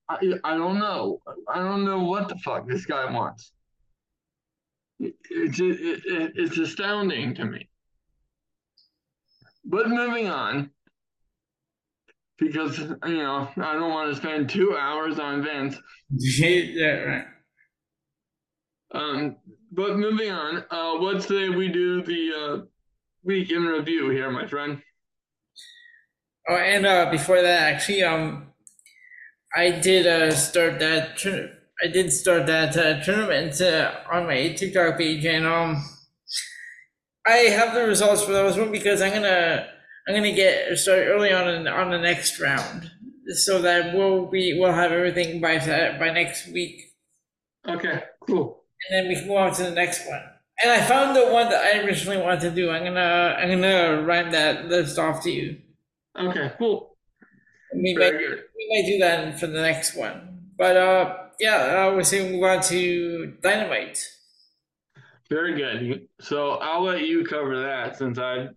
I, 0.09 0.19
I 0.45 0.57
don't 0.57 0.79
know. 0.79 1.21
I 1.49 1.59
don't 1.59 1.85
know 1.85 2.01
what 2.05 2.29
the 2.29 2.37
fuck 2.37 2.67
this 2.67 2.85
guy 2.85 3.11
wants. 3.11 3.53
It's 4.99 5.59
it, 5.59 5.81
it, 5.81 6.33
it's 6.37 6.59
astounding 6.59 7.35
to 7.37 7.45
me. 7.45 7.69
But 9.65 9.89
moving 9.89 10.29
on, 10.29 10.71
because 12.39 12.79
you 12.79 13.17
know 13.17 13.49
I 13.57 13.75
don't 13.75 13.91
want 13.91 14.11
to 14.11 14.21
spend 14.21 14.51
two 14.51 14.77
hours 14.77 15.19
on 15.19 15.43
Vince. 15.43 15.77
yeah, 16.11 16.87
right. 16.87 17.25
Um, 18.95 19.37
but 19.73 19.97
moving 19.97 20.31
on, 20.31 20.65
uh, 20.71 20.93
let's 20.95 21.27
say 21.27 21.49
we 21.49 21.69
do 21.69 22.03
the 22.03 22.31
uh, 22.37 22.67
week 23.25 23.51
in 23.51 23.65
review 23.65 24.11
here, 24.11 24.31
my 24.31 24.47
friend. 24.47 24.83
Oh, 26.49 26.57
and 26.57 26.85
uh, 26.85 27.11
before 27.11 27.41
that, 27.41 27.73
actually, 27.73 28.03
um, 28.03 28.49
I 29.55 29.71
did 29.71 30.07
uh, 30.07 30.31
start 30.33 30.79
that. 30.81 31.51
I 31.83 31.87
did 31.89 32.13
start 32.13 32.47
that 32.47 32.77
uh, 32.77 33.03
tournament 33.03 33.61
uh, 33.61 33.93
on 34.11 34.27
my 34.27 34.53
TikTok 34.53 34.99
page, 34.99 35.25
and 35.25 35.47
um, 35.47 35.83
I 37.27 37.37
have 37.37 37.75
the 37.75 37.85
results 37.85 38.23
for 38.23 38.33
those 38.33 38.59
one 38.59 38.71
because 38.73 39.01
I'm 39.01 39.13
gonna 39.13 39.69
I'm 40.07 40.15
gonna 40.15 40.33
get 40.33 40.77
start 40.79 41.07
early 41.07 41.33
on 41.33 41.49
in, 41.49 41.67
on 41.67 41.91
the 41.91 41.99
next 41.99 42.39
round, 42.41 42.91
so 43.29 43.63
that 43.63 43.95
we'll 43.95 44.27
be 44.27 44.59
we'll 44.59 44.73
have 44.73 44.93
everything 44.93 45.41
by 45.41 45.59
by 45.99 46.11
next 46.11 46.49
week. 46.49 46.93
Okay, 47.67 48.03
cool. 48.27 48.62
And 48.89 48.99
then 48.99 49.09
we 49.09 49.15
can 49.15 49.29
go 49.29 49.37
on 49.37 49.53
to 49.55 49.63
the 49.63 49.71
next 49.71 50.09
one. 50.09 50.23
And 50.63 50.71
I 50.71 50.81
found 50.83 51.17
the 51.17 51.27
one 51.33 51.49
that 51.49 51.63
I 51.63 51.79
originally 51.81 52.19
wanted 52.19 52.41
to 52.41 52.51
do. 52.51 52.71
I'm 52.71 52.85
gonna 52.85 53.37
I'm 53.39 53.49
gonna 53.49 54.03
write 54.03 54.31
that 54.33 54.67
list 54.67 54.99
off 54.99 55.23
to 55.25 55.31
you. 55.31 55.59
Okay, 56.19 56.53
cool. 56.59 56.97
We 57.75 57.95
Very 57.95 58.13
might 58.13 58.19
good. 58.19 58.45
we 58.57 58.69
might 58.71 58.89
do 58.89 58.99
that 58.99 59.41
for 59.41 59.47
the 59.47 59.61
next 59.61 59.97
one. 59.97 60.51
But 60.57 60.77
uh, 60.77 61.17
yeah, 61.41 61.57
I 61.57 61.87
was 61.89 62.09
saying 62.09 62.33
move 62.33 62.45
on 62.45 62.63
to 62.65 63.35
dynamite. 63.43 64.07
Very 65.29 65.57
good. 65.57 66.09
So 66.21 66.53
I'll 66.57 66.85
let 66.85 67.01
you 67.01 67.25
cover 67.25 67.63
that 67.63 67.97
since 67.97 68.19
I 68.19 68.49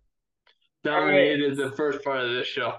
dominated 0.83 1.57
right. 1.57 1.69
the 1.69 1.75
first 1.75 2.03
part 2.03 2.19
of 2.19 2.31
this 2.31 2.47
show. 2.47 2.75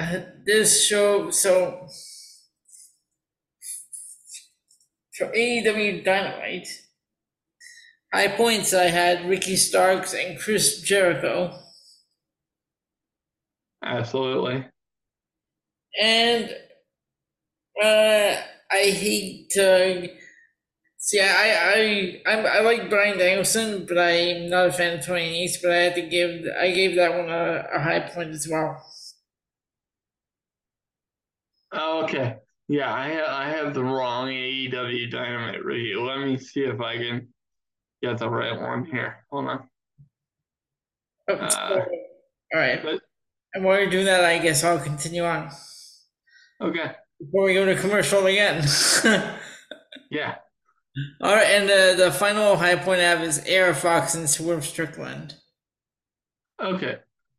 Uh, 0.00 0.20
this 0.44 0.86
show, 0.86 1.30
so 1.30 1.88
for 5.18 5.34
AEW 5.34 6.02
Dynamite, 6.04 6.68
high 8.12 8.28
points 8.28 8.74
I 8.74 8.84
had 8.88 9.26
Ricky 9.28 9.56
Starks 9.56 10.12
and 10.12 10.38
Chris 10.38 10.82
Jericho. 10.82 11.58
Absolutely. 13.82 14.70
And 16.00 16.54
uh, 17.82 18.36
I 18.70 18.82
hate 18.90 19.50
to 19.50 20.10
See, 20.98 21.20
I 21.20 21.26
I 21.26 22.22
I, 22.26 22.58
I 22.58 22.60
like 22.62 22.90
Bryan 22.90 23.18
Danielson, 23.18 23.86
but 23.86 23.98
I'm 23.98 24.50
not 24.50 24.68
a 24.68 24.72
fan 24.72 24.98
of 24.98 25.06
Tony 25.06 25.30
Nese. 25.46 25.62
But 25.62 25.72
I 25.72 25.76
had 25.76 25.94
to 25.96 26.02
give 26.02 26.46
I 26.60 26.72
gave 26.72 26.96
that 26.96 27.12
one 27.16 27.30
a, 27.30 27.68
a 27.74 27.80
high 27.80 28.00
point 28.00 28.30
as 28.30 28.48
well. 28.48 28.84
Oh, 31.72 32.02
okay. 32.04 32.40
Yeah, 32.68 32.92
I 32.92 33.08
have 33.08 33.28
I 33.28 33.48
have 33.48 33.74
the 33.74 33.82
wrong 33.82 34.28
AEW 34.28 35.10
Dynamite 35.10 35.64
review. 35.64 36.04
Let 36.04 36.18
me 36.26 36.36
see 36.36 36.60
if 36.60 36.80
I 36.80 36.98
can 36.98 37.28
get 38.02 38.18
the 38.18 38.28
right 38.28 38.60
one 38.60 38.84
here. 38.84 39.24
Hold 39.30 39.46
on. 39.46 39.68
Oh, 41.30 41.34
uh, 41.34 41.84
all 42.54 42.60
right. 42.60 42.82
But, 42.82 43.00
and 43.54 43.64
while 43.64 43.80
you're 43.80 43.90
doing 43.90 44.04
that, 44.04 44.24
I 44.24 44.38
guess 44.38 44.64
I'll 44.64 44.78
continue 44.78 45.24
on. 45.24 45.50
Okay. 46.60 46.92
Before 47.18 47.44
we 47.44 47.54
go 47.54 47.64
to 47.64 47.74
commercial 47.74 48.26
again. 48.26 48.66
yeah. 50.10 50.36
All 51.20 51.34
right, 51.34 51.46
and 51.46 51.68
the 51.68 52.04
the 52.04 52.12
final 52.12 52.56
high 52.56 52.76
point 52.76 53.00
I 53.00 53.04
have 53.04 53.22
is 53.22 53.48
AR 53.48 53.72
Fox 53.72 54.14
and 54.14 54.28
Swerve 54.28 54.64
Strickland. 54.64 55.36
Okay. 56.60 56.98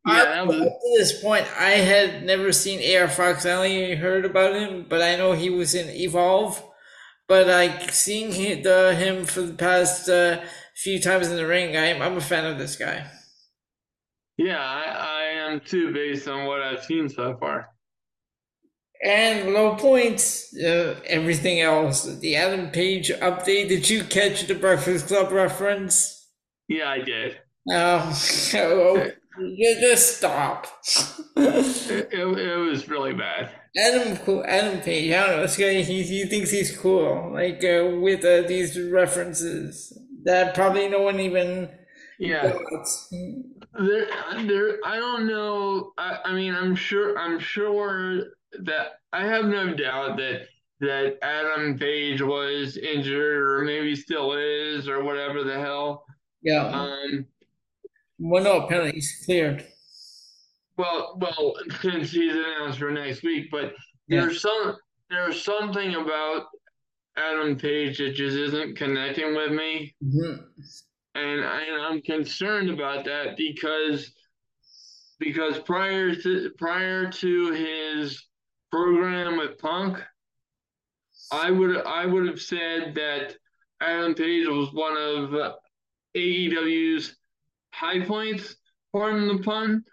Yeah, 0.10 0.42
was... 0.44 0.58
To 0.58 0.98
this 0.98 1.22
point, 1.22 1.46
I 1.60 1.72
had 1.72 2.24
never 2.24 2.52
seen 2.52 2.96
AR 2.96 3.08
Fox. 3.08 3.46
I 3.46 3.52
only 3.52 3.96
heard 3.96 4.26
about 4.26 4.56
him, 4.56 4.86
but 4.88 5.02
I 5.02 5.16
know 5.16 5.34
he 5.34 5.50
was 5.50 5.76
in 5.76 5.90
Evolve. 5.90 6.64
But 7.28 7.46
like 7.48 7.92
seeing 7.92 8.32
he, 8.32 8.56
the, 8.56 8.96
him 8.96 9.26
for 9.26 9.42
the 9.42 9.54
past 9.54 10.10
uh, 10.10 10.42
few 10.76 11.00
times 11.00 11.28
in 11.30 11.36
the 11.36 11.46
ring, 11.46 11.78
I'm 11.78 12.02
I'm 12.02 12.18
a 12.18 12.22
fan 12.22 12.46
of 12.46 12.58
this 12.58 12.76
guy. 12.76 13.06
Yeah, 14.38 14.58
I, 14.58 14.84
I 14.90 15.24
am 15.52 15.60
too, 15.60 15.94
based 15.94 16.28
on 16.28 16.46
what 16.48 16.62
I've 16.62 16.84
seen 16.84 17.08
so 17.08 17.38
far. 17.40 17.68
And 19.04 19.54
low 19.54 19.76
points, 19.76 20.58
uh, 20.58 21.00
everything 21.06 21.62
else. 21.62 22.06
The 22.20 22.36
Adam 22.36 22.72
Page 22.72 23.10
update. 23.10 23.70
Did 23.70 23.90
you 23.90 24.04
catch 24.04 24.48
the 24.48 24.56
Breakfast 24.56 25.08
Club 25.08 25.32
reference? 25.32 26.28
Yeah, 26.68 26.90
I 26.90 27.00
did. 27.00 27.38
Oh, 27.70 29.08
you 29.40 29.78
just 29.80 30.18
stop. 30.18 30.68
it, 31.36 32.14
it, 32.14 32.20
it, 32.20 32.58
was 32.58 32.88
really 32.90 33.14
bad. 33.14 33.52
Adam, 33.78 34.18
cool. 34.18 34.44
Adam 34.46 34.82
Page. 34.82 35.12
I 35.12 35.28
don't 35.28 35.38
know. 35.38 35.42
This 35.42 35.58
guy, 35.58 35.82
he, 35.82 36.04
he 36.04 36.26
thinks 36.26 36.52
he's 36.52 36.76
cool. 36.78 37.32
Like 37.34 37.64
uh, 37.64 37.98
with 38.00 38.26
uh, 38.26 38.48
these 38.48 38.80
references 38.80 39.98
that 40.24 40.54
probably 40.54 40.90
no 40.90 41.02
one 41.02 41.20
even. 41.20 41.70
Yeah. 42.20 42.58
There, 43.80 44.08
there. 44.46 44.78
I 44.86 44.98
don't 44.98 45.28
know. 45.28 45.94
I, 45.98 46.20
I 46.26 46.34
mean, 46.34 46.54
I'm 46.54 46.76
sure. 46.76 47.18
I'm 47.18 47.40
sure 47.40 48.24
that 48.64 48.88
I 49.14 49.26
have 49.26 49.46
no 49.46 49.74
doubt 49.74 50.18
that 50.18 50.48
that 50.82 51.18
Adam 51.22 51.78
Page 51.78 52.22
was 52.22 52.78
injured 52.78 53.42
or 53.42 53.64
maybe 53.64 53.96
still 53.96 54.34
is 54.34 54.88
or 54.88 55.04
whatever 55.04 55.44
the 55.44 55.60
hell. 55.60 56.06
Yeah. 56.42 56.66
Um. 56.66 57.26
Well, 58.20 58.44
no, 58.44 58.62
apparently 58.62 58.92
he's 58.94 59.24
cleared. 59.26 59.66
Well, 60.78 61.18
well, 61.20 61.56
since 61.82 62.12
he's 62.12 62.34
announced 62.34 62.80
for 62.80 62.92
next 62.92 63.24
week, 63.24 63.50
but 63.52 63.74
yeah. 64.08 64.22
there's 64.22 64.42
some 64.42 64.76
there's 65.10 65.44
something 65.44 65.96
about 65.96 66.48
Adam 67.18 67.58
Page 67.58 67.98
that 67.98 68.16
just 68.16 68.38
isn't 68.38 68.78
connecting 68.78 69.36
with 69.36 69.52
me, 69.52 69.96
mm-hmm. 70.04 70.42
and, 71.16 71.46
I, 71.46 71.64
and 71.64 71.82
I'm 71.82 72.02
concerned 72.02 72.70
about 72.70 73.06
that 73.06 73.36
because 73.36 74.12
because 75.20 75.60
prior 75.60 76.16
to 76.16 76.50
prior 76.58 77.10
to 77.10 77.52
his 77.52 78.26
program 78.72 79.38
with 79.38 79.58
Punk, 79.58 79.98
I 81.32 81.52
would 81.52 81.86
I 81.86 82.06
would 82.06 82.28
have 82.28 82.42
said 82.42 82.96
that 82.96 83.36
Adam 83.82 84.14
Page 84.14 84.48
was 84.48 84.74
one 84.74 84.98
of 84.98 85.56
AEW's 86.16 87.16
high 87.72 88.06
points, 88.06 88.56
pardon 88.92 89.28
the 89.28 89.44
pun, 89.44 89.84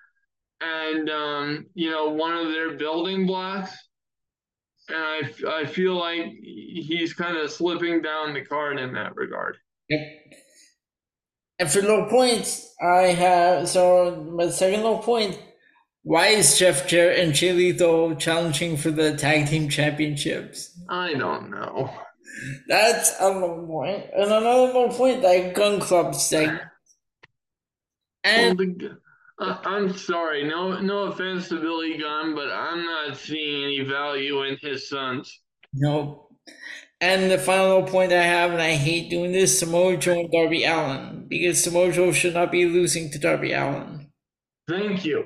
and 0.61 1.11
um, 1.11 1.67
you 1.75 1.91
know 1.91 2.11
one 2.11 2.37
of 2.37 2.49
their 2.49 2.77
building 2.77 3.27
blocks. 3.27 3.73
And 4.89 4.99
I, 4.99 5.61
I 5.63 5.67
feel 5.67 5.95
like 5.99 6.27
he's 6.43 7.13
kind 7.13 7.37
of 7.37 7.51
slipping 7.51 8.03
down 8.03 8.35
the 8.35 8.45
card 8.45 8.79
in 8.79 8.93
that 8.93 9.17
regard. 9.17 9.57
Yep. 9.89 10.01
And 11.59 11.71
for 11.71 11.83
low 11.83 12.09
points, 12.09 12.73
I 12.81 13.09
have 13.09 13.69
so 13.69 14.25
my 14.31 14.49
second 14.49 14.83
low 14.83 14.99
point 14.99 15.41
why 16.07 16.29
is 16.29 16.57
Jeff 16.57 16.87
Jarrett 16.87 17.19
and 17.19 17.43
Lethal 17.57 18.15
challenging 18.15 18.77
for 18.77 18.93
the 18.93 19.17
tag 19.17 19.49
team 19.49 19.69
championships? 19.69 20.81
I 20.89 21.15
don't 21.15 21.51
know. 21.51 21.93
That's 22.69 23.13
a 23.19 23.29
low 23.29 23.67
point. 23.67 24.05
And 24.15 24.27
another 24.27 24.73
low 24.73 24.89
point, 24.91 25.23
that 25.23 25.55
Gunn 25.57 25.81
Club 25.81 26.15
segment. 26.15 26.63
And 28.27 28.59
well, 28.59 28.69
the, 28.79 28.99
uh, 29.45 29.59
I'm 29.65 29.97
sorry, 29.97 30.45
no 30.45 30.81
no 30.81 31.05
offense 31.05 31.49
to 31.49 31.61
Billy 31.61 31.99
Gunn, 31.99 32.35
but 32.35 32.51
I'm 32.51 32.85
not 32.85 33.17
seeing 33.17 33.65
any 33.65 33.81
value 33.89 34.43
in 34.43 34.57
his 34.61 34.89
sons. 34.89 35.41
Nope. 35.73 36.23
And 37.01 37.31
the 37.31 37.39
final 37.39 37.83
point 37.83 38.13
I 38.13 38.23
have, 38.23 38.53
and 38.53 38.63
I 38.63 38.73
hate 38.73 39.11
doing 39.11 39.33
this, 39.33 39.59
Samoa 39.59 39.99
Joe 39.99 40.21
and 40.21 40.31
Darby 40.33 40.65
Allin, 40.65 41.27
because 41.29 41.63
Samoa 41.63 41.93
Joe 41.93 42.11
should 42.11 42.33
not 42.33 42.51
be 42.51 42.65
losing 42.65 43.11
to 43.11 43.19
Darby 43.19 43.53
Allin. 43.53 44.11
Thank 44.67 45.05
you. 45.05 45.25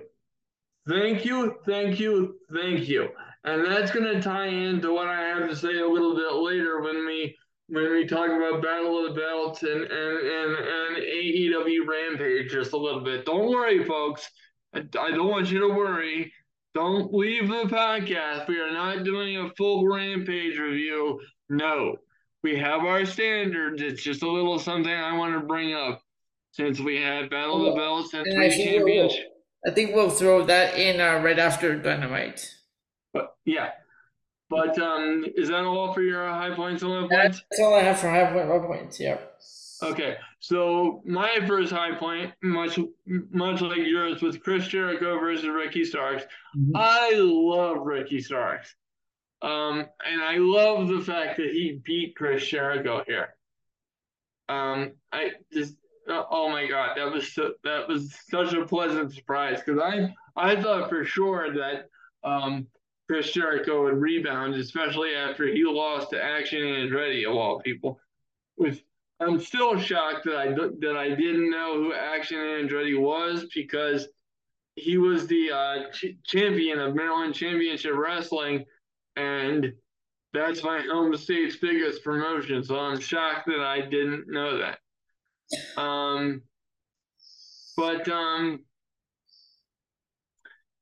Thank 0.88 1.24
you, 1.24 1.56
thank 1.66 2.00
you, 2.00 2.40
thank 2.52 2.88
you. 2.88 3.10
And 3.44 3.64
that's 3.64 3.92
going 3.92 4.12
to 4.12 4.20
tie 4.20 4.48
into 4.48 4.92
what 4.92 5.06
I 5.06 5.20
have 5.20 5.48
to 5.48 5.54
say 5.54 5.78
a 5.78 5.86
little 5.86 6.16
bit 6.16 6.32
later 6.32 6.80
when 6.80 7.06
we 7.06 7.36
when 7.70 7.92
we 7.92 8.06
talk 8.06 8.26
about 8.26 8.62
Battle 8.62 9.06
of 9.06 9.14
the 9.14 9.20
Belts 9.20 9.62
and 9.62 9.82
and 9.82 10.18
and, 10.18 10.56
and 10.56 10.96
AEW 10.96 11.86
Rampage 11.86 12.50
just 12.50 12.72
a 12.72 12.76
little 12.76 13.00
bit. 13.00 13.24
Don't 13.24 13.48
worry, 13.48 13.84
folks. 13.84 14.28
I, 14.74 14.80
I 14.98 15.10
don't 15.10 15.28
want 15.28 15.50
you 15.50 15.60
to 15.60 15.68
worry. 15.68 16.32
Don't 16.74 17.12
leave 17.12 17.48
the 17.48 17.64
podcast. 17.64 18.48
We 18.48 18.60
are 18.60 18.72
not 18.72 19.04
doing 19.04 19.38
a 19.38 19.50
full 19.56 19.86
Rampage 19.86 20.58
review. 20.58 21.20
No, 21.48 21.96
we 22.42 22.58
have 22.58 22.82
our 22.82 23.04
standards. 23.06 23.82
It's 23.82 24.02
just 24.02 24.22
a 24.22 24.30
little 24.30 24.58
something 24.58 24.92
I 24.92 25.16
want 25.16 25.34
to 25.34 25.46
bring 25.46 25.74
up 25.74 26.00
since 26.52 26.80
we 26.80 27.00
had 27.00 27.30
Battle 27.30 27.66
of 27.66 27.72
the 27.72 27.80
Belts 27.80 28.14
and, 28.14 28.26
And 28.26 28.36
three 28.36 28.46
I 28.46 28.50
think, 28.50 28.84
we'll. 28.84 29.10
I 29.66 29.70
think 29.70 29.94
we'll 29.94 30.10
throw 30.10 30.44
that 30.46 30.78
in 30.78 31.00
uh, 31.00 31.22
right 31.22 31.38
after 31.38 31.76
Dynamite. 31.76 32.48
But 33.12 33.34
yeah. 33.44 33.70
But 34.50 34.76
um, 34.80 35.24
is 35.36 35.48
that 35.48 35.64
all 35.64 35.94
for 35.94 36.02
your 36.02 36.28
high 36.28 36.54
points 36.54 36.82
and 36.82 36.90
low 36.90 37.08
points? 37.08 37.42
That's 37.50 37.60
all 37.60 37.74
I 37.74 37.82
have 37.82 38.00
for 38.00 38.10
high 38.10 38.32
point, 38.32 38.48
low 38.48 38.60
points. 38.66 38.98
Yeah. 38.98 39.18
Okay, 39.82 40.16
so 40.40 41.00
my 41.06 41.38
first 41.46 41.72
high 41.72 41.94
point, 41.94 42.34
much 42.42 42.78
much 43.06 43.62
like 43.62 43.78
yours, 43.78 44.20
was 44.20 44.36
Chris 44.36 44.66
Jericho 44.66 45.18
versus 45.18 45.48
Ricky 45.48 45.84
Starks. 45.84 46.24
Mhm. 46.54 46.72
I 46.74 47.12
love 47.14 47.78
Ricky 47.86 48.20
Starks, 48.20 48.74
um, 49.40 49.86
and 50.04 50.20
I 50.22 50.36
love 50.36 50.88
the 50.88 51.00
fact 51.00 51.38
that 51.38 51.50
he 51.52 51.80
beat 51.82 52.14
Chris 52.14 52.46
Jericho 52.46 53.02
here. 53.06 53.34
Um, 54.50 54.92
I 55.12 55.30
just 55.50 55.76
oh 56.08 56.26
oh 56.30 56.48
my 56.50 56.66
god, 56.66 56.98
that 56.98 57.10
was 57.10 57.32
so, 57.32 57.54
that 57.64 57.88
was 57.88 58.14
such 58.28 58.52
a 58.52 58.66
pleasant 58.66 59.14
surprise 59.14 59.62
because 59.64 59.80
I 59.80 60.12
I 60.36 60.60
thought 60.60 60.90
for 60.90 61.06
sure 61.06 61.54
that 61.54 61.88
um, 62.22 62.66
Chris 63.10 63.32
Jericho 63.32 63.82
would 63.82 64.00
rebound, 64.00 64.54
especially 64.54 65.16
after 65.16 65.44
he 65.48 65.64
lost 65.64 66.10
to 66.10 66.22
Action 66.22 66.64
and 66.64 66.88
Andretti 66.88 67.28
of 67.28 67.36
all 67.36 67.58
people. 67.58 67.98
Which 68.54 68.84
I'm 69.18 69.40
still 69.40 69.80
shocked 69.80 70.26
that 70.26 70.36
I 70.36 70.52
that 70.52 70.96
I 70.96 71.08
didn't 71.08 71.50
know 71.50 71.74
who 71.74 71.92
Action 71.92 72.38
Andretti 72.38 72.96
was 72.96 73.46
because 73.52 74.06
he 74.76 74.96
was 74.96 75.26
the 75.26 75.50
uh, 75.50 75.90
ch- 75.90 76.14
champion 76.24 76.78
of 76.78 76.94
Maryland 76.94 77.34
Championship 77.34 77.96
Wrestling, 77.96 78.64
and 79.16 79.72
that's 80.32 80.62
my 80.62 80.78
home 80.78 81.16
state's 81.16 81.56
biggest 81.56 82.04
promotion. 82.04 82.62
So 82.62 82.78
I'm 82.78 83.00
shocked 83.00 83.46
that 83.46 83.58
I 83.58 83.80
didn't 83.80 84.28
know 84.28 84.56
that. 84.58 84.78
Um, 85.76 86.42
but 87.76 88.08
um, 88.08 88.60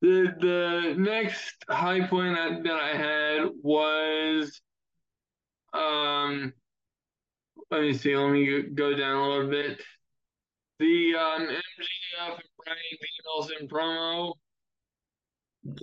the 0.01 0.35
the 0.41 0.95
next 0.97 1.65
high 1.69 2.07
point 2.07 2.37
that, 2.37 2.63
that 2.63 2.81
I 2.81 2.97
had 2.97 3.49
was 3.63 4.61
um 5.73 6.53
let 7.71 7.83
me 7.83 7.93
see, 7.93 8.17
let 8.17 8.31
me 8.31 8.63
go 8.75 8.97
down 8.97 9.17
a 9.17 9.29
little 9.29 9.51
bit. 9.51 9.81
The 10.79 11.15
um 11.19 11.43
MJF 11.43 12.31
and 12.31 12.49
Bryan 12.65 12.99
Danielson 13.37 13.69
promo. 13.69 14.35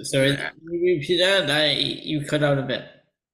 Sorry, 0.03 0.32
you 0.32 0.95
repeat 0.97 1.20
that? 1.20 1.49
I 1.51 1.72
you 1.72 2.26
cut 2.26 2.43
out 2.43 2.57
a 2.57 2.63
bit. 2.63 2.86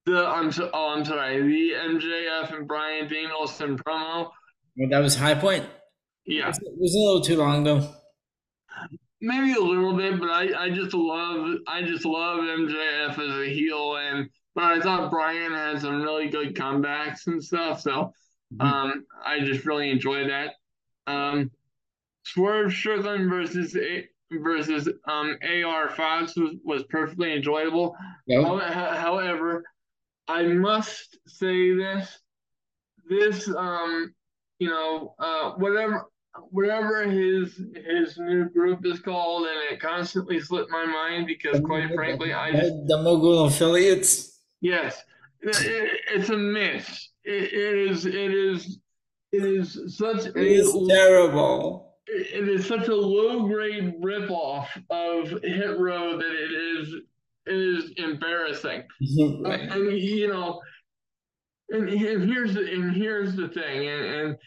The 0.06 0.26
I'm 0.26 0.52
so 0.52 0.70
oh 0.74 0.96
I'm 0.96 1.06
sorry, 1.06 1.42
the 1.42 1.72
MJF 1.78 2.58
and 2.58 2.68
Bryan 2.68 3.08
Danielson 3.08 3.78
promo. 3.78 4.32
Well, 4.76 4.90
that 4.90 5.00
was 5.00 5.16
high 5.16 5.36
point. 5.36 5.66
Yeah. 6.26 6.50
It 6.50 6.56
was 6.78 6.96
a 6.96 7.00
little 7.00 7.22
too 7.22 7.38
long 7.38 7.64
though. 7.64 8.01
Maybe 9.24 9.54
a 9.54 9.60
little 9.60 9.94
bit, 9.96 10.20
but 10.20 10.30
I, 10.30 10.66
I 10.66 10.70
just 10.72 10.94
love 10.94 11.58
I 11.68 11.84
just 11.84 12.06
love 12.06 12.40
MJF 12.40 13.20
as 13.20 13.48
a 13.48 13.54
heel 13.54 13.98
and 13.98 14.30
but 14.56 14.64
I 14.66 14.80
thought 14.82 15.12
Bryan 15.12 15.54
had 15.54 15.80
some 15.82 16.02
really 16.02 16.28
good 16.28 16.56
comebacks 16.56 17.28
and 17.28 17.44
stuff, 17.44 17.82
so 17.82 18.14
Mhm. 18.54 18.62
um 18.66 19.06
I 19.24 19.40
just 19.42 19.66
really 19.66 19.90
enjoyed 19.92 20.30
that. 20.30 20.56
Um 21.08 21.52
Swerve 22.24 22.74
Strickland 22.74 23.30
versus 23.30 23.76
A- 23.78 24.08
versus 24.32 24.90
um 25.08 25.38
AR 25.44 25.90
Fox 25.90 26.36
was, 26.36 26.56
was 26.64 26.84
perfectly 26.86 27.34
enjoyable. 27.34 27.96
Yeah. 28.28 28.44
However, 28.96 29.64
I 30.28 30.44
must 30.44 31.18
say 31.28 31.74
this: 31.76 32.20
this, 33.10 33.48
um, 33.56 34.14
you 34.60 34.70
know, 34.70 35.16
uh, 35.20 35.52
whatever, 35.54 36.06
whatever 36.50 37.04
his 37.10 37.60
his 37.76 38.18
new 38.18 38.50
group 38.50 38.86
is 38.86 39.00
called, 39.00 39.48
and 39.48 39.74
it 39.74 39.80
constantly 39.82 40.40
slipped 40.40 40.72
my 40.72 40.86
mind 40.86 41.28
because, 41.28 41.60
quite 41.62 41.94
frankly, 41.94 42.34
I 42.34 42.52
just 42.52 42.74
the 42.88 43.02
mogul 43.02 43.46
affiliates. 43.46 44.40
yes, 44.62 45.04
it, 45.42 46.00
it's 46.14 46.30
a 46.30 46.38
miss. 46.38 47.10
It, 47.24 47.54
it 47.54 47.92
is, 47.92 48.06
it 48.06 48.16
is, 48.16 48.80
it 49.32 49.44
is 49.44 49.96
such 49.98 50.26
a 50.26 50.32
It's 50.36 50.88
terrible. 50.88 51.96
it 52.08 52.48
is 52.48 52.66
such 52.66 52.88
a 52.88 52.96
low 52.96 53.48
grade 53.48 53.94
ripoff 54.02 54.68
of 54.90 55.30
Hit 55.44 55.78
Row 55.80 56.18
that 56.18 56.32
it 56.32 56.52
is 56.52 56.94
it 57.46 57.56
is 57.56 57.92
embarrassing. 57.98 58.84
Uh, 59.46 59.50
and 59.50 59.98
you 59.98 60.28
know, 60.28 60.62
and, 61.70 61.90
and 61.90 62.30
here's 62.30 62.54
the 62.54 62.72
and 62.72 62.96
here's 62.96 63.36
the 63.36 63.48
thing, 63.50 63.88
and, 63.88 64.06
and 64.06 64.38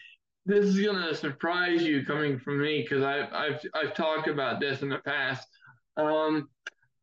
this 0.45 0.65
is 0.65 0.79
gonna 0.79 1.13
surprise 1.15 1.81
you 1.81 2.05
coming 2.05 2.37
from 2.37 2.61
me 2.61 2.81
because 2.81 3.03
I've 3.03 3.33
I've 3.33 3.59
I've 3.73 3.95
talked 3.95 4.27
about 4.27 4.59
this 4.59 4.81
in 4.81 4.89
the 4.89 4.99
past. 4.99 5.47
Um, 5.97 6.49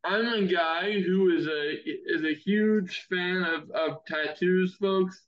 I'm 0.05 0.27
a 0.27 0.45
guy 0.45 1.01
who 1.01 1.35
is 1.35 1.47
a 1.47 1.73
is 1.85 2.23
a 2.23 2.33
huge 2.33 3.05
fan 3.09 3.43
of, 3.43 3.69
of 3.71 4.05
tattoos, 4.05 4.75
folks. 4.75 5.21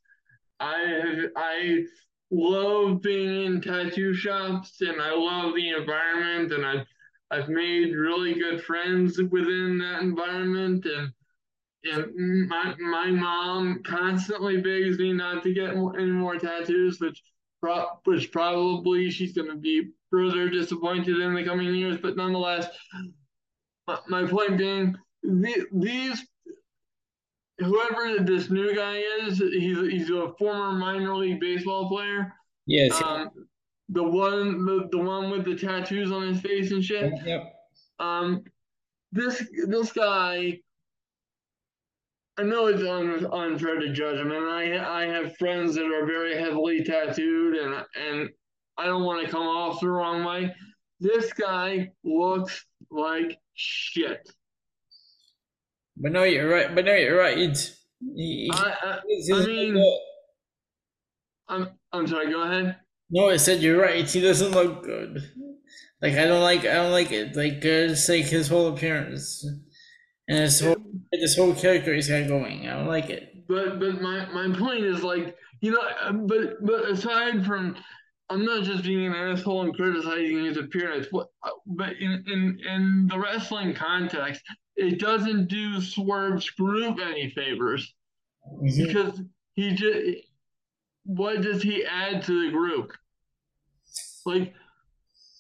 I 0.60 1.28
I 1.36 1.84
love 2.32 3.02
being 3.02 3.46
in 3.46 3.62
tattoo 3.62 4.14
shops 4.14 4.82
and 4.82 5.02
I 5.02 5.14
love 5.14 5.54
the 5.56 5.70
environment 5.70 6.54
and 6.54 6.66
I've 6.66 6.88
I've 7.32 7.50
made 7.50 7.94
really 7.94 8.34
good 8.34 8.64
friends 8.64 9.20
within 9.30 9.78
that 9.80 10.02
environment 10.02 10.86
and 10.86 11.12
and 11.84 12.48
my 12.48 12.76
my 12.80 13.12
mom 13.12 13.84
constantly 13.84 14.62
begs 14.62 14.98
me 14.98 15.14
not 15.14 15.44
to 15.44 15.54
get 15.54 15.72
any 15.72 16.12
more 16.12 16.38
tattoos, 16.38 17.00
which 17.00 17.22
pro- 17.62 18.00
which 18.04 18.32
probably 18.32 19.10
she's 19.10 19.34
going 19.34 19.50
to 19.50 19.56
be 19.56 19.90
further 20.12 20.50
disappointed 20.50 21.20
in 21.20 21.34
the 21.34 21.44
coming 21.44 21.74
years. 21.76 21.98
But 22.02 22.16
nonetheless, 22.16 22.68
my, 23.88 24.00
my 24.08 24.26
point 24.26 24.58
being, 24.58 24.96
the, 25.24 25.66
these 25.72 26.26
whoever 27.60 28.24
this 28.24 28.50
new 28.50 28.76
guy 28.76 29.02
is, 29.22 29.40
he's 29.40 29.78
he's 29.92 30.10
a 30.10 30.34
former 30.38 30.78
minor 30.78 31.16
league 31.16 31.40
baseball 31.40 31.88
player. 31.90 32.34
Yes. 32.66 33.02
Um, 33.02 33.30
the 33.90 34.04
one 34.04 34.66
the, 34.66 34.88
the 34.92 34.98
one 34.98 35.30
with 35.30 35.46
the 35.46 35.56
tattoos 35.56 36.12
on 36.12 36.28
his 36.28 36.42
face 36.42 36.72
and 36.72 36.84
shit. 36.84 37.14
Yep. 37.26 37.54
Um, 38.00 38.44
this 39.12 39.44
this 39.68 39.92
guy, 39.92 40.60
I 42.38 42.44
know 42.44 42.68
it's 42.68 42.84
un, 42.84 43.26
unfair 43.32 43.80
to 43.80 43.94
judge 43.94 44.18
him, 44.20 44.32
and 44.32 44.46
I 44.46 45.04
I 45.04 45.06
have 45.06 45.38
friends 45.38 45.76
that 45.76 45.86
are 45.86 46.06
very 46.06 46.38
heavily 46.38 46.84
tattooed, 46.84 47.56
and 47.56 47.76
and 47.96 48.30
I 48.78 48.86
don't 48.86 49.04
want 49.04 49.26
to 49.26 49.32
come 49.32 49.48
off 49.48 49.80
the 49.80 49.90
wrong 49.90 50.24
way. 50.26 50.54
This 51.00 51.32
guy 51.34 51.92
looks 52.04 52.66
like 52.92 53.38
shit. 53.54 54.30
But 55.98 56.12
no, 56.12 56.24
you're 56.24 56.50
right. 56.50 56.76
But 56.76 56.86
no, 56.86 56.94
you're 56.96 57.18
right. 57.18 57.38
It's, 57.38 57.86
I, 58.52 58.74
I, 58.84 59.00
I 59.34 59.46
mean- 59.46 59.98
I'm 61.48 61.70
I'm 61.94 62.08
sorry. 62.08 62.30
Go 62.30 62.42
ahead. 62.42 62.76
no, 63.12 63.30
I 63.30 63.38
said 63.38 63.62
you're 63.62 63.80
right. 63.82 64.10
He 64.10 64.20
doesn't 64.20 64.52
look 64.52 64.84
good. 64.84 65.24
Like 66.02 66.14
I 66.16 66.26
don't 66.26 66.42
like. 66.42 66.62
I 66.66 66.74
don't 66.74 66.92
like 66.92 67.12
it. 67.14 67.36
Like 67.36 67.60
uh, 67.60 67.88
just 67.94 68.10
like 68.10 68.26
his 68.26 68.48
whole 68.50 68.68
appearance 68.74 69.46
and 70.28 70.40
his 70.40 70.60
whole 70.60 70.75
this 71.20 71.36
whole 71.36 71.54
character 71.54 71.94
he's 71.94 72.08
got 72.10 72.28
going. 72.28 72.68
I 72.68 72.74
don't 72.74 72.88
like 72.88 73.10
it. 73.10 73.48
But 73.48 73.80
but 73.80 74.02
my 74.02 74.26
my 74.28 74.58
point 74.58 74.84
is 74.84 75.04
like 75.04 75.36
you 75.62 75.72
know 75.72 75.82
uh, 76.02 76.12
but 76.14 76.66
but 76.66 76.90
aside 76.90 77.46
from 77.46 77.76
I'm 78.30 78.44
not 78.44 78.64
just 78.64 78.84
being 78.84 79.06
an 79.06 79.14
asshole 79.14 79.62
and 79.62 79.76
criticizing 79.76 80.46
his 80.46 80.58
appearance, 80.58 81.08
but 81.12 81.28
but 81.68 81.94
in 82.00 82.24
in 82.28 82.60
in 82.68 83.08
the 83.08 83.20
wrestling 83.20 83.74
context, 83.76 84.42
it 84.76 85.00
doesn't 85.00 85.48
do 85.48 85.80
Swerve's 85.80 86.50
group 86.50 87.00
any 87.02 87.30
favors 87.32 87.94
Mhm. 88.62 88.88
because 88.88 89.22
he 89.54 89.76
just 89.76 90.28
what 91.04 91.42
does 91.42 91.62
he 91.62 91.86
add 91.86 92.24
to 92.24 92.46
the 92.46 92.52
group? 92.52 92.92
Like 94.26 94.54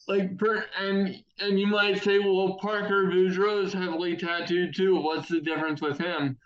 like 0.08 0.32
and 0.80 1.24
and 1.39 1.60
you 1.60 1.68
might 1.68 2.03
say, 2.03 2.20
well, 2.20 2.58
Parker 2.62 3.06
Boudreaux 3.06 3.64
is 3.64 3.74
heavily 3.74 4.16
tattooed 4.16 4.76
too. 4.76 4.99
What's 4.99 5.30
the 5.30 5.41
difference 5.41 5.82
with 5.82 5.97
him? 5.97 6.38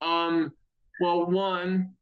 Um, 0.00 0.52
well, 1.00 1.26
one, 1.26 1.94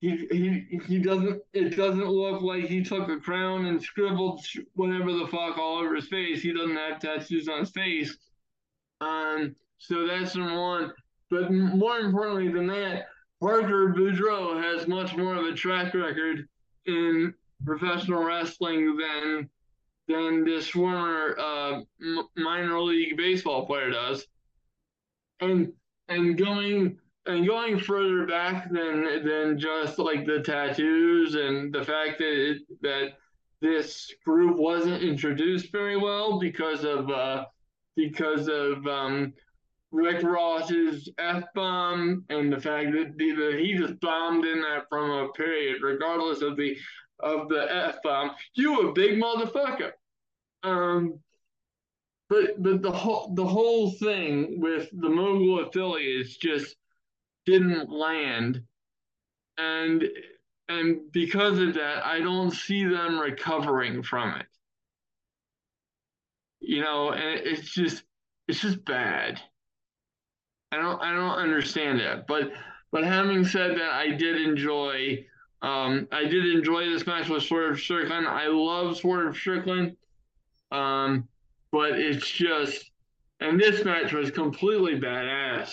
he 0.00 0.26
he 0.30 0.80
he 0.86 0.98
doesn't. 0.98 1.42
It 1.52 1.76
doesn't 1.76 2.08
look 2.08 2.42
like 2.42 2.64
he 2.64 2.82
took 2.82 3.08
a 3.08 3.18
crown 3.18 3.66
and 3.66 3.82
scribbled 3.82 4.44
whatever 4.74 5.12
the 5.12 5.26
fuck 5.26 5.58
all 5.58 5.78
over 5.78 5.94
his 5.94 6.08
face. 6.08 6.42
He 6.42 6.52
doesn't 6.52 6.76
have 6.76 7.00
tattoos 7.00 7.48
on 7.48 7.60
his 7.60 7.70
face. 7.70 8.16
Um, 9.00 9.54
so 9.78 10.06
that's 10.06 10.36
number 10.36 10.58
one. 10.58 10.92
But 11.28 11.52
more 11.52 11.98
importantly 11.98 12.50
than 12.50 12.66
that, 12.68 13.06
Parker 13.40 13.92
Boudreaux 13.94 14.62
has 14.62 14.86
much 14.86 15.16
more 15.16 15.34
of 15.34 15.44
a 15.44 15.54
track 15.54 15.92
record 15.92 16.48
in 16.86 17.34
professional 17.64 18.22
wrestling 18.22 18.96
than 18.96 19.50
than 20.08 20.44
this 20.44 20.68
former 20.68 21.36
uh, 21.38 21.80
minor 22.36 22.80
league 22.80 23.16
baseball 23.16 23.66
player 23.66 23.90
does, 23.90 24.26
and 25.40 25.72
and 26.08 26.38
going 26.38 26.98
and 27.26 27.46
going 27.46 27.78
further 27.78 28.26
back 28.26 28.70
than 28.70 29.24
than 29.24 29.58
just 29.58 29.98
like 29.98 30.26
the 30.26 30.40
tattoos 30.40 31.34
and 31.34 31.72
the 31.72 31.84
fact 31.84 32.18
that 32.18 32.50
it, 32.50 32.62
that 32.82 33.12
this 33.60 34.12
group 34.24 34.56
wasn't 34.56 35.02
introduced 35.02 35.72
very 35.72 35.96
well 35.96 36.38
because 36.38 36.84
of 36.84 37.10
uh, 37.10 37.44
because 37.96 38.48
of 38.48 38.86
um, 38.86 39.32
Rick 39.90 40.22
Ross's 40.22 41.08
f 41.18 41.44
bomb 41.54 42.24
and 42.28 42.52
the 42.52 42.60
fact 42.60 42.92
that 42.92 43.56
he 43.58 43.74
just 43.74 43.98
bombed 44.00 44.44
in 44.44 44.60
that 44.60 44.88
from 44.88 45.10
a 45.10 45.28
period, 45.32 45.78
regardless 45.82 46.42
of 46.42 46.56
the 46.56 46.76
of 47.20 47.48
the 47.48 47.66
f 47.70 47.96
bomb. 48.02 48.32
You 48.54 48.88
a 48.88 48.92
big 48.92 49.20
motherfucker. 49.20 49.92
Um, 50.62 51.20
but 52.28 52.62
but 52.62 52.82
the 52.82 52.90
whole 52.90 53.32
the 53.34 53.46
whole 53.46 53.92
thing 53.92 54.60
with 54.60 54.88
the 54.92 55.08
mogul 55.08 55.66
affiliates 55.66 56.36
just 56.36 56.76
didn't 57.44 57.90
land, 57.90 58.62
and 59.58 60.04
and 60.68 61.12
because 61.12 61.60
of 61.60 61.74
that, 61.74 62.04
I 62.04 62.18
don't 62.18 62.50
see 62.50 62.84
them 62.84 63.20
recovering 63.20 64.02
from 64.02 64.40
it. 64.40 64.46
You 66.60 66.82
know, 66.82 67.12
and 67.12 67.40
it's 67.46 67.72
just 67.72 68.02
it's 68.48 68.60
just 68.60 68.84
bad. 68.84 69.40
I 70.72 70.78
don't 70.78 71.00
I 71.00 71.12
don't 71.12 71.38
understand 71.38 72.00
that. 72.00 72.26
But 72.26 72.50
but 72.90 73.04
having 73.04 73.44
said 73.44 73.76
that, 73.78 73.92
I 73.92 74.10
did 74.10 74.40
enjoy 74.40 75.24
um 75.62 76.08
I 76.12 76.24
did 76.24 76.46
enjoy 76.46 76.88
this 76.88 77.06
match 77.06 77.28
with 77.28 77.42
Swerve 77.42 77.78
Strickland. 77.78 78.26
I 78.26 78.46
love 78.48 78.96
Swerve 78.96 79.36
Strickland. 79.36 79.96
Um, 80.70 81.28
but 81.72 81.98
it's 81.98 82.28
just 82.28 82.90
and 83.40 83.60
this 83.60 83.84
match 83.84 84.12
was 84.12 84.30
completely 84.30 84.98
badass. 84.98 85.72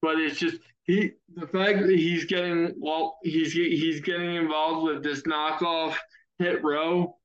But 0.00 0.18
it's 0.18 0.38
just 0.38 0.58
he 0.84 1.12
the 1.34 1.46
fact 1.46 1.80
that 1.80 1.96
he's 1.96 2.24
getting 2.24 2.74
well 2.78 3.18
he's 3.22 3.52
he's 3.52 4.00
getting 4.00 4.36
involved 4.36 4.86
with 4.86 5.02
this 5.02 5.22
knockoff 5.22 5.94
hit 6.38 6.62
row 6.64 7.16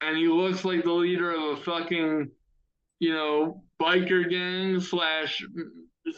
and 0.00 0.16
he 0.16 0.28
looks 0.28 0.64
like 0.64 0.84
the 0.84 0.92
leader 0.92 1.30
of 1.32 1.58
a 1.58 1.62
fucking 1.62 2.30
you 3.00 3.12
know 3.12 3.62
biker 3.80 4.28
gang 4.28 4.80
slash 4.80 5.44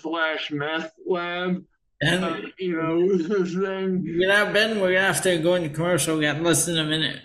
slash 0.00 0.50
meth 0.50 0.92
lab 1.06 1.62
and 2.02 2.24
uh, 2.24 2.36
you 2.58 2.80
know 2.80 3.18
thing. 3.44 4.04
Yeah, 4.06 4.50
Ben, 4.52 4.80
we're 4.80 4.92
gonna 4.92 5.06
have 5.06 5.22
to 5.22 5.38
go 5.38 5.54
into 5.54 5.70
commercial. 5.70 6.16
We 6.16 6.22
got 6.22 6.42
less 6.42 6.66
than 6.66 6.78
a 6.78 6.84
minute. 6.84 7.20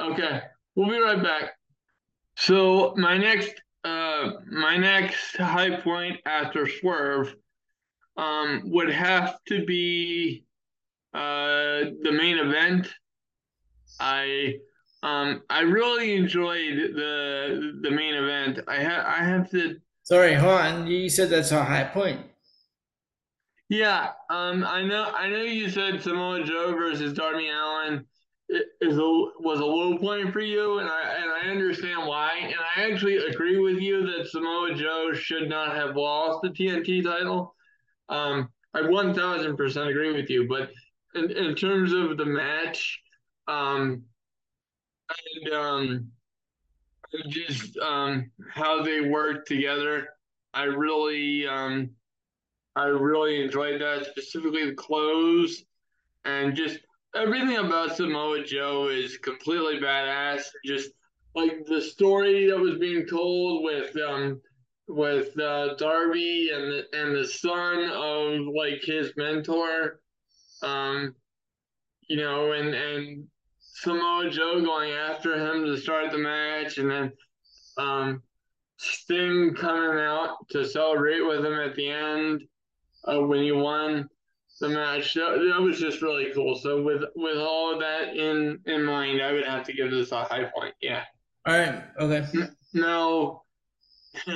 Okay, 0.00 0.42
we'll 0.74 0.88
be 0.88 1.00
right 1.00 1.22
back. 1.22 1.54
So 2.36 2.94
my 2.96 3.18
next 3.18 3.54
uh 3.84 4.30
my 4.50 4.76
next 4.76 5.36
high 5.36 5.80
point 5.80 6.20
after 6.26 6.66
swerve 6.68 7.34
um, 8.18 8.62
would 8.64 8.90
have 8.90 9.38
to 9.46 9.64
be 9.64 10.44
uh, 11.14 11.94
the 12.02 12.12
main 12.12 12.36
event. 12.38 12.88
I 14.00 14.56
um, 15.02 15.42
I 15.48 15.60
really 15.60 16.16
enjoyed 16.16 16.94
the 16.94 17.78
the 17.82 17.90
main 17.90 18.14
event. 18.14 18.60
I 18.68 18.76
have 18.76 19.06
I 19.06 19.24
have 19.24 19.50
to. 19.52 19.76
Sorry, 20.02 20.34
hold 20.34 20.60
on. 20.60 20.86
You 20.86 21.08
said 21.08 21.30
that's 21.30 21.52
a 21.52 21.64
high 21.64 21.84
point. 21.84 22.20
Yeah, 23.68 24.12
um, 24.30 24.64
I 24.64 24.82
know. 24.82 25.12
I 25.14 25.28
know 25.28 25.42
you 25.42 25.68
said 25.68 26.02
Samoa 26.02 26.42
Joe 26.44 26.72
versus 26.72 27.12
Darby 27.12 27.48
Allin 27.50 28.06
is 28.48 28.96
a, 28.96 29.02
was 29.40 29.60
a 29.60 29.64
low 29.64 29.98
point 29.98 30.32
for 30.32 30.40
you, 30.40 30.78
and 30.78 30.88
I 30.88 31.02
and 31.20 31.30
I 31.30 31.50
understand 31.50 32.06
why. 32.06 32.32
And 32.40 32.54
I 32.76 32.90
actually 32.90 33.16
agree 33.18 33.58
with 33.58 33.78
you 33.78 34.06
that 34.06 34.28
Samoa 34.28 34.74
Joe 34.74 35.12
should 35.12 35.50
not 35.50 35.76
have 35.76 35.96
lost 35.96 36.40
the 36.42 36.48
TNT 36.50 37.02
title. 37.02 37.54
Um, 38.08 38.48
I 38.74 38.82
1000% 38.82 39.90
agree 39.90 40.14
with 40.14 40.30
you. 40.30 40.48
But 40.48 40.70
in, 41.14 41.30
in 41.30 41.54
terms 41.54 41.92
of 41.92 42.16
the 42.16 42.24
match, 42.26 43.00
um, 43.48 44.04
and 45.44 45.52
um, 45.54 46.10
just 47.28 47.76
um, 47.78 48.30
how 48.52 48.82
they 48.82 49.00
work 49.00 49.46
together, 49.46 50.08
I 50.52 50.64
really, 50.64 51.46
um, 51.46 51.90
I 52.78 52.84
really 52.84 53.42
enjoyed 53.42 53.80
that. 53.80 54.06
Specifically, 54.06 54.64
the 54.64 54.76
clothes 54.76 55.64
and 56.24 56.54
just 56.54 56.78
everything 57.16 57.56
about 57.56 57.96
Samoa 57.96 58.44
Joe 58.44 58.86
is 58.86 59.18
completely 59.18 59.80
badass. 59.80 60.42
Just 60.64 60.90
like 61.34 61.66
the 61.66 61.82
story 61.82 62.48
that 62.48 62.56
was 62.56 62.78
being 62.78 63.04
told 63.04 63.64
with 63.64 63.96
um, 63.96 64.40
with 64.86 65.36
uh, 65.40 65.74
Darby 65.74 66.50
and 66.54 66.70
the, 66.70 66.84
and 66.92 67.16
the 67.16 67.26
son 67.26 67.90
of 67.92 68.46
like 68.54 68.80
his 68.84 69.12
mentor, 69.16 69.98
um, 70.62 71.16
you 72.08 72.16
know, 72.16 72.52
and 72.52 72.72
and 72.76 73.26
Samoa 73.58 74.30
Joe 74.30 74.60
going 74.60 74.92
after 74.92 75.34
him 75.34 75.64
to 75.64 75.76
start 75.76 76.12
the 76.12 76.18
match, 76.18 76.78
and 76.78 76.88
then 76.88 77.12
um, 77.76 78.22
Sting 78.76 79.52
coming 79.56 79.98
out 79.98 80.36
to 80.50 80.64
celebrate 80.64 81.22
with 81.22 81.44
him 81.44 81.54
at 81.54 81.74
the 81.74 81.90
end 81.90 82.42
uh, 83.04 83.20
when 83.20 83.42
he 83.42 83.52
won 83.52 84.08
the 84.60 84.68
match. 84.68 85.14
That, 85.14 85.38
that 85.52 85.60
was 85.60 85.78
just 85.78 86.02
really 86.02 86.32
cool. 86.34 86.56
So 86.56 86.82
with 86.82 87.04
with 87.14 87.38
all 87.38 87.72
of 87.72 87.80
that 87.80 88.16
in 88.16 88.58
in 88.66 88.84
mind, 88.84 89.22
I 89.22 89.32
would 89.32 89.46
have 89.46 89.64
to 89.64 89.72
give 89.72 89.90
this 89.90 90.12
a 90.12 90.24
high 90.24 90.44
point. 90.44 90.74
Yeah. 90.80 91.04
All 91.46 91.58
right. 91.58 91.84
Okay. 91.98 92.26
Now. 92.74 93.42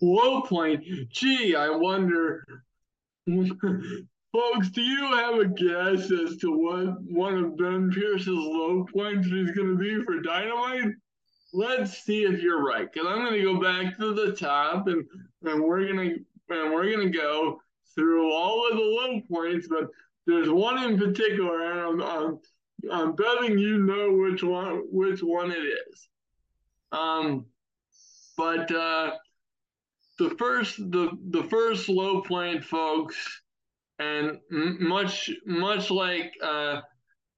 low 0.00 0.42
point. 0.42 0.84
Gee, 1.10 1.54
I 1.54 1.70
wonder, 1.70 2.44
folks, 3.26 4.70
do 4.70 4.82
you 4.82 5.04
have 5.16 5.34
a 5.38 5.46
guess 5.46 6.10
as 6.10 6.36
to 6.38 6.50
what 6.50 7.02
one 7.02 7.44
of 7.44 7.56
Ben 7.56 7.90
Pierce's 7.90 8.28
low 8.28 8.86
points 8.92 9.26
is 9.28 9.50
going 9.52 9.68
to 9.68 9.76
be 9.76 10.02
for 10.04 10.20
Dynamite? 10.20 10.94
Let's 11.52 11.98
see 12.04 12.24
if 12.24 12.40
you're 12.40 12.62
right, 12.62 12.90
because 12.90 13.08
I'm 13.08 13.24
going 13.24 13.40
to 13.40 13.42
go 13.42 13.60
back 13.60 13.96
to 13.98 14.14
the 14.14 14.32
top 14.32 14.86
and 14.86 15.04
and 15.42 15.62
we're 15.62 15.86
gonna 15.86 16.14
and 16.48 16.72
we're 16.72 16.94
gonna 16.94 17.10
go 17.10 17.60
through 17.94 18.32
all 18.32 18.68
of 18.70 18.76
the 18.76 18.82
low 18.82 19.20
points, 19.30 19.66
but 19.68 19.88
there's 20.26 20.48
one 20.48 20.82
in 20.82 20.98
particular, 20.98 21.70
and 21.70 21.80
I'm, 21.80 22.02
I'm, 22.02 22.38
I'm 22.90 23.16
betting 23.16 23.58
you 23.58 23.78
know 23.78 24.12
which 24.12 24.42
one 24.42 24.82
which 24.90 25.22
one 25.22 25.50
it 25.50 25.64
is. 25.64 26.08
Um, 26.92 27.46
but 28.36 28.70
uh, 28.70 29.12
the 30.18 30.30
first 30.30 30.76
the 30.78 31.10
the 31.30 31.44
first 31.44 31.88
low 31.88 32.22
point, 32.22 32.64
folks, 32.64 33.42
and 33.98 34.38
much 34.50 35.30
much 35.46 35.90
like 35.90 36.32
uh, 36.42 36.80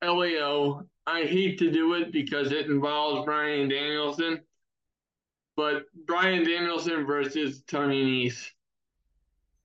Elio, 0.02 0.86
I 1.06 1.22
hate 1.22 1.58
to 1.58 1.70
do 1.70 1.94
it 1.94 2.12
because 2.12 2.52
it 2.52 2.66
involves 2.66 3.24
Bryan 3.24 3.68
Danielson, 3.68 4.40
but 5.56 5.84
Bryan 6.06 6.44
Danielson 6.44 7.06
versus 7.06 7.62
Tony 7.66 8.28
Nese, 8.28 8.48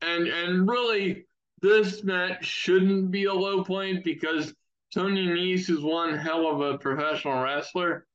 and 0.02 0.28
and 0.28 0.70
really 0.70 1.26
this 1.62 2.04
match 2.04 2.46
shouldn't 2.46 3.12
be 3.12 3.26
a 3.26 3.34
low 3.34 3.64
point 3.64 4.04
because 4.04 4.54
Tony 4.94 5.28
Nese 5.28 5.70
is 5.70 5.82
one 5.82 6.16
hell 6.16 6.48
of 6.48 6.62
a 6.62 6.78
professional 6.78 7.42
wrestler, 7.42 8.06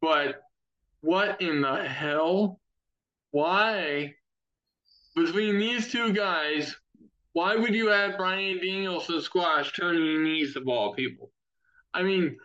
but 0.00 0.42
what 1.00 1.40
in 1.40 1.60
the 1.60 1.84
hell? 1.84 2.60
Why 3.30 4.14
between 5.14 5.58
these 5.58 5.90
two 5.90 6.12
guys, 6.12 6.74
why 7.34 7.56
would 7.56 7.74
you 7.74 7.90
add 7.90 8.16
Bryan 8.16 8.58
Danielson 8.58 9.20
squash 9.20 9.72
Tony 9.72 10.16
Nese 10.16 10.56
of 10.56 10.66
all 10.66 10.94
people? 10.94 11.30
I 11.94 12.02
mean, 12.02 12.36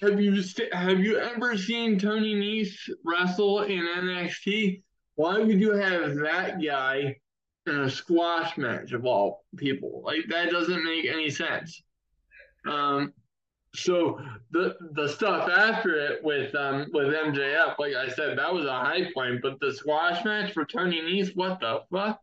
have 0.00 0.20
you 0.20 0.42
st- 0.42 0.72
have 0.74 1.00
you 1.00 1.18
ever 1.18 1.56
seen 1.56 1.98
Tony 1.98 2.34
Nese 2.34 2.90
wrestle 3.04 3.62
in 3.62 3.80
NXT? 3.80 4.82
Why 5.16 5.38
would 5.38 5.60
you 5.60 5.72
have 5.72 6.16
that 6.16 6.62
guy 6.62 7.16
in 7.70 7.80
a 7.80 7.90
squash 7.90 8.58
match 8.58 8.92
of 8.92 9.06
all 9.06 9.44
people? 9.56 10.02
Like 10.04 10.26
that 10.28 10.50
doesn't 10.50 10.84
make 10.84 11.06
any 11.06 11.30
sense. 11.30 11.82
Um, 12.68 13.12
so 13.74 14.20
the 14.50 14.76
the 14.94 15.08
stuff 15.08 15.48
after 15.48 15.94
it 15.94 16.24
with 16.24 16.54
um 16.54 16.86
with 16.92 17.08
MJF, 17.08 17.78
like 17.78 17.94
I 17.94 18.08
said, 18.08 18.38
that 18.38 18.52
was 18.52 18.66
a 18.66 18.72
high 18.72 19.10
point. 19.14 19.40
But 19.42 19.60
the 19.60 19.72
squash 19.72 20.24
match 20.24 20.52
for 20.52 20.64
Tony 20.64 21.00
Nese, 21.00 21.34
what 21.36 21.60
the 21.60 21.80
fuck? 21.90 22.20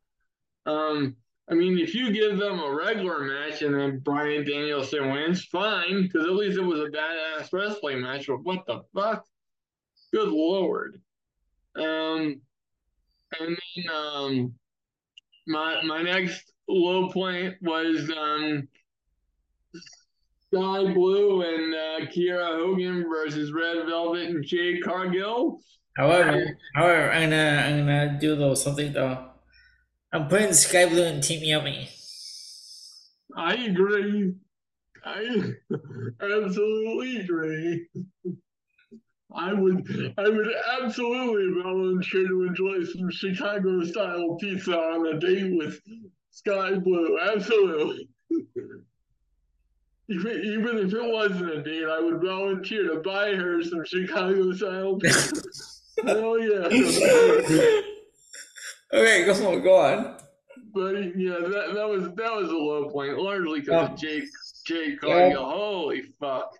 Um, 0.65 1.15
I 1.49 1.53
mean, 1.53 1.79
if 1.79 1.95
you 1.95 2.11
give 2.11 2.37
them 2.37 2.59
a 2.59 2.73
regular 2.73 3.19
match 3.19 3.61
and 3.61 3.73
then 3.73 3.99
Bryan 3.99 4.43
Danielson 4.43 5.11
wins, 5.11 5.45
fine, 5.45 6.03
because 6.03 6.25
at 6.25 6.33
least 6.33 6.57
it 6.57 6.61
was 6.61 6.81
a 6.81 6.91
badass 6.91 7.53
wrestling 7.53 8.01
match. 8.01 8.27
But 8.27 8.43
what 8.43 8.65
the 8.67 8.81
fuck? 8.93 9.25
Good 10.11 10.27
lord. 10.27 11.01
Um, 11.77 12.41
and 13.39 13.57
then 13.75 13.95
um, 13.95 14.53
my 15.47 15.81
my 15.83 16.01
next 16.01 16.51
low 16.67 17.09
point 17.09 17.55
was 17.61 18.11
um 18.15 18.67
Skye 20.53 20.93
Blue 20.93 21.41
and 21.41 21.73
uh, 21.73 22.11
Kiera 22.11 22.57
Hogan 22.57 23.05
versus 23.09 23.51
Red 23.51 23.85
Velvet 23.85 24.29
and 24.29 24.45
Jade 24.45 24.83
Cargill. 24.83 25.59
However, 25.97 26.57
however, 26.75 27.11
I'm 27.11 27.29
gonna 27.29 27.63
I'm 27.65 27.79
gonna 27.79 28.17
do 28.19 28.33
a 28.33 28.35
little 28.35 28.55
something 28.55 28.93
though. 28.93 29.25
I'm 30.13 30.27
putting 30.27 30.53
Skye 30.53 30.87
Blue 30.87 31.03
and 31.03 31.23
Team 31.23 31.43
Yummy. 31.43 31.89
I 33.35 33.55
agree. 33.55 34.33
I 35.03 35.53
absolutely 36.21 37.17
agree. 37.17 37.87
I 39.35 39.53
would 39.53 40.13
I 40.17 40.29
would 40.29 40.47
absolutely 40.81 41.61
volunteer 41.61 42.27
to 42.27 42.43
enjoy 42.43 42.83
some 42.85 43.11
Chicago 43.11 43.83
style 43.83 44.35
pizza 44.39 44.77
on 44.77 45.07
a 45.07 45.19
date 45.19 45.55
with 45.57 45.81
Skye 46.31 46.75
Blue. 46.75 47.19
Absolutely. 47.33 48.09
Even, 50.09 50.41
even 50.45 50.77
if 50.77 50.93
it 50.93 51.03
wasn't 51.03 51.51
a 51.51 51.61
date, 51.61 51.83
I 51.83 51.99
would 51.99 52.21
volunteer 52.21 52.87
to 52.87 53.01
buy 53.01 53.35
her 53.35 53.61
some 53.61 53.83
Chicago 53.83 54.53
style 54.53 54.95
pizza. 54.95 55.35
Hell 56.05 56.39
yeah. 56.39 56.67
okay, 58.93 59.25
go 59.25 59.51
on, 59.51 59.61
go 59.61 59.75
on. 59.75 60.15
But 60.73 61.17
yeah, 61.17 61.39
that, 61.41 61.73
that 61.73 61.89
was 61.89 62.03
that 62.03 62.31
was 62.33 62.49
a 62.49 62.53
low 62.53 62.89
point, 62.89 63.17
largely 63.17 63.59
because 63.59 63.89
of 63.89 63.97
Jake 63.97 64.29
Jake 64.65 65.01
Cargill. 65.01 65.29
Yeah. 65.29 65.35
Holy 65.35 66.03
fuck. 66.21 66.53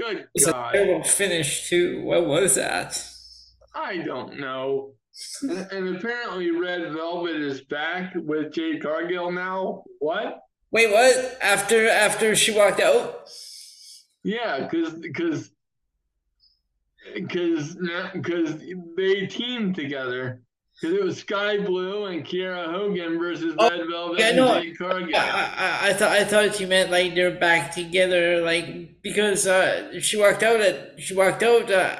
Good 0.00 0.28
it's 0.34 0.46
God. 0.46 0.74
a 0.74 0.78
terrible 0.78 1.04
finish 1.04 1.68
too. 1.68 2.02
What 2.02 2.26
was 2.26 2.54
that? 2.54 3.04
I 3.74 3.98
don't 3.98 4.40
know. 4.40 4.94
and, 5.42 5.96
apparently 5.96 6.50
Red 6.50 6.92
Velvet 6.92 7.36
is 7.36 7.60
back 7.62 8.14
with 8.14 8.52
Jade 8.52 8.82
Cargill 8.82 9.30
now. 9.30 9.82
What? 9.98 10.40
Wait, 10.70 10.90
what? 10.90 11.38
After 11.42 11.88
after 11.88 12.34
she 12.34 12.56
walked 12.56 12.80
out? 12.80 13.28
Yeah, 14.22 14.66
because 14.66 14.94
because 14.94 15.50
because 17.14 17.76
because 18.14 18.58
they 18.96 19.26
teamed 19.26 19.74
together. 19.74 20.40
Because 20.80 20.96
it 20.96 21.04
was 21.04 21.18
sky 21.18 21.58
Blue 21.58 22.06
and 22.06 22.24
Kiera 22.24 22.70
Hogan 22.70 23.18
versus 23.18 23.54
oh, 23.58 23.68
Red 23.68 23.86
Velvet 23.90 24.18
yeah, 24.18 24.32
no, 24.32 24.54
and 24.54 24.64
Jade 24.64 24.78
Cargill. 24.78 25.14
I, 25.14 25.20
I, 25.20 25.88
I, 25.88 25.92
thought 25.92 26.12
I 26.12 26.24
thought 26.24 26.58
you 26.58 26.66
meant 26.66 26.90
like 26.90 27.14
they're 27.14 27.38
back 27.38 27.74
together, 27.74 28.40
like 28.40 29.02
because 29.02 29.46
uh, 29.46 30.00
she 30.00 30.16
walked 30.16 30.42
out 30.42 30.60
at 30.60 30.98
she 30.98 31.14
walked 31.14 31.42
out 31.42 31.70
uh, 31.70 31.98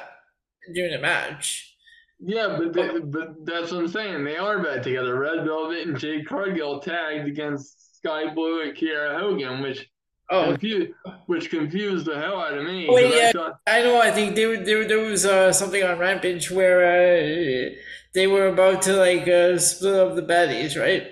during 0.73 0.93
the 0.93 0.99
match. 0.99 1.75
Yeah, 2.19 2.55
but 2.57 2.73
they, 2.73 2.99
but 2.99 3.45
that's 3.45 3.71
what 3.71 3.81
I'm 3.81 3.87
saying. 3.87 4.23
They 4.23 4.37
are 4.37 4.61
back 4.63 4.83
together. 4.83 5.17
Red 5.19 5.45
Velvet 5.45 5.87
and 5.87 5.99
Jade 5.99 6.27
Cargill 6.27 6.79
tagged 6.79 7.27
against 7.27 7.97
Skye 7.97 8.33
Blue 8.33 8.61
and 8.61 8.75
Kiera 8.75 9.19
Hogan, 9.19 9.61
which 9.61 9.89
Oh, 10.33 10.45
confused, 10.45 10.93
which 11.25 11.49
confused 11.49 12.05
the 12.05 12.15
hell 12.15 12.39
out 12.39 12.57
of 12.57 12.63
me. 12.63 12.87
Oh, 12.89 12.97
yeah, 12.97 13.27
I, 13.27 13.31
thought... 13.33 13.59
I, 13.67 13.81
know. 13.81 13.99
I 13.99 14.11
think 14.11 14.35
there, 14.35 14.63
there, 14.63 14.87
there 14.87 14.99
was 14.99 15.25
uh, 15.25 15.51
something 15.51 15.83
on 15.83 15.99
Rampage 15.99 16.49
where 16.49 16.85
uh, 16.85 17.69
they 18.13 18.27
were 18.27 18.47
about 18.47 18.81
to 18.83 18.93
like 18.93 19.27
uh, 19.27 19.57
split 19.57 19.95
up 19.95 20.15
the 20.15 20.21
baddies, 20.21 20.79
right? 20.79 21.07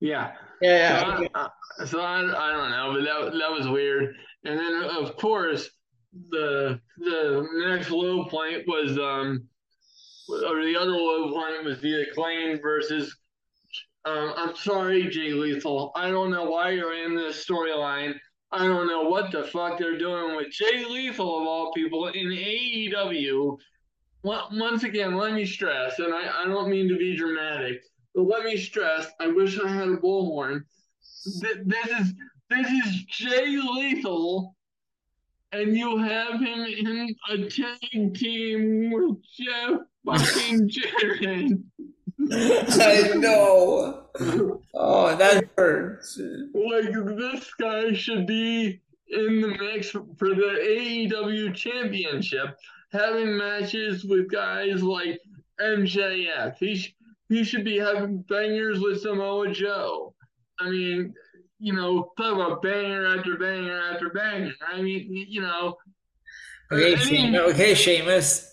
Yeah. 0.00 0.32
Yeah. 0.60 1.00
So, 1.00 1.06
okay. 1.12 1.28
I, 1.34 1.48
so 1.86 2.00
I, 2.00 2.18
I 2.20 2.52
don't 2.52 2.70
know, 2.70 2.92
but 2.94 3.04
that 3.04 3.38
that 3.38 3.50
was 3.50 3.68
weird. 3.68 4.14
And 4.44 4.58
then 4.58 4.84
of 4.84 5.16
course 5.16 5.68
the 6.30 6.80
the 6.98 7.48
next 7.66 7.90
low 7.90 8.24
point 8.24 8.64
was 8.66 8.98
um 8.98 9.48
or 10.28 10.64
the 10.64 10.76
other 10.76 10.92
low 10.92 11.32
point 11.32 11.64
was 11.64 11.80
the 11.80 12.02
acclaim 12.02 12.60
versus 12.60 13.16
um, 14.04 14.32
I'm 14.36 14.56
sorry, 14.56 15.08
Jay 15.08 15.32
Lethal. 15.32 15.92
I 15.94 16.10
don't 16.10 16.32
know 16.32 16.44
why 16.44 16.70
you're 16.70 17.04
in 17.04 17.14
this 17.14 17.46
storyline. 17.46 18.14
I 18.50 18.66
don't 18.66 18.88
know 18.88 19.02
what 19.02 19.30
the 19.30 19.44
fuck 19.44 19.78
they're 19.78 19.96
doing 19.96 20.34
with 20.34 20.50
Jay 20.50 20.84
Lethal 20.84 21.40
of 21.40 21.46
all 21.46 21.72
people 21.72 22.08
in 22.08 22.26
AEW 22.26 23.56
once 24.22 24.84
again, 24.84 25.16
let 25.16 25.32
me 25.32 25.44
stress, 25.44 25.98
and 25.98 26.14
I, 26.14 26.42
I 26.42 26.46
don't 26.46 26.70
mean 26.70 26.88
to 26.88 26.96
be 26.96 27.16
dramatic, 27.16 27.82
but 28.14 28.22
let 28.22 28.44
me 28.44 28.56
stress, 28.56 29.08
I 29.20 29.28
wish 29.28 29.58
I 29.58 29.68
had 29.68 29.88
a 29.88 29.96
bullhorn. 29.96 30.64
This 31.24 31.88
is 32.00 32.14
this 32.50 32.66
is 32.70 33.04
Jay 33.04 33.56
Lethal, 33.56 34.54
and 35.52 35.76
you 35.76 35.98
have 35.98 36.40
him 36.40 36.60
in 36.64 37.14
a 37.30 37.48
tag 37.48 38.14
team 38.14 38.90
with 38.90 39.16
Jeff 39.32 39.80
fucking 40.04 40.68
Jarrett. 40.68 41.52
I 42.30 43.12
know. 43.16 44.08
Oh, 44.74 45.16
that 45.16 45.48
hurts. 45.56 46.20
Like 46.54 46.92
this 47.16 47.54
guy 47.58 47.92
should 47.92 48.26
be 48.26 48.80
in 49.08 49.40
the 49.40 49.48
mix 49.48 49.90
for 49.90 50.06
the 50.20 51.08
AEW 51.10 51.54
championship 51.54 52.56
having 52.92 53.36
matches 53.36 54.04
with 54.04 54.30
guys 54.30 54.82
like 54.82 55.20
MJF. 55.60 56.56
He, 56.58 56.76
sh- 56.76 56.94
he 57.28 57.44
should 57.44 57.64
be 57.64 57.78
having 57.78 58.22
bangers 58.22 58.80
with 58.80 59.00
Samoa 59.00 59.52
Joe. 59.52 60.14
I 60.60 60.70
mean, 60.70 61.14
you 61.58 61.72
know, 61.72 62.12
talk 62.16 62.34
about 62.34 62.62
banger 62.62 63.16
after 63.16 63.36
banger 63.36 63.80
after 63.92 64.10
banger. 64.10 64.52
I 64.66 64.82
mean, 64.82 65.06
you 65.28 65.40
know. 65.40 65.76
Uh, 66.70 66.74
okay, 66.74 66.94
any, 67.18 67.38
okay, 67.38 67.74
Sheamus. 67.74 68.52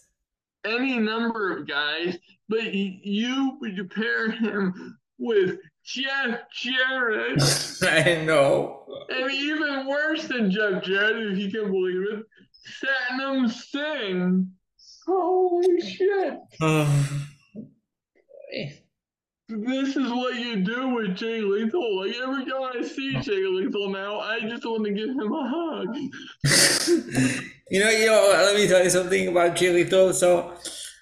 Any 0.66 1.00
number 1.00 1.58
of 1.58 1.68
guys, 1.68 2.18
but 2.48 2.74
you 2.74 3.58
would 3.62 3.92
pair 3.92 4.32
him 4.32 4.98
with 5.18 5.58
Jeff 5.84 6.42
Jarrett. 6.54 7.42
I 7.82 8.24
know. 8.26 8.86
And 9.10 9.32
even 9.32 9.88
worse 9.88 10.28
than 10.28 10.52
Jeff 10.52 10.84
Jarrett, 10.84 11.32
if 11.32 11.38
you 11.38 11.50
can 11.52 11.72
believe 11.72 12.04
it, 12.12 12.26
Satnam 12.68 13.50
Singh. 13.50 14.52
Holy 15.08 15.82
shit. 15.82 16.34
this 19.50 19.96
is 19.96 20.12
what 20.12 20.36
you 20.36 20.58
do 20.58 20.90
with 20.90 21.16
Jay 21.16 21.42
Lethal. 21.42 22.06
Like 22.06 22.16
every 22.16 22.46
time 22.46 22.72
I 22.76 22.82
see 22.84 23.20
Jay 23.20 23.46
Lethal 23.46 23.90
now, 23.90 24.20
I 24.20 24.42
just 24.42 24.66
want 24.66 24.86
to 24.86 24.92
give 24.92 25.10
him 25.10 25.34
a 25.34 25.50
hug. 25.50 25.96
you 27.72 27.80
know, 27.80 27.90
you 27.90 28.06
know, 28.06 28.30
let 28.34 28.56
me 28.56 28.68
tell 28.68 28.84
you 28.84 28.90
something 28.90 29.28
about 29.28 29.56
Jay 29.56 29.74
Lethal. 29.74 30.14
So 30.14 30.54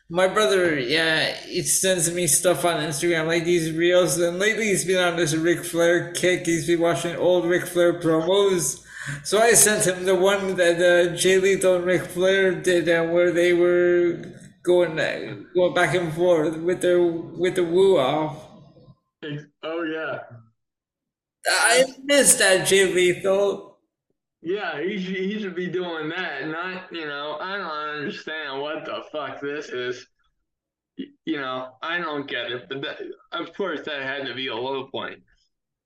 my 0.10 0.28
brother, 0.28 0.80
yeah, 0.80 1.36
he 1.46 1.64
sends 1.64 2.10
me 2.12 2.28
stuff 2.28 2.64
on 2.64 2.82
Instagram, 2.82 3.28
like 3.28 3.44
these 3.44 3.74
reels, 3.74 4.18
and 4.18 4.40
lately 4.40 4.68
he's 4.68 4.86
been 4.86 5.04
on 5.04 5.18
this 5.18 5.36
Ric 5.36 5.66
Flair 5.66 6.14
kick. 6.14 6.46
He's 6.46 6.66
been 6.66 6.80
watching 6.80 7.18
old 7.18 7.46
Ric 7.46 7.68
Flair 7.68 8.00
promos. 8.00 8.86
So 9.24 9.40
I 9.40 9.54
sent 9.54 9.86
him 9.86 10.06
the 10.06 10.16
one 10.16 10.56
that 10.56 10.82
uh, 10.82 11.16
Jay 11.16 11.38
Lethal 11.38 11.76
and 11.76 11.86
Ric 11.86 12.04
Flair 12.04 12.54
did, 12.54 12.90
uh, 12.90 13.06
where 13.06 13.32
they 13.32 13.54
were 13.54 14.22
going 14.64 15.00
uh, 15.00 15.44
going 15.54 15.74
back 15.74 15.96
and 15.96 16.14
forth 16.14 16.58
with 16.58 16.82
their 16.82 17.02
with 17.02 17.56
the 17.56 17.64
woo 17.64 17.98
off. 17.98 18.44
Oh 19.64 19.84
yeah, 19.84 20.20
I 21.48 21.86
missed 22.04 22.40
that 22.40 22.68
Jay 22.68 22.94
Lethal. 22.94 23.80
Yeah, 24.42 24.82
he 24.82 25.00
should, 25.00 25.16
he 25.16 25.40
should 25.40 25.56
be 25.56 25.68
doing 25.68 26.10
that. 26.10 26.48
Not 26.48 26.92
you 26.92 27.08
know, 27.08 27.38
I 27.40 27.58
don't 27.58 27.98
understand 27.98 28.62
what 28.62 28.86
the 28.86 29.04
fuck 29.12 29.42
this 29.42 29.70
is. 29.70 30.06
You 31.26 31.38
know, 31.38 31.76
I 31.82 32.00
don't 32.00 32.28
get 32.28 32.52
it, 32.52 32.66
but 32.68 32.82
that, 32.82 33.00
of 33.32 33.54
course 33.54 33.82
that 33.86 34.02
had 34.02 34.26
to 34.26 34.34
be 34.34 34.48
a 34.48 34.56
low 34.56 34.88
point. 34.88 35.22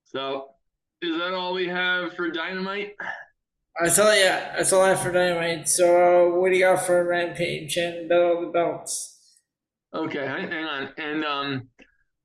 So 0.05 0.49
is 1.01 1.17
that 1.17 1.33
all 1.33 1.53
we 1.53 1.67
have 1.67 2.13
for 2.13 2.29
Dynamite? 2.29 2.95
That's 3.79 3.97
all, 3.97 4.15
yeah, 4.15 4.55
that's 4.55 4.71
all 4.73 4.81
I 4.81 4.89
have 4.89 5.01
for 5.01 5.11
Dynamite. 5.11 5.67
So, 5.67 6.33
uh, 6.35 6.39
what 6.39 6.49
do 6.49 6.55
you 6.57 6.65
got 6.65 6.85
for 6.85 7.07
Rampage 7.07 7.77
and 7.77 8.07
Battle 8.09 8.37
of 8.37 8.41
the 8.45 8.51
Belts? 8.51 9.37
Okay, 9.93 10.25
hang 10.25 10.53
on. 10.53 10.89
And 10.97 11.25
um, 11.25 11.67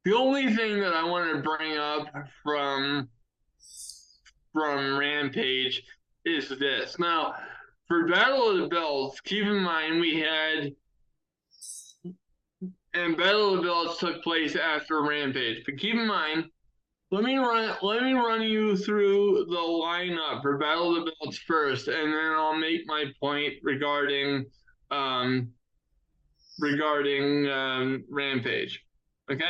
the 0.05 0.15
only 0.15 0.55
thing 0.55 0.81
that 0.81 0.93
I 0.93 1.05
want 1.05 1.35
to 1.35 1.43
bring 1.43 1.77
up 1.77 2.07
from 2.43 3.09
from 4.53 4.98
Rampage 4.98 5.82
is 6.24 6.48
this. 6.48 6.98
Now, 6.98 7.35
for 7.89 8.09
Battle 8.09 8.51
of 8.51 8.59
the 8.59 8.69
Belts, 8.69 9.20
keep 9.20 9.44
in 9.44 9.62
mind 9.62 10.01
we 10.01 10.20
had 10.20 10.73
and 12.94 13.16
Battle 13.16 13.55
of 13.55 13.57
the 13.57 13.62
Belts 13.62 13.98
took 13.98 14.23
place 14.23 14.57
after 14.57 15.03
Rampage. 15.03 15.62
But 15.66 15.77
keep 15.78 15.94
in 15.94 16.07
mind 16.07 16.47
let 17.17 17.25
me 17.25 17.39
run. 17.39 17.75
Let 17.81 18.03
me 18.03 18.13
run 18.13 18.43
you 18.43 18.77
through 18.77 19.47
the 19.49 19.57
lineup 19.57 20.43
for 20.43 20.59
Battle 20.59 20.99
of 20.99 21.07
the 21.07 21.13
Belts 21.19 21.39
first, 21.39 21.89
and 21.89 22.13
then 22.13 22.33
I'll 22.37 22.59
make 22.59 22.83
my 22.87 23.07
point 23.19 23.55
regarding 23.63 24.45
um, 24.91 25.49
regarding 26.59 27.49
um, 27.49 28.05
Rampage. 28.11 28.85
Okay. 29.33 29.45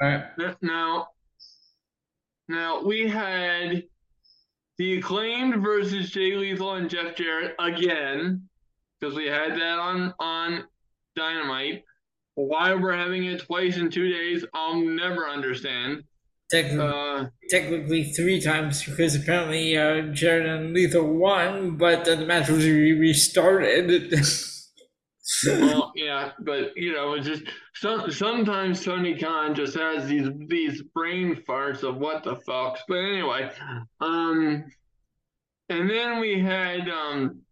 All 0.00 0.08
right. 0.08 0.62
Now, 0.62 1.08
now 2.48 2.82
we 2.82 3.06
had 3.06 3.82
the 4.78 4.96
acclaimed 4.96 5.62
versus 5.62 6.10
Jay 6.10 6.36
Lethal 6.36 6.76
and 6.76 6.88
Jeff 6.88 7.16
Jarrett 7.16 7.54
again, 7.58 8.48
because 8.98 9.14
we 9.14 9.26
had 9.26 9.52
that 9.56 9.78
on 9.78 10.14
on 10.18 10.64
Dynamite. 11.16 11.84
Why 12.34 12.74
we're 12.74 12.96
having 12.96 13.24
it 13.24 13.42
twice 13.42 13.76
in 13.76 13.90
two 13.90 14.08
days, 14.08 14.42
I'll 14.54 14.80
never 14.80 15.28
understand. 15.28 16.04
Technically, 16.50 16.86
uh, 16.86 17.26
technically 17.48 18.04
three 18.12 18.40
times 18.40 18.82
because 18.84 19.14
apparently 19.14 19.76
uh, 19.76 20.12
Jarrett 20.12 20.46
and 20.46 20.74
Lethal 20.74 21.06
won, 21.06 21.76
but 21.76 22.04
the 22.04 22.16
match 22.16 22.48
was 22.48 22.64
re- 22.64 22.98
restarted. 22.98 24.12
well, 25.46 25.92
yeah, 25.94 26.32
but 26.40 26.76
you 26.76 26.92
know, 26.92 27.14
it's 27.14 27.26
just 27.26 27.44
some, 27.76 28.10
sometimes 28.10 28.84
Tony 28.84 29.16
Khan 29.16 29.54
just 29.54 29.76
has 29.76 30.08
these 30.08 30.28
these 30.48 30.82
brain 30.94 31.36
farts 31.48 31.84
of 31.84 31.98
what 31.98 32.24
the 32.24 32.34
fuck. 32.36 32.78
But 32.88 32.98
anyway, 32.98 33.50
um, 34.00 34.64
and 35.68 35.88
then 35.88 36.18
we 36.18 36.40
had 36.40 36.88
um, 36.88 37.42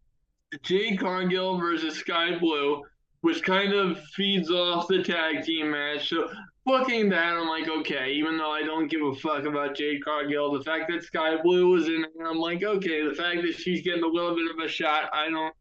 Jade 0.62 0.98
Cargill 0.98 1.58
versus 1.58 1.98
Skye 1.98 2.36
Blue, 2.38 2.82
which 3.20 3.44
kind 3.44 3.72
of 3.72 4.00
feeds 4.14 4.50
off 4.50 4.88
the 4.88 5.02
tag 5.02 5.44
team 5.44 5.70
match. 5.70 6.08
So 6.08 6.28
looking 6.68 7.08
that, 7.08 7.36
I'm 7.36 7.48
like, 7.48 7.68
okay, 7.68 8.12
even 8.12 8.38
though 8.38 8.52
I 8.52 8.62
don't 8.62 8.88
give 8.88 9.02
a 9.02 9.14
fuck 9.14 9.44
about 9.44 9.74
Jade 9.74 10.04
Cargill, 10.04 10.56
the 10.56 10.62
fact 10.62 10.88
that 10.90 11.02
Skye 11.02 11.42
Blue 11.42 11.70
was 11.70 11.88
in 11.88 12.04
there, 12.14 12.26
I'm 12.26 12.38
like, 12.38 12.62
okay, 12.62 13.06
the 13.08 13.14
fact 13.14 13.42
that 13.42 13.54
she's 13.56 13.82
getting 13.82 14.04
a 14.04 14.06
little 14.06 14.36
bit 14.36 14.50
of 14.50 14.64
a 14.64 14.68
shot, 14.68 15.10
I 15.12 15.28
don't, 15.28 15.54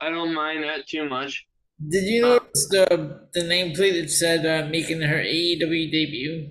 I 0.00 0.10
don't 0.10 0.34
mind 0.34 0.64
that 0.64 0.86
too 0.86 1.08
much. 1.08 1.46
Did 1.86 2.04
you 2.04 2.22
notice 2.22 2.68
the 2.70 3.28
the 3.32 3.40
nameplate 3.40 4.00
that 4.00 4.10
said 4.10 4.44
uh, 4.44 4.68
making 4.68 5.00
her 5.00 5.18
AEW 5.18 5.92
debut? 5.92 6.50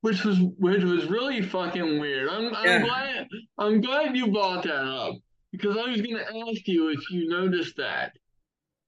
Which 0.00 0.24
was 0.24 0.38
which 0.58 0.84
was 0.84 1.06
really 1.06 1.42
fucking 1.42 1.98
weird. 1.98 2.28
I'm, 2.28 2.54
I'm 2.54 2.66
yeah. 2.66 2.82
glad 2.84 3.28
I'm 3.58 3.80
glad 3.80 4.16
you 4.16 4.28
brought 4.28 4.62
that 4.62 4.84
up 4.84 5.16
because 5.50 5.76
I 5.76 5.90
was 5.90 6.00
gonna 6.00 6.22
ask 6.22 6.68
you 6.68 6.90
if 6.90 7.10
you 7.10 7.28
noticed 7.28 7.76
that. 7.78 8.12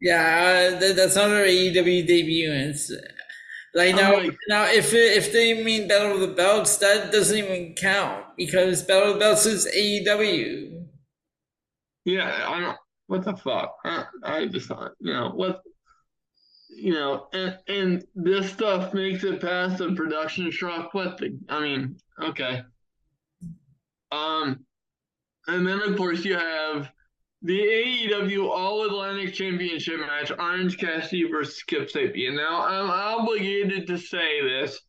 Yeah, 0.00 0.72
uh, 0.74 0.78
that, 0.78 0.96
that's 0.96 1.16
not 1.16 1.30
her 1.30 1.44
AEW 1.44 2.06
debut. 2.06 2.52
It's 2.52 2.92
like 3.74 3.94
now, 3.94 4.14
like, 4.14 4.36
now 4.48 4.64
if 4.64 4.92
it, 4.92 5.16
if 5.16 5.32
they 5.32 5.62
mean 5.62 5.88
Battle 5.88 6.14
of 6.14 6.20
the 6.20 6.34
Belts, 6.34 6.76
that 6.78 7.10
doesn't 7.12 7.36
even 7.36 7.74
count 7.74 8.24
because 8.36 8.82
Battle 8.82 9.10
of 9.10 9.14
the 9.14 9.20
Belts 9.20 9.46
is 9.46 9.66
AEW. 9.66 10.84
Yeah, 12.04 12.46
I 12.48 12.60
don't. 12.60 12.76
What 13.06 13.24
the 13.24 13.36
fuck? 13.36 13.74
I, 13.84 14.04
I 14.22 14.46
just 14.46 14.68
thought, 14.68 14.92
you 15.00 15.12
know, 15.12 15.30
what, 15.34 15.62
you 16.70 16.92
know, 16.92 17.28
and 17.32 17.58
and 17.68 18.04
this 18.14 18.50
stuff 18.50 18.94
makes 18.94 19.24
it 19.24 19.40
past 19.40 19.78
the 19.78 19.92
production 19.92 20.50
truck. 20.50 20.94
What 20.94 21.18
the? 21.18 21.38
I 21.48 21.60
mean, 21.60 21.96
okay. 22.22 22.62
Um, 24.10 24.66
and 25.46 25.66
then 25.66 25.80
of 25.80 25.96
course 25.96 26.24
you 26.24 26.36
have 26.36 26.90
the 27.42 27.58
AEW 27.58 28.48
All 28.48 28.84
Atlantic 28.84 29.34
Championship 29.34 29.98
match, 30.00 30.30
Orange 30.30 30.78
Cassidy 30.78 31.28
versus 31.30 31.56
Skip 31.56 31.90
Sabian. 31.90 32.36
Now, 32.36 32.62
I'm 32.62 32.88
obligated 32.88 33.86
to 33.88 33.98
say 33.98 34.42
this. 34.42 34.80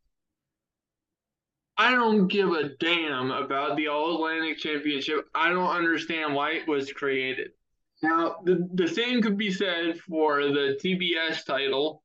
I 1.75 1.91
don't 1.91 2.27
give 2.27 2.51
a 2.51 2.69
damn 2.79 3.31
about 3.31 3.75
the 3.75 3.87
All 3.87 4.15
Atlantic 4.15 4.59
Championship. 4.59 5.27
I 5.33 5.49
don't 5.49 5.75
understand 5.75 6.35
why 6.35 6.51
it 6.51 6.67
was 6.67 6.91
created. 6.91 7.51
Now, 8.03 8.35
the, 8.43 8.67
the 8.73 8.87
same 8.87 9.21
could 9.21 9.37
be 9.37 9.51
said 9.51 9.97
for 9.99 10.43
the 10.43 10.77
TBS 10.83 11.45
title, 11.45 12.03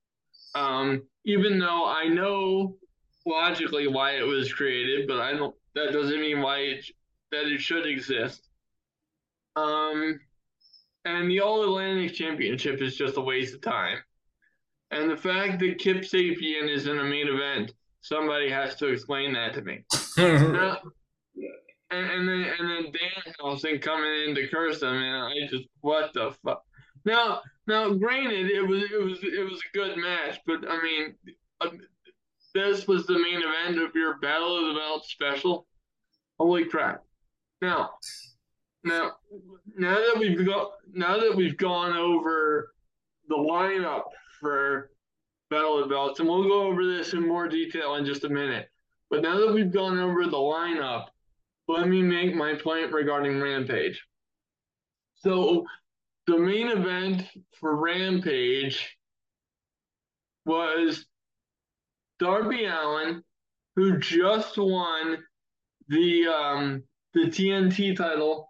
um, 0.54 1.02
even 1.24 1.58
though 1.58 1.84
I 1.84 2.06
know 2.06 2.76
logically 3.26 3.88
why 3.88 4.12
it 4.12 4.22
was 4.22 4.52
created, 4.52 5.06
but 5.06 5.20
I 5.20 5.32
don't. 5.32 5.54
That 5.74 5.92
doesn't 5.92 6.20
mean 6.20 6.40
why 6.40 6.58
it 6.58 6.84
that 7.32 7.46
it 7.52 7.60
should 7.60 7.86
exist. 7.86 8.48
Um, 9.56 10.18
and 11.08 11.30
the 11.30 11.40
All 11.40 11.64
Atlantic 11.64 12.14
Championship 12.14 12.82
is 12.82 12.96
just 12.96 13.16
a 13.16 13.20
waste 13.20 13.54
of 13.54 13.62
time. 13.62 13.98
And 14.90 15.10
the 15.10 15.16
fact 15.16 15.58
that 15.60 15.78
Kip 15.78 15.98
Sabian 15.98 16.68
is 16.68 16.86
in 16.86 16.98
a 16.98 17.04
main 17.04 17.28
event, 17.28 17.72
somebody 18.00 18.50
has 18.50 18.76
to 18.76 18.88
explain 18.88 19.32
that 19.32 19.54
to 19.54 19.62
me. 19.62 19.84
now, 20.18 20.78
and, 21.90 22.10
and, 22.10 22.28
then 22.28 22.52
and 22.58 22.70
then 22.70 22.92
Danhausen 22.92 23.80
coming 23.80 24.28
in 24.28 24.34
to 24.34 24.48
curse 24.48 24.80
them, 24.80 24.94
and 24.94 25.16
I 25.24 25.32
just 25.50 25.64
what 25.80 26.12
the 26.12 26.34
fuck. 26.44 26.62
Now, 27.04 27.40
now, 27.66 27.90
granted, 27.90 28.50
it 28.50 28.66
was 28.66 28.82
it 28.84 29.02
was 29.02 29.18
it 29.22 29.50
was 29.50 29.60
a 29.60 29.76
good 29.76 29.96
match, 29.96 30.40
but 30.46 30.68
I 30.68 30.82
mean, 30.82 31.14
uh, 31.60 31.70
this 32.54 32.86
was 32.86 33.06
the 33.06 33.18
main 33.18 33.40
event 33.42 33.82
of 33.82 33.94
your 33.94 34.18
Battle 34.18 34.58
of 34.58 34.74
the 34.74 34.80
Belt 34.80 35.06
special. 35.06 35.66
Holy 36.38 36.64
crap! 36.64 37.02
Now, 37.62 37.90
now, 38.84 39.12
now 39.76 39.94
that 39.94 40.16
we've 40.18 40.46
got 40.46 40.72
now 40.92 41.18
that 41.18 41.34
we've 41.36 41.56
gone 41.56 41.96
over 41.96 42.72
the 43.28 43.36
lineup 43.36 44.04
for 44.40 44.90
Battle 45.50 45.82
of 45.82 45.88
Belts, 45.88 46.20
and 46.20 46.28
we'll 46.28 46.44
go 46.44 46.62
over 46.62 46.84
this 46.84 47.12
in 47.12 47.26
more 47.26 47.48
detail 47.48 47.96
in 47.96 48.04
just 48.04 48.24
a 48.24 48.28
minute. 48.28 48.68
But 49.10 49.22
now 49.22 49.38
that 49.38 49.52
we've 49.52 49.72
gone 49.72 49.98
over 49.98 50.24
the 50.24 50.36
lineup, 50.36 51.06
let 51.66 51.88
me 51.88 52.02
make 52.02 52.34
my 52.34 52.54
point 52.54 52.92
regarding 52.92 53.40
Rampage. 53.40 54.02
So, 55.16 55.64
the 56.26 56.38
main 56.38 56.68
event 56.68 57.24
for 57.58 57.76
Rampage 57.76 58.96
was 60.44 61.06
Darby 62.18 62.66
Allin, 62.66 63.22
who 63.76 63.98
just 63.98 64.56
won 64.56 65.18
the 65.88 66.26
um, 66.26 66.82
the 67.14 67.26
TNT 67.26 67.96
title 67.96 68.47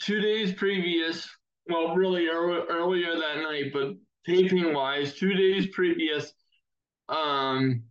two 0.00 0.20
days 0.20 0.52
previous, 0.52 1.28
well, 1.68 1.94
really 1.94 2.26
early, 2.28 2.60
earlier 2.68 3.14
that 3.16 3.42
night, 3.42 3.72
but 3.72 3.94
taping 4.26 4.72
wise, 4.72 5.14
two 5.14 5.34
days 5.34 5.68
previous, 5.68 6.32
um, 7.08 7.82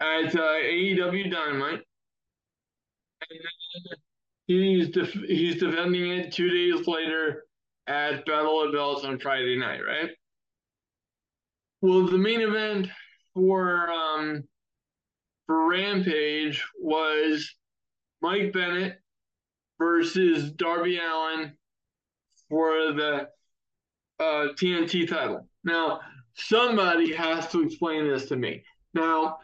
at 0.00 0.34
uh, 0.34 0.54
AEW 0.62 1.30
Dynamite, 1.30 1.80
and 3.30 3.40
then 3.40 3.86
he's 4.46 4.90
def- 4.90 5.12
he's 5.12 5.58
defending 5.58 6.10
it 6.10 6.32
two 6.32 6.50
days 6.50 6.86
later 6.86 7.44
at 7.86 8.26
Battle 8.26 8.62
of 8.62 8.72
Belts 8.72 9.04
on 9.04 9.18
Friday 9.18 9.58
night, 9.58 9.80
right? 9.86 10.10
Well, 11.80 12.06
the 12.06 12.18
main 12.18 12.40
event 12.40 12.88
for 13.34 13.90
um 13.90 14.44
for 15.46 15.68
Rampage 15.68 16.64
was 16.80 17.54
Mike 18.20 18.52
Bennett 18.52 18.98
versus 19.78 20.50
Darby 20.52 20.98
Allin 20.98 21.52
for 22.48 22.92
the 22.92 23.28
uh, 24.18 24.48
TNT 24.54 25.08
title. 25.08 25.48
Now, 25.64 26.00
somebody 26.34 27.12
has 27.14 27.48
to 27.48 27.62
explain 27.62 28.08
this 28.08 28.26
to 28.26 28.36
me. 28.36 28.62
Now, 28.94 29.38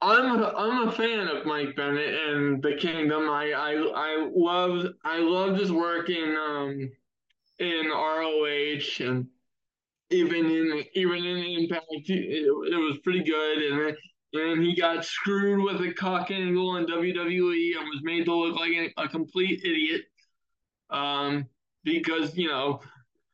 I'm 0.00 0.44
I'm 0.44 0.88
a 0.88 0.92
fan 0.92 1.28
of 1.28 1.46
Mike 1.46 1.76
Bennett 1.76 2.14
and 2.14 2.62
the 2.62 2.74
Kingdom. 2.74 3.28
I 3.30 3.52
I 3.52 3.72
I 3.94 4.30
loved 4.34 4.88
I 5.02 5.18
loved 5.18 5.58
his 5.58 5.72
work 5.72 6.10
in 6.10 6.36
um 6.36 6.90
in 7.58 7.88
ROH 7.88 9.00
and 9.00 9.26
even 10.10 10.50
in 10.50 10.84
even 10.94 11.24
in 11.24 11.62
Impact. 11.62 11.86
It, 11.90 12.04
it 12.08 12.76
was 12.76 12.98
pretty 13.02 13.22
good 13.22 13.58
and 13.62 13.96
and 14.34 14.62
he 14.62 14.74
got 14.74 15.04
screwed 15.04 15.62
with 15.62 15.80
a 15.80 15.92
cock 15.94 16.30
angle 16.30 16.76
in 16.76 16.86
WWE 16.86 17.78
and 17.78 17.88
was 17.88 18.00
made 18.02 18.24
to 18.24 18.34
look 18.34 18.58
like 18.58 18.92
a, 18.96 19.08
complete 19.08 19.60
idiot. 19.64 20.02
Um, 20.90 21.46
because 21.84 22.36
you 22.36 22.48
know 22.48 22.80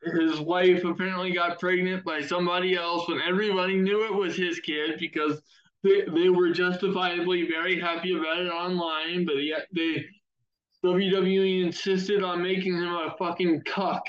his 0.03 0.39
wife 0.39 0.83
apparently 0.83 1.31
got 1.31 1.59
pregnant 1.59 2.03
by 2.03 2.21
somebody 2.21 2.75
else 2.75 3.07
when 3.07 3.21
everybody 3.21 3.75
knew 3.75 4.05
it 4.05 4.13
was 4.13 4.35
his 4.35 4.59
kid 4.59 4.99
because 4.99 5.41
they, 5.83 6.01
they 6.13 6.29
were 6.29 6.51
justifiably 6.51 7.47
very 7.47 7.79
happy 7.79 8.15
about 8.15 8.39
it 8.39 8.49
online, 8.49 9.25
but 9.25 9.37
yet 9.37 9.67
they 9.73 10.05
WWE 10.83 11.63
insisted 11.65 12.23
on 12.23 12.41
making 12.41 12.73
him 12.73 12.93
a 12.93 13.15
fucking 13.19 13.61
cuck 13.65 14.03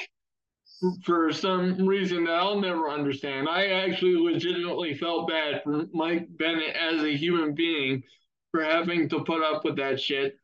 for 1.05 1.33
some 1.33 1.87
reason 1.87 2.25
that 2.25 2.35
I'll 2.35 2.61
never 2.61 2.89
understand. 2.89 3.49
I 3.49 3.67
actually 3.67 4.17
legitimately 4.17 4.95
felt 4.95 5.29
bad 5.29 5.63
for 5.63 5.87
Mike 5.93 6.27
Bennett 6.39 6.75
as 6.77 7.03
a 7.03 7.17
human 7.17 7.55
being 7.55 8.03
for 8.51 8.63
having 8.63 9.09
to 9.11 9.25
put 9.25 9.43
up 9.43 9.65
with 9.65 9.77
that 9.77 10.01
shit. 10.01 10.37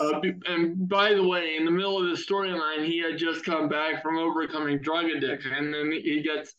Uh, 0.00 0.20
and 0.46 0.88
by 0.88 1.14
the 1.14 1.22
way, 1.22 1.56
in 1.56 1.64
the 1.64 1.70
middle 1.70 1.98
of 1.98 2.04
the 2.06 2.20
storyline, 2.20 2.84
he 2.84 3.00
had 3.00 3.16
just 3.16 3.44
come 3.44 3.68
back 3.68 4.02
from 4.02 4.18
overcoming 4.18 4.80
drug 4.80 5.04
addiction, 5.04 5.52
and 5.52 5.72
then 5.72 5.92
he 5.92 6.20
gets 6.20 6.54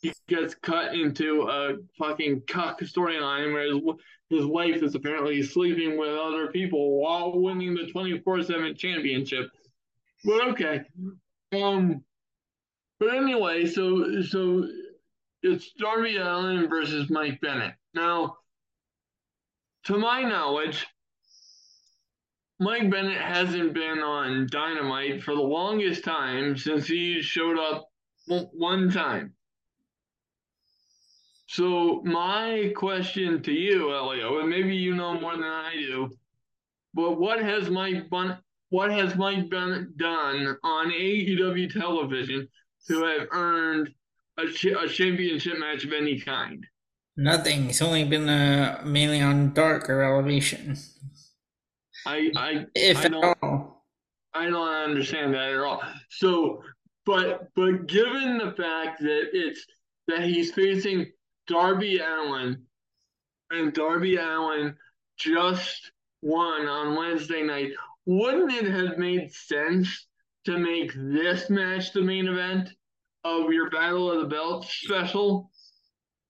he 0.00 0.12
gets 0.28 0.54
cut 0.54 0.94
into 0.94 1.42
a 1.42 1.74
fucking 1.98 2.40
cuck 2.46 2.80
storyline 2.80 3.52
where 3.52 3.64
his, 3.64 3.82
his 4.30 4.46
wife 4.46 4.82
is 4.82 4.94
apparently 4.94 5.42
sleeping 5.42 5.98
with 5.98 6.08
other 6.08 6.46
people 6.46 7.00
while 7.00 7.38
winning 7.38 7.74
the 7.74 7.90
twenty 7.90 8.18
four 8.20 8.42
seven 8.42 8.74
championship. 8.74 9.50
But 10.24 10.48
okay, 10.48 10.82
um, 11.52 12.02
but 12.98 13.14
anyway, 13.14 13.66
so 13.66 14.22
so 14.22 14.68
it's 15.42 15.72
Darby 15.78 16.16
Allin 16.16 16.68
versus 16.68 17.10
Mike 17.10 17.40
Bennett. 17.40 17.74
Now, 17.94 18.36
to 19.84 19.96
my 19.96 20.22
knowledge, 20.22 20.86
Mike 22.60 22.90
Bennett 22.90 23.20
hasn't 23.20 23.72
been 23.72 24.00
on 24.00 24.48
Dynamite 24.50 25.22
for 25.22 25.34
the 25.34 25.40
longest 25.40 26.04
time 26.04 26.56
since 26.56 26.86
he 26.86 27.22
showed 27.22 27.58
up 27.58 27.88
one 28.26 28.90
time. 28.90 29.34
So 31.46 32.02
my 32.04 32.72
question 32.76 33.42
to 33.44 33.52
you, 33.52 33.94
Elio, 33.94 34.40
and 34.40 34.50
maybe 34.50 34.76
you 34.76 34.94
know 34.94 35.18
more 35.18 35.32
than 35.32 35.44
I 35.44 35.72
do, 35.76 36.10
but 36.92 37.18
what 37.18 37.40
has 37.40 37.70
Mike 37.70 38.10
Bun- 38.10 38.38
what 38.70 38.90
has 38.90 39.16
Mike 39.16 39.48
Bennett 39.48 39.96
done 39.96 40.58
on 40.62 40.90
AEW 40.90 41.72
television 41.72 42.48
to 42.88 43.04
have 43.04 43.28
earned 43.30 43.92
a, 44.38 44.42
a 44.44 44.88
championship 44.88 45.58
match 45.58 45.84
of 45.84 45.92
any 45.92 46.20
kind? 46.20 46.66
Nothing. 47.16 47.70
It's 47.70 47.82
only 47.82 48.04
been 48.04 48.28
uh, 48.28 48.82
mainly 48.84 49.20
on 49.20 49.52
Dark 49.52 49.90
or 49.90 50.02
Elevation. 50.02 50.76
I 52.06 52.30
I 52.36 52.66
If 52.74 52.98
I 52.98 53.08
don't 53.08 53.36
all. 53.42 53.84
I 54.34 54.44
don't 54.44 54.68
understand 54.68 55.34
that 55.34 55.52
at 55.52 55.58
all. 55.58 55.82
So, 56.10 56.62
but 57.04 57.48
but 57.56 57.86
given 57.86 58.38
the 58.38 58.52
fact 58.56 59.00
that 59.00 59.30
it's 59.32 59.66
that 60.06 60.22
he's 60.22 60.52
facing 60.52 61.10
Darby 61.48 61.98
Allin, 61.98 62.62
and 63.50 63.72
Darby 63.72 64.16
Allin 64.16 64.76
just 65.18 65.90
won 66.22 66.66
on 66.68 66.96
Wednesday 66.96 67.42
night, 67.42 67.72
wouldn't 68.06 68.52
it 68.52 68.66
have 68.66 68.98
made 68.98 69.32
sense 69.32 70.06
to 70.48 70.58
make 70.58 70.92
this 70.96 71.50
match 71.50 71.92
the 71.92 72.00
main 72.00 72.26
event 72.26 72.70
of 73.22 73.52
your 73.52 73.68
Battle 73.68 74.10
of 74.10 74.20
the 74.20 74.26
Belts 74.26 74.72
special? 74.72 75.50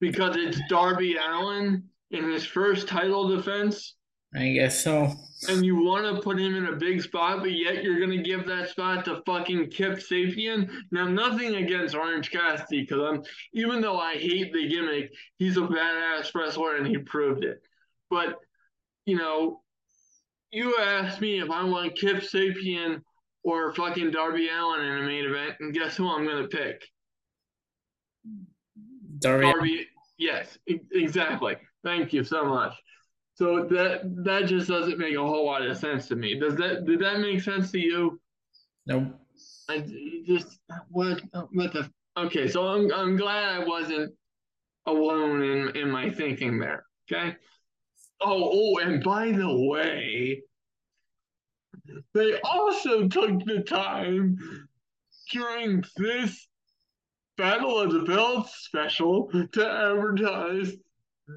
Because 0.00 0.36
it's 0.36 0.60
Darby 0.68 1.16
Allin 1.16 1.84
in 2.10 2.28
his 2.28 2.44
first 2.44 2.88
title 2.88 3.28
defense 3.28 3.94
I 4.34 4.50
guess 4.50 4.82
so. 4.82 5.14
and 5.48 5.64
you 5.64 5.76
want 5.82 6.04
to 6.04 6.20
put 6.20 6.38
him 6.38 6.56
in 6.56 6.66
a 6.66 6.76
big 6.76 7.00
spot, 7.00 7.40
but 7.40 7.52
yet 7.52 7.82
you're 7.82 7.98
going 7.98 8.16
to 8.16 8.22
give 8.22 8.46
that 8.46 8.68
spot 8.68 9.04
to 9.04 9.22
fucking 9.24 9.70
Kip 9.70 10.00
Sabian. 10.00 10.68
Now, 10.90 11.06
nothing 11.06 11.54
against 11.54 11.94
Orange 11.94 12.30
Cassidy, 12.30 12.82
because 12.82 13.00
I'm 13.00 13.22
even 13.54 13.80
though 13.80 13.98
I 13.98 14.14
hate 14.14 14.52
the 14.52 14.68
gimmick, 14.68 15.12
he's 15.38 15.56
a 15.56 15.60
badass 15.60 16.34
wrestler 16.34 16.76
and 16.76 16.86
he 16.86 16.98
proved 16.98 17.44
it. 17.44 17.62
But 18.10 18.36
you 19.06 19.16
know, 19.16 19.62
you 20.50 20.76
asked 20.78 21.20
me 21.20 21.40
if 21.40 21.50
I 21.50 21.64
want 21.64 21.96
Kip 21.96 22.18
Sabian 22.18 23.02
or 23.48 23.72
fucking 23.72 24.10
Darby 24.10 24.48
Allin 24.48 24.84
in 24.84 24.98
a 24.98 25.06
main 25.06 25.24
event, 25.24 25.56
and 25.60 25.72
guess 25.72 25.96
who 25.96 26.08
I'm 26.08 26.26
to 26.26 26.48
pick? 26.48 26.84
Darby. 29.20 29.44
Darby. 29.44 29.86
Yes, 30.18 30.58
e- 30.66 30.80
exactly. 30.92 31.56
Thank 31.82 32.12
you 32.12 32.24
so 32.24 32.44
much. 32.44 32.74
So 33.34 33.64
that 33.70 34.02
that 34.24 34.46
just 34.46 34.68
doesn't 34.68 34.98
make 34.98 35.14
a 35.14 35.20
whole 35.20 35.46
lot 35.46 35.62
of 35.62 35.76
sense 35.78 36.08
to 36.08 36.16
me. 36.16 36.38
Does 36.38 36.56
that 36.56 36.84
did 36.84 37.00
that 37.00 37.20
make 37.20 37.40
sense 37.40 37.70
to 37.70 37.78
you? 37.78 38.20
Nope. 38.86 39.14
I 39.68 39.78
just 40.26 40.58
what 40.88 41.22
what 41.52 41.72
the 41.72 41.88
okay. 42.16 42.48
So 42.48 42.66
I'm 42.66 42.92
I'm 42.92 43.16
glad 43.16 43.60
I 43.60 43.64
wasn't 43.64 44.12
alone 44.86 45.42
in 45.42 45.76
in 45.76 45.90
my 45.90 46.10
thinking 46.10 46.58
there. 46.58 46.84
Okay. 47.10 47.36
Oh 48.20 48.50
oh, 48.52 48.78
and 48.78 49.02
by 49.04 49.30
the 49.30 49.68
way, 49.68 50.42
they 52.14 52.40
also 52.40 53.08
took 53.08 53.44
the 53.44 53.62
time 53.62 54.36
during 55.32 55.84
this 55.96 56.48
Battle 57.36 57.78
of 57.78 57.92
the 57.92 58.00
Belts 58.00 58.52
special 58.64 59.30
to 59.52 59.70
advertise 59.70 60.72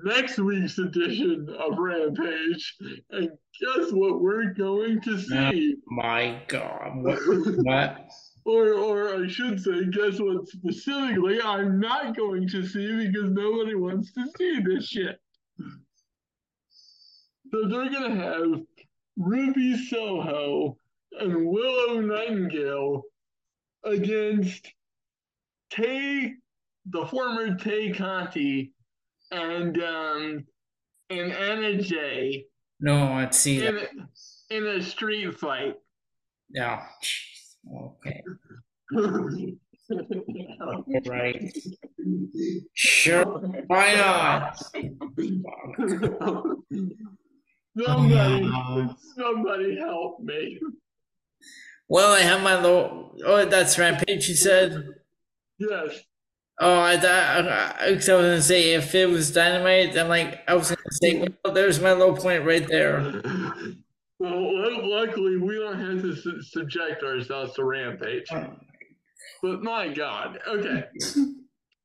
next 0.03 0.39
week's 0.39 0.79
edition 0.79 1.47
of 1.59 1.77
Rampage. 1.77 2.75
And 3.11 3.29
guess 3.59 3.91
what 3.91 4.19
we're 4.19 4.53
going 4.53 4.99
to 5.01 5.13
oh 5.13 5.51
see? 5.51 5.75
My 5.87 6.41
God. 6.47 7.03
What? 7.03 7.19
what? 7.63 7.97
Or, 8.43 8.73
or 8.73 9.23
I 9.23 9.27
should 9.27 9.61
say, 9.61 9.85
guess 9.91 10.19
what 10.19 10.47
specifically 10.47 11.39
I'm 11.39 11.79
not 11.79 12.17
going 12.17 12.47
to 12.47 12.65
see 12.65 13.05
because 13.05 13.29
nobody 13.29 13.75
wants 13.75 14.11
to 14.13 14.25
see 14.35 14.59
this 14.61 14.87
shit. 14.87 15.19
So 17.51 17.67
they're 17.67 17.91
going 17.91 18.15
to 18.15 18.19
have 18.19 18.61
Ruby 19.21 19.77
Soho 19.87 20.77
and 21.19 21.45
Willow 21.45 21.99
Nightingale 22.01 23.03
against 23.83 24.73
Tay, 25.69 26.33
the 26.89 27.05
former 27.05 27.55
Tay 27.55 27.91
Conti, 27.91 28.73
and 29.31 29.77
um, 29.81 30.45
and 31.09 31.31
Anna 31.31 31.81
Jay 31.81 32.45
No, 32.79 33.15
let's 33.15 33.37
see 33.37 33.65
in 33.65 33.75
that. 33.75 33.89
a, 34.51 34.57
in 34.57 34.67
a 34.67 34.81
street 34.81 35.37
fight. 35.37 35.75
Yeah. 36.49 36.83
Jeez. 37.03 37.55
Okay. 37.73 38.23
Right. 41.05 41.53
Sure. 42.75 43.25
Why 43.67 43.93
not? 43.95 44.57
somebody, 47.77 48.49
somebody 49.15 49.77
help 49.77 50.19
me. 50.21 50.59
Well, 51.87 52.13
I 52.13 52.21
have 52.21 52.41
my 52.41 52.55
low. 52.55 53.15
Oh, 53.25 53.45
that's 53.45 53.77
Rampage, 53.77 54.29
you 54.29 54.35
said? 54.35 54.87
Yes. 55.57 55.99
Oh, 56.59 56.79
I 56.79 56.95
thought 56.97 57.47
I, 57.49 57.87
I 57.87 57.91
was 57.91 58.07
gonna 58.07 58.41
say 58.41 58.73
if 58.73 58.93
it 58.93 59.07
was 59.07 59.31
dynamite, 59.31 59.93
then 59.93 60.07
like 60.07 60.41
I 60.47 60.53
was 60.53 60.69
gonna 60.69 60.81
say, 60.91 61.27
well, 61.43 61.53
there's 61.53 61.79
my 61.79 61.91
low 61.91 62.15
point 62.15 62.45
right 62.45 62.67
there. 62.67 63.21
Well, 64.19 64.89
luckily 64.89 65.37
we 65.37 65.55
don't 65.55 65.79
have 65.79 66.01
to 66.03 66.15
su- 66.15 66.41
subject 66.43 67.03
ourselves 67.03 67.53
to 67.55 67.63
rampage. 67.63 68.29
But 69.41 69.63
my 69.63 69.87
God, 69.89 70.39
okay. 70.47 70.85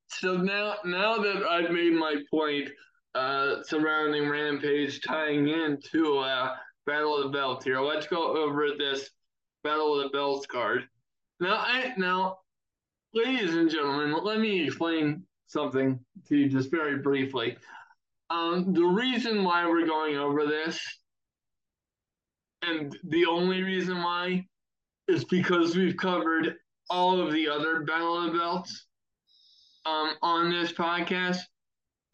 So 0.09 0.37
now, 0.37 0.75
now 0.85 1.17
that 1.17 1.43
I've 1.43 1.69
made 1.69 1.93
my 1.93 2.15
point 2.31 2.69
uh, 3.17 3.63
surrounding 3.63 4.29
Rampage, 4.29 5.01
tying 5.01 5.47
into 5.47 6.19
uh, 6.19 6.55
Battle 6.85 7.17
of 7.17 7.23
the 7.23 7.37
Belts 7.37 7.65
here, 7.65 7.81
let's 7.81 8.07
go 8.07 8.37
over 8.37 8.69
this 8.77 9.09
Battle 9.63 9.99
of 9.99 10.03
the 10.03 10.09
Belts 10.09 10.45
card. 10.45 10.83
Now, 11.39 11.55
I 11.55 11.93
now, 11.97 12.37
ladies 13.13 13.55
and 13.55 13.69
gentlemen, 13.69 14.15
let 14.23 14.39
me 14.39 14.65
explain 14.65 15.23
something 15.47 15.99
to 16.27 16.37
you 16.37 16.47
just 16.47 16.69
very 16.69 16.99
briefly. 16.99 17.57
Um, 18.29 18.73
the 18.73 18.85
reason 18.85 19.43
why 19.43 19.65
we're 19.65 19.87
going 19.87 20.17
over 20.17 20.45
this, 20.45 20.79
and 22.61 22.95
the 23.03 23.25
only 23.25 23.63
reason 23.63 23.97
why, 23.97 24.45
is 25.07 25.25
because 25.25 25.75
we've 25.75 25.97
covered 25.97 26.55
all 26.89 27.19
of 27.19 27.33
the 27.33 27.49
other 27.49 27.81
Battle 27.81 28.17
of 28.17 28.31
the 28.31 28.37
Belts 28.37 28.85
um, 29.85 30.11
on 30.21 30.51
this 30.51 30.71
podcast. 30.71 31.39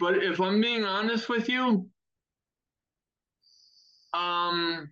But 0.03 0.21
if 0.21 0.41
I'm 0.41 0.59
being 0.59 0.83
honest 0.83 1.29
with 1.29 1.47
you, 1.47 1.87
um, 4.13 4.91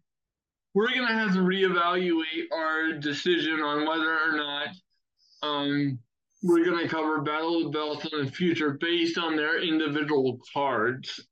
we're 0.73 0.95
gonna 0.95 1.13
have 1.13 1.33
to 1.33 1.39
reevaluate 1.39 2.49
our 2.49 2.93
decision 2.93 3.59
on 3.59 3.85
whether 3.85 4.09
or 4.09 4.37
not 4.37 4.67
um, 5.43 5.99
we're 6.41 6.63
gonna 6.63 6.87
cover 6.87 7.19
Battle 7.23 7.57
of 7.57 7.63
the 7.63 7.69
Belts 7.71 8.07
in 8.13 8.23
the 8.23 8.31
future 8.31 8.77
based 8.79 9.17
on 9.17 9.35
their 9.35 9.61
individual 9.61 10.39
cards 10.53 11.27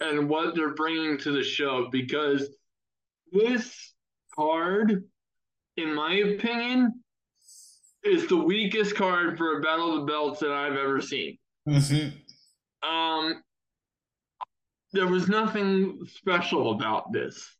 and 0.00 0.26
what 0.26 0.54
they're 0.54 0.72
bringing 0.72 1.18
to 1.18 1.30
the 1.30 1.44
show. 1.44 1.90
Because 1.92 2.48
this 3.30 3.92
card, 4.34 5.04
in 5.76 5.94
my 5.94 6.14
opinion, 6.14 7.04
is 8.02 8.26
the 8.28 8.36
weakest 8.38 8.96
card 8.96 9.36
for 9.36 9.58
a 9.58 9.60
Battle 9.60 9.92
of 9.92 10.00
the 10.00 10.10
Belts 10.10 10.40
that 10.40 10.52
I've 10.52 10.78
ever 10.78 11.02
seen. 11.02 11.36
hmm 11.66 12.08
Um, 12.82 13.42
there 14.92 15.06
was 15.06 15.28
nothing 15.28 16.00
special 16.06 16.72
about 16.72 17.12
this. 17.12 17.56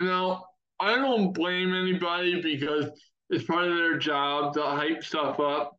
Now, 0.00 0.46
I 0.80 0.94
don't 0.96 1.32
blame 1.32 1.74
anybody 1.74 2.40
because 2.40 2.90
it's 3.28 3.44
part 3.44 3.68
of 3.68 3.76
their 3.76 3.98
job 3.98 4.54
to 4.54 4.62
hype 4.62 5.04
stuff 5.04 5.38
up. 5.40 5.76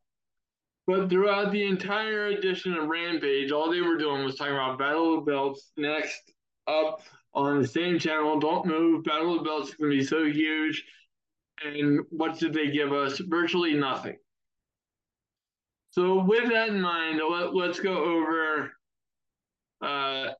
But 0.86 1.10
throughout 1.10 1.52
the 1.52 1.64
entire 1.64 2.26
edition 2.26 2.74
of 2.74 2.88
Rampage, 2.88 3.52
all 3.52 3.70
they 3.70 3.80
were 3.80 3.96
doing 3.96 4.24
was 4.24 4.36
talking 4.36 4.54
about 4.54 4.78
Battle 4.78 5.18
of 5.18 5.26
Belts 5.26 5.70
next 5.76 6.32
up 6.66 7.02
on 7.34 7.62
the 7.62 7.68
same 7.68 7.98
channel. 7.98 8.38
Don't 8.38 8.66
move. 8.66 9.04
Battle 9.04 9.38
of 9.38 9.44
Belts 9.44 9.70
is 9.70 9.74
going 9.76 9.90
to 9.90 9.96
be 9.96 10.04
so 10.04 10.24
huge. 10.24 10.84
And 11.64 12.00
what 12.10 12.38
did 12.38 12.52
they 12.52 12.70
give 12.70 12.92
us? 12.92 13.18
Virtually 13.18 13.74
nothing. 13.74 14.16
So 15.92 16.24
with 16.24 16.48
that 16.50 16.70
in 16.70 16.80
mind, 16.80 17.20
let, 17.30 17.54
let's 17.54 17.78
go 17.78 17.94
over 17.94 18.72
uh, 19.82 20.32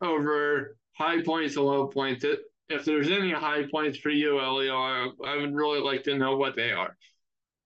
over 0.00 0.76
high 0.92 1.22
points 1.22 1.56
and 1.56 1.66
low 1.66 1.88
points. 1.88 2.24
If 2.68 2.84
there's 2.84 3.10
any 3.10 3.32
high 3.32 3.64
points 3.70 3.98
for 3.98 4.10
you, 4.10 4.40
Elio, 4.40 4.76
I, 4.76 5.08
I 5.24 5.36
would 5.36 5.54
really 5.54 5.80
like 5.80 6.04
to 6.04 6.16
know 6.16 6.36
what 6.36 6.56
they 6.56 6.72
are. 6.72 6.96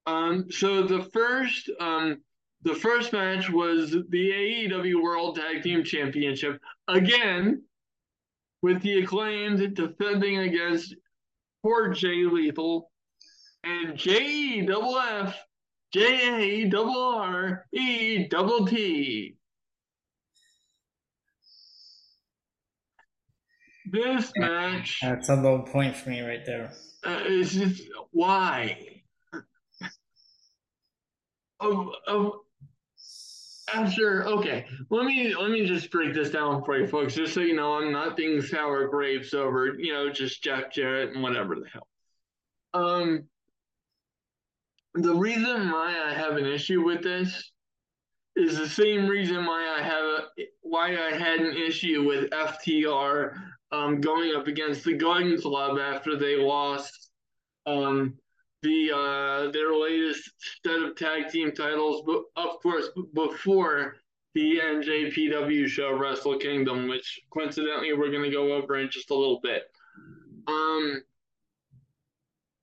Um, 0.07 0.51
so 0.51 0.83
the 0.87 1.05
first 1.05 1.71
um, 1.79 2.23
the 2.63 2.75
first 2.75 3.13
match 3.13 3.51
was 3.51 3.91
the 3.91 4.31
AEW 4.31 5.03
World 5.03 5.37
Tag 5.37 5.63
Team 5.63 5.85
Championship 5.85 6.61
again 6.89 7.63
with 8.63 8.83
the 8.83 9.03
acclaimed 9.03 9.75
defending 9.75 10.39
against 10.39 10.95
poor 11.63 11.89
Jay 11.93 12.25
Lethal 12.25 12.91
and 13.65 13.97
JEWF 13.97 15.35
J 15.93 16.65
A 16.65 16.69
double 16.69 16.97
R 16.97 17.67
E 17.73 18.29
double 18.29 18.67
T. 18.67 19.37
This 23.91 24.31
match. 24.37 25.01
That's 25.03 25.29
a 25.29 25.35
low 25.35 25.63
point 25.63 25.97
for 25.97 26.11
me 26.11 26.21
right 26.21 26.45
there. 26.47 26.73
Uh, 27.05 27.19
it's 27.25 27.53
just 27.53 27.83
why. 28.13 29.03
Of, 31.59 31.89
of 32.07 32.33
after 33.75 34.27
okay, 34.27 34.67
let 34.91 35.05
me 35.05 35.35
let 35.35 35.51
me 35.51 35.67
just 35.67 35.91
break 35.91 36.15
this 36.15 36.31
down 36.31 36.65
for 36.65 36.79
you 36.79 36.87
folks, 36.87 37.15
just 37.15 37.35
so 37.35 37.41
you 37.41 37.55
know 37.55 37.75
I'm 37.75 37.93
not 37.93 38.17
being 38.17 38.41
sour 38.41 38.89
grapes 38.89 39.35
over 39.35 39.75
you 39.79 39.93
know 39.93 40.11
just 40.11 40.43
Jeff 40.43 40.73
Jarrett 40.73 41.15
and 41.15 41.23
whatever 41.23 41.57
the 41.57 41.67
hell. 41.69 41.87
Um, 42.73 43.25
the 44.95 45.15
reason 45.15 45.71
why 45.71 45.97
I 46.05 46.15
have 46.15 46.37
an 46.37 46.47
issue 46.47 46.85
with 46.85 47.03
this 47.03 47.53
is 48.37 48.59
the 48.59 48.69
same 48.69 49.07
reason 49.07 49.45
why 49.45 49.77
I 49.79 49.83
have 49.83 50.05
a, 50.05 50.45
why 50.63 50.97
I 50.97 51.17
had 51.17 51.41
an 51.41 51.57
issue 51.57 52.05
with 52.07 52.31
FTR 52.31 53.35
um, 53.73 54.01
going 54.01 54.35
up 54.35 54.47
against 54.47 54.85
the 54.85 54.95
Gunn 54.95 55.41
Club 55.41 55.79
after 55.79 56.17
they 56.17 56.37
lost 56.37 57.11
um, 57.67 58.15
the 58.63 58.91
uh, 58.93 59.51
their 59.53 59.75
latest 59.75 60.31
set 60.65 60.83
of 60.83 60.97
tag 60.97 61.31
team 61.31 61.53
titles, 61.53 62.03
but 62.07 62.23
of 62.37 62.61
course 62.61 62.89
before 63.15 63.97
the 64.35 64.59
NJPW 64.59 65.67
show 65.67 65.97
Wrestle 65.97 66.39
Kingdom, 66.39 66.89
which 66.89 67.21
coincidentally 67.33 67.93
we're 67.93 68.11
going 68.11 68.23
to 68.23 68.31
go 68.31 68.53
over 68.53 68.77
in 68.79 68.89
just 68.91 69.11
a 69.11 69.15
little 69.15 69.41
bit. 69.43 69.65
Um, 70.47 71.03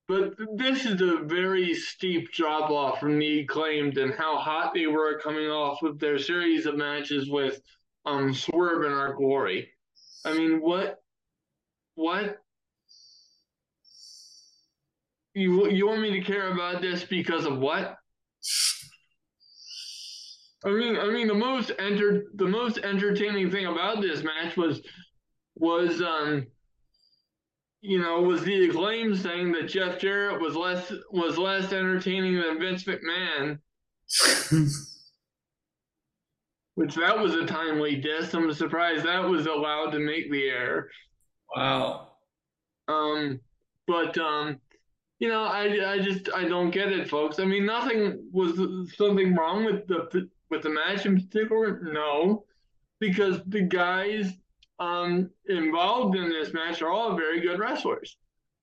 but 0.08 0.34
this 0.56 0.86
is 0.86 1.00
a 1.02 1.18
very 1.22 1.74
steep 1.74 2.32
drop 2.32 2.70
off 2.70 2.98
from 2.98 3.18
the 3.18 3.40
acclaimed 3.40 3.98
and 3.98 4.14
how 4.14 4.38
hot 4.38 4.72
they 4.72 4.86
were 4.86 5.20
coming 5.20 5.48
off 5.48 5.82
with 5.82 6.00
their 6.00 6.18
series 6.18 6.64
of 6.64 6.76
matches 6.76 7.28
with 7.28 7.60
um 8.06 8.32
Swerve 8.32 8.84
In 8.84 8.92
Our 8.92 9.12
Glory. 9.12 9.70
I 10.24 10.32
mean, 10.32 10.62
what, 10.62 11.02
what? 11.94 12.38
You 15.34 15.70
you 15.70 15.86
want 15.86 16.00
me 16.00 16.18
to 16.18 16.22
care 16.22 16.52
about 16.52 16.80
this 16.80 17.04
because 17.04 17.44
of 17.44 17.58
what? 17.58 17.96
I 20.64 20.70
mean, 20.70 20.96
I 20.96 21.10
mean 21.10 21.28
the 21.28 21.34
most 21.34 21.70
enter 21.78 22.24
the 22.34 22.48
most 22.48 22.78
entertaining 22.78 23.50
thing 23.50 23.66
about 23.66 24.00
this 24.00 24.24
match 24.24 24.56
was 24.56 24.80
was 25.54 26.00
um 26.00 26.46
you 27.80 28.00
know, 28.00 28.20
was 28.20 28.42
the 28.42 28.68
acclaim 28.68 29.14
saying 29.14 29.52
that 29.52 29.68
Jeff 29.68 30.00
Jarrett 30.00 30.40
was 30.40 30.56
less 30.56 30.92
was 31.10 31.38
less 31.38 31.72
entertaining 31.72 32.40
than 32.40 32.58
Vince 32.58 32.84
McMahon. 32.84 33.58
Which 36.74 36.94
that 36.94 37.18
was 37.18 37.34
a 37.34 37.44
timely 37.46 37.96
diss. 37.96 38.32
I'm 38.34 38.52
surprised 38.52 39.04
that 39.04 39.24
was 39.24 39.46
allowed 39.46 39.90
to 39.90 39.98
make 39.98 40.30
the 40.30 40.48
air. 40.48 40.88
Wow. 41.54 42.12
Um, 42.86 43.40
but 43.86 44.16
um, 44.18 44.60
you 45.18 45.28
know, 45.28 45.42
I 45.42 45.92
I 45.92 45.98
just 45.98 46.30
I 46.34 46.44
don't 46.44 46.70
get 46.70 46.92
it, 46.92 47.08
folks. 47.08 47.38
I 47.38 47.44
mean, 47.44 47.66
nothing 47.66 48.28
was 48.32 48.92
something 48.96 49.34
wrong 49.34 49.64
with 49.64 49.86
the 49.86 50.28
with 50.50 50.62
the 50.62 50.70
match 50.70 51.06
in 51.06 51.20
particular. 51.20 51.80
No, 51.82 52.44
because 53.00 53.40
the 53.46 53.62
guys 53.62 54.32
um, 54.78 55.30
involved 55.46 56.16
in 56.16 56.28
this 56.28 56.52
match 56.52 56.82
are 56.82 56.90
all 56.90 57.16
very 57.16 57.40
good 57.40 57.58
wrestlers. 57.58 58.16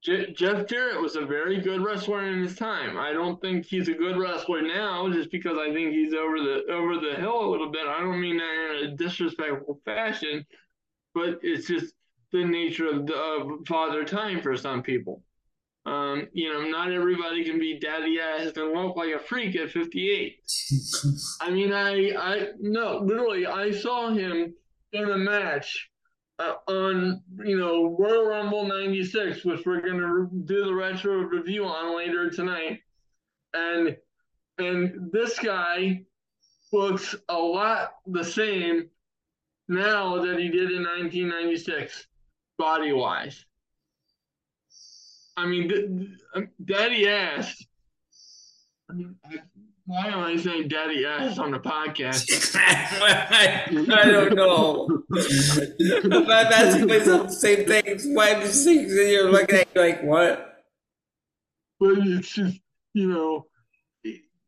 J- 0.04 0.34
Jeff 0.34 0.68
Jarrett 0.68 1.02
was 1.02 1.16
a 1.16 1.26
very 1.26 1.60
good 1.60 1.82
wrestler 1.82 2.28
in 2.28 2.42
his 2.42 2.56
time. 2.56 2.98
I 2.98 3.12
don't 3.12 3.42
think 3.42 3.66
he's 3.66 3.90
a 3.90 3.94
good 3.94 4.18
wrestler 4.18 4.62
now, 4.62 5.12
just 5.12 5.32
because 5.32 5.58
I 5.58 5.74
think 5.74 5.94
he's 5.94 6.14
over 6.14 6.40
the 6.40 6.64
over 6.72 7.00
the 7.00 7.16
hill 7.16 7.44
a 7.44 7.50
little 7.50 7.72
bit. 7.72 7.88
I 7.88 8.00
don't 8.00 8.22
mean 8.22 8.38
that 8.38 8.84
in 8.84 8.94
a 8.94 8.96
disrespectful 8.96 9.82
fashion, 9.84 10.46
but 11.14 11.40
it's 11.42 11.68
just 11.68 11.94
the 12.32 12.46
nature 12.46 12.88
of, 12.88 13.08
the, 13.08 13.16
of 13.16 13.68
father 13.68 14.04
time 14.04 14.42
for 14.42 14.56
some 14.56 14.84
people. 14.84 15.24
Um, 15.86 16.28
you 16.34 16.52
know, 16.52 16.68
not 16.68 16.92
everybody 16.92 17.44
can 17.44 17.60
be 17.60 17.80
daddy 17.80 18.20
ass 18.20 18.52
and 18.56 18.74
look 18.74 18.96
like 18.96 19.14
a 19.14 19.20
freak 19.20 19.56
at 19.56 19.70
58. 19.70 20.36
I 21.42 21.52
mean, 21.52 21.72
I, 21.72 22.12
I, 22.18 22.48
no, 22.60 22.98
literally, 22.98 23.46
I 23.46 23.72
saw 23.72 24.10
him 24.10 24.54
in 24.94 25.10
a 25.10 25.18
match 25.18 25.90
uh, 26.40 26.56
on 26.68 27.22
you 27.44 27.58
know 27.58 27.96
Royal 27.98 28.28
Rumble 28.28 28.68
'96, 28.68 29.46
which 29.46 29.66
we're 29.66 29.82
going 29.82 30.00
to 30.00 30.30
do 30.46 30.66
the 30.66 30.74
retro 30.74 31.18
review 31.18 31.66
on 31.66 31.96
later 31.96 32.30
tonight, 32.30 32.82
and 33.54 33.96
and 34.58 35.12
this 35.12 35.40
guy 35.40 36.02
looks 36.72 37.16
a 37.30 37.38
lot 37.38 37.96
the 38.08 38.24
same 38.24 38.90
now 39.68 40.22
that 40.22 40.38
he 40.38 40.50
did 40.50 40.72
in 40.72 40.84
1996, 40.84 42.08
body 42.58 42.92
wise. 42.92 43.46
I 45.38 45.46
mean, 45.46 46.18
Daddy 46.64 47.08
asked. 47.08 47.68
I 48.90 48.94
mean, 48.94 49.16
why 49.88 50.08
am 50.08 50.20
I 50.20 50.36
saying 50.36 50.68
daddy 50.68 51.06
ass 51.06 51.38
on 51.38 51.52
the 51.52 51.60
podcast? 51.60 52.56
I, 52.56 53.66
I 54.02 54.06
don't 54.06 54.36
know. 54.36 55.04
I'm 55.12 56.28
asking 56.28 56.88
myself 56.88 57.28
the 57.28 57.34
same 57.34 57.68
thing. 57.68 58.16
Why 58.16 58.34
do 58.34 58.48
things 58.48 58.92
and 58.92 59.10
you're 59.10 59.32
looking 59.32 59.60
at 59.60 59.76
like 59.76 60.02
what? 60.02 60.64
But 61.80 62.00
it's 62.00 62.30
just, 62.30 62.60
you 62.94 63.10
know, 63.10 63.46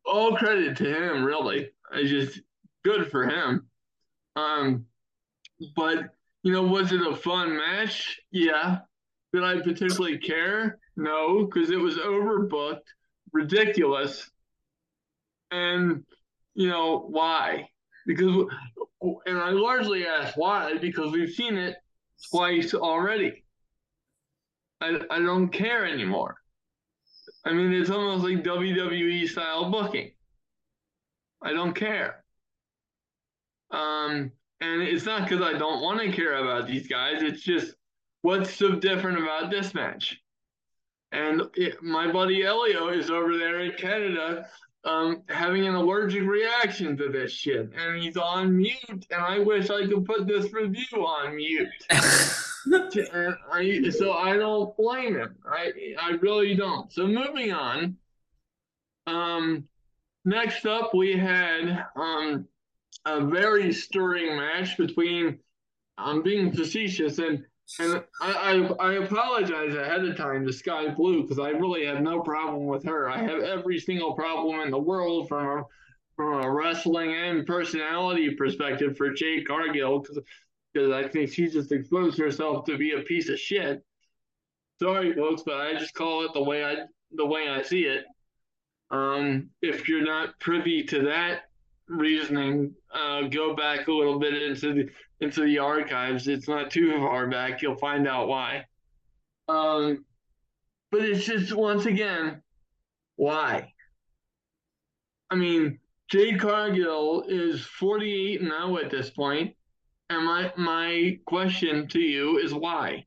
all 0.05 0.35
credit 0.37 0.75
to 0.77 0.85
him, 0.85 1.23
really. 1.23 1.69
It's 1.93 2.09
just 2.09 2.41
good 2.83 3.11
for 3.11 3.27
him. 3.27 3.67
Um, 4.35 4.85
but 5.75 6.09
you 6.41 6.51
know, 6.51 6.63
was 6.63 6.91
it 6.91 7.05
a 7.05 7.15
fun 7.15 7.55
match? 7.55 8.19
Yeah. 8.31 8.79
Did 9.33 9.43
I 9.43 9.59
particularly 9.61 10.17
care? 10.17 10.79
No, 10.95 11.45
because 11.45 11.69
it 11.69 11.79
was 11.79 11.95
overbooked, 11.97 12.81
ridiculous 13.33 14.31
and 15.51 16.03
you 16.53 16.69
know 16.69 17.05
why? 17.09 17.69
Because 18.05 18.45
and 19.25 19.37
i 19.37 19.51
largely 19.51 20.07
ask 20.07 20.35
why 20.37 20.75
because 20.77 21.11
we've 21.11 21.33
seen 21.33 21.55
it 21.55 21.75
twice 22.31 22.73
already. 22.73 23.43
I, 24.81 24.99
I 25.09 25.19
don't 25.19 25.49
care 25.49 25.85
anymore. 25.85 26.37
I 27.45 27.53
mean 27.53 27.73
it's 27.73 27.89
almost 27.89 28.23
like 28.23 28.43
wwe 28.43 29.29
style 29.29 29.69
booking. 29.69 30.11
I 31.41 31.53
don't 31.53 31.73
care. 31.73 32.23
Um 33.71 34.31
and 34.59 34.81
it's 34.81 35.05
not 35.05 35.29
because 35.29 35.43
i 35.43 35.55
don't 35.55 35.83
want 35.83 35.99
to 35.99 36.11
care 36.11 36.37
about 36.37 36.65
these 36.67 36.87
guys 36.87 37.21
it's 37.21 37.43
just 37.43 37.75
what's 38.21 38.53
so 38.53 38.75
different 38.75 39.19
about 39.19 39.49
this 39.49 39.73
match? 39.73 40.21
And 41.11 41.43
it, 41.55 41.81
my 41.81 42.11
buddy 42.11 42.43
Elio 42.43 42.89
is 42.89 43.09
over 43.09 43.37
there 43.37 43.61
in 43.61 43.71
Canada 43.77 44.47
um, 44.87 45.21
having 45.27 45.67
an 45.67 45.75
allergic 45.75 46.23
reaction 46.23 46.95
to 46.97 47.09
this 47.09 47.31
shit, 47.31 47.71
and 47.75 48.01
he's 48.01 48.15
on 48.15 48.55
mute. 48.57 49.05
And 49.11 49.21
I 49.21 49.39
wish 49.39 49.69
I 49.69 49.85
could 49.85 50.05
put 50.05 50.27
this 50.27 50.51
review 50.53 51.05
on 51.05 51.35
mute. 51.35 51.67
and 51.89 53.35
I, 53.51 53.89
so 53.89 54.13
I 54.13 54.37
don't 54.37 54.75
blame 54.77 55.17
him. 55.17 55.35
I 55.45 55.73
I 56.01 56.11
really 56.21 56.55
don't. 56.55 56.91
So 56.91 57.05
moving 57.05 57.51
on. 57.51 57.97
Um, 59.07 59.67
next 60.23 60.65
up 60.65 60.93
we 60.93 61.17
had 61.17 61.85
um 61.95 62.47
a 63.05 63.25
very 63.25 63.73
stirring 63.73 64.37
match 64.37 64.77
between. 64.77 65.39
I'm 65.97 66.21
being 66.21 66.53
facetious 66.53 67.17
and 67.17 67.43
and 67.79 68.03
I, 68.21 68.31
I, 68.79 68.89
I 68.89 68.93
apologize 68.93 69.75
ahead 69.75 70.05
of 70.05 70.15
time 70.15 70.45
to 70.45 70.53
Skye 70.53 70.89
Blue 70.89 71.23
because 71.23 71.39
I 71.39 71.49
really 71.49 71.85
have 71.85 72.01
no 72.01 72.21
problem 72.21 72.65
with 72.65 72.83
her. 72.85 73.09
I 73.09 73.17
have 73.17 73.41
every 73.41 73.79
single 73.79 74.13
problem 74.13 74.61
in 74.61 74.71
the 74.71 74.79
world 74.79 75.27
from 75.27 75.59
a, 75.59 75.63
from 76.15 76.43
a 76.43 76.49
wrestling 76.49 77.13
and 77.13 77.45
personality 77.45 78.35
perspective 78.35 78.97
for 78.97 79.13
Jade 79.13 79.47
Cargill 79.47 80.05
because 80.73 80.91
I 80.91 81.07
think 81.07 81.31
she 81.31 81.47
just 81.47 81.71
exposed 81.71 82.17
herself 82.17 82.65
to 82.65 82.77
be 82.77 82.93
a 82.93 83.01
piece 83.01 83.29
of 83.29 83.39
shit. 83.39 83.83
Sorry, 84.79 85.13
folks, 85.13 85.43
but 85.45 85.55
I 85.55 85.73
just 85.73 85.93
call 85.93 86.23
it 86.23 86.33
the 86.33 86.43
way 86.43 86.63
I 86.63 86.75
the 87.11 87.25
way 87.25 87.49
I 87.49 87.63
see 87.63 87.83
it. 87.83 88.05
Um, 88.91 89.49
if 89.61 89.89
you're 89.89 90.05
not 90.05 90.39
privy 90.39 90.83
to 90.83 91.03
that 91.03 91.41
reasoning, 91.87 92.73
uh, 92.93 93.23
go 93.23 93.55
back 93.55 93.87
a 93.87 93.91
little 93.91 94.19
bit 94.19 94.41
into 94.41 94.73
the 94.73 94.89
into 95.19 95.43
the 95.43 95.59
archives. 95.59 96.27
It's 96.27 96.47
not 96.47 96.71
too 96.71 96.91
far 96.99 97.27
back. 97.27 97.61
You'll 97.61 97.77
find 97.77 98.07
out 98.07 98.27
why. 98.27 98.65
Um, 99.47 100.05
but 100.91 101.01
it's 101.01 101.25
just 101.25 101.53
once 101.53 101.85
again, 101.85 102.41
why? 103.15 103.73
I 105.29 105.35
mean, 105.35 105.79
Jade 106.09 106.39
Cargill 106.39 107.23
is 107.27 107.65
48 107.65 108.41
now 108.41 108.77
at 108.77 108.89
this 108.89 109.09
point, 109.09 109.55
and 110.09 110.25
my 110.25 110.53
my 110.55 111.19
question 111.25 111.87
to 111.89 111.99
you 111.99 112.37
is 112.37 112.53
why? 112.53 113.05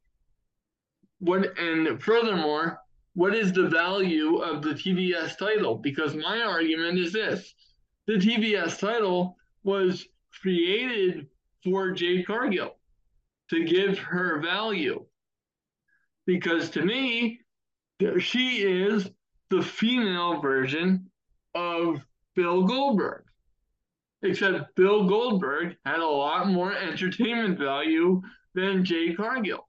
What 1.18 1.58
and 1.58 2.02
furthermore, 2.02 2.78
what 3.14 3.34
is 3.34 3.52
the 3.52 3.68
value 3.68 4.36
of 4.36 4.62
the 4.62 4.70
TBS 4.70 5.38
title? 5.38 5.76
Because 5.76 6.14
my 6.14 6.40
argument 6.40 6.98
is 6.98 7.12
this 7.12 7.54
the 8.06 8.14
TBS 8.14 8.78
title 8.78 9.36
was 9.62 10.06
created 10.40 11.26
for 11.62 11.92
Jade 11.92 12.26
Cargill 12.26 12.76
to 13.50 13.64
give 13.64 13.98
her 13.98 14.40
value. 14.40 15.04
Because 16.26 16.70
to 16.70 16.84
me, 16.84 17.40
she 18.18 18.62
is 18.62 19.10
the 19.50 19.62
female 19.62 20.40
version 20.40 21.10
of 21.54 22.00
Bill 22.36 22.64
Goldberg. 22.64 23.24
Except 24.22 24.74
Bill 24.76 25.08
Goldberg 25.08 25.76
had 25.84 26.00
a 26.00 26.06
lot 26.06 26.48
more 26.48 26.74
entertainment 26.74 27.58
value 27.58 28.22
than 28.54 28.84
Jade 28.84 29.16
Cargill. 29.16 29.66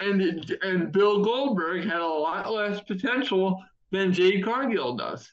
And, 0.00 0.20
and 0.62 0.92
Bill 0.92 1.22
Goldberg 1.22 1.84
had 1.84 2.00
a 2.00 2.06
lot 2.06 2.52
less 2.52 2.80
potential 2.82 3.62
than 3.90 4.12
Jade 4.12 4.44
Cargill 4.44 4.96
does. 4.96 5.32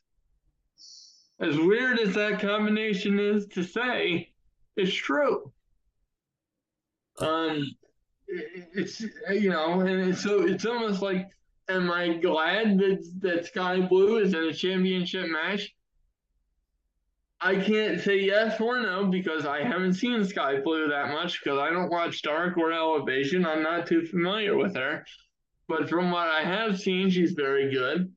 As 1.40 1.58
weird 1.58 2.00
as 2.00 2.16
that 2.16 2.42
combination 2.42 3.20
is 3.20 3.48
to 3.48 3.64
say, 3.64 4.34
it's 4.76 4.94
true. 4.94 5.52
Um, 7.20 7.66
it's 8.28 9.02
you 9.32 9.50
know, 9.50 9.80
and 9.82 10.10
it's, 10.10 10.22
so 10.22 10.42
it's 10.42 10.66
almost 10.66 11.02
like, 11.02 11.28
am 11.70 11.92
I 11.92 12.16
glad 12.16 12.78
that 12.80 13.08
that 13.22 13.46
Skye 13.46 13.82
Blue 13.82 14.18
is 14.18 14.34
in 14.34 14.44
a 14.44 14.54
championship 14.54 15.30
match? 15.30 15.74
I 17.42 17.56
can't 17.56 18.02
say 18.02 18.20
yes 18.20 18.60
or 18.60 18.82
no 18.82 19.06
because 19.06 19.46
I 19.46 19.64
haven't 19.64 19.94
seen 19.94 20.26
Skye 20.26 20.60
Blue 20.60 20.90
that 20.90 21.14
much 21.14 21.42
because 21.42 21.58
I 21.58 21.70
don't 21.70 21.90
watch 21.90 22.22
Dark 22.22 22.58
or 22.58 22.74
Elevation. 22.74 23.46
I'm 23.46 23.64
not 23.64 23.88
too 23.88 24.06
familiar 24.06 24.58
with 24.58 24.76
her. 24.76 25.06
But 25.70 25.88
from 25.88 26.12
what 26.12 26.28
I 26.28 26.44
have 26.44 26.80
seen, 26.80 27.10
she's 27.10 27.32
very 27.32 27.72
good. 27.72 28.14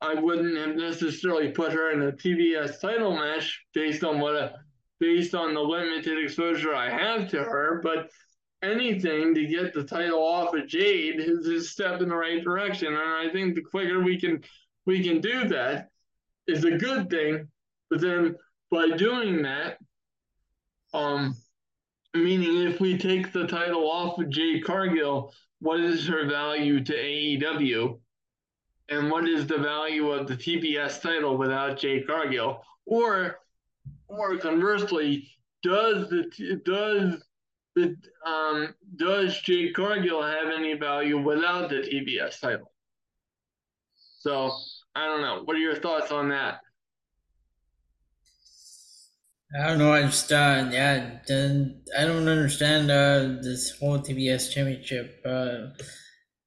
I 0.00 0.14
wouldn't 0.14 0.56
have 0.56 0.76
necessarily 0.76 1.50
put 1.50 1.72
her 1.72 1.92
in 1.92 2.02
a 2.02 2.12
TBS 2.12 2.80
title 2.80 3.16
match 3.16 3.64
based 3.74 4.04
on 4.04 4.20
what 4.20 4.36
a 4.36 4.54
based 5.00 5.34
on 5.34 5.54
the 5.54 5.60
limited 5.60 6.18
exposure 6.22 6.74
I 6.74 6.90
have 6.90 7.28
to 7.30 7.38
her, 7.38 7.80
but 7.82 8.10
anything 8.62 9.34
to 9.34 9.46
get 9.46 9.72
the 9.72 9.84
title 9.84 10.20
off 10.20 10.54
of 10.54 10.66
Jade 10.66 11.20
is 11.20 11.46
a 11.46 11.60
step 11.62 12.00
in 12.00 12.08
the 12.08 12.16
right 12.16 12.42
direction. 12.42 12.88
And 12.88 12.98
I 12.98 13.28
think 13.32 13.54
the 13.54 13.62
quicker 13.62 14.02
we 14.02 14.20
can 14.20 14.42
we 14.86 15.02
can 15.02 15.20
do 15.20 15.48
that 15.48 15.88
is 16.46 16.64
a 16.64 16.76
good 16.76 17.10
thing. 17.10 17.48
But 17.90 18.00
then 18.00 18.36
by 18.70 18.90
doing 18.96 19.42
that, 19.42 19.78
um, 20.94 21.36
meaning 22.14 22.62
if 22.62 22.80
we 22.80 22.98
take 22.98 23.32
the 23.32 23.46
title 23.46 23.90
off 23.90 24.18
of 24.18 24.30
Jade 24.30 24.64
Cargill, 24.64 25.32
what 25.60 25.80
is 25.80 26.06
her 26.06 26.26
value 26.26 26.82
to 26.84 26.92
AEW? 26.92 27.98
And 28.88 29.10
what 29.10 29.28
is 29.28 29.46
the 29.46 29.58
value 29.58 30.10
of 30.10 30.26
the 30.26 30.36
TBS 30.36 31.02
title 31.02 31.36
without 31.36 31.78
Jade 31.78 32.06
Cargill? 32.06 32.62
Or 32.86 33.40
or 34.08 34.38
conversely, 34.38 35.28
does 35.62 36.08
the 36.08 36.60
does 36.64 37.22
the 37.74 37.96
um 38.26 38.74
does 38.96 39.40
Jade 39.40 39.74
Cargill 39.74 40.22
have 40.22 40.48
any 40.48 40.74
value 40.74 41.18
without 41.18 41.68
the 41.68 41.76
TBS 41.76 42.40
title? 42.40 42.72
So 44.20 44.52
I 44.94 45.06
don't 45.06 45.20
know. 45.20 45.42
What 45.44 45.56
are 45.56 45.60
your 45.60 45.76
thoughts 45.76 46.10
on 46.10 46.30
that? 46.30 46.60
I 49.58 49.66
don't 49.66 49.78
know. 49.78 49.92
I 49.92 50.02
just 50.02 50.30
uh, 50.30 50.68
yeah, 50.70 51.20
I 51.26 52.04
don't 52.04 52.28
understand 52.28 52.90
uh, 52.90 53.40
this 53.42 53.70
whole 53.78 53.98
TBS 53.98 54.52
championship. 54.52 55.22
Uh, 55.24 55.68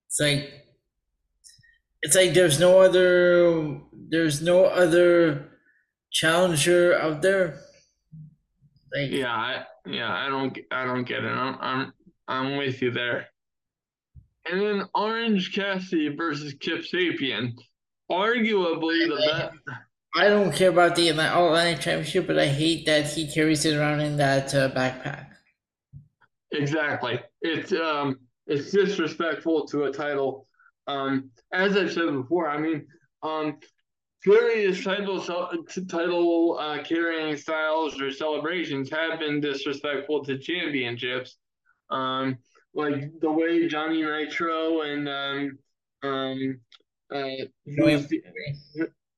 it's 0.07 0.19
like 0.19 0.60
it's 2.01 2.15
like 2.15 2.33
there's 2.33 2.59
no 2.59 2.81
other 2.81 3.79
there's 4.09 4.41
no 4.41 4.65
other 4.65 5.49
challenger 6.11 6.97
out 6.97 7.21
there. 7.21 7.59
Like 8.93 9.11
yeah, 9.11 9.31
I, 9.31 9.63
yeah, 9.85 10.11
I 10.11 10.29
don't 10.29 10.57
I 10.71 10.85
don't 10.85 11.03
get 11.03 11.23
it. 11.23 11.29
I'm 11.29 11.57
I'm 11.61 11.93
I'm 12.27 12.57
with 12.57 12.81
you 12.81 12.91
there. 12.91 13.27
And 14.49 14.61
then 14.61 14.83
Orange 14.95 15.53
Cassidy 15.53 16.15
versus 16.15 16.55
Kip 16.59 16.81
Sabian, 16.81 17.53
arguably 18.11 19.07
the 19.07 19.23
best. 19.27 19.79
I 20.15 20.27
don't 20.27 20.53
care 20.53 20.69
about 20.69 20.95
the 20.95 21.11
All 21.33 21.47
Atlantic 21.47 21.81
Championship, 21.81 22.27
but 22.27 22.37
I 22.37 22.47
hate 22.47 22.85
that 22.85 23.07
he 23.07 23.31
carries 23.31 23.63
it 23.63 23.77
around 23.77 24.01
in 24.01 24.17
that 24.17 24.53
uh, 24.53 24.69
backpack. 24.71 25.27
Exactly. 26.51 27.19
It's 27.41 27.71
um 27.71 28.19
it's 28.47 28.71
disrespectful 28.71 29.67
to 29.67 29.83
a 29.83 29.91
title. 29.91 30.47
Um, 30.87 31.31
as 31.53 31.77
I've 31.77 31.91
said 31.91 32.11
before, 32.11 32.49
I 32.49 32.57
mean, 32.57 32.87
um, 33.23 33.57
various 34.25 34.83
title 34.83 35.21
title 35.89 36.57
uh, 36.59 36.83
carrying 36.83 37.37
styles 37.37 37.99
or 38.01 38.11
celebrations 38.11 38.89
have 38.91 39.19
been 39.19 39.39
disrespectful 39.41 40.23
to 40.25 40.37
championships. 40.37 41.37
Um, 41.89 42.37
like 42.73 43.11
the 43.19 43.31
way 43.31 43.67
Johnny 43.67 44.01
Nitro 44.01 44.81
and 44.81 45.09
um, 45.09 45.57
um, 46.03 46.59
uh, 47.13 47.45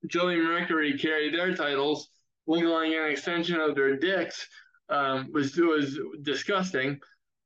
Joey 0.08 0.38
Mercury 0.38 0.98
carry 0.98 1.32
their 1.32 1.56
titles, 1.56 2.10
wiggling 2.46 2.94
an 2.94 3.10
extension 3.12 3.60
of 3.62 3.76
their 3.76 3.98
dicks, 3.98 4.48
um, 4.90 5.32
was 5.32 5.56
was 5.56 6.00
disgusting. 6.22 7.00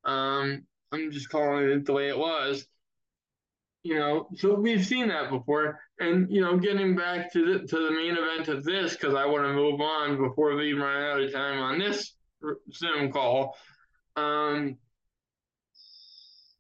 Um, 0.06 0.64
I'm 0.92 1.12
just 1.12 1.30
calling 1.30 1.70
it 1.70 1.86
the 1.86 1.94
way 1.94 2.08
it 2.10 2.18
was. 2.18 2.66
You 3.88 3.96
know, 3.96 4.28
so 4.36 4.54
we've 4.54 4.86
seen 4.86 5.08
that 5.08 5.30
before, 5.30 5.80
and 5.98 6.30
you 6.30 6.42
know, 6.42 6.58
getting 6.58 6.94
back 6.94 7.32
to 7.32 7.46
the 7.46 7.68
to 7.68 7.76
the 7.86 7.92
main 7.92 8.18
event 8.18 8.50
of 8.50 8.66
this 8.66 8.98
because 8.98 9.14
I 9.14 9.26
want 9.26 9.46
to 9.46 9.54
move 9.54 9.80
on 9.80 10.18
before 10.18 10.58
we 10.58 10.74
run 10.74 11.04
out 11.04 11.22
of 11.22 11.32
time 11.32 11.58
on 11.60 11.80
this 11.80 12.14
Zoom 12.74 13.14
call. 13.14 13.56
Um, 14.18 14.78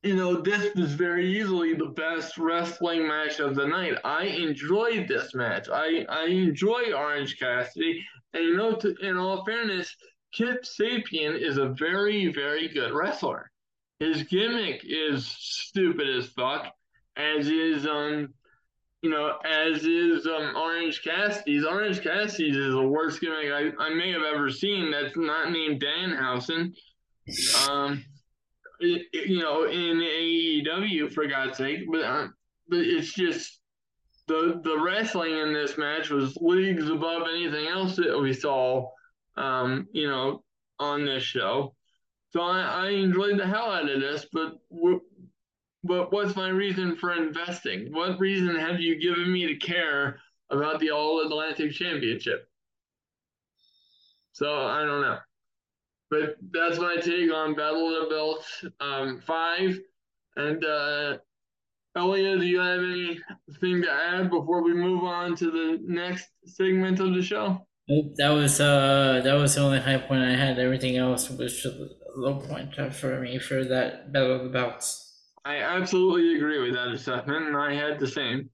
you 0.03 0.15
know, 0.15 0.39
this 0.41 0.73
was 0.75 0.93
very 0.93 1.37
easily 1.37 1.73
the 1.73 1.87
best 1.87 2.37
wrestling 2.37 3.05
match 3.05 3.41
of 3.41 3.55
the 3.55 3.67
night. 3.67 3.97
I 4.05 4.27
enjoyed 4.27 5.09
this 5.09 5.35
match. 5.35 5.67
I, 5.67 6.05
I 6.07 6.27
enjoy 6.27 6.93
Orange 6.95 7.37
Cassidy. 7.37 8.05
And, 8.33 8.43
you 8.45 8.55
know, 8.55 8.73
to, 8.75 8.95
in 9.01 9.17
all 9.17 9.43
fairness, 9.43 9.93
Kip 10.31 10.63
Sabian 10.63 11.37
is 11.37 11.57
a 11.57 11.75
very, 11.77 12.31
very 12.31 12.69
good 12.69 12.93
wrestler. 12.93 13.51
His 13.99 14.23
gimmick 14.23 14.83
is 14.85 15.27
stupid 15.27 16.07
as 16.07 16.27
fuck, 16.27 16.71
as 17.18 17.48
is, 17.48 17.85
um, 17.85 18.34
you 19.02 19.10
know, 19.10 19.38
as 19.45 19.84
is 19.84 20.26
um, 20.26 20.56
Orange 20.56 21.02
Cassidy's. 21.03 21.65
Orange 21.65 22.02
Cassidy's 22.02 22.56
is 22.56 22.73
the 22.73 22.88
worst 22.88 23.22
gimmick 23.22 23.52
I, 23.52 23.72
I 23.80 23.94
may 23.94 24.11
have 24.11 24.23
ever 24.23 24.49
seen 24.49 24.91
that's 24.91 25.18
not 25.18 25.52
named 25.52 25.81
Danhausen. 25.81 26.73
Um, 27.69 28.03
you 28.80 29.39
know, 29.39 29.65
in 29.65 29.98
AEW 29.99 31.11
for 31.14 31.27
God's 31.27 31.57
sake. 31.57 31.81
But 31.91 32.02
uh, 32.02 32.27
but 32.69 32.80
it's 32.80 33.14
just 33.14 33.60
the 34.27 34.61
the 34.64 34.80
wrestling 34.80 35.38
in 35.38 35.53
this 35.53 35.77
match 35.77 36.10
was 36.10 36.38
leagues 36.39 36.89
above 36.89 37.23
anything 37.27 37.68
else 37.68 37.95
that 37.95 38.19
we 38.19 38.34
saw. 38.34 38.89
Um, 39.35 39.88
you 39.91 40.07
know, 40.07 40.44
on 40.80 41.06
this 41.06 41.23
show. 41.23 41.76
So 42.31 42.41
I, 42.41 42.61
I 42.61 42.89
enjoyed 42.89 43.39
the 43.39 43.48
hell 43.48 43.72
out 43.72 43.89
of 43.89 43.99
this, 43.99 44.26
but 44.31 44.53
but 45.83 46.11
what's 46.11 46.35
my 46.35 46.49
reason 46.49 46.95
for 46.95 47.13
investing? 47.13 47.93
What 47.93 48.19
reason 48.19 48.55
have 48.55 48.79
you 48.79 48.99
given 48.99 49.31
me 49.31 49.47
to 49.47 49.55
care 49.55 50.19
about 50.49 50.79
the 50.79 50.91
All 50.91 51.25
Atlantic 51.25 51.71
Championship? 51.71 52.49
So 54.33 54.53
I 54.53 54.83
don't 54.83 55.01
know. 55.01 55.17
But 56.09 56.37
that's 56.51 56.79
my 56.79 56.97
take 56.97 57.33
on 57.33 57.55
Battle 57.55 57.95
of 57.95 58.03
the 58.03 58.09
Belts 58.09 58.65
um, 58.79 59.21
5. 59.25 59.79
And 60.37 60.63
uh, 60.63 61.17
do 61.95 62.45
you 62.45 62.59
have 62.59 62.79
anything 62.79 63.81
to 63.81 63.91
add 63.91 64.29
before 64.29 64.63
we 64.63 64.73
move 64.73 65.03
on 65.03 65.35
to 65.35 65.45
the 65.51 65.79
next 65.81 66.29
segment 66.45 66.99
of 66.99 67.13
the 67.13 67.21
show? 67.21 67.65
That 68.17 68.29
was 68.29 68.59
uh 68.59 69.21
that 69.23 69.33
was 69.33 69.55
the 69.55 69.61
only 69.61 69.79
high 69.79 69.97
point 69.97 70.21
I 70.21 70.35
had. 70.35 70.59
Everything 70.59 70.97
else 70.97 71.29
was 71.29 71.61
just 71.61 71.77
low 72.15 72.35
point 72.35 72.75
for 72.93 73.19
me 73.21 73.39
for 73.39 73.63
that 73.63 74.11
Battle 74.11 74.35
of 74.35 74.43
the 74.43 74.49
Belts. 74.49 75.06
I 75.48 75.60
absolutely 75.60 76.36
agree 76.36 76.61
with 76.61 76.74
that 76.74 76.90
assessment, 76.90 77.48
and 77.48 77.56
I 77.56 77.74
had 77.74 77.99
the 77.99 78.07
same. 78.07 78.49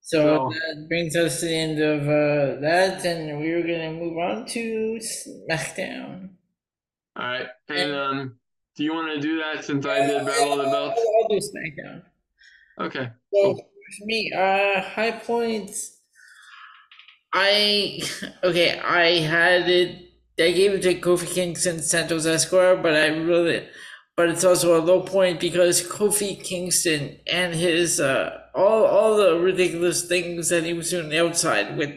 So, 0.00 0.18
so 0.18 0.50
that 0.50 0.88
brings 0.88 1.14
us 1.14 1.40
to 1.40 1.46
the 1.46 1.54
end 1.54 1.78
of 1.78 2.02
uh, 2.04 2.60
that, 2.62 3.04
and 3.04 3.38
we're 3.38 3.60
gonna 3.60 3.92
move 3.92 4.16
on 4.16 4.46
to 4.46 4.98
SmackDown. 4.98 6.30
All 7.16 7.26
right. 7.26 7.48
And 7.68 7.92
um, 7.92 8.38
do 8.76 8.84
you 8.84 8.94
want 8.94 9.12
to 9.14 9.20
do 9.20 9.42
that 9.42 9.62
since 9.62 9.84
I 9.84 10.06
did 10.06 10.24
Battle 10.24 10.52
of 10.52 10.64
the 10.64 10.70
Belts? 10.70 10.98
I'll 10.98 11.28
do 11.28 11.36
SmackDown. 11.36 12.02
Okay. 12.80 13.10
So 13.34 13.42
cool. 13.42 13.54
for 13.56 14.06
me, 14.06 14.32
uh, 14.32 14.80
high 14.80 15.20
points. 15.22 15.98
I 17.34 18.00
okay. 18.42 18.80
I 18.80 19.18
had 19.18 19.68
it. 19.68 20.02
I 20.38 20.50
gave 20.52 20.72
it 20.72 20.82
to 20.82 20.94
Kofi 20.94 21.26
Kingston, 21.26 21.82
Santos 21.82 22.24
Escobar, 22.24 22.76
but 22.76 22.94
I 22.94 23.08
really 23.08 23.68
but 24.16 24.30
it's 24.30 24.44
also 24.44 24.80
a 24.80 24.82
low 24.82 25.02
point 25.02 25.40
because 25.40 25.82
Kofi 25.82 26.42
Kingston 26.42 27.18
and 27.30 27.54
his 27.54 28.00
uh, 28.00 28.38
all 28.54 28.84
all 28.84 29.16
the 29.16 29.38
ridiculous 29.38 30.06
things 30.06 30.48
that 30.48 30.64
he 30.64 30.72
was 30.72 30.90
doing 30.90 31.14
outside 31.16 31.76
with 31.76 31.90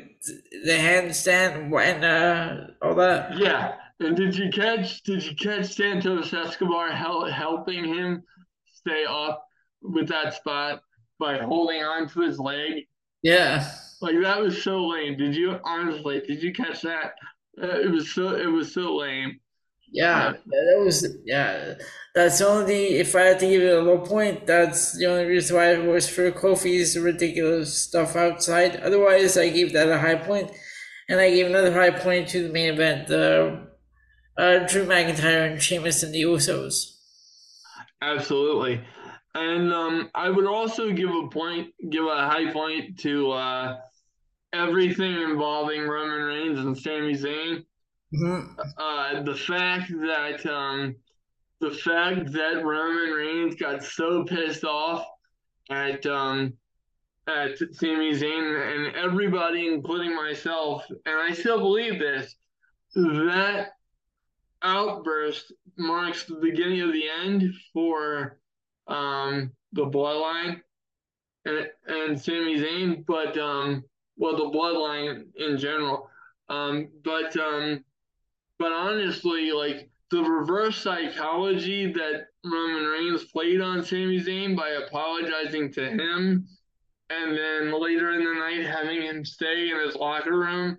the 0.66 0.72
handstand 0.74 1.72
and 1.82 2.04
uh, 2.04 2.74
all 2.82 2.96
that. 2.96 3.38
Yeah, 3.38 3.76
and 4.02 4.16
did 4.16 4.38
you 4.38 4.50
catch? 4.52 5.02
Did 5.04 5.24
you 5.26 5.36
catch 5.36 5.74
Santos 5.76 6.34
Escobar 6.34 6.92
hel- 6.92 7.26
helping 7.26 7.86
him 7.86 8.24
stay 8.68 9.06
up 9.08 9.46
with 9.82 10.10
that 10.10 10.34
spot 10.34 10.82
by 11.20 11.38
holding 11.38 11.82
on 11.82 12.10
to 12.10 12.22
his 12.22 12.38
leg? 12.38 12.88
Yeah, 13.24 13.66
like 14.02 14.16
that 14.22 14.42
was 14.42 14.62
so 14.62 14.86
lame. 14.88 15.18
Did 15.18 15.36
you 15.36 15.58
honestly? 15.64 16.22
Did 16.28 16.44
you 16.44 16.52
catch 16.52 16.82
that? 16.82 17.14
Uh, 17.62 17.80
it 17.80 17.92
was 17.92 18.12
so. 18.14 18.36
It 18.36 18.48
was 18.48 18.74
so 18.74 18.98
lame. 18.98 19.40
Yeah, 19.92 20.34
that 20.46 20.82
was 20.84 21.08
yeah. 21.26 21.74
That's 22.20 22.40
the 22.40 22.50
only 22.50 22.98
if 22.98 23.16
I 23.16 23.22
had 23.22 23.40
to 23.40 23.48
give 23.48 23.62
it 23.62 23.78
a 23.78 23.82
low 23.82 24.00
point, 24.00 24.46
that's 24.46 24.92
the 24.98 25.06
only 25.06 25.24
reason 25.24 25.56
why 25.56 25.72
it 25.72 25.86
was 25.86 26.10
for 26.10 26.30
Kofi's 26.34 27.00
ridiculous 27.00 27.74
stuff 27.74 28.18
outside. 28.18 28.76
Otherwise, 28.82 29.38
I 29.38 29.48
gave 29.48 29.72
that 29.72 29.88
a 29.88 29.98
high 29.98 30.16
point, 30.16 30.52
and 31.08 31.18
I 31.22 31.30
gave 31.30 31.46
another 31.46 31.72
high 31.72 31.92
point 31.92 32.28
to 32.30 32.44
the 32.44 32.52
main 32.52 32.74
event, 32.74 33.10
uh, 33.10 33.62
uh, 34.38 34.68
Drew 34.68 34.86
McIntyre 34.86 35.50
and 35.50 35.62
Sheamus 35.62 36.04
and 36.04 36.14
the 36.14 36.24
Usos. 36.24 36.98
Absolutely, 38.02 38.82
and 39.34 39.72
um, 39.72 40.10
I 40.14 40.30
would 40.30 40.46
also 40.46 40.92
give 40.92 41.10
a 41.10 41.30
point, 41.30 41.70
give 41.90 42.04
a 42.04 42.28
high 42.28 42.52
point 42.52 43.00
to 43.00 43.32
uh, 43.32 43.78
everything 44.52 45.22
involving 45.22 45.88
Roman 45.88 46.24
Reigns 46.24 46.60
and 46.60 46.78
Sami 46.78 47.14
Zayn. 47.14 47.64
Mm-hmm. 48.14 48.60
Uh, 48.78 49.24
the 49.24 49.36
fact 49.36 49.90
that 49.90 50.46
um, 50.46 50.96
the 51.60 51.72
fact 51.72 52.32
that 52.32 52.64
Roman 52.64 53.12
Reigns 53.12 53.56
got 53.56 53.84
so 53.84 54.24
pissed 54.24 54.64
off 54.64 55.06
at 55.70 56.06
um, 56.06 56.54
at 57.28 57.58
Sami 57.74 58.14
Zayn 58.14 58.88
and 58.88 58.96
everybody, 58.96 59.68
including 59.68 60.16
myself, 60.16 60.84
and 61.06 61.16
I 61.20 61.34
still 61.34 61.60
believe 61.60 62.00
this, 62.00 62.36
that 62.96 63.74
outburst 64.62 65.54
marks 65.78 66.26
the 66.26 66.36
beginning 66.36 66.82
of 66.82 66.92
the 66.92 67.06
end 67.24 67.54
for 67.74 68.40
um, 68.88 69.52
the 69.74 69.86
bloodline 69.86 70.62
and 71.46 71.68
and 71.88 72.20
Sami 72.20 72.60
Zayn, 72.60 73.06
but 73.06 73.38
um, 73.38 73.84
well, 74.18 74.36
the 74.36 74.58
bloodline 74.58 75.26
in 75.36 75.58
general. 75.58 76.10
Um, 76.50 76.90
but 77.04 77.36
um, 77.38 77.84
but 78.58 78.72
honestly, 78.72 79.52
like 79.52 79.89
the 80.12 80.22
reverse 80.22 80.78
psychology 80.78 81.92
that 81.94 82.28
Roman 82.44 82.86
Reigns 82.86 83.26
played 83.26 83.62
on 83.62 83.84
Sami 83.84 84.20
Zayn 84.20 84.56
by 84.56 84.70
apologizing 84.70 85.72
to 85.74 85.90
him 85.90 86.48
and 87.10 87.38
then 87.38 87.80
later 87.80 88.14
in 88.14 88.24
the 88.24 88.34
night 88.34 88.66
having 88.66 89.02
him 89.02 89.26
stay 89.26 89.70
in 89.70 89.80
his 89.80 89.96
locker 89.96 90.38
room 90.38 90.78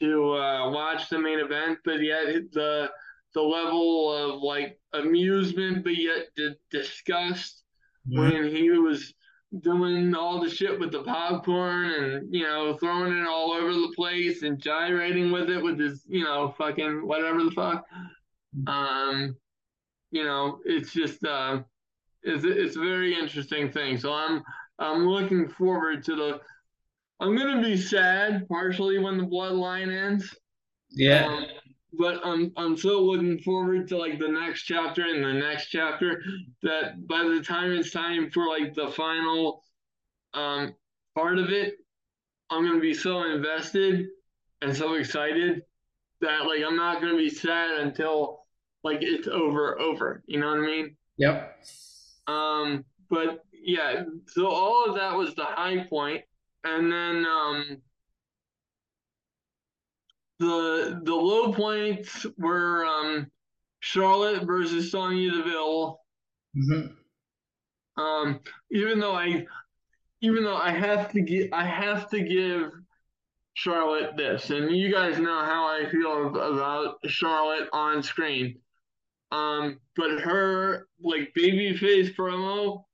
to 0.00 0.34
uh, 0.34 0.70
watch 0.70 1.08
the 1.08 1.18
main 1.18 1.38
event, 1.38 1.78
but 1.84 2.02
yet 2.02 2.26
the 2.52 2.90
the 3.34 3.42
level 3.42 4.12
of 4.12 4.42
like 4.42 4.78
amusement, 4.92 5.82
but 5.82 5.96
yet 5.96 6.26
d- 6.36 6.54
disgust 6.70 7.64
mm-hmm. 8.08 8.20
when 8.20 8.48
he 8.48 8.70
was 8.70 9.12
doing 9.60 10.14
all 10.14 10.40
the 10.40 10.50
shit 10.50 10.78
with 10.78 10.92
the 10.92 11.02
popcorn 11.02 11.90
and 11.90 12.34
you 12.34 12.42
know 12.42 12.76
throwing 12.76 13.16
it 13.16 13.26
all 13.26 13.52
over 13.52 13.72
the 13.72 13.92
place 13.94 14.42
and 14.42 14.60
gyrating 14.60 15.30
with 15.30 15.48
it 15.48 15.62
with 15.62 15.78
his 15.78 16.02
you 16.08 16.24
know 16.24 16.52
fucking 16.58 17.06
whatever 17.06 17.44
the 17.44 17.52
fuck 17.52 17.84
um 18.66 19.36
you 20.10 20.24
know 20.24 20.60
it's 20.64 20.92
just 20.92 21.24
uh 21.24 21.60
it's 22.22 22.44
it's 22.44 22.76
a 22.76 22.80
very 22.80 23.18
interesting 23.18 23.70
thing. 23.70 23.98
So 23.98 24.12
i'm 24.12 24.42
i'm 24.78 25.06
looking 25.06 25.48
forward 25.48 26.04
to 26.04 26.16
the 26.16 26.40
i'm 27.20 27.36
gonna 27.36 27.62
be 27.62 27.76
sad 27.76 28.48
partially 28.48 28.98
when 28.98 29.18
the 29.18 29.24
bloodline 29.24 29.92
ends. 29.92 30.34
Yeah. 30.90 31.26
Um, 31.26 31.46
but 31.96 32.20
I'm 32.24 32.52
I'm 32.56 32.76
so 32.76 33.00
looking 33.00 33.38
forward 33.40 33.88
to 33.88 33.96
like 33.96 34.18
the 34.18 34.28
next 34.28 34.64
chapter 34.64 35.02
and 35.04 35.24
the 35.24 35.32
next 35.32 35.68
chapter 35.68 36.22
that 36.62 37.06
by 37.06 37.22
the 37.22 37.42
time 37.42 37.72
it's 37.72 37.90
time 37.90 38.30
for 38.30 38.48
like 38.48 38.74
the 38.74 38.88
final 38.88 39.62
um 40.32 40.74
part 41.14 41.38
of 41.38 41.50
it, 41.50 41.74
I'm 42.50 42.64
gonna 42.64 42.80
be 42.80 42.94
so 42.94 43.22
invested 43.24 44.06
and 44.62 44.76
so 44.76 44.94
excited 44.94 45.62
that 46.20 46.46
like 46.46 46.62
I'm 46.66 46.76
not 46.76 47.00
gonna 47.00 47.16
be 47.16 47.30
sad 47.30 47.80
until 47.80 48.43
like 48.84 48.98
it's 49.00 49.28
over 49.28 49.80
over. 49.80 50.22
You 50.26 50.40
know 50.40 50.48
what 50.48 50.60
I 50.60 50.66
mean? 50.66 50.96
Yep. 51.16 51.58
Um 52.26 52.84
but 53.10 53.44
yeah, 53.52 54.04
so 54.28 54.48
all 54.48 54.86
of 54.88 54.96
that 54.96 55.16
was 55.16 55.34
the 55.34 55.44
high. 55.44 56.24
And 56.64 56.92
then 56.92 57.26
um 57.26 57.82
the 60.38 61.00
the 61.02 61.14
low 61.14 61.52
points 61.52 62.26
were 62.38 62.84
um, 62.84 63.30
Charlotte 63.80 64.44
versus 64.44 64.90
Sonya 64.90 65.30
Deville. 65.30 66.00
Mm-hmm. 66.56 68.02
Um, 68.02 68.40
even 68.70 68.98
though 68.98 69.14
I, 69.14 69.46
even 70.20 70.42
though 70.42 70.56
I 70.56 70.70
have 70.70 71.12
to 71.12 71.20
give, 71.20 71.52
I 71.52 71.64
have 71.64 72.10
to 72.10 72.20
give 72.20 72.72
Charlotte 73.54 74.16
this, 74.16 74.50
and 74.50 74.76
you 74.76 74.92
guys 74.92 75.18
know 75.18 75.44
how 75.44 75.66
I 75.66 75.88
feel 75.90 76.28
about 76.28 76.96
Charlotte 77.06 77.68
on 77.72 78.02
screen. 78.02 78.58
Um, 79.34 79.80
but 79.96 80.20
her 80.20 80.86
like 81.02 81.34
babyface 81.36 82.14
promo, 82.14 82.84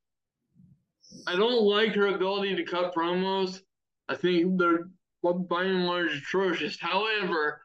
I 1.26 1.36
don't 1.36 1.64
like 1.64 1.94
her 1.94 2.06
ability 2.06 2.56
to 2.56 2.64
cut 2.64 2.94
promos. 2.94 3.60
I 4.08 4.16
think 4.16 4.58
they're 4.58 4.88
by 5.22 5.64
and 5.64 5.84
large 5.84 6.16
atrocious. 6.16 6.80
However, 6.80 7.60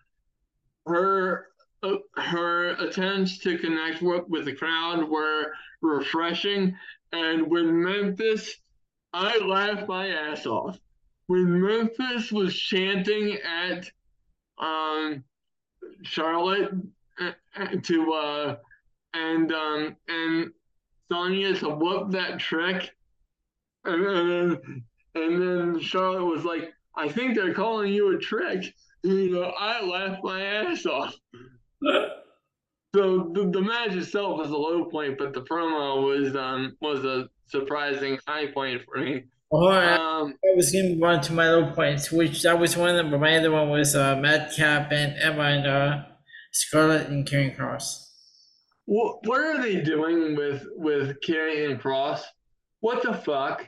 her 0.85 1.47
uh, 1.83 1.97
her 2.17 2.71
attempts 2.71 3.37
to 3.39 3.57
connect 3.57 4.01
with, 4.01 4.27
with 4.27 4.43
the 4.43 4.55
crowd 4.55 5.07
were 5.09 5.53
refreshing. 5.81 6.75
And 7.13 7.49
when 7.49 7.81
Memphis, 7.81 8.57
I 9.13 9.37
laughed 9.37 9.87
my 9.87 10.09
ass 10.09 10.45
off. 10.45 10.77
When 11.27 11.61
Memphis 11.61 12.29
was 12.29 12.53
chanting 12.53 13.37
at 13.37 13.89
um, 14.57 15.23
Charlotte 16.01 16.73
to 17.83 18.13
uh, 18.13 18.55
and 19.13 19.51
um, 19.51 19.95
and 20.07 20.51
Sonya 21.11 21.55
to 21.55 21.69
whoop 21.69 22.11
that 22.11 22.39
trick, 22.39 22.91
and, 23.85 24.05
and 24.05 24.31
then 24.31 24.83
and 25.15 25.41
then 25.41 25.79
Charlotte 25.79 26.25
was 26.25 26.43
like, 26.43 26.73
I 26.95 27.09
think 27.09 27.35
they're 27.35 27.53
calling 27.53 27.93
you 27.93 28.15
a 28.15 28.19
trick. 28.19 28.73
You 29.03 29.31
know, 29.31 29.53
I 29.57 29.85
laughed 29.85 30.23
my 30.23 30.41
ass 30.41 30.85
off. 30.85 31.15
so 32.95 33.31
the, 33.33 33.49
the 33.51 33.61
match 33.61 33.93
itself 33.93 34.39
was 34.39 34.49
a 34.49 34.57
low 34.57 34.85
point, 34.85 35.17
but 35.17 35.33
the 35.33 35.41
promo 35.41 36.03
was 36.03 36.35
um 36.35 36.75
was 36.81 37.05
a 37.05 37.29
surprising 37.47 38.19
high 38.27 38.47
point 38.47 38.81
for 38.83 38.99
me. 38.99 39.23
Oh, 39.51 39.69
um, 39.69 40.33
I 40.43 40.55
was 40.55 40.71
going 40.71 40.85
to 40.85 40.93
move 40.95 41.03
on 41.03 41.21
to 41.21 41.33
my 41.33 41.49
low 41.49 41.71
points, 41.71 42.11
which 42.11 42.41
that 42.43 42.59
was 42.59 42.75
one 42.75 42.89
of 42.89 42.95
them, 42.95 43.11
but 43.11 43.19
my 43.19 43.37
other 43.37 43.51
one 43.51 43.69
was 43.69 43.95
uh, 43.95 44.15
Madcap 44.15 44.91
and 44.91 45.15
Emma 45.21 45.43
and 45.43 45.67
uh, 45.67 46.03
Scarlett 46.55 47.09
and 47.09 47.27
Karrion 47.27 47.53
Kross. 47.53 48.11
What, 48.85 49.27
what 49.27 49.41
are 49.41 49.61
they 49.61 49.81
doing 49.81 50.37
with 50.37 50.65
with 50.77 51.19
Karrion 51.19 51.81
Kross? 51.81 52.21
What 52.79 53.03
the 53.03 53.13
fuck? 53.13 53.67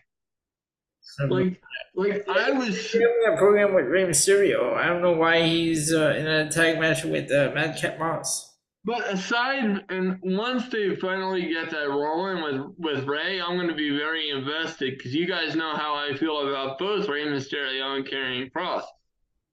Like, 1.27 1.61
like 1.95 2.27
I 2.29 2.51
was 2.51 2.93
having 2.93 3.23
a 3.33 3.37
program 3.37 3.73
with 3.73 3.87
Rey 3.87 4.05
Mysterio. 4.05 4.73
I 4.73 4.87
don't 4.87 5.01
know 5.01 5.13
why 5.13 5.41
he's 5.45 5.93
uh, 5.93 6.15
in 6.17 6.27
a 6.27 6.49
tag 6.49 6.79
match 6.79 7.03
with 7.03 7.29
uh, 7.29 7.51
Madcap 7.53 7.99
Moss. 7.99 8.55
But 8.85 9.13
aside, 9.13 9.83
and 9.89 10.19
once 10.23 10.69
they 10.69 10.95
finally 10.95 11.51
get 11.51 11.69
that 11.71 11.89
rolling 11.89 12.41
with 12.41 12.73
with 12.77 13.05
Rey, 13.05 13.41
I'm 13.41 13.57
going 13.57 13.67
to 13.67 13.75
be 13.75 13.97
very 13.97 14.29
invested 14.29 14.97
because 14.97 15.13
you 15.13 15.27
guys 15.27 15.57
know 15.57 15.75
how 15.75 15.95
I 15.95 16.15
feel 16.15 16.49
about 16.49 16.79
both 16.79 17.09
Rey 17.09 17.25
Mysterio 17.25 17.97
and 17.97 18.07
Karrion 18.07 18.49
Kross. 18.49 18.83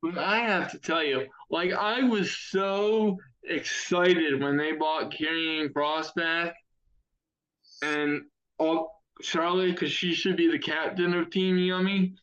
But 0.05 0.19
I 0.19 0.40
have 0.40 0.70
to 0.73 0.78
tell 0.78 1.02
you, 1.02 1.27
like 1.55 1.73
I 1.73 2.03
was 2.03 2.37
so 2.37 3.17
excited 3.45 4.43
when 4.43 4.57
they 4.57 4.73
bought 4.73 5.13
Karrion 5.13 5.73
Kross 5.73 6.13
back, 6.17 6.57
and 7.81 8.23
all 8.59 9.05
Charlotte 9.23 9.71
because 9.71 9.93
she 9.93 10.15
should 10.15 10.37
be 10.37 10.51
the 10.51 10.59
captain 10.59 11.15
of 11.15 11.31
Team 11.31 11.57
Yummy. 11.57 12.17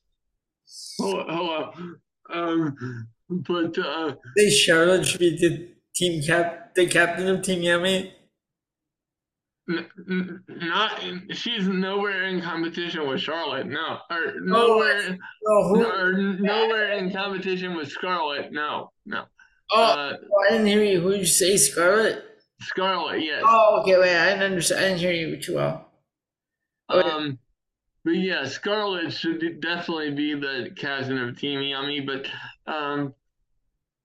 Hold, 0.99 1.29
hold 1.29 1.75
Um, 2.29 3.07
but 3.29 3.77
uh, 3.77 4.15
Charlotte 4.49 5.05
should 5.05 5.21
be 5.21 5.37
the 5.37 5.69
team 5.95 6.21
cap, 6.21 6.75
the 6.75 6.87
captain 6.87 7.29
of 7.29 7.41
Team 7.41 7.61
Yummy. 7.61 8.13
Not 9.67 11.03
she's 11.31 11.67
nowhere 11.67 12.23
in 12.25 12.41
competition 12.41 13.07
with 13.07 13.21
Charlotte. 13.21 13.67
No, 13.67 13.99
or 14.09 14.33
nowhere, 14.41 15.17
oh, 15.47 15.73
no, 15.73 15.89
or 15.89 16.13
nowhere 16.13 16.91
in 16.93 17.11
competition 17.11 17.75
with 17.75 17.89
Scarlett. 17.89 18.51
No, 18.51 18.91
no. 19.05 19.23
Oh, 19.71 19.83
uh, 19.83 20.17
oh, 20.21 20.45
I 20.47 20.51
didn't 20.51 20.67
hear 20.67 20.83
you. 20.83 20.99
Who 20.99 21.11
did 21.11 21.19
you 21.19 21.25
say, 21.25 21.57
Scarlett? 21.57 22.23
Scarlett, 22.61 23.23
yes. 23.23 23.43
Oh, 23.45 23.81
okay. 23.81 23.97
Wait, 23.97 24.15
I 24.15 24.29
didn't 24.31 24.43
understand. 24.43 24.79
I 24.83 24.87
didn't 24.89 24.99
hear 24.99 25.13
you 25.13 25.41
too 25.41 25.55
well. 25.55 25.87
Okay. 26.89 27.09
Um, 27.09 27.39
but 28.03 28.11
yeah, 28.11 28.45
Scarlett 28.45 29.13
should 29.13 29.61
definitely 29.61 30.11
be 30.11 30.33
the 30.33 30.71
captain 30.75 31.17
of 31.17 31.39
Team 31.39 31.61
Yummy. 31.61 32.01
But 32.01 32.27
um, 32.65 33.13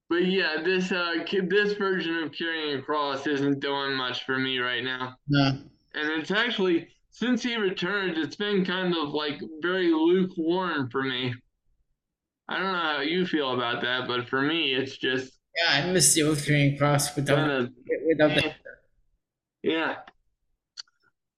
but 0.09 0.27
yeah, 0.27 0.63
this 0.65 0.93
uh 0.93 1.15
this 1.49 1.73
version 1.75 2.23
of 2.23 2.31
Karrion 2.31 2.85
Kross 2.85 3.27
isn't 3.27 3.61
doing 3.61 3.95
much 3.95 4.25
for 4.25 4.39
me 4.39 4.59
right 4.59 4.85
now. 4.85 5.17
No. 5.29 5.59
And 5.95 6.11
it's 6.21 6.31
actually 6.31 6.89
since 7.11 7.43
he 7.43 7.57
returned, 7.57 8.19
it's 8.19 8.37
been 8.37 8.65
kind 8.65 8.95
of 8.95 9.09
like 9.11 9.41
very 9.63 9.91
lukewarm 9.91 10.91
for 10.91 11.03
me. 11.03 11.35
I 12.49 12.59
don't 12.59 12.73
know 12.73 12.79
how 12.79 13.01
you 13.01 13.27
feel 13.27 13.55
about 13.55 13.83
that, 13.83 14.07
but 14.07 14.29
for 14.29 14.43
me, 14.43 14.75
it's 14.75 14.97
just 14.97 15.33
Yeah, 15.57 15.85
I 15.85 15.93
miss 15.93 16.15
the 16.15 16.23
old 16.23 16.39
Karrion 16.39 16.79
Kross 16.79 17.15
without 17.17 17.37
kind 17.37 17.51
of 17.51 17.71
without 18.07 18.35
the 18.35 18.53
yeah. 19.63 19.97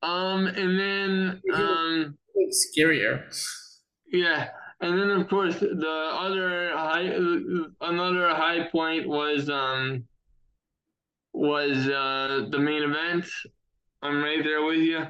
Um, 0.03 0.47
and 0.47 0.79
then 0.79 1.43
um. 1.55 2.19
it's 2.35 2.69
scarier. 2.77 3.25
Yeah, 4.13 4.49
and 4.81 4.99
then 4.99 5.11
of 5.11 5.29
course 5.29 5.59
the 5.59 6.11
other 6.13 6.71
high, 6.77 7.11
another 7.81 8.29
high 8.29 8.69
point 8.71 9.09
was 9.09 9.49
um 9.51 10.05
was 11.33 11.89
uh 11.89 12.47
the 12.51 12.59
main 12.59 12.83
event. 12.83 13.27
I'm 14.03 14.23
right 14.23 14.43
there 14.43 14.65
with 14.65 14.79
you. 14.79 15.07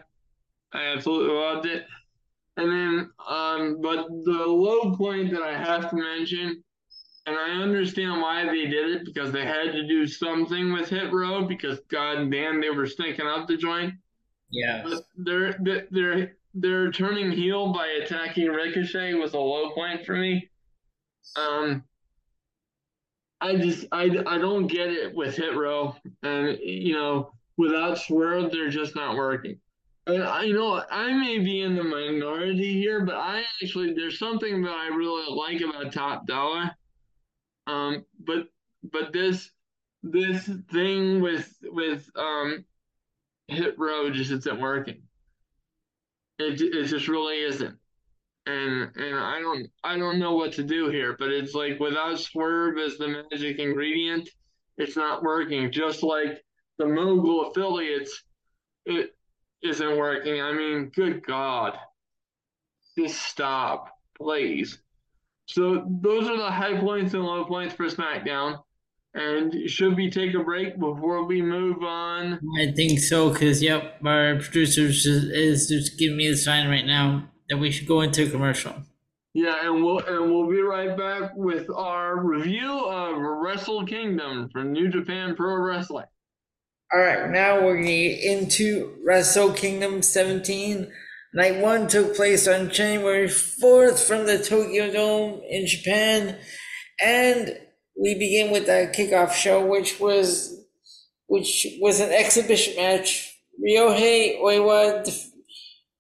I 0.73 0.85
absolutely 0.95 1.35
loved 1.35 1.67
it. 1.67 1.85
And 2.57 2.71
then 2.71 3.11
um, 3.29 3.81
but 3.81 4.09
the 4.25 4.45
low 4.47 4.97
point 4.97 5.31
that 5.31 5.43
I 5.43 5.57
have 5.57 5.91
to 5.91 5.97
mention, 5.97 6.63
and 7.27 7.37
I 7.37 7.63
understand 7.63 8.21
why 8.21 8.45
they 8.47 8.67
did 8.67 8.91
it 8.91 9.05
because 9.05 9.31
they 9.31 9.45
had 9.45 9.73
to 9.73 9.87
do 9.87 10.07
something 10.07 10.73
with 10.73 10.89
Hit 10.89 11.13
Row 11.13 11.45
because 11.45 11.81
god 11.91 12.31
damn 12.31 12.61
they 12.61 12.71
were 12.71 12.87
stinking 12.87 13.27
up 13.27 13.47
the 13.47 13.57
joint. 13.57 13.95
Yeah. 14.51 14.83
But 14.83 15.05
they're 15.17 15.87
they're 15.91 16.38
they're 16.55 16.91
turning 16.91 17.31
heel 17.31 17.73
by 17.73 17.87
attacking 18.03 18.49
Ricochet 18.49 19.15
was 19.15 19.35
a 19.35 19.39
low 19.39 19.71
point 19.71 20.05
for 20.05 20.17
me. 20.17 20.49
Um, 21.37 21.85
I 23.41 23.57
just 23.57 23.87
I, 23.93 24.05
I 24.27 24.39
don't 24.39 24.67
get 24.67 24.91
it 24.91 25.15
with 25.15 25.37
Hit 25.37 25.55
Row, 25.55 25.95
and 26.23 26.59
you 26.61 26.95
know 26.95 27.33
without 27.57 27.99
Swerve 27.99 28.51
they're 28.51 28.71
just 28.71 28.97
not 28.97 29.17
working. 29.17 29.59
And 30.07 30.23
I 30.25 30.45
you 30.45 30.55
know 30.55 30.83
I 30.91 31.13
may 31.13 31.39
be 31.39 31.61
in 31.61 31.77
the 31.77 31.85
minority 31.85 32.73
here, 32.73 33.05
but 33.05 33.15
I 33.15 33.45
actually 33.63 33.95
there's 33.95 34.19
something 34.19 34.63
that 34.63 34.75
I 34.75 34.89
really 34.89 35.33
like 35.35 35.61
about 35.61 35.93
Top 35.93 36.27
Dollar. 36.27 36.71
Um, 37.67 38.05
but 38.19 38.49
but 38.91 39.13
this 39.13 39.51
this 40.03 40.49
thing 40.73 41.21
with 41.21 41.53
with 41.63 42.09
um 42.17 42.65
Hit 43.49 43.79
Row 43.79 44.11
just 44.11 44.31
isn't 44.31 44.61
working. 44.61 45.03
It 46.39 46.61
it 46.61 46.85
just 46.85 47.09
really 47.09 47.43
isn't. 47.43 47.77
And 48.47 48.91
and 48.97 49.19
I 49.19 49.41
don't 49.41 49.69
I 49.85 49.99
don't 49.99 50.19
know 50.19 50.35
what 50.35 50.53
to 50.53 50.63
do 50.63 50.89
here, 50.89 51.17
but 51.19 51.31
it's 51.31 51.55
like 51.55 51.79
without 51.81 52.19
Swerve 52.19 52.79
as 52.79 52.97
the 52.97 53.09
magic 53.31 53.59
ingredient, 53.59 54.29
it's 54.77 54.97
not 54.97 55.23
working. 55.23 55.71
Just 55.71 56.03
like 56.03 56.43
the 56.79 56.87
mogul 56.87 57.49
affiliates, 57.49 58.23
it 58.87 59.15
isn't 59.63 59.97
working. 59.97 60.41
I 60.41 60.53
mean, 60.53 60.91
good 60.95 61.27
God. 61.27 61.77
Just 62.97 63.21
stop, 63.23 63.91
please. 64.17 64.79
So 65.47 65.85
those 66.03 66.29
are 66.29 66.37
the 66.37 66.51
high 66.51 66.79
points 66.79 67.15
and 67.15 67.25
low 67.25 67.45
points 67.45 67.75
for 67.75 67.87
SmackDown. 67.87 68.63
And 69.19 69.69
should 69.69 69.97
we 69.97 70.11
take 70.11 70.33
a 70.35 70.45
break 70.45 70.79
before 70.79 71.25
we 71.25 71.43
move 71.43 71.83
on? 71.83 72.39
I 72.61 72.71
think 72.71 73.01
so, 73.01 73.31
because, 73.31 73.61
yep, 73.61 73.97
our 74.05 74.37
producer 74.37 74.83
is, 74.83 75.05
is 75.05 75.67
just 75.67 75.99
giving 75.99 76.17
me 76.17 76.31
the 76.31 76.37
sign 76.37 76.69
right 76.69 76.87
now 76.87 77.29
that 77.49 77.57
we 77.57 77.73
should 77.73 77.89
go 77.89 78.01
into 78.01 78.29
a 78.29 78.31
commercial. 78.31 78.75
Yeah, 79.35 79.57
and 79.65 79.85
we'll 79.85 79.99
and 79.99 80.33
we'll 80.33 80.49
be 80.49 80.61
right 80.61 80.97
back 80.97 81.33
with 81.37 81.69
our 81.71 82.25
review 82.25 82.87
of 82.87 83.17
Wrestle 83.19 83.87
Kingdom 83.87 84.49
from 84.53 84.73
New 84.73 84.89
Japan 84.89 85.35
Pro 85.37 85.57
Wrestling. 85.57 86.07
All 86.93 87.01
right, 87.01 87.29
now 87.29 87.57
we're 87.57 87.75
going 87.75 87.87
to 87.87 87.93
get 87.93 88.25
into 88.25 88.97
Wrestle 89.05 89.53
Kingdom 89.53 90.01
17. 90.01 90.91
Night 91.35 91.59
one 91.59 91.89
took 91.89 92.17
place 92.17 92.49
on 92.49 92.71
January 92.71 93.27
4th 93.27 94.07
from 94.07 94.27
the 94.27 94.39
Tokyo 94.39 94.91
Dome 94.91 95.41
in 95.49 95.67
Japan. 95.67 96.39
And 97.05 97.59
we 98.01 98.15
begin 98.15 98.51
with 98.53 98.67
the 98.67 98.93
kickoff 98.95 99.33
show, 99.33 99.65
which 99.65 100.01
was 100.01 100.65
which 101.27 101.67
was 101.81 102.01
an 102.01 102.11
exhibition 102.11 102.77
match. 102.77 103.35
Ryohei 103.63 104.41
Oiwa 104.41 105.29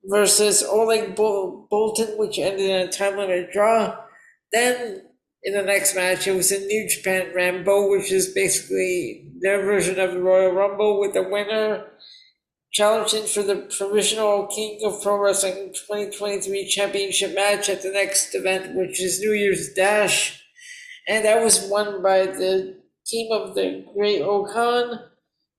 versus 0.04 0.62
Oleg 0.62 1.16
Bol- 1.16 1.66
Boltin, 1.70 2.16
which 2.16 2.38
ended 2.38 2.70
in 2.70 2.88
a 2.88 2.90
time 2.90 3.16
limit 3.16 3.52
draw. 3.52 3.96
Then 4.52 5.02
in 5.42 5.54
the 5.54 5.62
next 5.62 5.94
match, 5.94 6.26
it 6.26 6.34
was 6.34 6.52
a 6.52 6.60
New 6.60 6.88
Japan 6.88 7.32
Rambo, 7.34 7.90
which 7.90 8.12
is 8.12 8.28
basically 8.28 9.30
their 9.40 9.62
version 9.62 9.98
of 9.98 10.12
the 10.12 10.20
Royal 10.20 10.52
Rumble, 10.52 11.00
with 11.00 11.14
the 11.14 11.22
winner 11.22 11.84
challenging 12.72 13.26
for 13.26 13.42
the 13.42 13.68
provisional 13.76 14.46
King 14.46 14.80
of 14.84 15.02
Pro 15.02 15.18
Wrestling 15.18 15.72
2023 15.74 16.68
Championship 16.68 17.34
match 17.34 17.68
at 17.68 17.82
the 17.82 17.90
next 17.90 18.34
event, 18.34 18.74
which 18.74 19.00
is 19.02 19.20
New 19.20 19.32
Year's 19.32 19.72
Dash. 19.72 20.44
And 21.08 21.24
that 21.24 21.42
was 21.42 21.66
won 21.70 22.02
by 22.02 22.26
the 22.26 22.76
team 23.06 23.32
of 23.32 23.54
the 23.54 23.86
Great-O-Khan, 23.94 25.00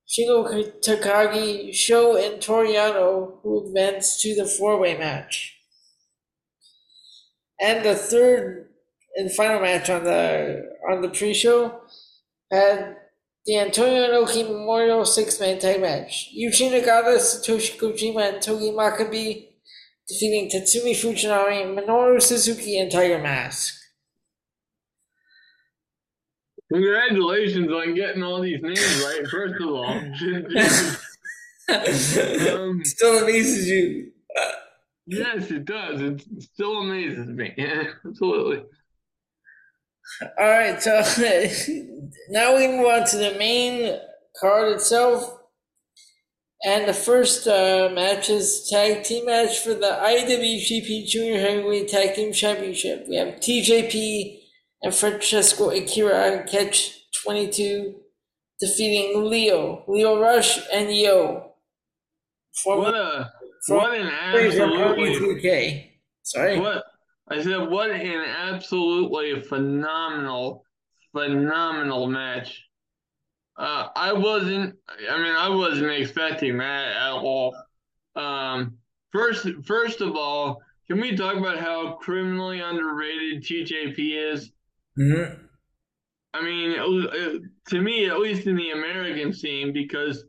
Shingo 0.08 0.72
Takagi, 0.80 1.74
Sho, 1.74 2.16
and 2.16 2.42
Toru 2.42 2.68
Yano, 2.68 3.42
who 3.42 3.66
advanced 3.66 4.22
to 4.22 4.36
the 4.36 4.46
four 4.46 4.80
way 4.80 4.98
match. 4.98 5.56
And 7.60 7.84
the 7.84 7.96
third 7.96 8.70
and 9.16 9.32
final 9.32 9.60
match 9.60 9.90
on 9.90 10.04
the 10.04 10.78
on 10.90 11.02
the 11.02 11.10
pre-show 11.10 11.82
had 12.52 12.96
the 13.46 13.58
Antonio 13.58 14.08
Inoki 14.08 14.44
Memorial 14.44 15.06
six-man 15.06 15.60
tag 15.60 15.82
match. 15.82 16.30
Yuji 16.38 16.72
Nagata, 16.72 17.18
Satoshi 17.18 17.78
Kojima, 17.78 18.34
and 18.34 18.42
Togi 18.42 18.72
Makabe 18.72 19.48
defeating 20.08 20.50
Tatsumi 20.50 20.92
Fujinami, 20.92 21.76
Minoru 21.76 22.22
Suzuki, 22.22 22.80
and 22.80 22.92
Tiger 22.92 23.20
Mask. 23.20 23.79
Congratulations 26.72 27.72
on 27.72 27.96
getting 27.96 28.22
all 28.22 28.42
these 28.42 28.62
names 28.62 29.04
right, 29.04 29.28
first 29.28 29.56
of 29.60 29.70
all. 29.70 29.86
um, 32.56 32.86
Still 32.86 33.24
amazes 33.24 33.68
you. 33.68 34.12
yes, 35.08 35.50
it 35.50 35.66
does. 35.66 36.00
It 36.02 36.22
still 36.42 36.82
amazes 36.82 37.28
me. 37.28 37.54
Yeah, 37.58 37.86
absolutely. 38.08 38.64
All 40.38 40.50
right, 40.50 40.82
so 40.82 40.92
now 42.30 42.56
we 42.56 42.68
move 42.68 42.86
on 42.86 43.06
to 43.08 43.18
the 43.18 43.36
main 43.38 43.98
card 44.40 44.74
itself. 44.74 45.38
And 46.64 46.90
the 46.90 46.94
first 46.94 47.48
uh, 47.48 47.90
match 47.94 48.30
is 48.30 48.68
tag 48.70 49.04
team 49.04 49.26
match 49.26 49.60
for 49.60 49.74
the 49.74 49.98
IWGP 50.04 51.08
Junior 51.08 51.40
Heavyweight 51.40 51.88
Tag 51.88 52.16
Team 52.16 52.34
Championship. 52.34 53.06
We 53.08 53.16
have 53.16 53.36
TJP 53.36 54.39
and 54.82 54.94
Francesco 54.94 55.70
Akira 55.70 56.46
catch 56.50 57.06
22, 57.24 57.96
defeating 58.60 59.26
Lio, 59.26 59.84
Lio 59.88 60.22
Rush, 60.22 60.60
and 60.72 60.94
YOH. 60.96 61.46
What 62.66 62.94
a 62.94 63.32
what 63.68 63.94
an 63.98 64.08
absolutely 64.08 64.82
absolutely 64.82 65.16
3K. 65.16 65.90
Sorry. 66.24 66.60
what 66.60 66.84
I 67.30 67.42
said 67.42 67.70
what 67.70 67.92
an 67.92 68.26
absolutely 68.26 69.42
phenomenal 69.42 70.66
phenomenal 71.12 72.08
match. 72.08 72.66
Uh, 73.58 73.88
I 73.96 74.14
wasn't. 74.14 74.76
I 75.10 75.18
mean, 75.18 75.36
I 75.36 75.50
wasn't 75.50 75.92
expecting 75.92 76.58
that 76.58 76.96
at 76.96 77.12
all. 77.12 77.56
Um, 78.16 78.78
first, 79.12 79.48
first 79.66 80.02
of 80.02 80.16
all, 80.16 80.62
can 80.88 81.00
we 81.00 81.16
talk 81.16 81.36
about 81.36 81.60
how 81.60 81.94
criminally 81.96 82.62
underrated 82.62 83.44
TJP 83.44 84.34
is? 84.34 84.52
Mm-hmm. 84.98 85.46
I 86.34 86.44
mean, 86.44 86.72
it 86.72 86.82
was, 86.88 87.06
it, 87.12 87.42
to 87.70 87.82
me, 87.82 88.06
at 88.06 88.20
least 88.20 88.48
in 88.48 88.56
the 88.56 88.72
American 88.72 89.34
scene, 89.34 89.74
because 89.74 90.26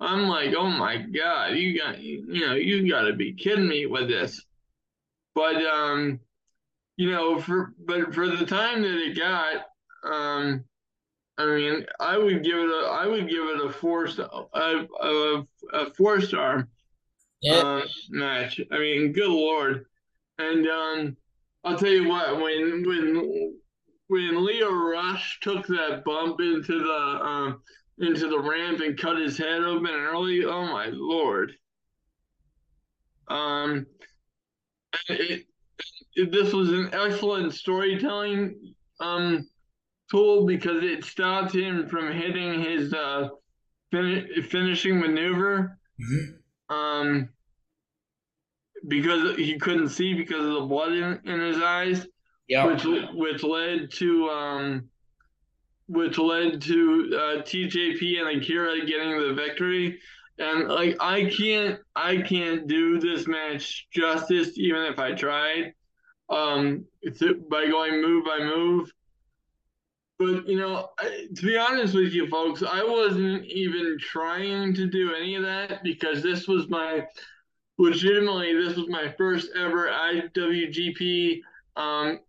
I'm 0.00 0.28
like, 0.28 0.54
oh 0.54 0.68
my 0.70 0.98
god, 0.98 1.52
you 1.56 1.78
got, 1.78 2.00
you 2.02 2.46
know, 2.46 2.54
you 2.54 2.88
got 2.90 3.02
to 3.02 3.12
be 3.14 3.34
kidding 3.34 3.68
me 3.68 3.86
with 3.86 4.08
this. 4.08 4.42
But 5.34 5.56
um, 5.66 6.20
you 6.96 7.10
know, 7.10 7.40
for 7.40 7.74
but 7.78 8.14
for 8.14 8.28
the 8.28 8.46
time 8.46 8.82
that 8.82 8.96
it 8.98 9.18
got, 9.18 9.66
um, 10.04 10.64
I 11.38 11.46
mean, 11.46 11.86
I 12.00 12.18
would 12.18 12.44
give 12.44 12.58
it 12.58 12.70
a, 12.70 12.88
I 12.90 13.06
would 13.06 13.28
give 13.28 13.44
it 13.46 13.64
a 13.66 13.72
four 13.72 14.08
star, 14.08 14.48
a, 14.54 14.86
a, 15.02 15.46
a 15.72 15.94
four 15.94 16.20
star 16.20 16.68
Yeah. 17.40 17.64
uh, 17.64 17.82
match. 18.10 18.60
I 18.72 18.78
mean, 18.78 19.12
good 19.12 19.28
lord. 19.30 19.86
And 20.38 20.66
um, 20.68 21.16
I'll 21.64 21.78
tell 21.78 21.90
you 21.90 22.08
what, 22.08 22.40
when 22.40 22.84
when 22.86 23.54
when 24.08 24.44
Lio 24.44 24.72
Rush 24.72 25.38
took 25.40 25.66
that 25.66 26.02
bump 26.04 26.40
into 26.40 26.78
the 26.78 27.24
um, 27.24 27.62
into 27.98 28.28
the 28.28 28.38
ramp 28.38 28.80
and 28.80 28.98
cut 28.98 29.18
his 29.18 29.38
head 29.38 29.62
open 29.62 29.90
early. 29.90 30.44
Oh 30.44 30.66
my 30.66 30.86
lord. 30.92 31.52
Um, 33.28 33.86
it, 35.08 35.46
it, 36.14 36.32
this 36.32 36.52
was 36.52 36.70
an 36.70 36.90
excellent 36.92 37.54
storytelling 37.54 38.74
um, 39.00 39.48
tool 40.10 40.46
because 40.46 40.82
it 40.82 41.04
stopped 41.04 41.54
him 41.54 41.88
from 41.88 42.12
hitting 42.12 42.60
his 42.60 42.92
uh, 42.92 43.28
fin- 43.90 44.28
finishing 44.48 45.00
maneuver. 45.00 45.78
Mm-hmm. 46.00 46.74
Um, 46.74 47.28
because 48.86 49.36
he 49.36 49.58
couldn't 49.58 49.88
see 49.88 50.14
because 50.14 50.44
of 50.44 50.54
the 50.54 50.66
blood 50.66 50.92
in, 50.92 51.20
in 51.24 51.40
his 51.40 51.58
eyes. 51.62 52.06
Yeah. 52.48 52.66
Which 52.66 52.84
which 53.14 53.42
led 53.42 53.90
to 53.92 54.28
um, 54.28 54.88
which 55.86 56.18
led 56.18 56.60
to 56.62 57.10
uh, 57.12 57.42
TJP 57.42 58.20
and 58.20 58.42
Akira 58.42 58.84
getting 58.86 59.18
the 59.18 59.34
victory. 59.34 59.98
And 60.38 60.68
like 60.68 60.96
I 61.00 61.30
can't 61.36 61.78
I 61.94 62.18
can't 62.18 62.66
do 62.66 62.98
this 62.98 63.26
match 63.26 63.86
justice 63.92 64.58
even 64.58 64.82
if 64.82 64.98
I 64.98 65.12
tried. 65.12 65.74
Um, 66.28 66.86
by 67.50 67.66
going 67.66 68.00
move 68.00 68.24
by 68.24 68.38
move. 68.38 68.90
But 70.18 70.48
you 70.48 70.58
know, 70.58 70.90
to 71.00 71.42
be 71.42 71.56
honest 71.56 71.94
with 71.94 72.12
you 72.12 72.28
folks, 72.28 72.62
I 72.62 72.84
wasn't 72.84 73.44
even 73.46 73.96
trying 74.00 74.74
to 74.74 74.86
do 74.86 75.14
any 75.14 75.34
of 75.34 75.42
that 75.42 75.82
because 75.82 76.22
this 76.22 76.46
was 76.46 76.68
my 76.68 77.06
legitimately 77.78 78.54
this 78.54 78.76
was 78.76 78.88
my 78.88 79.12
first 79.18 79.50
ever 79.56 79.88
IWGP 79.88 81.40
um, 81.76 82.20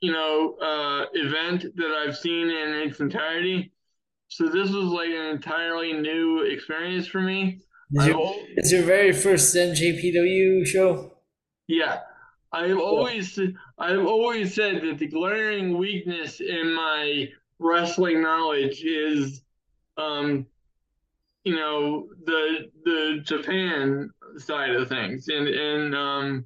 you 0.00 0.12
know, 0.12 0.54
uh, 0.54 1.06
event 1.14 1.66
that 1.76 1.90
I've 1.90 2.16
seen 2.16 2.50
in 2.50 2.74
its 2.74 3.00
entirety. 3.00 3.72
So 4.28 4.48
this 4.48 4.70
was 4.70 4.84
like 4.84 5.08
an 5.08 5.34
entirely 5.36 5.92
new 5.92 6.42
experience 6.42 7.06
for 7.06 7.20
me. 7.20 7.60
Is 7.92 8.06
your, 8.06 8.34
it's 8.56 8.72
your 8.72 8.82
very 8.82 9.12
first 9.12 9.54
NJPW 9.54 10.66
show? 10.66 11.12
Yeah. 11.66 12.00
I've 12.52 12.78
always 12.78 13.38
I've 13.78 14.06
always 14.06 14.54
said 14.54 14.82
that 14.82 14.98
the 14.98 15.06
glaring 15.06 15.76
weakness 15.76 16.40
in 16.40 16.72
my 16.72 17.28
wrestling 17.58 18.22
knowledge 18.22 18.82
is 18.84 19.42
um 19.96 20.46
you 21.44 21.54
know 21.54 22.08
the 22.24 22.70
the 22.84 23.20
Japan 23.22 24.10
side 24.38 24.70
of 24.70 24.88
things 24.88 25.28
and 25.28 25.48
and 25.48 25.94
um 25.94 26.44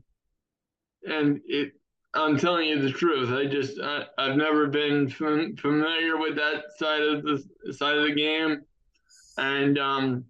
and 1.04 1.40
it 1.46 1.72
I'm 2.14 2.36
telling 2.36 2.68
you 2.68 2.80
the 2.80 2.92
truth. 2.92 3.30
I 3.30 3.46
just 3.46 3.80
I, 3.80 4.04
have 4.18 4.36
never 4.36 4.66
been 4.66 5.08
fam- 5.08 5.56
familiar 5.56 6.18
with 6.18 6.36
that 6.36 6.64
side 6.76 7.02
of 7.02 7.22
the 7.22 7.72
side 7.72 7.96
of 7.96 8.04
the 8.04 8.14
game, 8.14 8.62
and 9.38 9.78
um, 9.78 10.24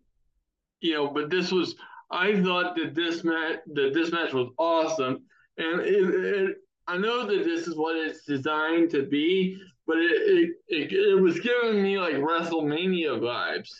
you 0.80 0.94
know, 0.94 1.08
but 1.08 1.30
this 1.30 1.50
was. 1.50 1.74
I 2.10 2.40
thought 2.42 2.76
that 2.76 2.94
this 2.94 3.24
match 3.24 3.60
that 3.72 3.94
this 3.94 4.12
match 4.12 4.32
was 4.34 4.50
awesome, 4.58 5.22
and 5.56 5.80
it, 5.80 6.14
it, 6.14 6.56
I 6.86 6.98
know 6.98 7.26
that 7.26 7.44
this 7.44 7.66
is 7.66 7.76
what 7.76 7.96
it's 7.96 8.24
designed 8.26 8.90
to 8.90 9.04
be, 9.06 9.58
but 9.86 9.96
it 9.96 10.12
it, 10.12 10.50
it, 10.68 10.92
it 10.92 11.20
was 11.20 11.40
giving 11.40 11.82
me 11.82 11.98
like 11.98 12.14
WrestleMania 12.16 13.18
vibes. 13.18 13.70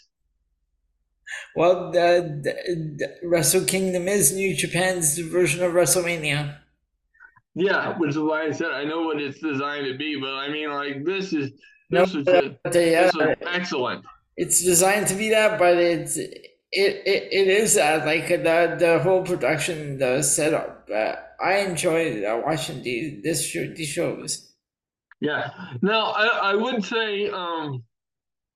Well, 1.55 1.93
the, 1.93 2.41
the, 2.43 2.97
the 2.99 3.29
Wrestle 3.29 3.65
Kingdom 3.65 4.09
is 4.09 4.33
New 4.33 4.55
Japan's 4.55 5.19
version 5.19 5.63
of 5.63 5.73
WrestleMania. 5.73 6.62
Yeah, 7.55 7.99
which 7.99 8.11
is 8.11 8.19
why 8.19 8.45
I 8.45 8.51
said 8.51 8.71
I 8.73 8.85
know 8.85 9.03
what 9.03 9.21
it's 9.21 9.39
designed 9.41 9.87
to 9.87 9.97
be, 9.97 10.19
but 10.19 10.31
I 10.35 10.49
mean, 10.49 10.71
like 10.71 11.05
this 11.05 11.33
is 11.33 11.51
this, 11.91 11.91
no, 11.91 12.03
is, 12.03 12.13
just, 12.13 12.27
this 12.65 13.15
is 13.15 13.37
excellent. 13.47 14.05
It's 14.37 14.65
designed 14.65 15.07
to 15.09 15.15
be 15.15 15.31
that, 15.31 15.59
but 15.59 15.77
it's 15.77 16.17
it 16.17 16.33
it, 16.73 17.29
it 17.31 17.49
is 17.49 17.75
that 17.75 18.07
like 18.07 18.29
the 18.29 18.77
the 18.79 19.01
whole 19.03 19.23
production, 19.23 19.99
the 19.99 20.23
setup. 20.23 20.89
Uh, 20.93 21.17
I 21.43 21.59
enjoy 21.59 22.25
uh, 22.25 22.41
watching 22.45 22.83
these 22.83 23.23
this 23.23 23.47
show, 23.47 23.67
these 23.67 23.89
shows. 23.89 24.55
Yeah. 25.21 25.51
Now 25.83 26.13
I 26.13 26.53
I 26.53 26.55
would 26.55 26.83
say 26.83 27.29
um, 27.29 27.85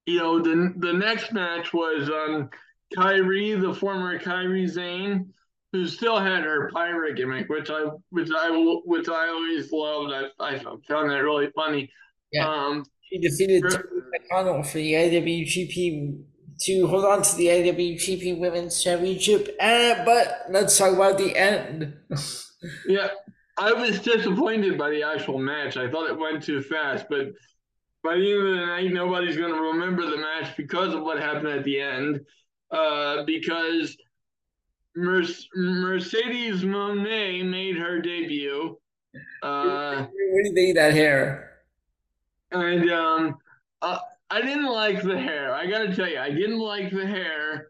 you 0.07 0.19
know 0.19 0.41
the 0.41 0.73
the 0.79 0.95
next 0.95 1.33
match 1.33 1.75
was 1.75 2.09
um 2.09 2.49
Kairi, 2.97 3.61
the 3.61 3.75
former 3.75 4.19
Kairi 4.19 4.71
Sane 4.71 5.35
who 5.77 5.87
still 5.87 6.19
had 6.19 6.43
her 6.45 6.71
pirate 6.73 7.17
gimmick, 7.17 7.49
which 7.49 7.71
I 7.71 7.85
which 8.11 8.31
I 8.35 8.51
which 8.85 9.09
I 9.09 9.29
always 9.29 9.71
loved. 9.71 10.13
I, 10.13 10.45
I 10.45 10.59
found 10.59 11.11
that 11.11 11.23
really 11.23 11.51
funny. 11.55 11.91
Yeah. 12.33 12.49
Um, 12.49 12.85
she 13.03 13.19
defeated 13.19 13.63
McConnell 13.63 14.67
for 14.67 14.79
the 14.79 14.95
IWGP 14.95 16.19
to 16.63 16.87
hold 16.87 17.05
on 17.05 17.23
to 17.23 17.37
the 17.37 17.47
IWGP 17.47 18.39
Women's 18.39 18.83
Championship. 18.83 19.55
Uh, 19.61 20.03
but 20.05 20.47
let's 20.49 20.77
talk 20.79 20.95
about 20.95 21.19
the 21.19 21.37
end. 21.37 21.95
yeah, 22.89 23.09
I 23.59 23.73
was 23.73 24.01
disappointed 24.01 24.79
by 24.79 24.91
the 24.91 25.03
actual 25.03 25.39
match. 25.39 25.77
I 25.77 25.91
thought 25.91 26.09
it 26.09 26.19
went 26.19 26.43
too 26.43 26.63
fast, 26.63 27.07
but 27.11 27.33
by 28.03 28.17
the 28.17 28.33
end 28.33 28.49
of 28.49 28.55
the 28.55 28.67
night, 28.67 28.93
nobody's 28.93 29.37
going 29.37 29.53
to 29.53 29.61
remember 29.61 30.09
the 30.09 30.17
match 30.17 30.57
because 30.57 30.95
of 30.95 31.03
what 31.03 31.19
happened 31.19 31.49
at 31.49 31.65
the 31.65 31.81
end. 31.81 32.21
Uh, 32.71 33.23
because 33.25 33.97
Mercedes 34.97 36.63
Moné 36.63 37.45
made 37.45 37.77
her 37.77 38.01
debut. 38.01 38.79
Uh, 39.43 40.07
what 40.07 40.55
do 40.55 40.61
you 40.61 40.75
that 40.75 40.95
hair? 40.95 41.63
And 42.51 42.91
um, 42.91 43.37
uh, 43.83 43.99
I 44.31 44.41
didn't 44.41 44.67
like 44.67 45.03
the 45.03 45.19
hair. 45.19 45.55
I 45.55 45.67
got 45.67 45.81
to 45.81 45.95
tell 45.95 46.09
you, 46.09 46.19
I 46.19 46.31
didn't 46.31 46.59
like 46.59 46.91
the 46.91 47.07
hair, 47.07 47.69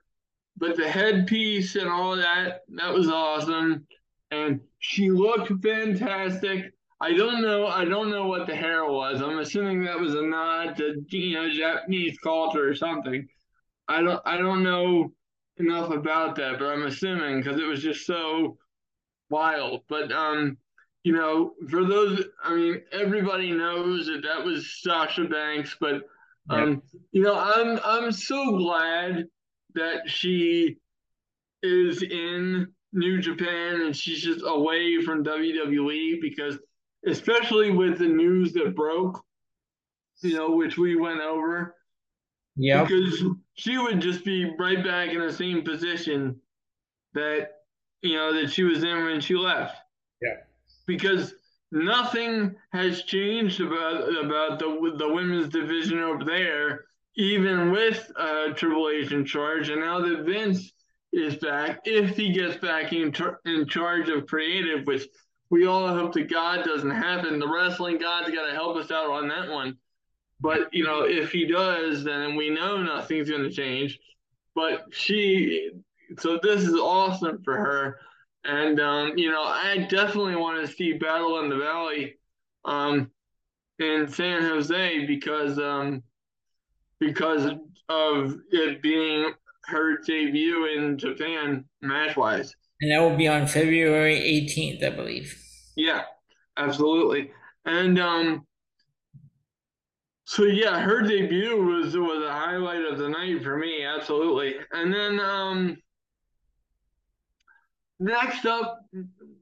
but 0.56 0.76
the 0.76 0.88
headpiece 0.88 1.76
and 1.76 1.88
all 1.88 2.16
that, 2.16 2.62
that 2.68 2.92
was 2.92 3.08
awesome. 3.08 3.86
And 4.30 4.60
she 4.78 5.10
looked 5.10 5.52
fantastic. 5.62 6.72
I 7.00 7.12
don't 7.12 7.42
know. 7.42 7.66
I 7.66 7.84
don't 7.84 8.10
know 8.10 8.26
what 8.26 8.46
the 8.46 8.56
hair 8.56 8.84
was. 8.84 9.20
I'm 9.20 9.38
assuming 9.38 9.84
that 9.84 10.00
was 10.00 10.14
a 10.14 10.22
nod 10.22 10.76
to 10.78 11.04
you 11.10 11.34
know 11.34 11.50
Japanese 11.50 12.16
culture 12.18 12.66
or 12.66 12.74
something. 12.74 13.28
I 13.86 14.00
don't. 14.00 14.20
I 14.24 14.38
don't 14.38 14.62
know 14.62 15.12
enough 15.58 15.90
about 15.90 16.36
that, 16.36 16.58
but 16.58 16.66
I'm 16.66 16.86
assuming 16.86 17.40
because 17.40 17.60
it 17.60 17.66
was 17.66 17.82
just 17.82 18.06
so 18.06 18.58
wild. 19.30 19.82
But 19.88 20.12
um, 20.12 20.58
you 21.02 21.12
know, 21.12 21.52
for 21.68 21.84
those, 21.84 22.24
I 22.42 22.54
mean, 22.54 22.82
everybody 22.92 23.52
knows 23.52 24.06
that 24.06 24.22
that 24.22 24.44
was 24.44 24.80
Sasha 24.82 25.24
Banks, 25.24 25.76
but 25.80 26.02
um, 26.50 26.82
yeah. 26.92 27.00
you 27.12 27.22
know, 27.22 27.38
I'm 27.38 27.80
I'm 27.84 28.12
so 28.12 28.56
glad 28.56 29.24
that 29.74 30.08
she 30.08 30.76
is 31.62 32.02
in 32.02 32.68
New 32.92 33.20
Japan 33.20 33.82
and 33.82 33.96
she's 33.96 34.22
just 34.22 34.42
away 34.44 35.02
from 35.02 35.24
WWE 35.24 36.20
because, 36.20 36.58
especially 37.06 37.70
with 37.70 37.98
the 37.98 38.06
news 38.06 38.52
that 38.54 38.74
broke, 38.74 39.22
you 40.22 40.34
know, 40.34 40.52
which 40.52 40.78
we 40.78 40.96
went 40.96 41.20
over. 41.20 41.74
Yeah. 42.56 42.84
Because 42.84 43.24
she 43.54 43.78
would 43.78 44.00
just 44.00 44.24
be 44.24 44.52
right 44.58 44.82
back 44.82 45.10
in 45.10 45.20
the 45.20 45.32
same 45.32 45.62
position 45.62 46.40
that 47.14 47.50
you 48.02 48.14
know 48.14 48.32
that 48.34 48.50
she 48.50 48.64
was 48.64 48.82
in 48.82 49.04
when 49.04 49.20
she 49.20 49.34
left. 49.34 49.76
Yeah. 50.22 50.36
Because 50.86 51.34
nothing 51.70 52.56
has 52.72 53.02
changed 53.02 53.60
about 53.60 54.24
about 54.24 54.58
the 54.58 54.94
the 54.96 55.12
women's 55.12 55.48
division 55.48 55.98
over 55.98 56.24
there, 56.24 56.84
even 57.16 57.70
with 57.70 58.10
uh, 58.16 58.48
Triple 58.54 58.90
H 58.90 59.12
in 59.12 59.24
charge, 59.24 59.68
and 59.68 59.80
now 59.80 60.00
that 60.00 60.24
Vince 60.24 60.72
is 61.12 61.36
back, 61.36 61.80
if 61.84 62.16
he 62.16 62.32
gets 62.32 62.56
back 62.56 62.92
in 62.92 63.14
in 63.44 63.66
charge 63.66 64.08
of 64.08 64.26
creative, 64.26 64.86
which 64.86 65.06
we 65.50 65.66
all 65.66 65.88
hope 65.88 66.12
to 66.14 66.24
God 66.24 66.64
doesn't 66.64 66.90
happen. 66.90 67.38
The 67.38 67.48
wrestling 67.48 67.98
God's 67.98 68.30
got 68.30 68.46
to 68.46 68.52
help 68.52 68.76
us 68.76 68.90
out 68.90 69.10
on 69.10 69.28
that 69.28 69.48
one. 69.48 69.76
But 70.40 70.72
you 70.72 70.84
know, 70.84 71.02
if 71.02 71.32
he 71.32 71.46
does, 71.46 72.04
then 72.04 72.36
we 72.36 72.50
know 72.50 72.82
nothing's 72.82 73.30
going 73.30 73.42
to 73.42 73.50
change. 73.50 73.98
But 74.54 74.86
she, 74.90 75.70
so 76.18 76.38
this 76.42 76.62
is 76.62 76.74
awesome 76.74 77.42
for 77.42 77.56
her, 77.56 78.00
and 78.44 78.80
um, 78.80 79.12
you 79.16 79.30
know, 79.30 79.42
I 79.42 79.86
definitely 79.90 80.36
want 80.36 80.64
to 80.64 80.72
see 80.72 80.94
Battle 80.94 81.40
in 81.40 81.48
the 81.48 81.56
Valley, 81.56 82.16
um, 82.64 83.10
in 83.78 84.08
San 84.08 84.42
Jose 84.42 85.06
because 85.06 85.58
um, 85.58 86.02
because 86.98 87.50
of 87.88 88.36
it 88.50 88.82
being 88.82 89.32
her 89.66 89.98
debut 89.98 90.66
in 90.76 90.98
Japan 90.98 91.64
match 91.80 92.16
wise. 92.16 92.54
And 92.80 92.90
that 92.92 93.00
will 93.00 93.16
be 93.16 93.28
on 93.28 93.46
February 93.46 94.16
18th, 94.16 94.84
I 94.84 94.90
believe. 94.90 95.34
Yeah, 95.76 96.02
absolutely. 96.56 97.30
And 97.64 97.98
um, 97.98 98.46
so 100.26 100.42
yeah, 100.42 100.80
her 100.80 101.02
debut 101.02 101.56
was 101.56 101.96
was 101.96 102.24
a 102.24 102.32
highlight 102.32 102.84
of 102.84 102.98
the 102.98 103.08
night 103.08 103.44
for 103.44 103.56
me, 103.56 103.84
absolutely. 103.84 104.56
And 104.72 104.92
then 104.92 105.20
um, 105.20 105.76
next 108.00 108.44
up, 108.44 108.80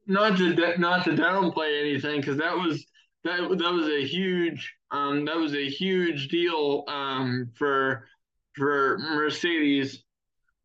not 0.07 0.37
to 0.37 0.77
not 0.79 1.05
to 1.05 1.13
downplay 1.13 1.81
anything, 1.81 2.21
because 2.21 2.37
that 2.37 2.55
was 2.55 2.85
that 3.25 3.41
that 3.41 3.73
was 3.73 3.89
a 3.89 4.05
huge 4.05 4.75
um, 4.91 5.25
that 5.25 5.37
was 5.37 5.55
a 5.55 5.71
huge 5.71 6.29
deal 6.29 6.85
um, 6.87 7.51
for 7.55 8.07
for 8.55 8.99
Mercedes. 8.99 10.05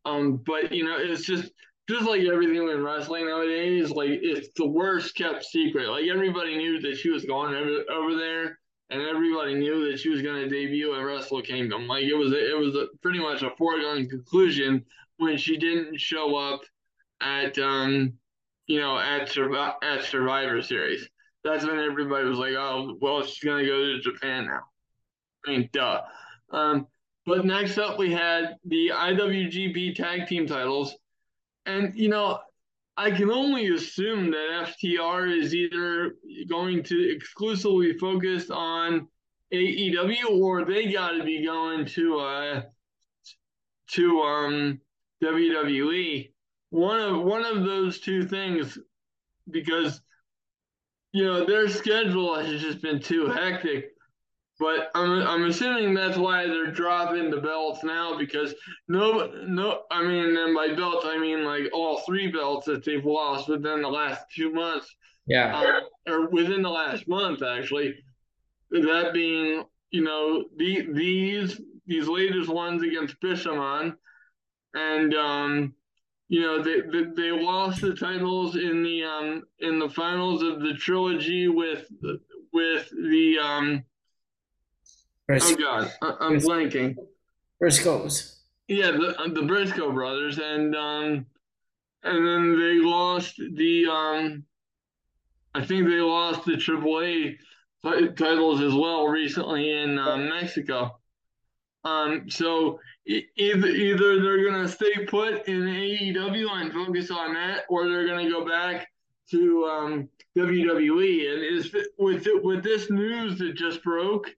Um, 0.04 0.42
but 0.46 0.70
you 0.70 0.84
know, 0.84 0.98
it's 0.98 1.24
just 1.24 1.50
just 1.88 2.06
like 2.06 2.22
everything 2.24 2.56
in 2.56 2.84
wrestling 2.84 3.26
nowadays, 3.26 3.90
like 3.90 4.10
it's 4.10 4.48
the 4.54 4.66
worst 4.66 5.16
kept 5.16 5.46
secret. 5.46 5.88
Like 5.88 6.04
everybody 6.12 6.58
knew 6.58 6.78
that 6.82 6.98
she 6.98 7.08
was 7.08 7.24
going 7.24 7.54
over, 7.54 7.84
over 7.90 8.16
there, 8.16 8.59
and 8.90 9.02
everybody 9.02 9.54
knew 9.54 9.90
that 9.90 9.98
she 10.00 10.08
was 10.08 10.22
going 10.22 10.42
to 10.42 10.48
debut 10.48 10.94
at 10.94 11.00
Wrestle 11.00 11.42
Kingdom. 11.42 11.86
Like 11.86 12.04
it 12.04 12.14
was, 12.14 12.32
it 12.32 12.58
was 12.58 12.74
a, 12.74 12.86
pretty 13.02 13.20
much 13.20 13.42
a 13.42 13.50
foregone 13.56 14.08
conclusion 14.08 14.84
when 15.16 15.36
she 15.36 15.56
didn't 15.56 16.00
show 16.00 16.36
up 16.36 16.62
at, 17.20 17.58
um, 17.58 18.14
you 18.66 18.80
know, 18.80 18.98
at 18.98 19.36
at 19.82 20.04
Survivor 20.04 20.62
Series. 20.62 21.08
That's 21.42 21.64
when 21.64 21.78
everybody 21.78 22.28
was 22.28 22.38
like, 22.38 22.52
"Oh, 22.52 22.96
well, 23.00 23.22
she's 23.24 23.42
going 23.42 23.64
to 23.64 23.66
go 23.66 23.78
to 23.78 24.00
Japan 24.00 24.46
now." 24.46 24.60
I 25.46 25.50
mean, 25.50 25.70
duh. 25.72 26.02
Um, 26.50 26.86
but 27.26 27.44
next 27.44 27.78
up, 27.78 27.98
we 27.98 28.12
had 28.12 28.56
the 28.64 28.92
IWGP 28.94 29.94
Tag 29.94 30.26
Team 30.26 30.46
titles. 30.46 30.96
And, 31.66 31.94
you 31.94 32.08
know, 32.08 32.38
I 33.00 33.10
can 33.10 33.30
only 33.30 33.68
assume 33.68 34.30
that 34.30 34.76
FTR 34.82 35.34
is 35.34 35.54
either 35.54 36.16
going 36.50 36.82
to 36.82 37.10
exclusively 37.10 37.94
focus 37.94 38.50
on 38.50 39.08
AEW 39.54 40.28
or 40.32 40.66
they 40.66 40.92
got 40.92 41.12
to 41.12 41.24
be 41.24 41.42
going 41.42 41.86
to 41.86 42.20
uh 42.20 42.62
to 43.92 44.20
um 44.20 44.80
WWE. 45.24 46.30
One 46.68 47.00
of 47.00 47.22
one 47.22 47.42
of 47.46 47.64
those 47.64 48.00
two 48.00 48.26
things 48.26 48.76
because 49.50 50.02
you 51.12 51.24
know 51.24 51.46
their 51.46 51.70
schedule 51.70 52.34
has 52.38 52.60
just 52.60 52.82
been 52.82 53.00
too 53.00 53.28
hectic 53.28 53.89
but 54.60 54.90
I'm 54.94 55.22
I'm 55.22 55.44
assuming 55.44 55.94
that's 55.94 56.18
why 56.18 56.46
they're 56.46 56.70
dropping 56.70 57.30
the 57.30 57.40
belts 57.40 57.82
now 57.82 58.16
because 58.18 58.54
no 58.88 59.32
no 59.46 59.82
I 59.90 60.04
mean 60.04 60.36
and 60.36 60.54
by 60.54 60.74
belts 60.74 61.06
I 61.08 61.18
mean 61.18 61.44
like 61.44 61.70
all 61.72 62.02
three 62.02 62.30
belts 62.30 62.66
that 62.66 62.84
they've 62.84 63.04
lost 63.04 63.48
within 63.48 63.80
the 63.80 63.88
last 63.88 64.22
two 64.36 64.52
months. 64.52 64.94
Yeah. 65.26 65.80
Uh, 66.06 66.12
or 66.12 66.28
within 66.28 66.60
the 66.60 66.70
last 66.70 67.08
month 67.08 67.42
actually. 67.42 67.94
That 68.70 69.12
being 69.14 69.64
you 69.90 70.02
know 70.04 70.44
the 70.56 70.86
these 70.92 71.58
these 71.86 72.06
latest 72.06 72.50
ones 72.50 72.82
against 72.82 73.20
Bishamon, 73.20 73.94
and 74.74 75.14
um 75.14 75.74
you 76.28 76.40
know 76.40 76.62
they, 76.62 76.82
they 76.82 77.10
they 77.16 77.30
lost 77.32 77.80
the 77.80 77.94
titles 77.94 78.56
in 78.56 78.82
the 78.82 79.02
um 79.04 79.42
in 79.58 79.78
the 79.78 79.88
finals 79.88 80.42
of 80.42 80.60
the 80.60 80.74
trilogy 80.74 81.48
with 81.48 81.88
with 82.52 82.88
the 82.90 83.38
um 83.42 83.84
Briscoe. 85.30 85.54
Oh 85.58 85.82
God, 85.82 85.92
I- 86.02 86.26
am 86.26 86.36
blanking. 86.38 86.96
Briscoes. 87.62 88.36
Yeah, 88.68 88.92
the 88.92 89.16
uh, 89.18 89.28
the 89.28 89.42
Briscoe 89.42 89.92
brothers, 89.92 90.38
and 90.38 90.74
um, 90.74 91.26
and 92.02 92.26
then 92.26 92.58
they 92.58 92.78
lost 92.78 93.36
the 93.36 93.86
um, 93.86 94.44
I 95.54 95.64
think 95.64 95.86
they 95.86 96.00
lost 96.00 96.44
the 96.44 96.52
AAA 96.52 97.36
titles 98.16 98.60
as 98.60 98.74
well 98.74 99.08
recently 99.08 99.72
in 99.72 99.98
uh, 99.98 100.16
Mexico. 100.16 100.98
Um, 101.84 102.28
so 102.28 102.78
either 103.06 103.68
either 103.68 104.22
they're 104.22 104.44
gonna 104.44 104.68
stay 104.68 105.06
put 105.06 105.48
in 105.48 105.62
AEW 105.62 106.50
and 106.52 106.72
focus 106.72 107.10
on 107.10 107.34
that, 107.34 107.64
or 107.68 107.88
they're 107.88 108.06
gonna 108.06 108.28
go 108.30 108.46
back 108.46 108.88
to 109.30 109.64
um, 109.64 110.08
WWE. 110.36 111.32
And 111.32 111.58
is 111.58 111.74
with 111.98 112.26
with 112.42 112.62
this 112.62 112.90
news 112.90 113.38
that 113.38 113.54
just 113.54 113.82
broke, 113.82 114.34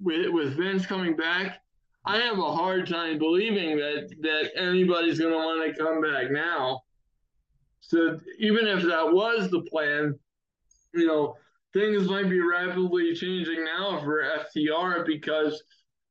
with 0.00 0.28
with 0.30 0.56
Vince 0.56 0.86
coming 0.86 1.16
back, 1.16 1.62
I 2.04 2.18
have 2.18 2.38
a 2.38 2.54
hard 2.54 2.88
time 2.88 3.18
believing 3.18 3.76
that 3.76 4.08
that 4.22 4.50
anybody's 4.56 5.18
going 5.18 5.32
to 5.32 5.38
want 5.38 5.76
to 5.76 5.82
come 5.82 6.00
back 6.00 6.30
now. 6.30 6.82
So 7.80 8.18
even 8.38 8.66
if 8.66 8.82
that 8.82 9.12
was 9.12 9.50
the 9.50 9.62
plan, 9.62 10.18
you 10.94 11.06
know, 11.06 11.36
things 11.72 12.08
might 12.08 12.28
be 12.28 12.40
rapidly 12.40 13.14
changing 13.14 13.64
now 13.64 14.00
for 14.00 14.22
FTR 14.22 15.06
because 15.06 15.62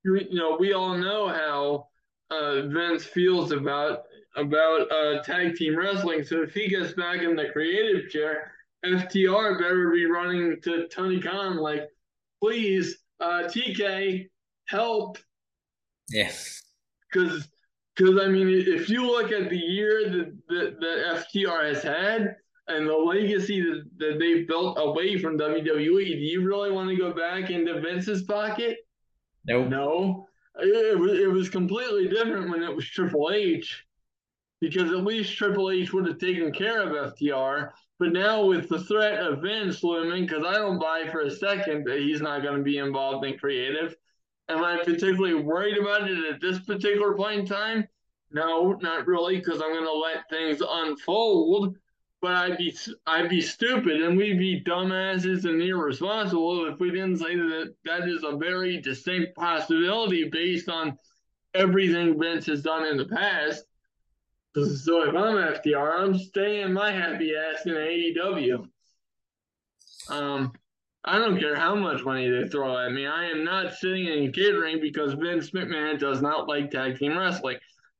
you 0.03 0.27
know 0.31 0.57
we 0.59 0.73
all 0.73 0.97
know 0.97 1.27
how 1.27 1.87
uh, 2.29 2.67
Vince 2.67 3.03
feels 3.03 3.51
about 3.51 4.03
about 4.35 4.91
uh, 4.91 5.21
tag 5.23 5.55
team 5.55 5.77
wrestling. 5.77 6.23
So 6.23 6.43
if 6.43 6.53
he 6.53 6.67
gets 6.67 6.93
back 6.93 7.21
in 7.21 7.35
the 7.35 7.49
creative 7.51 8.09
chair, 8.09 8.51
FTR 8.85 9.57
better 9.59 9.89
be 9.91 10.05
running 10.05 10.59
to 10.63 10.87
Tony 10.89 11.19
Khan 11.19 11.57
like, 11.57 11.87
please 12.41 12.97
uh, 13.19 13.43
TK, 13.47 14.27
help. 14.67 15.17
Yeah. 16.09 16.31
Because, 17.11 17.47
because 17.95 18.21
I 18.21 18.27
mean, 18.27 18.47
if 18.49 18.89
you 18.89 19.05
look 19.05 19.31
at 19.31 19.49
the 19.49 19.57
year 19.57 20.09
that, 20.09 20.37
that, 20.49 20.79
that 20.79 21.25
FTR 21.35 21.73
has 21.73 21.83
had 21.83 22.35
and 22.67 22.87
the 22.87 22.93
legacy 22.93 23.61
that, 23.61 23.83
that 23.97 24.19
they've 24.19 24.47
built 24.47 24.77
away 24.79 25.17
from 25.17 25.37
WWE, 25.37 25.73
do 25.73 25.91
you 25.93 26.45
really 26.45 26.71
want 26.71 26.89
to 26.89 26.95
go 26.97 27.13
back 27.13 27.49
into 27.49 27.79
Vince's 27.79 28.23
pocket? 28.23 28.77
Nope. 29.45 29.69
No. 29.69 30.27
It, 30.57 30.97
was, 30.97 31.19
it 31.19 31.31
was 31.31 31.49
completely 31.49 32.07
different 32.07 32.49
when 32.49 32.63
it 32.63 32.73
was 32.75 32.85
Triple 32.85 33.31
H 33.33 33.85
because 34.61 34.91
at 34.91 35.03
least 35.03 35.37
Triple 35.37 35.71
H 35.71 35.93
would 35.93 36.07
have 36.07 36.17
taken 36.17 36.51
care 36.51 36.81
of 36.81 37.13
FTR. 37.13 37.71
But 37.99 38.13
now 38.13 38.45
with 38.45 38.67
the 38.67 38.83
threat 38.83 39.21
of 39.21 39.41
Vince 39.41 39.83
looming, 39.83 40.25
because 40.25 40.43
I 40.45 40.53
don't 40.53 40.79
buy 40.79 41.07
for 41.11 41.21
a 41.21 41.31
second 41.31 41.85
that 41.85 41.99
he's 41.99 42.21
not 42.21 42.43
going 42.43 42.57
to 42.57 42.63
be 42.63 42.77
involved 42.77 43.25
in 43.25 43.37
creative. 43.37 43.95
Am 44.49 44.63
I 44.63 44.77
particularly 44.83 45.35
worried 45.35 45.77
about 45.77 46.09
it 46.09 46.33
at 46.33 46.41
this 46.41 46.59
particular 46.59 47.15
point 47.15 47.41
in 47.41 47.45
time? 47.45 47.87
No, 48.31 48.73
not 48.81 49.07
really, 49.07 49.37
because 49.37 49.61
I'm 49.61 49.71
going 49.71 49.85
to 49.85 49.93
let 49.93 50.29
things 50.29 50.61
unfold. 50.67 51.77
But 52.21 52.33
I'd 52.33 52.57
be 52.57 52.75
I'd 53.05 53.29
be 53.29 53.41
stupid, 53.41 54.01
and 54.01 54.17
we'd 54.17 54.39
be 54.39 54.63
dumbasses 54.63 55.45
and 55.45 55.61
irresponsible 55.61 56.65
if 56.65 56.79
we 56.79 56.89
didn't 56.89 57.17
say 57.17 57.35
that 57.35 57.75
that 57.85 58.09
is 58.09 58.23
a 58.23 58.35
very 58.35 58.81
distinct 58.81 59.35
possibility 59.35 60.27
based 60.29 60.67
on 60.67 60.97
everything 61.53 62.19
Vince 62.19 62.47
has 62.47 62.63
done 62.63 62.85
in 62.85 62.97
the 62.97 63.05
past. 63.05 63.65
So 64.55 65.03
if 65.03 65.13
I'm 65.13 65.35
FTR, 65.35 65.99
I'm 65.99 66.17
staying 66.17 66.71
my 66.71 66.89
happy 66.89 67.33
ass 67.35 67.65
in 67.65 67.73
AEW. 67.73 68.65
Um, 70.09 70.53
I 71.03 71.19
don't 71.19 71.37
care 71.39 71.57
how 71.57 71.75
much 71.75 72.05
money 72.05 72.29
they 72.29 72.47
throw 72.47 72.77
at 72.77 72.93
me. 72.93 73.05
I 73.05 73.25
am 73.25 73.43
not 73.43 73.73
sitting 73.73 74.05
in 74.05 74.31
catering 74.31 74.79
because 74.79 75.13
Vince 75.13 75.51
McMahon 75.51 75.99
does 75.99 76.21
not 76.21 76.47
like 76.47 76.71
tag 76.71 76.97
team 76.97 77.17
wrestling. 77.17 77.57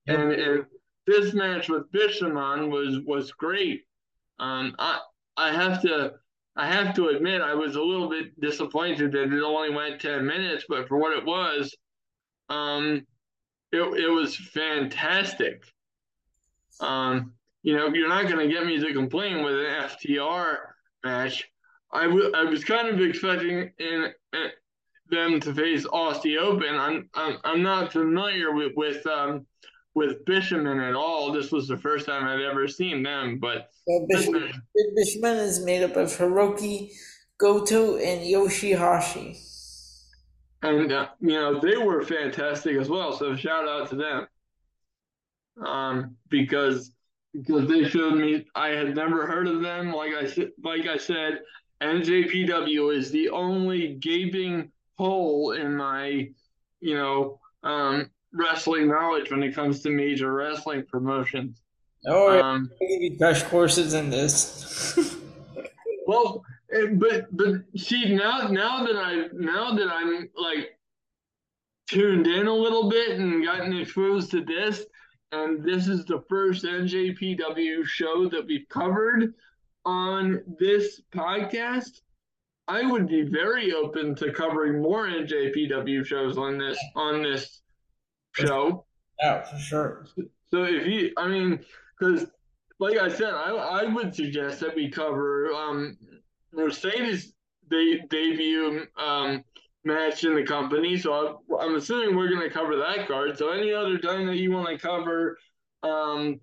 And, 0.08 0.32
and 0.32 0.66
this 1.06 1.34
match 1.34 1.68
with 1.68 1.92
Bishamon 1.92 2.70
was 2.70 3.00
was 3.06 3.32
great. 3.34 3.82
Um, 4.40 4.76
I 4.80 5.00
I 5.36 5.52
have 5.52 5.82
to 5.82 6.14
I 6.56 6.68
have 6.68 6.96
to 6.96 7.10
admit 7.10 7.42
I 7.42 7.54
was 7.54 7.76
a 7.76 7.82
little 7.82 8.10
bit 8.10 8.40
disappointed 8.40 9.12
that 9.12 9.34
it 9.34 9.44
only 9.44 9.72
went 9.72 10.00
ten 10.00 10.26
minutes, 10.26 10.66
but 10.70 10.88
for 10.88 10.98
what 10.98 11.18
it 11.18 11.26
was, 11.26 11.76
um, 12.50 13.06
it 13.74 13.82
it 13.82 14.10
was 14.10 14.38
fantastic. 14.38 15.64
Um, 16.80 17.34
you 17.64 17.76
know, 17.76 17.88
you're 17.88 18.10
not 18.10 18.28
going 18.28 18.48
to 18.48 18.54
get 18.54 18.66
me 18.66 18.80
to 18.80 18.94
complain 18.94 19.44
with 19.44 19.56
an 19.56 19.66
FTR 19.66 20.58
match. 21.04 21.50
I, 21.92 22.04
w- 22.04 22.32
I 22.36 22.44
was 22.44 22.64
kind 22.64 22.88
of 22.88 23.02
expecting 23.02 23.72
in, 23.80 24.14
in 24.34 24.50
them 25.10 25.40
to 25.40 25.54
face 25.54 25.86
Aussie 25.86 26.38
Open. 26.38 26.76
I'm, 26.76 27.10
I'm 27.14 27.38
I'm 27.44 27.62
not 27.62 27.92
familiar 27.92 28.54
with 28.54 28.74
with 28.76 29.06
um 29.08 29.46
with 29.94 30.26
Bishamon 30.26 30.88
at 30.88 30.94
all. 30.94 31.32
This 31.32 31.52
was 31.52 31.68
the 31.68 31.78
first 31.78 32.06
time 32.06 32.26
I'd 32.28 32.42
ever 32.42 32.68
seen 32.68 33.02
them. 33.02 33.40
But 33.40 33.70
well, 33.88 34.06
is 34.10 35.64
made 35.66 35.84
up 35.84 35.96
of 35.96 36.10
Hirooki, 36.10 36.92
Goto, 37.38 37.96
and 37.98 38.22
Yoshihashi. 38.22 39.42
And 40.62 40.92
uh, 40.92 41.08
you 41.22 41.40
know 41.40 41.60
they 41.60 41.78
were 41.78 42.04
fantastic 42.04 42.78
as 42.78 42.90
well. 42.90 43.14
So 43.14 43.36
shout 43.36 43.68
out 43.68 43.90
to 43.90 43.96
them 43.96 44.28
um, 45.64 46.16
because 46.30 46.92
because 47.34 47.68
they 47.68 47.84
showed 47.84 48.16
me 48.16 48.46
I 48.56 48.70
had 48.70 48.96
never 48.96 49.26
heard 49.26 49.48
of 49.48 49.62
them. 49.62 49.92
Like 49.92 50.14
I 50.14 50.26
said, 50.26 50.52
like 50.64 50.88
I 50.88 50.98
said, 50.98 51.42
NJPW 51.82 52.96
is 52.96 53.12
the 53.12 53.30
only 53.30 53.96
gaping 53.96 54.72
hole 54.98 55.52
in 55.52 55.76
my, 55.76 56.30
you 56.80 56.96
know, 56.96 57.40
um, 57.64 58.10
wrestling 58.34 58.88
knowledge 58.88 59.32
when 59.32 59.44
it 59.44 59.54
comes 59.54 59.82
to 59.82 59.90
major 59.90 60.34
wrestling 60.34 60.86
promotions. 60.86 61.62
Oh, 62.08 62.40
um, 62.40 62.70
maybe 62.80 63.18
crash 63.18 63.44
courses 63.44 63.94
in 63.94 64.10
this. 64.10 65.06
well, 66.08 66.44
eh, 66.72 66.88
but 66.94 67.36
but 67.36 67.56
see 67.76 68.14
now 68.14 68.48
now 68.48 68.86
that 68.86 68.96
I 68.96 69.28
now 69.34 69.74
that 69.74 69.88
I'm 69.90 70.30
like 70.36 70.78
tuned 71.90 72.28
in 72.28 72.48
a 72.48 72.54
little 72.54 72.90
bit 72.90 73.18
and 73.18 73.44
gotten 73.44 73.76
exposed 73.76 74.32
to 74.32 74.44
this, 74.44 74.86
and 75.36 75.64
this 75.64 75.88
is 75.88 76.06
the 76.06 76.24
first 76.30 76.64
NJPW 76.64 77.86
show 77.86 78.30
that 78.30 78.46
we've 78.46 78.68
covered 78.70 79.34
on 79.86 80.42
this 80.60 81.02
podcast. 81.14 82.02
I 82.68 82.84
would 82.84 83.08
be 83.08 83.22
very 83.24 83.74
open 83.74 84.16
to 84.16 84.32
covering 84.32 84.82
more 84.82 85.08
NJPW 85.08 86.06
shows 86.06 86.38
on 86.38 86.58
this 86.58 86.80
on 86.96 87.22
this 87.22 87.62
show. 88.34 88.86
Yeah, 89.20 89.44
for 89.44 89.58
sure. 89.58 90.08
So 90.50 90.64
if 90.64 90.88
you, 90.88 91.12
I 91.18 91.28
mean, 91.28 91.60
because 92.00 92.26
like 92.80 92.98
I 92.98 93.10
said, 93.10 93.34
I 93.34 93.52
I 93.52 93.84
would 93.86 94.16
suggest 94.16 94.60
that 94.62 94.76
we 94.76 94.90
cover 94.90 95.52
um 95.54 95.98
Mercedes 96.52 97.34
they 97.70 98.02
debut 98.10 98.86
um 98.98 99.44
match 99.86 100.24
in 100.24 100.36
the 100.36 100.44
company. 100.44 100.98
So 100.98 101.42
I, 101.60 101.66
am 101.66 101.76
assuming 101.76 102.16
we're 102.16 102.30
going 102.30 102.42
to 102.42 102.54
cover 102.54 102.76
that 102.78 103.08
card. 103.08 103.38
So 103.38 103.52
any 103.52 103.74
other 103.74 103.98
time 103.98 104.26
that 104.28 104.38
you 104.38 104.52
want 104.52 104.68
to 104.70 104.78
cover 104.78 105.38
um 105.84 106.40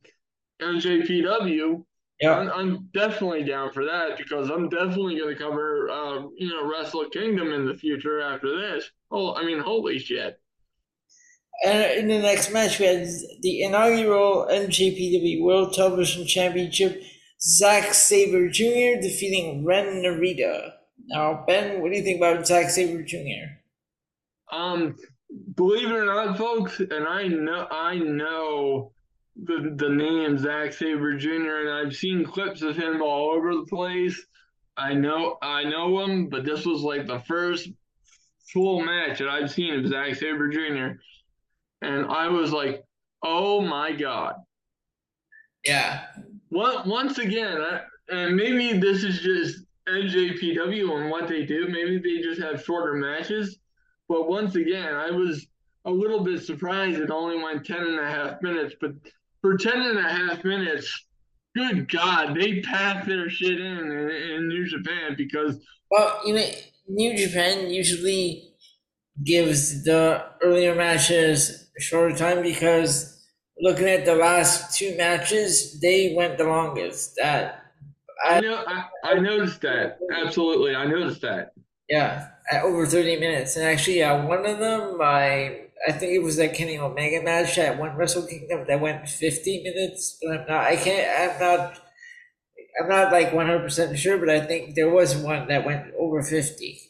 NJPW, 0.61 1.85
yeah. 2.21 2.39
I'm, 2.39 2.51
I'm, 2.51 2.89
definitely 2.95 3.43
down 3.43 3.73
for 3.73 3.85
that 3.85 4.17
because 4.17 4.49
I'm 4.49 4.69
definitely 4.69 5.19
going 5.19 5.37
to 5.37 5.43
cover, 5.43 5.91
uh, 5.91 6.23
you 6.37 6.49
know, 6.49 6.71
Wrestle 6.71 7.11
Kingdom 7.11 7.53
in 7.53 7.67
the 7.67 7.75
future 7.75 8.21
after 8.21 8.57
this. 8.57 8.89
Oh, 9.11 9.35
I 9.35 9.45
mean, 9.45 9.59
holy 9.59 9.99
shit. 9.99 10.39
And 11.65 11.83
in 11.99 12.09
the 12.09 12.21
next 12.21 12.53
match, 12.53 12.79
we 12.79 12.87
had 12.87 13.09
the 13.41 13.63
inaugural 13.63 14.47
NJPW 14.51 15.43
World 15.43 15.75
Television 15.75 16.27
Championship. 16.27 17.03
Zack 17.41 17.93
Sabre 17.93 18.49
Jr. 18.49 19.01
defeating 19.01 19.65
Ren 19.65 20.03
Narita. 20.03 20.73
Now, 21.09 21.45
Ben, 21.47 21.81
what 21.81 21.91
do 21.91 21.97
you 21.97 22.03
think 22.03 22.19
about 22.19 22.47
Zack 22.47 22.71
Sabre 22.71 23.03
Jr.? 23.03 23.59
Um, 24.51 24.97
believe 25.55 25.89
it 25.89 25.95
or 25.95 26.05
not, 26.05 26.39
folks, 26.39 26.81
and 26.81 27.07
I 27.07 27.27
know 27.27 27.67
I 27.71 27.97
know 27.97 28.93
the 29.37 29.75
the 29.77 29.89
name 29.89 30.39
Zack 30.39 30.73
Sabre 30.73 31.17
Jr. 31.17 31.61
and 31.61 31.71
I've 31.71 31.97
seen 31.97 32.25
clips 32.25 32.63
of 32.63 32.77
him 32.77 33.03
all 33.03 33.33
over 33.33 33.55
the 33.55 33.67
place. 33.69 34.21
I 34.77 34.95
know 34.95 35.39
I 35.43 35.65
know 35.65 36.01
him, 36.01 36.29
but 36.29 36.45
this 36.45 36.65
was 36.67 36.83
like 36.83 37.07
the 37.07 37.21
first 37.21 37.69
full 38.53 38.85
match 38.85 39.19
that 39.19 39.29
I've 39.29 39.51
seen 39.51 39.75
of 39.75 39.89
Zack 39.89 40.15
Sabre 40.15 40.49
Jr. 40.49 40.99
And 41.81 42.07
I 42.07 42.29
was 42.29 42.53
like, 42.53 42.85
oh 43.23 43.61
my 43.61 43.93
god. 43.93 44.35
Yeah. 45.65 46.05
What 46.51 46.87
once 46.87 47.19
again, 47.19 47.61
I, 47.61 47.81
and 48.11 48.37
maybe 48.37 48.79
this 48.79 49.05
is 49.05 49.21
just 49.21 49.65
NJPW 49.89 51.01
and 51.01 51.11
what 51.11 51.29
they 51.29 51.45
do. 51.45 51.69
Maybe 51.69 51.99
they 51.99 52.23
just 52.23 52.41
have 52.41 52.65
shorter 52.65 52.95
matches. 52.95 53.59
But 54.09 54.29
once 54.29 54.55
again, 54.55 54.95
I 54.95 55.11
was 55.11 55.47
a 55.85 55.91
little 55.91 56.23
bit 56.23 56.43
surprised 56.43 57.01
it 57.01 57.11
only 57.11 57.43
went 57.43 57.67
10 57.67 57.79
and 57.79 57.99
a 57.99 58.07
half 58.07 58.43
minutes. 58.43 58.75
But 58.81 58.93
for 59.41 59.57
10 59.57 59.73
and 59.75 59.99
a 59.99 60.03
half 60.03 60.45
minutes, 60.45 61.07
good 61.57 61.91
God, 61.91 62.37
they 62.39 62.61
packed 62.61 63.07
their 63.07 63.29
shit 63.29 63.61
in, 63.61 63.79
in, 63.91 64.11
in 64.11 64.49
New 64.49 64.67
Japan 64.67 65.15
because. 65.17 65.59
Well, 65.91 66.21
you 66.25 66.35
know, 66.35 66.47
New 66.89 67.17
Japan 67.17 67.71
usually 67.71 68.53
gives 69.25 69.85
the 69.85 70.25
earlier 70.43 70.75
matches 70.75 71.71
a 71.77 71.81
shorter 71.81 72.17
time 72.17 72.43
because 72.43 73.25
looking 73.61 73.89
at 73.89 74.05
the 74.05 74.15
last 74.15 74.77
two 74.77 74.97
matches, 74.97 75.81
they 75.81 76.15
went 76.17 76.39
the 76.39 76.45
longest. 76.45 77.15
That 77.17 77.62
I 78.25 78.41
know. 78.41 78.65
I, 78.67 78.85
I 79.05 79.15
noticed 79.19 79.61
that. 79.63 79.99
Absolutely, 80.13 80.75
I 80.75 80.87
noticed 80.87 81.23
that. 81.23 81.53
Yeah, 81.89 82.29
over 82.63 82.87
thirty 82.87 83.19
minutes, 83.19 83.57
and 83.57 83.67
actually, 83.67 84.03
uh, 84.03 84.27
one 84.27 84.47
of 84.47 84.59
them, 84.59 84.99
I 85.03 85.67
I 85.87 85.93
think 85.93 86.13
it 86.13 86.23
was 86.23 86.37
that 86.37 86.55
Kenny 86.55 86.79
Omega 86.79 87.23
match 87.23 87.59
at 87.59 87.79
one 87.79 87.97
Wrestle 87.97 88.27
Kingdom 88.27 88.65
that 88.69 88.81
went 88.81 89.09
fifty 89.09 89.63
minutes. 89.63 90.19
But 90.23 90.41
I'm 90.41 90.47
not. 90.47 90.65
I 90.65 90.77
can't. 90.77 91.33
I'm 91.33 91.41
not. 91.41 91.79
I'm 92.81 92.89
not 92.89 93.13
like 93.13 93.33
one 93.33 93.47
hundred 93.47 93.63
percent 93.63 93.99
sure, 93.99 94.19
but 94.19 94.31
I 94.31 94.41
think 94.41 94.75
there 94.75 94.91
was 94.91 95.17
one 95.17 95.49
that 95.49 95.65
went 95.65 95.93
over 95.99 96.23
fifty. 96.23 96.81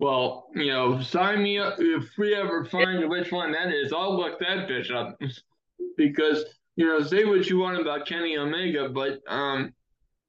Well, 0.00 0.48
you 0.54 0.72
know, 0.72 1.00
sign 1.00 1.42
me 1.42 1.58
up 1.58 1.76
if 1.78 2.04
we 2.18 2.34
ever 2.34 2.64
find 2.64 3.08
which 3.08 3.30
one 3.30 3.52
that 3.52 3.68
is. 3.72 3.92
I'll 3.92 4.16
look 4.16 4.38
that 4.40 4.68
bitch 4.68 4.90
up 4.90 5.18
because 5.96 6.44
you 6.76 6.86
know, 6.86 7.02
say 7.02 7.24
what 7.24 7.48
you 7.48 7.58
want 7.58 7.80
about 7.80 8.06
Kenny 8.06 8.36
Omega, 8.36 8.88
but 8.88 9.20
um, 9.28 9.72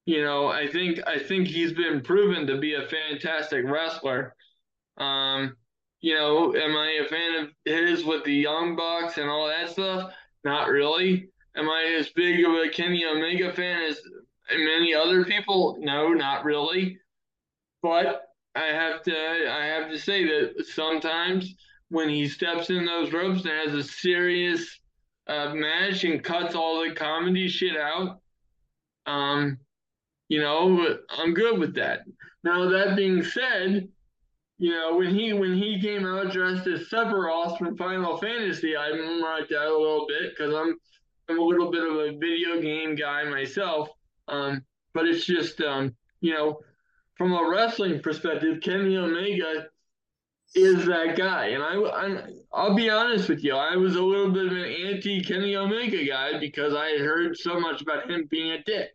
you 0.06 0.24
know, 0.24 0.48
I 0.48 0.68
think 0.68 1.00
I 1.08 1.18
think 1.18 1.48
he's 1.48 1.74
been 1.74 2.02
proven 2.02 2.46
to 2.48 2.60
be 2.60 2.76
a 2.76 2.88
fantastic 2.88 3.66
wrestler. 3.66 4.36
Um, 4.98 5.56
you 6.02 6.16
know, 6.16 6.56
am 6.56 6.76
I 6.76 7.00
a 7.04 7.08
fan 7.08 7.36
of 7.44 7.50
his 7.66 8.04
with 8.04 8.24
the 8.24 8.34
Young 8.34 8.76
Bucks 8.76 9.18
and 9.18 9.30
all 9.30 9.48
that 9.48 9.72
stuff? 9.72 10.14
Not 10.44 10.70
really. 10.70 11.30
Am 11.56 11.70
I 11.70 11.96
as 11.98 12.10
big 12.10 12.46
of 12.46 12.54
a 12.54 12.70
Kenny 12.70 13.06
Omega 13.06 13.52
fan 13.52 13.82
as 13.82 14.00
many 14.52 14.94
other 14.94 15.26
people? 15.26 15.78
No, 15.80 16.10
not 16.10 16.46
really. 16.46 17.00
But 17.82 18.22
I 18.54 18.66
have 18.66 19.02
to 19.04 19.52
I 19.52 19.66
have 19.66 19.90
to 19.90 19.98
say 19.98 20.26
that 20.26 20.66
sometimes 20.68 21.56
when 21.90 22.10
he 22.10 22.28
steps 22.28 22.70
in 22.70 22.86
those 22.86 23.12
ropes 23.12 23.42
and 23.46 23.52
has 23.52 23.74
a 23.74 23.84
serious 23.84 24.80
uh, 25.28 25.54
match 25.54 26.04
and 26.04 26.24
cuts 26.24 26.56
all 26.56 26.84
the 26.84 26.94
comedy 26.94 27.48
shit 27.48 27.78
out, 27.78 28.20
um, 29.06 29.58
you 30.30 30.42
know, 30.42 30.98
I'm 31.10 31.34
good 31.34 31.60
with 31.60 31.76
that. 31.76 32.02
Now 32.44 32.70
that 32.70 32.96
being 32.96 33.24
said, 33.24 33.88
you 34.58 34.72
know, 34.72 34.96
when 34.96 35.14
he 35.14 35.34
when 35.34 35.58
he 35.58 35.82
came 35.82 36.06
out 36.06 36.32
dressed 36.32 36.68
as 36.68 36.88
Sephiroth 36.90 37.58
from 37.58 37.78
Final 37.78 38.18
Fantasy, 38.18 38.76
I 38.76 38.90
like 38.90 39.50
that 39.50 39.68
a 39.68 39.78
little 39.78 40.06
bit 40.08 40.32
because 40.32 40.54
I'm 40.54 40.78
I'm 41.28 41.40
a 41.40 41.44
little 41.44 41.72
bit 41.72 41.84
of 41.84 41.96
a 41.96 42.18
video 42.18 42.62
game 42.62 42.96
guy 42.96 43.24
myself. 43.26 43.90
Um, 44.28 44.64
but 44.94 45.08
it's 45.08 45.26
just 45.26 45.60
um, 45.62 45.96
you 46.22 46.34
know, 46.34 46.60
from 47.16 47.34
a 47.34 47.50
wrestling 47.50 48.00
perspective, 48.00 48.62
Kenny 48.62 48.96
Omega 48.98 49.68
is 50.56 50.86
that 50.86 51.18
guy. 51.18 51.48
And 51.48 51.62
I, 51.62 51.76
I 51.76 52.24
I'll 52.54 52.74
be 52.74 52.90
honest 52.90 53.28
with 53.30 53.44
you, 53.44 53.56
I 53.56 53.76
was 53.76 53.96
a 53.96 54.02
little 54.02 54.32
bit 54.32 54.46
of 54.48 54.54
an 54.54 54.66
anti 54.66 55.22
Kenny 55.22 55.56
Omega 55.56 56.06
guy 56.06 56.40
because 56.40 56.74
I 56.74 56.88
had 56.88 57.02
heard 57.02 57.38
so 57.38 57.60
much 57.60 57.82
about 57.82 58.10
him 58.10 58.28
being 58.32 58.52
a 58.52 58.64
dick. 58.64 58.92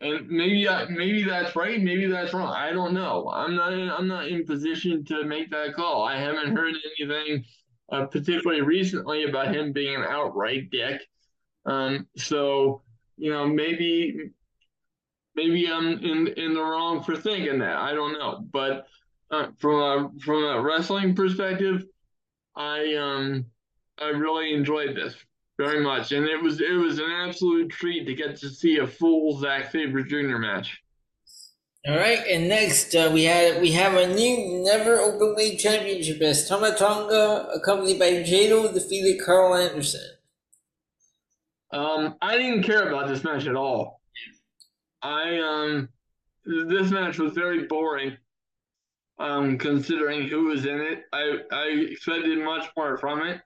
And 0.00 0.28
maybe 0.28 0.66
maybe 0.90 1.24
that's 1.24 1.56
right, 1.56 1.80
maybe 1.80 2.06
that's 2.06 2.34
wrong. 2.34 2.52
I 2.52 2.72
don't 2.72 2.94
know. 2.94 3.30
I'm 3.32 3.56
not 3.56 3.72
in, 3.72 3.88
I'm 3.88 4.06
not 4.06 4.28
in 4.28 4.44
position 4.44 5.04
to 5.06 5.24
make 5.24 5.50
that 5.50 5.74
call. 5.74 6.04
I 6.04 6.18
haven't 6.18 6.54
heard 6.56 6.74
anything 6.98 7.44
uh, 7.90 8.06
particularly 8.06 8.62
recently 8.62 9.24
about 9.24 9.54
him 9.54 9.72
being 9.72 9.96
an 9.96 10.04
outright 10.08 10.70
dick. 10.70 11.00
Um, 11.66 12.06
so 12.16 12.82
you 13.16 13.32
know 13.32 13.46
maybe 13.46 14.30
maybe 15.34 15.70
I'm 15.70 15.98
in 15.98 16.28
in 16.28 16.54
the 16.54 16.62
wrong 16.62 17.02
for 17.02 17.16
thinking 17.16 17.58
that. 17.60 17.76
I 17.76 17.92
don't 17.92 18.12
know, 18.12 18.44
but 18.52 18.86
uh, 19.30 19.48
from 19.58 19.74
a 19.74 20.10
from 20.20 20.44
a 20.44 20.60
wrestling 20.60 21.14
perspective, 21.14 21.84
I 22.56 22.94
um 22.94 23.46
I 23.98 24.08
really 24.08 24.54
enjoyed 24.54 24.96
this 24.96 25.14
very 25.58 25.80
much, 25.80 26.12
and 26.12 26.26
it 26.26 26.42
was 26.42 26.60
it 26.60 26.72
was 26.72 26.98
an 26.98 27.10
absolute 27.10 27.70
treat 27.70 28.06
to 28.06 28.14
get 28.14 28.36
to 28.36 28.48
see 28.48 28.78
a 28.78 28.86
full 28.86 29.38
Zack 29.38 29.70
Sabre 29.70 30.02
Jr. 30.02 30.38
match. 30.38 30.80
All 31.86 31.96
right, 31.96 32.20
and 32.28 32.48
next 32.48 32.94
uh, 32.94 33.10
we 33.12 33.24
had 33.24 33.60
we 33.60 33.72
have 33.72 33.94
a 33.94 34.14
new 34.14 34.62
never 34.64 34.98
open 34.98 35.20
openweight 35.20 35.58
championship 35.58 36.20
as 36.22 36.48
Tama 36.48 36.74
Tonga, 36.76 37.48
accompanied 37.54 37.98
by 37.98 38.10
Jado, 38.22 38.72
defeated 38.72 39.20
Karl 39.24 39.54
Anderson. 39.54 40.02
Um, 41.70 42.16
I 42.22 42.36
didn't 42.36 42.62
care 42.62 42.88
about 42.88 43.08
this 43.08 43.24
match 43.24 43.46
at 43.46 43.56
all. 43.56 44.00
I 45.02 45.38
um, 45.38 45.88
this 46.44 46.90
match 46.90 47.18
was 47.18 47.32
very 47.32 47.64
boring 47.66 48.16
um, 49.18 49.58
considering 49.58 50.28
who 50.28 50.44
was 50.44 50.64
in 50.64 50.80
it. 50.80 51.04
I, 51.12 51.38
I 51.52 51.64
expected 51.90 52.38
much 52.38 52.68
more 52.76 52.96
from 52.98 53.22
it. 53.26 53.40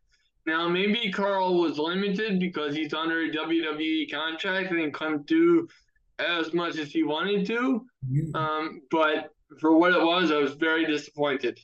Now, 0.44 0.68
maybe 0.68 1.12
Karl 1.12 1.60
was 1.60 1.78
limited 1.78 2.40
because 2.40 2.74
he's 2.74 2.92
under 2.92 3.22
a 3.22 3.30
WWE 3.30 4.10
contract 4.10 4.72
and 4.72 4.92
couldn't 4.92 5.26
do 5.26 5.68
as 6.18 6.52
much 6.52 6.76
as 6.78 6.90
he 6.90 7.04
wanted 7.04 7.46
to. 7.46 7.86
Mm-hmm. 8.10 8.34
Um, 8.34 8.82
but 8.90 9.30
for 9.60 9.76
what 9.76 9.92
it 9.92 10.02
was, 10.02 10.30
I 10.30 10.36
was 10.36 10.54
very 10.54 10.84
disappointed. 10.84 11.58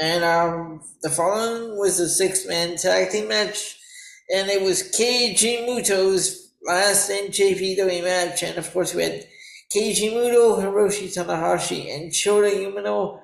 And 0.00 0.24
um, 0.24 0.82
the 1.02 1.10
following 1.10 1.78
was 1.78 2.00
a 2.00 2.08
six 2.08 2.46
man 2.46 2.76
tag 2.76 3.10
team 3.10 3.28
match, 3.28 3.78
and 4.34 4.48
it 4.50 4.62
was 4.62 4.82
Keiji 4.82 5.64
Muto's 5.64 6.52
last 6.64 7.10
NJPW 7.10 8.02
match. 8.02 8.42
And 8.42 8.58
of 8.58 8.70
course, 8.72 8.94
we 8.94 9.02
had 9.02 9.26
Keiji 9.74 10.12
Muto, 10.12 10.60
Hiroshi 10.60 11.08
Tanahashi, 11.08 11.94
and 11.94 12.12
Shota 12.12 12.52
Umino 12.52 13.20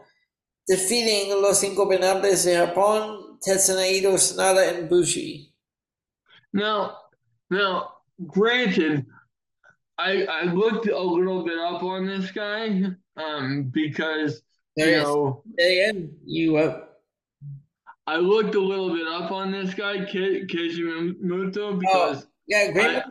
defeating 0.66 1.30
Los 1.42 1.64
Ingobernables 1.64 2.44
de 2.44 2.54
Japón, 2.54 3.38
Tetsuya 3.40 3.76
Naito, 3.76 4.14
Sanada, 4.14 4.68
and 4.68 4.88
Bushi. 4.88 5.52
Now, 6.52 6.96
now, 7.50 7.94
granted, 8.26 9.06
I 9.96 10.24
I 10.24 10.42
looked 10.44 10.88
a 10.88 10.98
little 10.98 11.44
bit 11.44 11.58
up 11.58 11.82
on 11.82 12.06
this 12.06 12.30
guy, 12.30 12.84
um, 13.16 13.70
because 13.72 14.42
there 14.76 14.98
you 14.98 15.02
know, 15.02 15.42
again, 15.58 16.14
you 16.24 16.56
uh, 16.56 16.84
I 18.06 18.16
looked 18.16 18.54
a 18.54 18.60
little 18.60 18.94
bit 18.94 19.06
up 19.06 19.32
on 19.32 19.50
this 19.50 19.74
guy, 19.74 19.98
Keiji 19.98 21.14
Muto, 21.22 21.78
because 21.78 22.24
oh, 22.24 22.28
yeah, 22.46 22.72
great. 22.72 23.02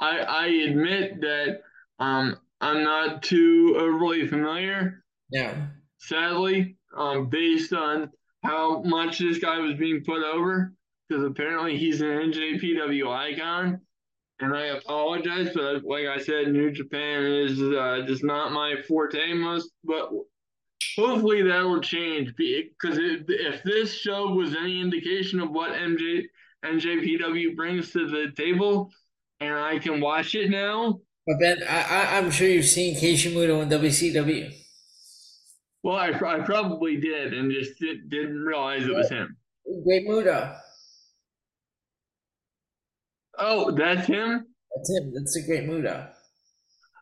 I, 0.00 0.06
I 0.06 0.18
I 0.18 0.46
admit 0.46 1.20
that 1.20 1.62
um, 2.02 2.36
I'm 2.60 2.82
not 2.82 3.22
too 3.22 3.76
overly 3.78 4.26
familiar. 4.26 5.04
Yeah. 5.30 5.54
Sadly, 5.98 6.76
um, 6.96 7.28
based 7.28 7.72
on 7.72 8.10
how 8.42 8.82
much 8.82 9.20
this 9.20 9.38
guy 9.38 9.58
was 9.58 9.74
being 9.74 10.02
put 10.04 10.22
over, 10.22 10.72
because 11.08 11.24
apparently 11.24 11.78
he's 11.78 12.00
an 12.00 12.08
NJPW 12.08 13.08
icon. 13.08 13.80
And 14.40 14.56
I 14.56 14.66
apologize, 14.66 15.50
but 15.54 15.84
like 15.84 16.06
I 16.06 16.18
said, 16.18 16.48
New 16.48 16.72
Japan 16.72 17.24
is 17.24 17.60
uh, 17.60 18.02
just 18.04 18.24
not 18.24 18.50
my 18.50 18.74
forte 18.88 19.32
most. 19.34 19.70
But 19.84 20.10
hopefully 20.96 21.42
that'll 21.42 21.80
change 21.80 22.34
because 22.36 22.98
if 22.98 23.62
this 23.62 23.94
show 23.94 24.34
was 24.34 24.56
any 24.56 24.80
indication 24.80 25.38
of 25.38 25.50
what 25.50 25.70
MJ 25.70 26.24
NJPW 26.64 27.54
brings 27.54 27.92
to 27.92 28.08
the 28.08 28.32
table, 28.36 28.90
and 29.38 29.54
I 29.54 29.78
can 29.78 30.00
watch 30.00 30.34
it 30.34 30.50
now. 30.50 31.00
But 31.26 31.38
Ben, 31.38 31.58
I, 31.68 32.18
I'm 32.18 32.30
sure 32.30 32.48
you've 32.48 32.64
seen 32.64 32.96
Keiji 32.96 33.32
Muto 33.32 33.62
in 33.62 33.68
WCW. 33.68 34.52
Well, 35.82 35.96
I, 35.96 36.10
I 36.10 36.40
probably 36.40 36.96
did, 36.96 37.32
and 37.34 37.50
just 37.52 37.78
did, 37.78 38.08
didn't 38.08 38.40
realize 38.40 38.84
it 38.84 38.94
was 38.94 39.08
him. 39.08 39.36
Great 39.84 40.04
Muta. 40.06 40.60
Oh, 43.38 43.70
that's 43.72 44.06
him. 44.06 44.46
That's 44.74 44.90
him. 44.90 45.12
That's 45.14 45.36
a 45.36 45.46
Great 45.46 45.66
Muta. 45.66 46.12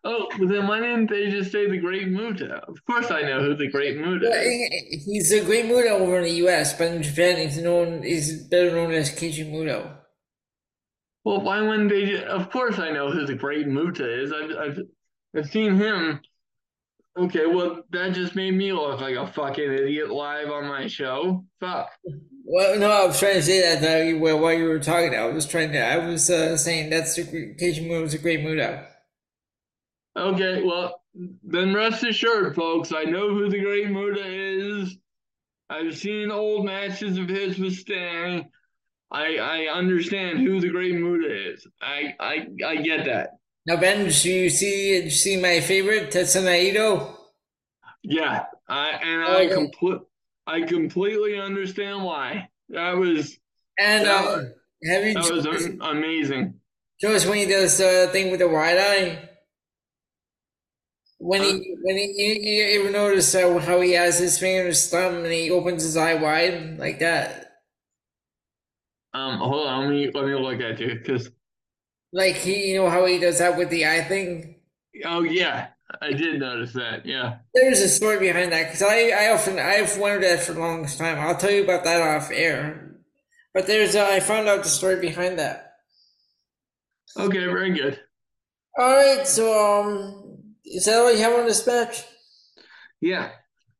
Oh, 0.03 0.29
well 0.39 0.49
then 0.49 0.67
why 0.67 0.81
didn't 0.81 1.11
they 1.11 1.31
just 1.31 1.53
say 1.53 1.69
the 1.69 1.77
Great 1.77 2.09
Muta? 2.09 2.63
Of 2.67 2.85
course, 2.87 3.11
I 3.11 3.21
know 3.23 3.41
who 3.41 3.55
the 3.55 3.69
Great 3.69 3.99
Muta 3.99 4.31
is. 4.31 5.05
He's 5.05 5.33
a 5.33 5.45
Great 5.45 5.67
Muta 5.67 5.91
over 5.91 6.19
in 6.19 6.25
the 6.25 6.31
U.S., 6.45 6.73
but 6.73 6.89
in 6.93 7.03
Japan, 7.03 7.37
he's 7.37 7.59
known 7.59 8.03
he's 8.03 8.45
better 8.45 8.71
known 8.71 8.93
as 8.93 9.11
Keiji 9.11 9.51
Muto. 9.51 10.00
Well, 11.25 11.41
why 11.43 11.61
wouldn't 11.61 11.91
they? 11.91 12.25
Of 12.25 12.51
course, 12.51 12.79
I 12.79 12.91
know 12.91 13.11
who 13.11 13.27
the 13.27 13.35
Great 13.35 13.67
Muta 13.67 14.23
is. 14.23 14.33
I've 14.33 14.51
I've, 14.57 14.79
I've 15.37 15.51
seen 15.51 15.77
him 15.77 16.21
Okay, 17.19 17.47
well, 17.47 17.83
that 17.91 18.15
just 18.15 18.37
made 18.37 18.55
me 18.55 18.73
look 18.73 19.01
like 19.01 19.17
a 19.17 19.27
fucking 19.27 19.73
idiot 19.73 20.11
live 20.11 20.49
on 20.49 20.69
my 20.69 20.87
show. 20.87 21.45
Fuck. 21.59 21.91
Well, 22.45 22.79
no, 22.79 22.91
I 22.91 23.07
was 23.07 23.19
trying 23.19 23.35
to 23.35 23.43
say 23.43 23.61
that 23.61 24.15
uh, 24.15 24.19
while 24.19 24.53
you 24.53 24.65
were 24.65 24.79
talking. 24.79 25.15
I 25.15 25.27
was 25.27 25.45
trying 25.45 25.73
to. 25.73 25.79
I 25.79 25.99
was 25.99 26.31
uh, 26.31 26.57
saying 26.57 26.91
that's 26.91 27.19
Muto 27.19 28.03
was 28.03 28.15
a 28.15 28.19
great 28.19 28.43
Muta. 28.43 28.87
Okay, 30.17 30.63
well, 30.63 31.03
then 31.43 31.75
rest 31.75 32.05
assured, 32.05 32.55
folks. 32.55 32.93
I 32.93 33.05
know 33.05 33.29
who 33.31 33.49
the 33.49 33.61
Great 33.61 33.91
Muta 33.91 34.25
is. 34.25 34.97
I've 35.69 35.97
seen 35.97 36.31
old 36.31 36.65
matches 36.65 37.19
of 37.19 37.29
his 37.29 37.59
with 37.59 37.75
Sting. 37.75 38.49
I 39.11 39.37
I 39.37 39.73
understand 39.73 40.39
who 40.41 40.61
the 40.61 40.69
Great 40.69 40.95
Muta 40.95 41.53
is. 41.53 41.67
I 41.81 42.15
I 42.21 42.47
I 42.67 42.77
get 42.77 43.05
that. 43.07 43.31
Now, 43.67 43.77
Ben, 43.77 44.05
did 44.05 44.25
you 44.25 44.49
see 44.51 44.93
did 44.93 45.05
you 45.05 45.11
see 45.11 45.37
my 45.37 45.61
favorite 45.61 46.11
Tetsuya 46.11 47.17
Yeah, 48.03 48.47
I 48.69 48.89
and 48.91 49.23
I 49.23 49.45
okay. 49.45 49.55
complete 49.55 50.01
I 50.47 50.63
completely 50.63 51.39
understand 51.39 52.05
why. 52.05 52.49
That 52.71 52.97
was 52.97 53.39
and 53.79 54.07
that, 54.07 54.25
uh, 54.25 54.43
have 54.91 55.05
you 55.05 55.15
that 55.15 55.45
was 55.45 55.65
amazing. 55.81 56.55
Joyce 57.01 57.27
when 57.27 57.39
he 57.39 57.47
does 57.47 57.79
the 57.79 58.09
uh, 58.09 58.13
thing 58.13 58.31
with 58.31 58.41
the 58.41 58.49
wide 58.49 58.79
eye. 58.79 59.29
When 61.19 61.43
he 61.43 61.77
when 61.83 61.97
he 61.97 62.15
you, 62.17 62.35
you 62.35 62.81
ever 62.81 62.91
notice 62.91 63.35
uh, 63.35 63.59
how 63.59 63.81
he 63.81 63.93
has 63.93 64.19
his 64.19 64.39
finger 64.39 64.63
in 64.63 64.67
his 64.69 64.89
thumb 64.89 65.17
and 65.17 65.33
he 65.33 65.51
opens 65.51 65.83
his 65.83 65.97
eye 65.97 66.15
wide 66.15 66.79
like 66.79 66.99
that? 67.01 67.50
Um, 69.13 69.39
hold 69.39 69.67
on, 69.67 69.81
let 69.81 69.91
me 69.91 70.11
let 70.13 70.25
me 70.25 70.35
look 70.35 70.61
at 70.61 70.79
you 70.79 70.95
because 70.95 71.31
like 72.13 72.37
he, 72.37 72.71
you 72.71 72.83
know 72.83 72.89
how 72.89 73.07
he 73.07 73.19
does 73.19 73.39
that 73.39 73.57
with 73.57 73.71
the 73.71 73.87
eye 73.87 74.05
thing. 74.05 74.57
Oh 75.05 75.23
yeah, 75.23 75.69
I 76.01 76.13
did 76.13 76.41
notice 76.41 76.73
that. 76.75 77.07
Yeah. 77.07 77.39
There's 77.55 77.81
a 77.81 77.89
story 77.89 78.19
behind 78.19 78.53
that 78.53 78.65
because 78.65 78.83
I, 78.83 79.11
I 79.11 79.33
often 79.33 79.59
I've 79.59 79.97
wondered 79.99 80.23
that 80.25 80.41
for 80.41 80.53
the 80.53 80.61
longest 80.61 80.99
time. 80.99 81.19
I'll 81.19 81.37
tell 81.37 81.51
you 81.51 81.65
about 81.65 81.85
that 81.85 82.03
off 82.03 82.31
air. 82.31 82.97
But 83.53 83.67
there's 83.67 83.97
uh, 83.97 84.07
I 84.11 84.21
found 84.21 84.49
out 84.49 84.63
the 84.63 84.69
story 84.69 85.01
behind 85.01 85.39
that. 85.39 85.75
Okay, 87.17 87.47
very 87.47 87.73
good. 87.73 88.01
All 88.79 88.95
right, 88.95 89.27
so 89.27 89.83
um, 89.83 90.55
is 90.65 90.85
that 90.85 90.97
all 90.97 91.13
you 91.13 91.19
have 91.19 91.39
on 91.39 91.47
this 91.47 91.67
match? 91.67 92.05
Yeah. 93.01 93.31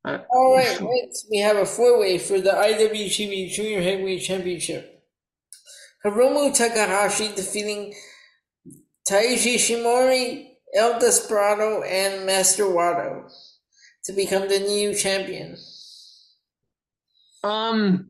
Uh, 0.05 0.19
all 0.33 0.57
right, 0.57 0.81
right, 0.81 1.15
we 1.31 1.39
have 1.39 1.57
a 1.57 1.67
four-way 1.67 2.19
for 2.19 2.41
the 2.41 2.51
IWGP 2.51 3.53
Junior 3.53 3.83
Heavyweight 3.83 4.23
Championship. 4.23 4.90
Hiromu 6.05 6.57
Takahashi 6.57 7.29
defeating 7.35 7.95
Taiji 9.09 9.57
Ishimori, 9.57 10.49
El 10.75 10.99
Desperado, 10.99 11.83
and 11.83 12.25
Master 12.25 12.65
Wato 12.65 13.31
to 14.05 14.13
become 14.13 14.49
the 14.49 14.61
new 14.61 14.95
champion? 14.95 15.57
Um, 17.43 18.09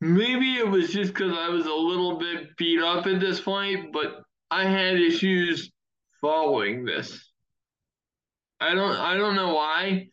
maybe 0.00 0.56
it 0.56 0.68
was 0.68 0.90
just 0.90 1.14
because 1.14 1.32
I 1.36 1.48
was 1.48 1.66
a 1.66 1.72
little 1.72 2.18
bit 2.18 2.56
beat 2.56 2.80
up 2.80 3.06
at 3.06 3.20
this 3.20 3.40
point, 3.40 3.92
but 3.92 4.22
I 4.50 4.64
had 4.64 4.96
issues 4.96 5.70
following 6.20 6.84
this. 6.84 7.32
I 8.60 8.74
don't 8.74 8.96
I 8.96 9.16
don't 9.16 9.36
know 9.36 9.54
why. 9.54 10.08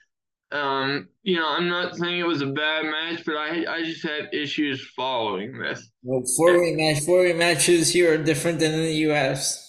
Um, 0.53 1.09
you 1.23 1.38
know, 1.38 1.49
I'm 1.49 1.67
not 1.67 1.95
saying 1.95 2.19
it 2.19 2.27
was 2.27 2.41
a 2.41 2.47
bad 2.47 2.85
match, 2.85 3.23
but 3.25 3.35
I 3.35 3.65
I 3.67 3.84
just 3.84 4.03
had 4.03 4.30
issues 4.34 4.88
following 4.95 5.57
this. 5.57 5.89
Well, 6.03 6.23
four 6.38 6.59
way 6.59 6.73
match, 6.75 7.03
four 7.03 7.21
way 7.21 7.34
matches 7.34 7.91
here 7.91 8.13
are 8.13 8.23
different 8.23 8.59
than 8.59 8.73
in 8.73 8.84
the 8.84 8.95
U.S 9.07 9.63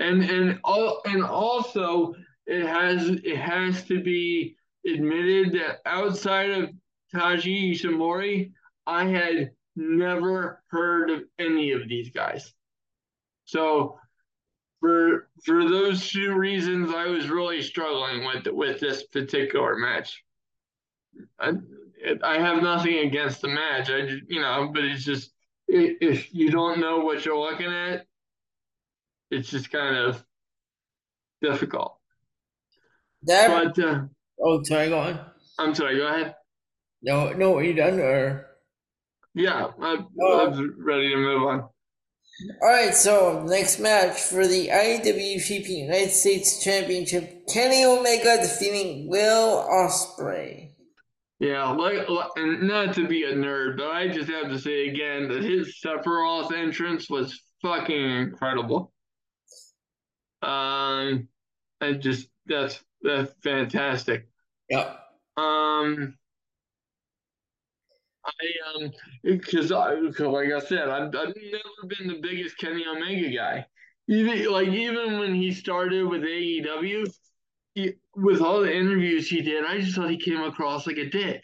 and 0.00 0.22
and 0.24 0.58
all 0.64 1.02
and 1.04 1.22
also 1.22 2.14
it 2.46 2.66
has 2.66 3.08
it 3.08 3.36
has 3.36 3.84
to 3.84 4.02
be 4.02 4.56
admitted 4.86 5.52
that 5.52 5.80
outside 5.86 6.50
of 6.50 6.70
Taiji 7.14 7.72
Ishimori, 7.72 8.50
I 8.86 9.04
had 9.04 9.50
never 9.76 10.62
heard 10.68 11.10
of 11.10 11.22
any 11.38 11.72
of 11.72 11.88
these 11.88 12.10
guys. 12.10 12.52
So 13.44 13.98
for 14.80 15.28
for 15.44 15.68
those 15.68 16.10
two 16.10 16.34
reasons, 16.34 16.92
I 16.94 17.06
was 17.06 17.28
really 17.28 17.62
struggling 17.62 18.24
with 18.26 18.46
with 18.48 18.80
this 18.80 19.04
particular 19.04 19.76
match. 19.76 20.22
I, 21.38 21.52
I 22.22 22.38
have 22.38 22.62
nothing 22.62 22.98
against 22.98 23.40
the 23.40 23.48
match. 23.48 23.90
I 23.90 24.06
just, 24.06 24.22
you 24.28 24.40
know, 24.40 24.70
but 24.72 24.84
it's 24.84 25.04
just 25.04 25.32
if 25.68 26.34
you 26.34 26.50
don't 26.50 26.80
know 26.80 27.00
what 27.00 27.24
you're 27.24 27.38
looking 27.38 27.72
at, 27.72 28.06
it's 29.30 29.50
just 29.50 29.70
kind 29.70 29.96
of 29.96 30.24
difficult. 31.42 31.96
That, 33.24 33.74
but 33.74 33.84
uh, 33.84 34.02
oh, 34.42 34.62
sorry, 34.64 34.88
go 34.88 34.98
on. 34.98 35.20
I'm 35.58 35.74
sorry. 35.74 35.98
Go 35.98 36.06
ahead. 36.06 36.34
No, 37.02 37.32
no, 37.32 37.56
are 37.56 37.62
you 37.62 37.74
done 37.74 37.98
or? 38.00 38.46
Yeah, 39.34 39.68
I, 39.80 40.04
oh. 40.20 40.46
I'm 40.46 40.84
ready 40.84 41.10
to 41.10 41.16
move 41.16 41.42
on. 41.42 41.68
All 42.62 42.68
right, 42.68 42.94
so 42.94 43.44
next 43.46 43.80
match 43.80 44.20
for 44.20 44.46
the 44.46 44.68
IWGP 44.68 45.68
United 45.68 46.10
States 46.10 46.62
Championship, 46.62 47.46
Kenny 47.48 47.84
Omega 47.84 48.38
defeating 48.40 49.08
Will 49.08 49.66
Ospreay. 49.70 50.70
Yeah, 51.38 51.70
like, 51.70 52.06
and 52.36 52.68
not 52.68 52.94
to 52.94 53.06
be 53.06 53.24
a 53.24 53.32
nerd, 53.32 53.78
but 53.78 53.88
I 53.88 54.08
just 54.08 54.28
have 54.28 54.50
to 54.50 54.58
say 54.58 54.88
again 54.88 55.28
that 55.28 55.42
his 55.42 55.80
Sephiroth 55.84 56.52
entrance 56.52 57.08
was 57.08 57.40
fucking 57.62 58.10
incredible. 58.10 58.92
Um, 60.42 61.28
and 61.80 62.00
just 62.00 62.28
that's 62.46 62.82
that's 63.02 63.32
fantastic. 63.42 64.28
Yeah. 64.68 64.96
Um. 65.36 66.18
I 68.40 68.84
um 68.84 68.90
because 69.22 69.72
I 69.72 69.96
cause 70.16 70.20
like 70.20 70.52
I 70.52 70.60
said 70.60 70.88
I've, 70.88 71.14
I've 71.14 71.34
never 71.36 71.86
been 71.86 72.08
the 72.08 72.20
biggest 72.22 72.58
Kenny 72.58 72.84
Omega 72.86 73.34
guy. 73.34 73.66
Even 74.08 74.50
like 74.50 74.68
even 74.68 75.18
when 75.18 75.34
he 75.34 75.52
started 75.52 76.06
with 76.06 76.22
AEW, 76.22 77.12
he, 77.74 77.92
with 78.16 78.40
all 78.40 78.60
the 78.60 78.74
interviews 78.74 79.28
he 79.28 79.42
did, 79.42 79.64
I 79.64 79.80
just 79.80 79.94
thought 79.94 80.10
he 80.10 80.18
came 80.18 80.40
across 80.40 80.86
like 80.86 80.96
a 80.96 81.08
dick. 81.08 81.42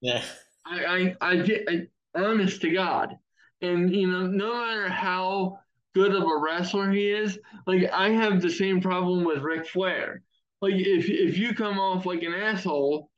Yeah. 0.00 0.22
I 0.66 1.14
I 1.20 1.32
I, 1.32 1.86
I 2.14 2.20
honest 2.20 2.60
to 2.62 2.70
God, 2.70 3.16
and 3.60 3.94
you 3.94 4.06
know 4.06 4.26
no 4.26 4.54
matter 4.54 4.88
how 4.88 5.58
good 5.94 6.14
of 6.14 6.22
a 6.22 6.38
wrestler 6.38 6.90
he 6.90 7.08
is. 7.10 7.38
Like 7.66 7.90
I 7.92 8.10
have 8.10 8.42
the 8.42 8.50
same 8.50 8.80
problem 8.80 9.24
with 9.24 9.42
Ric 9.42 9.66
Flair. 9.66 10.22
Like 10.60 10.74
if 10.74 11.08
if 11.08 11.38
you 11.38 11.54
come 11.54 11.78
off 11.78 12.06
like 12.06 12.22
an 12.22 12.34
asshole, 12.34 13.10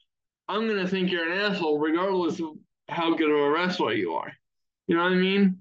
I'm 0.48 0.68
gonna 0.68 0.86
think 0.86 1.10
you're 1.10 1.30
an 1.30 1.38
asshole 1.38 1.78
regardless 1.78 2.38
of 2.40 2.50
how 2.88 3.14
good 3.14 3.30
of 3.30 3.38
a 3.38 3.50
wrestler 3.50 3.92
you 3.92 4.12
are. 4.14 4.32
You 4.86 4.96
know 4.96 5.02
what 5.02 5.12
I 5.12 5.16
mean? 5.16 5.58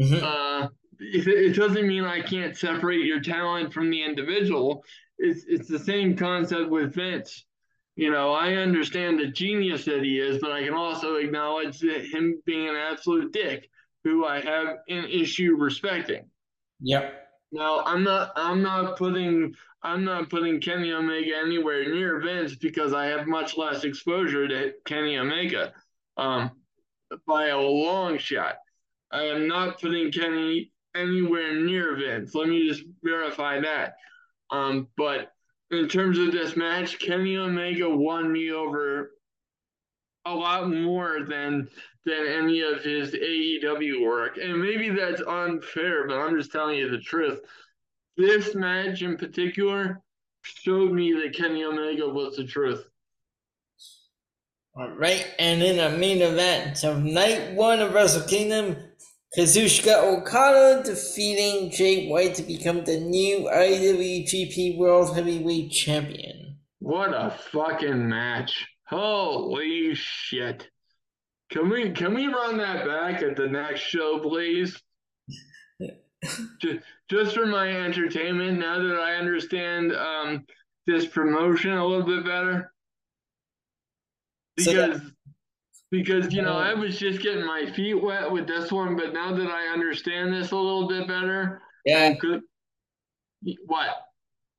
Mm-hmm. 0.00 0.24
Uh, 0.24 0.68
it, 1.00 1.26
it 1.26 1.56
doesn't 1.56 1.86
mean 1.86 2.04
I 2.04 2.22
can't 2.22 2.56
separate 2.56 3.04
your 3.04 3.20
talent 3.20 3.72
from 3.72 3.90
the 3.90 4.02
individual. 4.02 4.84
It's 5.18 5.44
it's 5.48 5.68
the 5.68 5.78
same 5.78 6.16
concept 6.16 6.70
with 6.70 6.94
Vince. 6.94 7.44
You 7.96 8.12
know, 8.12 8.32
I 8.32 8.54
understand 8.54 9.18
the 9.18 9.26
genius 9.26 9.84
that 9.86 10.04
he 10.04 10.20
is, 10.20 10.38
but 10.40 10.52
I 10.52 10.62
can 10.62 10.74
also 10.74 11.16
acknowledge 11.16 11.80
him 11.82 12.40
being 12.46 12.68
an 12.68 12.76
absolute 12.76 13.32
dick, 13.32 13.68
who 14.04 14.24
I 14.24 14.40
have 14.40 14.76
an 14.88 15.06
issue 15.06 15.56
respecting. 15.58 16.30
Yep. 16.80 17.24
Now 17.50 17.82
I'm 17.84 18.04
not 18.04 18.32
I'm 18.36 18.62
not 18.62 18.96
putting 18.96 19.54
I'm 19.82 20.04
not 20.04 20.30
putting 20.30 20.60
Kenny 20.60 20.92
Omega 20.92 21.36
anywhere 21.36 21.92
near 21.92 22.20
Vince 22.20 22.54
because 22.54 22.92
I 22.92 23.06
have 23.06 23.26
much 23.26 23.56
less 23.56 23.82
exposure 23.82 24.46
to 24.46 24.72
Kenny 24.84 25.18
Omega 25.18 25.72
um, 26.16 26.50
by 27.26 27.48
a 27.48 27.58
long 27.58 28.18
shot. 28.18 28.56
I 29.10 29.22
am 29.24 29.48
not 29.48 29.80
putting 29.80 30.12
Kenny 30.12 30.72
anywhere 30.94 31.54
near 31.54 31.96
Vince. 31.96 32.34
Let 32.34 32.48
me 32.48 32.68
just 32.68 32.84
verify 33.02 33.60
that. 33.60 33.94
Um, 34.50 34.88
but 34.96 35.32
in 35.70 35.88
terms 35.88 36.18
of 36.18 36.32
this 36.32 36.56
match, 36.56 36.98
Kenny 36.98 37.36
Omega 37.36 37.88
won 37.88 38.32
me 38.32 38.50
over 38.50 39.12
a 40.24 40.34
lot 40.34 40.70
more 40.70 41.20
than 41.26 41.68
than 42.04 42.26
any 42.26 42.62
of 42.62 42.82
his 42.82 43.12
AEW 43.12 44.02
work. 44.02 44.38
And 44.38 44.60
maybe 44.60 44.88
that's 44.90 45.20
unfair, 45.20 46.06
but 46.06 46.18
I'm 46.18 46.36
just 46.36 46.50
telling 46.50 46.78
you 46.78 46.90
the 46.90 46.98
truth. 46.98 47.40
This 48.16 48.54
match 48.54 49.02
in 49.02 49.16
particular 49.16 50.00
showed 50.42 50.92
me 50.92 51.12
that 51.12 51.34
Kenny 51.34 51.64
Omega 51.64 52.08
was 52.08 52.36
the 52.36 52.46
truth. 52.46 52.88
All 54.78 54.90
right, 54.90 55.26
and 55.40 55.60
in 55.60 55.80
a 55.80 55.98
main 55.98 56.22
event 56.22 56.84
of 56.84 57.02
night 57.02 57.52
one 57.54 57.80
of 57.80 57.92
Wrestle 57.92 58.28
Kingdom, 58.28 58.76
Kazuchika 59.36 60.04
Okada 60.04 60.84
defeating 60.84 61.72
Jay 61.72 62.08
White 62.08 62.36
to 62.36 62.44
become 62.44 62.84
the 62.84 63.00
new 63.00 63.48
IWGP 63.52 64.78
World 64.78 65.16
Heavyweight 65.16 65.72
Champion. 65.72 66.58
What 66.78 67.12
a 67.12 67.36
fucking 67.50 68.08
match. 68.08 68.68
Holy 68.86 69.96
shit. 69.96 70.68
Can 71.50 71.70
we 71.70 71.90
can 71.90 72.14
we 72.14 72.28
run 72.28 72.58
that 72.58 72.86
back 72.86 73.20
at 73.20 73.34
the 73.34 73.48
next 73.48 73.80
show, 73.80 74.20
please? 74.20 74.80
just, 76.60 76.84
just 77.10 77.34
for 77.34 77.46
my 77.46 77.68
entertainment, 77.68 78.60
now 78.60 78.78
that 78.78 79.00
I 79.00 79.16
understand 79.16 79.92
um, 79.92 80.46
this 80.86 81.04
promotion 81.04 81.72
a 81.72 81.84
little 81.84 82.06
bit 82.06 82.24
better. 82.24 82.72
Because 84.58 85.00
so 85.00 85.10
because 85.90 86.32
you 86.32 86.42
know 86.42 86.58
I 86.58 86.74
was 86.74 86.98
just 86.98 87.22
getting 87.22 87.46
my 87.46 87.70
feet 87.72 87.94
wet 87.94 88.30
with 88.30 88.46
this 88.46 88.70
one, 88.70 88.96
but 88.96 89.12
now 89.12 89.34
that 89.34 89.48
I 89.48 89.72
understand 89.72 90.32
this 90.32 90.50
a 90.50 90.56
little 90.56 90.88
bit 90.88 91.08
better, 91.08 91.62
yeah. 91.84 92.14
Could, 92.14 92.42
what? 93.66 93.88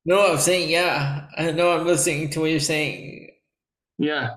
No, 0.04 0.32
I'm 0.32 0.38
saying 0.38 0.70
yeah. 0.70 1.26
I 1.36 1.52
know 1.52 1.72
I'm 1.72 1.86
listening 1.86 2.30
to 2.30 2.40
what 2.40 2.50
you're 2.50 2.60
saying. 2.60 3.30
Yeah. 3.98 4.30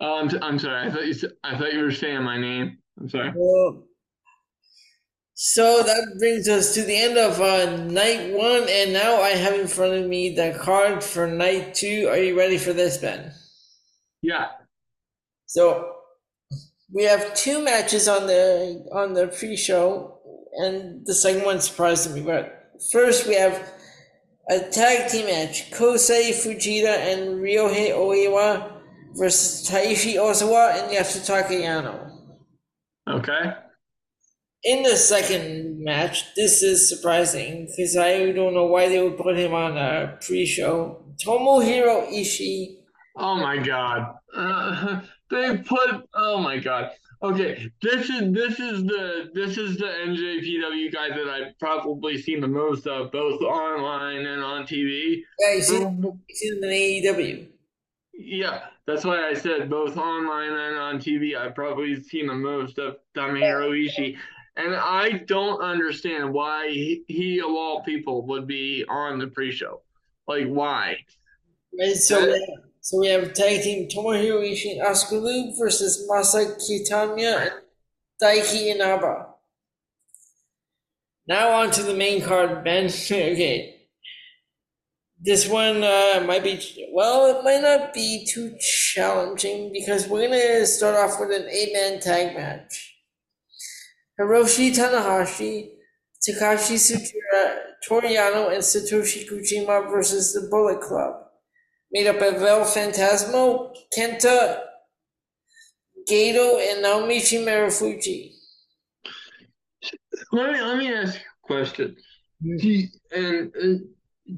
Oh, 0.00 0.20
I'm, 0.20 0.30
I'm 0.42 0.58
sorry. 0.58 0.88
I 0.88 0.90
thought 0.90 1.06
you 1.06 1.14
I 1.42 1.58
thought 1.58 1.72
you 1.72 1.82
were 1.82 1.92
saying 1.92 2.22
my 2.22 2.38
name. 2.38 2.78
I'm 2.98 3.08
sorry. 3.08 3.32
Well, 3.34 3.84
so 5.34 5.82
that 5.82 6.18
brings 6.18 6.48
us 6.48 6.74
to 6.74 6.82
the 6.82 6.96
end 6.96 7.16
of 7.16 7.40
uh, 7.40 7.84
night 7.86 8.34
one, 8.34 8.66
and 8.68 8.92
now 8.92 9.22
I 9.22 9.30
have 9.30 9.54
in 9.54 9.66
front 9.66 9.94
of 9.94 10.06
me 10.06 10.34
the 10.34 10.56
card 10.60 11.02
for 11.02 11.26
night 11.26 11.74
two. 11.74 12.08
Are 12.10 12.18
you 12.18 12.38
ready 12.38 12.58
for 12.58 12.74
this, 12.74 12.98
Ben? 12.98 13.32
Yeah. 14.22 14.48
So 15.50 15.96
we 16.92 17.02
have 17.02 17.34
two 17.34 17.64
matches 17.64 18.06
on 18.06 18.28
the 18.28 18.86
on 18.92 19.14
the 19.14 19.26
pre-show, 19.26 20.20
and 20.62 21.04
the 21.04 21.12
second 21.14 21.44
one 21.44 21.60
surprised 21.60 22.14
me. 22.14 22.20
But 22.20 22.70
first, 22.92 23.26
we 23.26 23.34
have 23.34 23.60
a 24.48 24.60
tag 24.60 25.10
team 25.10 25.26
match: 25.26 25.72
Kosei 25.72 26.30
Fujita 26.30 26.94
and 27.10 27.40
Ryohei 27.42 27.90
Oiwa 27.90 28.80
versus 29.18 29.68
Taishi 29.68 30.14
Ozawa 30.14 30.80
and 30.80 30.96
Yasutaka 30.96 31.50
Yano. 31.50 31.96
Okay. 33.08 33.52
In 34.62 34.84
the 34.84 34.96
second 34.96 35.82
match, 35.82 36.32
this 36.36 36.62
is 36.62 36.88
surprising 36.88 37.66
because 37.66 37.96
I 37.96 38.30
don't 38.30 38.54
know 38.54 38.66
why 38.66 38.88
they 38.88 39.02
would 39.02 39.18
put 39.18 39.36
him 39.36 39.52
on 39.52 39.76
a 39.76 40.16
pre-show. 40.24 41.12
Tomohiro 41.20 42.08
Ishii. 42.12 42.76
Oh 43.16 43.34
my 43.34 43.58
god. 43.58 44.14
Uh, 44.32 45.00
they 45.30 45.56
put 45.58 46.08
oh 46.14 46.38
my 46.38 46.58
god. 46.58 46.92
Okay, 47.22 47.70
this 47.82 48.08
is 48.08 48.32
this 48.32 48.58
is 48.58 48.82
the 48.84 49.30
this 49.34 49.58
is 49.58 49.76
the 49.76 49.84
NJPW 49.84 50.92
guy 50.92 51.08
that 51.10 51.28
I've 51.28 51.58
probably 51.58 52.16
seen 52.16 52.40
the 52.40 52.48
most 52.48 52.86
of, 52.86 53.12
both 53.12 53.42
online 53.42 54.24
and 54.24 54.42
on 54.42 54.66
TV. 54.66 55.22
Yeah, 55.38 55.54
he's 55.54 55.70
in, 55.70 56.20
he's 56.26 56.42
in 56.50 56.60
AEW. 56.62 57.46
Yeah, 58.14 58.60
that's 58.86 59.04
why 59.04 59.28
I 59.28 59.34
said 59.34 59.68
both 59.68 59.98
online 59.98 60.52
and 60.52 60.76
on 60.76 60.98
TV. 60.98 61.36
I've 61.36 61.54
probably 61.54 62.02
seen 62.02 62.26
the 62.26 62.34
most 62.34 62.78
of 62.78 62.96
Tomohiro 63.14 63.70
Ishii, 63.70 64.16
and 64.56 64.74
I 64.74 65.22
don't 65.26 65.60
understand 65.60 66.32
why 66.32 66.68
he, 66.70 67.04
he, 67.06 67.40
of 67.40 67.50
all 67.50 67.82
people 67.82 68.26
would 68.26 68.46
be 68.46 68.84
on 68.88 69.18
the 69.18 69.26
pre-show. 69.26 69.82
Like 70.26 70.46
why? 70.46 70.96
Right, 71.78 71.96
so 71.96 72.22
uh, 72.22 72.26
that, 72.26 72.62
so 72.82 72.98
we 72.98 73.08
have 73.08 73.34
tag 73.34 73.62
team 73.62 73.88
Tomohiro 73.88 74.42
Ishii 74.42 74.78
and 74.78 74.86
Asuka 74.86 75.20
Loop 75.20 75.58
versus 75.58 76.08
Masa 76.10 76.56
Kitamiya 76.56 77.42
and 77.42 77.52
Daiki 78.22 78.74
Inaba. 78.74 79.26
Now 81.26 81.50
on 81.50 81.70
to 81.72 81.82
the 81.82 81.94
main 81.94 82.22
card, 82.22 82.64
Ben. 82.64 82.86
okay. 83.10 83.76
This 85.22 85.46
one 85.46 85.84
uh, 85.84 86.24
might 86.26 86.42
be, 86.42 86.88
well, 86.92 87.26
it 87.38 87.44
might 87.44 87.60
not 87.60 87.92
be 87.92 88.26
too 88.26 88.56
challenging 88.58 89.70
because 89.70 90.08
we're 90.08 90.26
going 90.26 90.40
to 90.40 90.66
start 90.66 90.96
off 90.96 91.20
with 91.20 91.30
an 91.30 91.46
eight 91.50 91.74
man 91.74 92.00
tag 92.00 92.34
match. 92.34 92.96
Hiroshi 94.18 94.74
Tanahashi, 94.74 95.68
Takashi 96.26 96.76
Sugiura, 96.76 97.58
Toru 97.86 98.08
Yano, 98.08 98.46
and 98.48 98.62
Satoshi 98.62 99.28
Kojima 99.28 99.90
versus 99.90 100.32
the 100.32 100.48
Bullet 100.50 100.80
Club 100.80 101.29
made 101.92 102.06
up 102.06 102.16
of 102.16 102.42
El 102.42 102.64
Phantasmo, 102.64 103.74
Kenta, 103.96 104.60
Gedo, 106.08 106.60
and 106.60 106.84
Naomichi 106.84 107.44
Marufuji. 107.44 108.32
Let 110.32 110.52
me 110.52 110.60
let 110.60 110.78
me 110.78 110.92
ask 110.92 111.14
you 111.14 111.20
a 111.20 111.46
question. 111.46 111.96
Do 112.42 112.68
you, 112.68 112.88
and, 113.12 113.54
and 113.54 113.88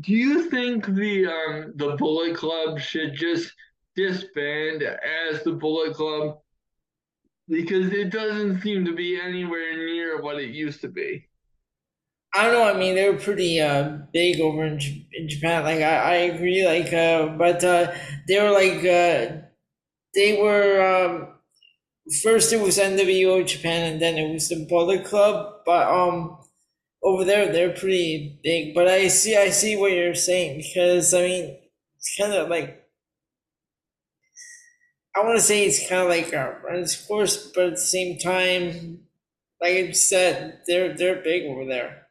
do 0.00 0.12
you 0.12 0.50
think 0.50 0.86
the 0.86 1.26
um 1.26 1.72
the 1.76 1.96
Bullet 1.96 2.36
Club 2.36 2.80
should 2.80 3.14
just 3.14 3.52
disband 3.94 4.82
as 4.82 5.42
the 5.42 5.52
Bullet 5.52 5.94
Club? 5.94 6.38
Because 7.48 7.92
it 7.92 8.10
doesn't 8.10 8.62
seem 8.62 8.84
to 8.84 8.94
be 8.94 9.20
anywhere 9.20 9.76
near 9.76 10.22
what 10.22 10.40
it 10.40 10.50
used 10.50 10.80
to 10.82 10.88
be. 10.88 11.28
I 12.34 12.44
don't 12.44 12.52
know. 12.54 12.64
I 12.64 12.78
mean, 12.78 12.94
they 12.94 13.08
were 13.10 13.18
pretty 13.18 13.60
uh, 13.60 13.98
big 14.12 14.40
over 14.40 14.64
in, 14.64 14.78
J- 14.78 15.06
in 15.12 15.28
Japan. 15.28 15.64
Like, 15.64 15.80
I, 15.82 15.96
I 15.96 16.14
agree. 16.32 16.64
Like, 16.64 16.92
uh, 16.92 17.26
but 17.36 17.62
uh, 17.62 17.92
they 18.26 18.40
were 18.40 18.50
like, 18.50 18.78
uh, 18.84 19.36
they 20.14 20.38
were 20.40 20.82
um, 20.82 21.28
first 22.22 22.52
it 22.52 22.60
was 22.60 22.78
NWO 22.78 23.42
Japan, 23.44 23.92
and 23.92 24.02
then 24.02 24.16
it 24.18 24.32
was 24.32 24.48
the 24.48 24.66
Bullet 24.68 25.04
Club. 25.04 25.62
But 25.66 25.88
um, 25.88 26.38
over 27.02 27.24
there, 27.24 27.52
they're 27.52 27.72
pretty 27.74 28.40
big. 28.44 28.74
But 28.74 28.88
I 28.88 29.08
see, 29.08 29.36
I 29.36 29.50
see 29.50 29.76
what 29.76 29.92
you're 29.92 30.14
saying 30.14 30.58
because 30.58 31.14
I 31.14 31.22
mean, 31.22 31.58
it's 31.98 32.16
kind 32.18 32.34
of 32.34 32.48
like. 32.50 32.84
I 35.14 35.20
want 35.24 35.38
to 35.38 35.44
say 35.44 35.64
it's 35.66 35.88
kind 35.88 36.02
of 36.02 36.08
like 36.08 36.32
a 36.32 36.58
run 36.64 36.86
course, 37.06 37.50
but 37.54 37.64
at 37.66 37.70
the 37.72 37.76
same 37.78 38.18
time, 38.18 39.06
like 39.60 39.74
I 39.76 39.92
said, 39.92 40.62
they're 40.66 40.96
they're 40.96 41.22
big 41.22 41.44
over 41.46 41.66
there. 41.66 42.01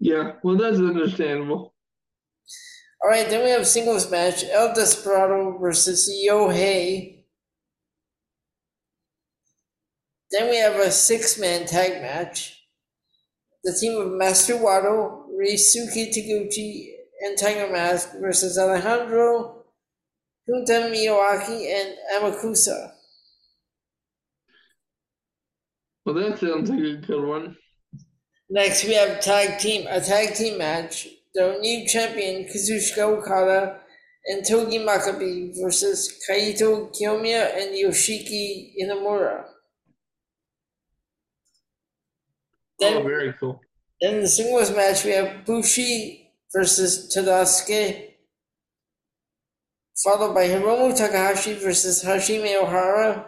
Yeah, 0.00 0.32
well, 0.42 0.56
that's 0.56 0.78
understandable. 0.78 1.74
All 3.02 3.10
right, 3.10 3.28
then 3.28 3.44
we 3.44 3.50
have 3.50 3.66
singles 3.66 4.10
match: 4.10 4.44
El 4.44 4.74
Desperado 4.74 5.58
versus 5.58 6.10
Yohei. 6.26 7.24
Then 10.30 10.48
we 10.48 10.56
have 10.56 10.76
a 10.76 10.90
six-man 10.90 11.66
tag 11.66 12.00
match. 12.00 12.56
The 13.64 13.76
team 13.78 14.00
of 14.00 14.12
Master 14.12 14.54
Wato, 14.54 15.26
Ryusuke 15.38 16.08
Taguchi, 16.14 16.92
and 17.22 17.36
Tiger 17.36 17.70
Mask 17.70 18.10
versus 18.20 18.56
Alejandro, 18.56 19.64
Junta 20.48 20.88
Miyawaki, 20.90 21.70
and 21.74 21.94
Amakusa. 22.16 22.92
Well, 26.06 26.14
that 26.14 26.38
sounds 26.38 26.70
like 26.70 26.80
a 26.80 26.96
good 26.96 27.26
one. 27.26 27.56
Next, 28.52 28.84
we 28.84 28.94
have 28.94 29.20
tag 29.20 29.60
team 29.60 29.86
a 29.88 30.00
tag 30.00 30.34
team 30.34 30.58
match. 30.58 31.06
The 31.34 31.58
new 31.60 31.86
champion 31.86 32.46
Kazuchika 32.46 32.98
Okada 32.98 33.78
and 34.26 34.44
Togi 34.44 34.80
Makabe 34.80 35.52
versus 35.62 36.12
Kaito 36.28 36.92
Kiyomiya 36.92 37.56
and 37.56 37.76
Yoshiki 37.76 38.72
Inamura. 38.82 39.44
Then, 42.80 42.96
oh, 42.96 43.02
very 43.04 43.32
cool. 43.34 43.60
Then 44.00 44.22
the 44.22 44.26
singles 44.26 44.74
match, 44.74 45.04
we 45.04 45.12
have 45.12 45.44
Bushi 45.44 46.32
versus 46.52 47.14
Tadasuke, 47.14 48.14
followed 50.02 50.34
by 50.34 50.48
Hiromu 50.48 50.96
Takahashi 50.96 51.54
versus 51.54 52.02
Hajime 52.02 52.60
Ohara, 52.60 53.26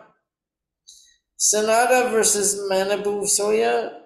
Sanada 1.38 2.10
versus 2.10 2.58
Manabu 2.68 3.22
Soya, 3.22 4.01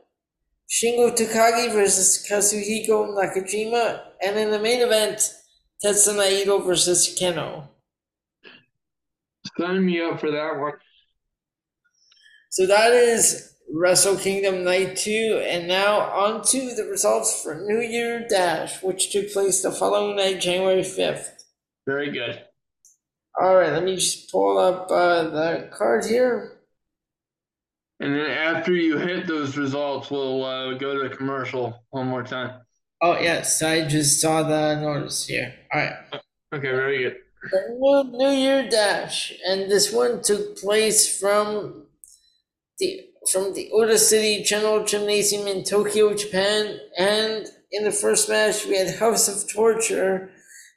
Shingo 0.69 1.17
Takagi 1.17 1.73
versus 1.73 2.27
Katsuhiko 2.29 3.15
Nakajima, 3.15 4.01
and 4.25 4.37
in 4.37 4.51
the 4.51 4.59
main 4.59 4.83
event, 4.83 5.33
Tetsuya 5.85 6.17
Naito 6.17 6.65
versus 6.65 7.17
Kenoh. 7.21 7.69
Sign 9.59 9.87
me 9.87 10.01
up 10.01 10.19
for 10.19 10.31
that 10.31 10.59
one. 10.59 10.73
So 12.51 12.67
that 12.67 12.93
is 12.93 13.55
Wrestle 13.73 14.17
Kingdom 14.17 14.65
Night 14.65 14.97
2, 14.97 15.45
and 15.47 15.69
now 15.69 16.01
on 16.01 16.43
to 16.47 16.75
the 16.75 16.85
results 16.85 17.43
for 17.43 17.55
New 17.55 17.81
Year 17.81 18.27
Dash, 18.29 18.83
which 18.83 19.13
took 19.13 19.33
place 19.33 19.63
the 19.63 19.71
following 19.71 20.17
night, 20.17 20.41
January 20.41 20.83
5th. 20.83 21.43
Very 21.87 22.11
good. 22.11 22.43
All 23.41 23.55
right, 23.55 23.73
let 23.73 23.85
me 23.85 23.97
just 23.97 24.33
pull 24.33 24.59
up 24.59 24.91
uh, 24.91 25.25
the 25.25 25.69
card 25.73 26.07
here. 26.07 26.56
And 28.01 28.15
then 28.15 28.31
after 28.31 28.75
you 28.75 28.99
hit 28.99 29.27
those 29.27 29.57
results, 29.57 30.11
we'll 30.11 30.45
uh, 30.45 30.75
go 30.75 30.95
to 30.95 31.09
the 31.09 31.15
commercial 31.15 31.83
one 31.91 32.09
more 32.09 32.23
time. 32.23 32.61
Oh, 33.01 33.19
yes, 33.19 33.63
I 33.63 33.87
just 33.87 34.21
saw 34.21 34.43
the 34.43 34.81
notice 34.81 35.27
here. 35.27 35.55
All 35.73 35.81
right. 35.81 35.95
Okay, 36.55 36.71
very 36.71 37.03
good. 37.03 37.17
The 37.51 37.77
New 37.79 38.19
New 38.19 38.31
Year 38.31 38.69
Dash, 38.69 39.33
and 39.47 39.71
this 39.71 39.93
one 39.93 40.23
took 40.23 40.59
place 40.59 41.19
from 41.19 41.87
the 42.79 43.03
from 43.31 43.55
the 43.55 43.71
Ota 43.73 43.99
City 43.99 44.43
General 44.43 44.85
Gymnasium 44.85 45.47
in 45.47 45.63
Tokyo, 45.63 46.15
Japan. 46.15 46.79
And 46.99 47.47
in 47.71 47.85
the 47.85 47.93
first 47.93 48.29
match, 48.29 48.67
we 48.67 48.79
had 48.79 48.97
House 48.97 49.29
of 49.29 49.53
Torture, 49.53 50.31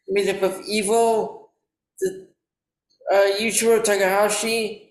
made 0.07 0.29
up 0.29 0.41
of 0.43 0.61
Evil, 0.67 1.51
the 1.99 2.27
uh, 3.11 3.39
Yujiro 3.39 3.83
Takahashi, 3.83 4.88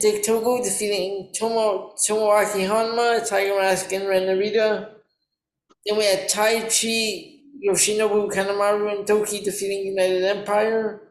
Dick 0.00 0.24
Togo 0.24 0.62
defeating 0.62 1.30
Tomo 1.38 1.92
Tomoaki 1.92 2.66
Honma, 2.66 3.28
Tiger 3.28 3.58
Mask, 3.58 3.92
and 3.92 4.08
Ren. 4.08 4.24
Then 4.26 5.98
we 5.98 6.04
had 6.06 6.28
Taichi, 6.30 7.40
Yoshinobu 7.68 8.32
Kanemaru, 8.32 8.96
and 8.96 9.06
Douki 9.06 9.44
defeating 9.44 9.86
United 9.86 10.24
Empire. 10.24 11.02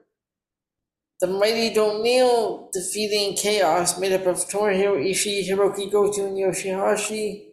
The 1.21 1.27
Mighty 1.27 1.73
Don't 1.73 2.01
Kneel 2.01 2.71
defeating 2.73 3.37
Chaos, 3.37 3.99
made 3.99 4.13
up 4.13 4.25
of 4.25 4.37
Tomohiro 4.37 4.97
Ishii, 4.97 5.47
Hirooki 5.47 5.91
Goto, 5.91 6.25
and 6.25 6.35
Yoshihashi. 6.35 7.52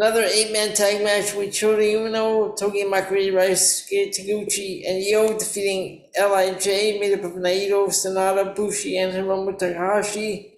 Another 0.00 0.22
eight-man 0.22 0.74
tag 0.74 1.02
match 1.02 1.34
with 1.34 1.48
Shota 1.48 1.82
Umino, 1.82 2.56
Togi 2.56 2.84
Makabe, 2.84 3.32
Ryusuke 3.32 4.14
Taguchi, 4.14 4.88
and 4.88 5.02
YOH 5.02 5.40
defeating 5.40 6.04
L.I.J., 6.14 7.00
made 7.00 7.18
up 7.18 7.24
of 7.24 7.32
Naito, 7.32 7.88
Sanada, 7.88 8.54
Bushi, 8.54 8.96
and 8.96 9.12
Hiromu 9.12 9.58
Takahashi. 9.58 10.54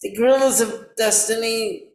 The 0.00 0.14
Guerrillas 0.14 0.60
of 0.60 0.90
Destiny, 0.96 1.88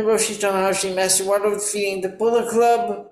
Hiroshi 0.00 0.40
Tanahashi, 0.40 0.94
Master 0.94 1.24
Wato 1.24 1.52
defeating 1.52 2.00
the 2.00 2.08
Bullet 2.08 2.48
Club. 2.48 3.10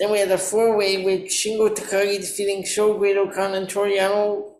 Then 0.00 0.10
we 0.10 0.18
had 0.18 0.32
a 0.32 0.36
four-way 0.36 1.04
with 1.04 1.30
Shingo 1.30 1.72
Takagi 1.72 2.22
defeating 2.22 2.64
Sho 2.64 2.98
Great-O-Khan 2.98 3.54
and 3.54 3.68
Toru 3.68 3.92
Yano 3.92 4.54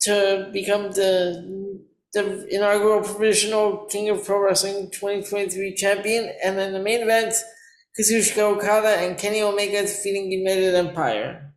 to 0.00 0.50
become 0.52 0.90
the 0.90 1.84
the 2.12 2.46
inaugural 2.50 3.02
provisional 3.02 3.86
King 3.86 4.08
of 4.10 4.24
Pro 4.24 4.40
Wrestling 4.40 4.90
2023 4.90 5.74
champion, 5.74 6.32
and 6.42 6.56
then 6.56 6.72
the 6.72 6.80
main 6.80 7.02
event, 7.02 7.34
Kazuchika 7.98 8.38
Okada 8.38 8.88
and 9.00 9.18
Kenny 9.18 9.42
Omega 9.42 9.82
defeating 9.82 10.30
United 10.30 10.74
Empire. 10.74 11.52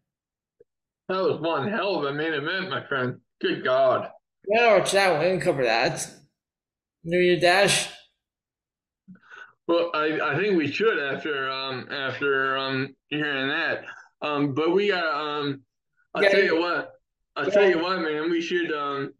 That 1.07 1.23
was 1.23 1.39
one 1.41 1.67
hell 1.69 1.95
of 1.95 2.03
a 2.05 2.13
main 2.13 2.33
event, 2.33 2.69
my 2.69 2.85
friend. 2.87 3.19
Good 3.41 3.63
God. 3.63 4.09
Yeah, 4.47 4.77
watch 4.77 4.91
that 4.91 5.13
one 5.17 5.25
and 5.25 5.41
cover 5.41 5.63
that. 5.63 6.07
New 7.03 7.19
Year 7.19 7.39
Dash. 7.39 7.89
Well, 9.67 9.91
I, 9.93 10.19
I 10.21 10.37
think 10.37 10.57
we 10.57 10.71
should 10.71 10.97
after 10.99 11.49
um 11.49 11.87
after 11.91 12.57
um 12.57 12.95
hearing 13.07 13.49
that. 13.49 13.83
Um, 14.21 14.53
but 14.53 14.71
we 14.71 14.89
got 14.89 15.05
um. 15.05 15.61
I'll 16.15 16.23
Yeah, 16.23 16.29
tell 16.29 16.43
you 16.43 16.59
what. 16.59 16.91
I'll 17.35 17.45
Yeah. 17.45 17.51
tell 17.51 17.69
you 17.69 17.79
what, 17.79 18.01
man. 18.01 18.29
We 18.29 18.41
should 18.41 18.71
um. 18.73 19.13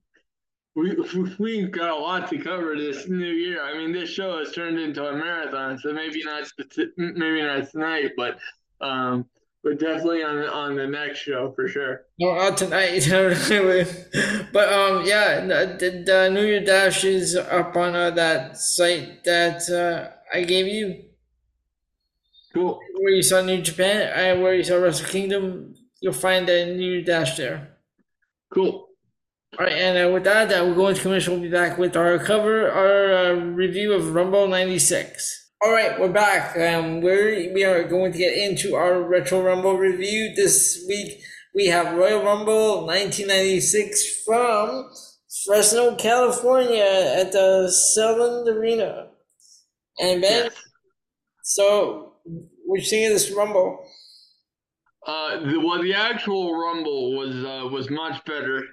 We 0.79 0.95
we 1.39 1.63
got 1.67 1.89
a 1.89 1.95
lot 1.95 2.29
to 2.29 2.37
cover 2.37 2.75
this 2.77 3.07
new 3.07 3.27
year. 3.27 3.61
I 3.61 3.77
mean, 3.77 3.91
this 3.91 4.09
show 4.09 4.39
has 4.39 4.53
turned 4.53 4.79
into 4.79 5.05
a 5.05 5.13
marathon, 5.13 5.77
so 5.77 5.91
maybe 5.91 6.23
not 6.23 6.49
maybe 6.97 7.41
not 7.41 7.69
tonight, 7.69 8.11
but 8.15 8.39
um, 8.79 9.25
but 9.61 9.77
definitely 9.79 10.23
on 10.23 10.37
on 10.37 10.75
the 10.75 10.87
next 10.87 11.19
show 11.19 11.51
for 11.51 11.67
sure. 11.67 12.05
No, 12.17 12.33
not 12.35 12.57
tonight. 12.57 13.05
but 14.53 14.73
um, 14.73 15.05
yeah, 15.05 15.41
the, 15.41 16.03
the 16.05 16.29
New 16.31 16.45
Year 16.45 16.63
Dash 16.63 17.03
is 17.03 17.35
up 17.35 17.75
on 17.75 17.95
uh, 17.95 18.11
that 18.11 18.57
site 18.57 19.23
that 19.25 19.69
uh, 19.69 20.15
I 20.33 20.43
gave 20.43 20.67
you, 20.67 21.03
Cool. 22.53 22.79
where 22.99 23.13
you 23.13 23.21
saw 23.23 23.41
New 23.41 23.61
Japan, 23.61 24.13
and 24.15 24.41
where 24.41 24.53
you 24.53 24.63
saw 24.63 24.77
Wrestle 24.77 25.07
Kingdom. 25.07 25.75
You'll 26.01 26.13
find 26.13 26.47
the 26.47 26.65
New 26.67 26.91
Year 26.93 27.01
Dash 27.03 27.35
there. 27.35 27.75
Cool. 28.53 28.88
All 29.59 29.65
right, 29.65 29.75
and 29.75 30.07
uh, 30.07 30.13
with 30.13 30.23
that, 30.23 30.51
uh, 30.53 30.63
we're 30.65 30.73
going 30.75 30.95
to 30.95 31.01
commission. 31.01 31.33
We'll 31.33 31.41
be 31.41 31.49
back 31.49 31.77
with 31.77 31.97
our 31.97 32.17
cover, 32.17 32.71
our 32.71 33.11
uh, 33.13 33.33
review 33.33 33.91
of 33.93 34.13
Rumble 34.15 34.47
'96. 34.47 35.51
All 35.61 35.73
right, 35.73 35.99
we're 35.99 36.13
back. 36.13 36.57
Um, 36.57 37.01
we're 37.01 37.53
we 37.53 37.65
are 37.65 37.83
going 37.83 38.13
to 38.13 38.17
get 38.17 38.37
into 38.37 38.75
our 38.75 39.01
retro 39.01 39.41
Rumble 39.41 39.75
review 39.77 40.33
this 40.33 40.85
week. 40.87 41.21
We 41.53 41.65
have 41.67 41.93
Royal 41.97 42.23
Rumble 42.23 42.85
1996 42.85 44.23
from 44.25 44.89
Fresno, 45.45 45.95
California, 45.95 46.85
at 47.17 47.33
the 47.33 47.67
Selland 47.69 48.47
Arena. 48.47 49.07
And 49.99 50.21
Ben, 50.21 50.45
Yes. 50.45 50.53
so 51.43 52.13
what 52.65 52.79
you 52.79 52.85
think 52.87 53.07
of 53.07 53.13
this 53.13 53.29
Rumble? 53.31 53.83
Uh, 55.05 55.39
the, 55.51 55.59
well, 55.59 55.81
the 55.81 55.93
actual 55.95 56.57
Rumble 56.57 57.17
was 57.17 57.35
uh, 57.43 57.67
was 57.67 57.89
much 57.89 58.23
better 58.23 58.63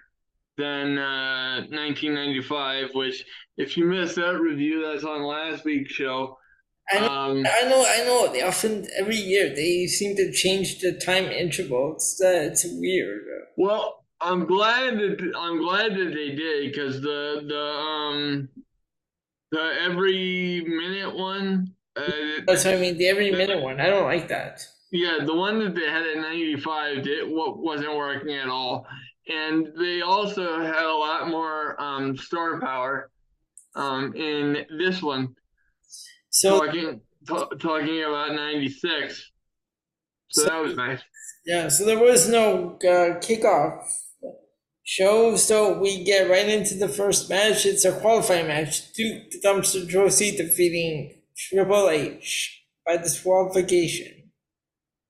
than 0.56 0.98
uh, 0.98 1.60
1995. 1.70 2.90
Which, 2.94 3.24
if 3.56 3.76
you 3.76 3.84
missed 3.86 4.16
that 4.16 4.38
review, 4.40 4.86
that's 4.86 5.04
on 5.04 5.22
last 5.22 5.64
week's 5.64 5.92
show. 5.92 6.38
I 6.92 7.00
know, 7.00 7.06
Um, 7.08 7.46
I 7.46 7.68
know, 7.68 7.84
I 7.86 8.04
know. 8.04 8.32
They 8.32 8.42
often 8.42 8.86
every 8.98 9.16
year 9.16 9.54
they 9.54 9.86
seem 9.86 10.16
to 10.16 10.32
change 10.32 10.80
the 10.80 10.92
time 11.04 11.24
interval. 11.26 11.94
It's 11.94 12.20
uh, 12.22 12.28
it's 12.50 12.64
weird. 12.64 13.22
well, 13.56 14.04
I'm 14.20 14.46
glad 14.46 14.94
that 14.98 15.32
I'm 15.36 15.58
glad 15.58 15.92
that 15.96 16.12
they 16.14 16.30
did 16.34 16.72
because 16.72 17.00
the 17.02 17.42
the 17.46 17.60
um 17.60 18.48
the 19.50 19.74
every 19.82 20.64
minute 20.66 21.14
one. 21.16 21.72
Uh, 21.96 22.10
That's 22.46 22.64
what 22.64 22.74
I 22.74 22.78
mean. 22.78 22.98
The 22.98 23.08
every 23.08 23.30
minute 23.30 23.62
one. 23.62 23.80
I 23.80 23.86
don't 23.86 24.04
like 24.04 24.28
that. 24.28 24.60
Yeah, 24.92 25.18
the 25.24 25.34
one 25.34 25.58
that 25.60 25.74
they 25.74 25.86
had 25.90 26.06
at 26.06 26.16
95 26.18 27.02
did 27.02 27.28
what 27.28 27.58
wasn't 27.58 27.96
working 27.96 28.34
at 28.36 28.48
all, 28.48 28.86
and 29.28 29.68
they 29.78 30.00
also 30.02 30.62
had 30.62 30.84
a 30.84 30.92
lot 30.94 31.28
more 31.28 31.80
um, 31.80 32.16
star 32.16 32.60
power 32.60 33.10
um, 33.74 34.14
in 34.14 34.64
this 34.78 35.02
one. 35.02 35.34
So 36.30 36.64
talking 36.66 37.00
ta- 37.26 37.48
talking 37.58 38.02
about 38.04 38.34
96, 38.34 39.30
so 40.28 40.44
that 40.44 40.62
was 40.62 40.76
nice. 40.76 41.00
yeah, 41.46 41.68
so 41.68 41.84
there 41.84 41.98
was 41.98 42.28
no 42.28 42.76
uh, 42.76 43.18
kickoff 43.20 43.82
show, 44.84 45.36
so 45.36 45.78
we 45.78 46.04
get 46.04 46.28
right 46.30 46.48
into 46.48 46.74
the 46.74 46.88
first 46.88 47.28
match. 47.30 47.66
It's 47.66 47.84
a 47.84 47.92
qualifying 48.00 48.46
match. 48.48 48.92
Duke 48.92 49.30
the 49.30 49.40
Dumpster 49.44 49.88
Droese 49.88 50.36
defeating 50.36 51.22
Triple 51.36 51.88
H 51.90 52.64
by 52.84 52.96
disqualification. 52.98 54.12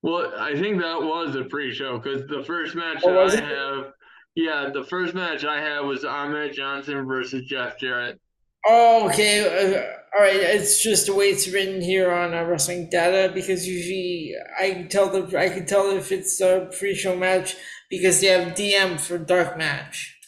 Well, 0.02 0.32
I 0.38 0.54
think 0.54 0.80
that 0.80 1.00
was 1.02 1.34
a 1.34 1.44
pre-show 1.44 1.98
because 1.98 2.26
the 2.28 2.44
first 2.44 2.74
match 2.76 3.02
Oh, 3.04 3.12
that 3.28 3.34
I 3.34 3.34
it? 3.34 3.42
have, 3.44 3.92
yeah, 4.36 4.68
the 4.72 4.84
first 4.84 5.14
match 5.14 5.44
I 5.44 5.60
had 5.60 5.80
was 5.80 6.04
Ahmed 6.04 6.52
Johnson 6.52 7.06
versus 7.06 7.46
Jeff 7.46 7.78
Jarrett. 7.80 8.20
Oh, 8.68 9.08
okay. 9.08 9.40
Uh, 9.40 9.80
all 10.14 10.22
right. 10.22 10.36
It's 10.36 10.82
just 10.82 11.06
the 11.06 11.14
way 11.14 11.26
it's 11.26 11.48
written 11.48 11.80
here 11.80 12.12
on 12.12 12.34
uh, 12.34 12.44
Wrestling 12.44 12.90
Data 12.90 13.32
because 13.32 13.66
usually 13.66 14.34
I 14.60 14.72
can 14.72 14.88
tell 14.88 15.08
the 15.08 15.38
I 15.38 15.48
can 15.48 15.66
tell 15.66 15.90
if 15.96 16.12
it's 16.12 16.40
a 16.40 16.68
pre-show 16.78 17.16
match 17.16 17.56
because 17.88 18.20
they 18.20 18.26
have 18.26 18.54
DM 18.54 19.00
for 19.00 19.18
dark 19.18 19.56
match. 19.56 20.18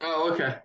Oh, 0.00 0.32
okay. 0.32 0.56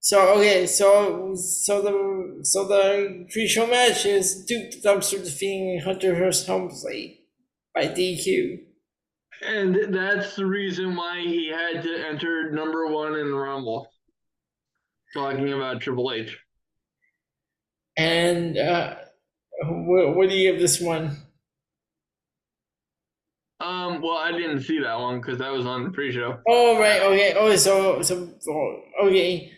So 0.00 0.34
okay, 0.34 0.66
so 0.66 1.34
so 1.36 1.82
the 1.82 2.44
so 2.44 2.66
the 2.66 3.26
pre-show 3.32 3.66
match 3.66 4.04
is 4.04 4.44
Duke 4.44 4.72
the 4.72 4.88
Dumpster 4.88 5.24
defeating 5.24 5.80
Hunter 5.80 6.16
Hearst 6.16 6.46
Helmsley 6.46 7.22
by 7.74 7.86
DQ. 7.86 8.65
And 9.42 9.94
that's 9.94 10.36
the 10.36 10.46
reason 10.46 10.96
why 10.96 11.20
he 11.20 11.48
had 11.48 11.82
to 11.82 12.08
enter 12.08 12.50
number 12.50 12.86
one 12.86 13.14
in 13.14 13.30
the 13.30 13.36
Rumble. 13.36 13.88
Talking 15.14 15.52
about 15.52 15.80
Triple 15.80 16.12
H. 16.12 16.38
And 17.96 18.58
uh, 18.58 18.96
what, 19.64 20.16
what 20.16 20.28
do 20.28 20.34
you 20.36 20.52
give 20.52 20.60
this 20.60 20.80
one? 20.80 21.16
Um, 23.60 24.02
well, 24.02 24.18
I 24.18 24.32
didn't 24.32 24.62
see 24.62 24.80
that 24.80 24.98
one 24.98 25.20
because 25.20 25.38
that 25.38 25.50
was 25.50 25.64
on 25.64 25.84
the 25.84 25.90
pre-show. 25.90 26.38
Oh 26.46 26.78
right, 26.78 27.00
okay. 27.00 27.34
Oh, 27.36 27.56
so 27.56 28.02
so 28.02 28.28
oh, 28.48 28.80
okay. 29.04 29.50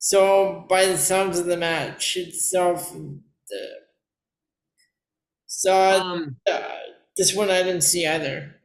So, 0.00 0.64
by 0.68 0.86
the 0.86 0.98
sounds 0.98 1.38
of 1.38 1.46
the 1.46 1.56
match 1.56 2.16
itself, 2.16 2.92
the, 2.92 3.68
so 5.46 5.74
Um, 5.74 6.36
uh, 6.50 6.60
this 7.16 7.34
one 7.34 7.50
I 7.50 7.62
didn't 7.62 7.82
see 7.82 8.06
either. 8.06 8.57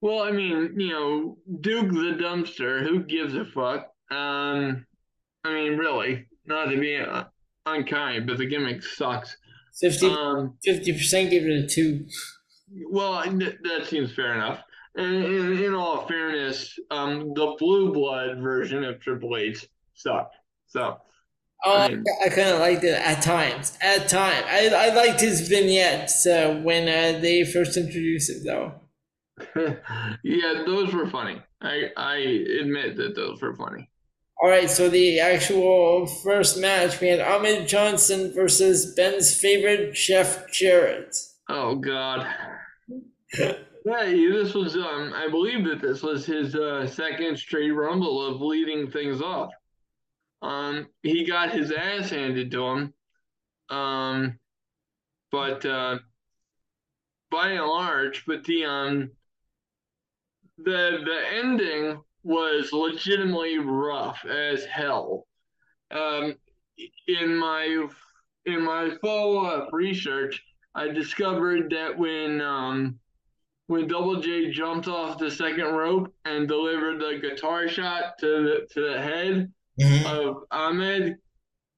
Well, 0.00 0.22
I 0.22 0.30
mean, 0.30 0.74
you 0.78 0.88
know, 0.88 1.38
Duke 1.60 1.88
the 1.90 2.16
dumpster. 2.22 2.82
Who 2.82 3.02
gives 3.04 3.34
a 3.34 3.44
fuck? 3.44 3.88
Um, 4.10 4.86
I 5.44 5.52
mean, 5.54 5.76
really, 5.76 6.26
not 6.46 6.66
to 6.70 6.78
be 6.78 6.96
uh, 6.96 7.24
unkind, 7.66 8.26
but 8.26 8.38
the 8.38 8.46
gimmick 8.46 8.82
sucks. 8.82 9.36
50 9.80 10.06
Um, 10.06 10.58
percent 10.64 11.30
gave 11.30 11.46
it 11.46 11.64
a 11.64 11.66
two. 11.66 12.06
well, 12.90 13.22
th- 13.22 13.56
that 13.62 13.86
seems 13.86 14.12
fair 14.14 14.34
enough. 14.34 14.60
And 14.96 15.24
in, 15.24 15.64
in 15.64 15.74
all 15.74 16.06
fairness, 16.08 16.76
um, 16.90 17.32
the 17.34 17.54
blue 17.58 17.92
blood 17.92 18.38
version 18.38 18.82
of 18.84 19.00
Triple 19.00 19.36
H 19.36 19.66
sucked. 19.94 20.34
So, 20.66 20.98
Oh, 21.62 21.72
I 21.76 21.84
I, 21.84 21.88
mean- 21.90 22.04
kind 22.30 22.48
of 22.48 22.58
liked 22.60 22.84
it 22.84 22.94
at 22.98 23.22
times. 23.22 23.76
At 23.82 24.08
times, 24.08 24.46
I, 24.48 24.68
I 24.74 24.94
liked 24.94 25.20
his 25.20 25.46
vignettes 25.46 26.26
uh, 26.26 26.58
when 26.64 26.88
uh, 26.88 27.20
they 27.20 27.44
first 27.44 27.76
introduced 27.76 28.30
it, 28.30 28.42
though. 28.44 28.74
yeah, 30.24 30.62
those 30.66 30.92
were 30.92 31.08
funny. 31.08 31.42
I 31.62 31.90
I 31.96 32.16
admit 32.60 32.96
that 32.96 33.14
those 33.14 33.40
were 33.40 33.54
funny. 33.54 33.88
All 34.42 34.48
right, 34.48 34.70
so 34.70 34.88
the 34.88 35.20
actual 35.20 36.06
first 36.06 36.58
match 36.58 36.98
we 37.00 37.08
had 37.08 37.20
Ahmed 37.20 37.68
Johnson 37.68 38.32
versus 38.34 38.94
Ben's 38.94 39.38
favorite 39.38 39.94
Jeff 39.94 40.50
Jarrett. 40.50 41.14
Oh 41.48 41.76
God. 41.76 42.26
Yeah, 43.82 44.04
this 44.04 44.52
was 44.52 44.76
um 44.76 45.12
I 45.14 45.28
believe 45.30 45.64
that 45.64 45.80
this 45.80 46.02
was 46.02 46.26
his 46.26 46.54
uh, 46.54 46.86
second 46.86 47.38
straight 47.38 47.70
rumble 47.70 48.24
of 48.26 48.40
leading 48.42 48.90
things 48.90 49.22
off. 49.22 49.52
Um 50.42 50.88
he 51.02 51.24
got 51.24 51.50
his 51.50 51.72
ass 51.72 52.10
handed 52.10 52.50
to 52.50 52.62
him. 52.62 52.94
Um 53.70 54.38
but 55.32 55.64
uh 55.64 55.98
by 57.30 57.52
and 57.52 57.66
large, 57.66 58.24
but 58.26 58.44
the 58.44 58.66
um 58.66 59.10
the 60.64 60.98
the 61.04 61.20
ending 61.38 62.00
was 62.22 62.72
legitimately 62.72 63.58
rough 63.58 64.24
as 64.24 64.64
hell. 64.64 65.26
Um 65.90 66.34
in 67.06 67.36
my 67.36 67.86
in 68.46 68.64
my 68.64 68.90
follow 69.02 69.44
up 69.44 69.68
research 69.72 70.42
I 70.74 70.88
discovered 70.88 71.70
that 71.70 71.98
when 71.98 72.40
um 72.40 72.98
when 73.66 73.86
Double 73.86 74.20
J 74.20 74.50
jumped 74.50 74.88
off 74.88 75.18
the 75.18 75.30
second 75.30 75.66
rope 75.66 76.12
and 76.24 76.48
delivered 76.48 77.00
the 77.00 77.20
guitar 77.20 77.68
shot 77.68 78.18
to 78.18 78.26
the 78.26 78.66
to 78.72 78.92
the 78.92 79.00
head 79.00 79.52
of 80.06 80.42
Ahmed, 80.50 81.16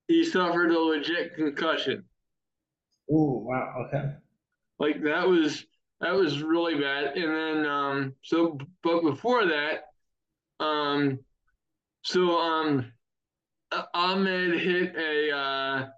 he 0.09 0.24
suffered 0.24 0.72
a 0.72 0.78
legit 0.78 1.34
concussion. 1.34 2.04
Ooh, 3.10 3.46
wow, 3.46 3.86
okay. 3.86 4.12
Like 4.78 5.02
that 5.04 5.28
was 5.28 5.66
that 6.02 6.14
was 6.14 6.42
really 6.42 6.78
bad. 6.80 7.16
And 7.16 7.34
then 7.34 7.66
um 7.66 8.14
so 8.22 8.58
but 8.82 9.02
before 9.02 9.46
that, 9.46 9.84
um 10.60 11.20
so 12.02 12.38
um 12.38 12.92
Ah- 13.72 13.88
Ahmed 13.94 14.60
hit 14.60 14.94
a 14.96 15.30
uh 15.34 15.88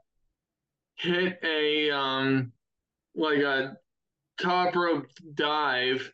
hit 0.96 1.38
a 1.42 1.90
um 1.90 2.52
like 3.14 3.38
a 3.38 3.76
top 4.40 4.76
rope 4.76 5.06
dive 5.34 6.12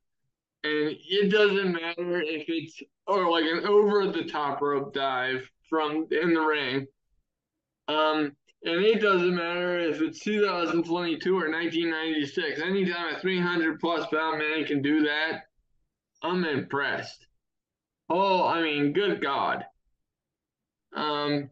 and 0.64 0.96
it 1.08 1.30
doesn't 1.30 1.72
matter 1.72 2.20
if 2.22 2.44
it's 2.48 2.82
or 3.06 3.30
like 3.30 3.44
an 3.44 3.66
over 3.66 4.08
the 4.08 4.24
top 4.24 4.62
rope 4.62 4.94
dive 4.94 5.42
from 5.68 6.06
in 6.10 6.34
the 6.34 6.40
ring 6.40 6.86
um 7.88 8.36
and 8.64 8.84
it 8.84 9.00
doesn't 9.00 9.34
matter 9.34 9.78
if 9.78 10.00
it's 10.00 10.20
2022 10.20 11.32
or 11.32 11.50
1996 11.50 12.60
anytime 12.60 13.14
a 13.14 13.20
300 13.20 13.80
plus 13.80 14.06
pound 14.08 14.38
man 14.38 14.64
can 14.64 14.82
do 14.82 15.02
that 15.02 15.42
i'm 16.22 16.44
impressed. 16.44 17.26
Oh 18.08 18.46
i 18.46 18.62
mean 18.62 18.92
good 18.92 19.20
god. 19.22 19.64
Um 20.94 21.50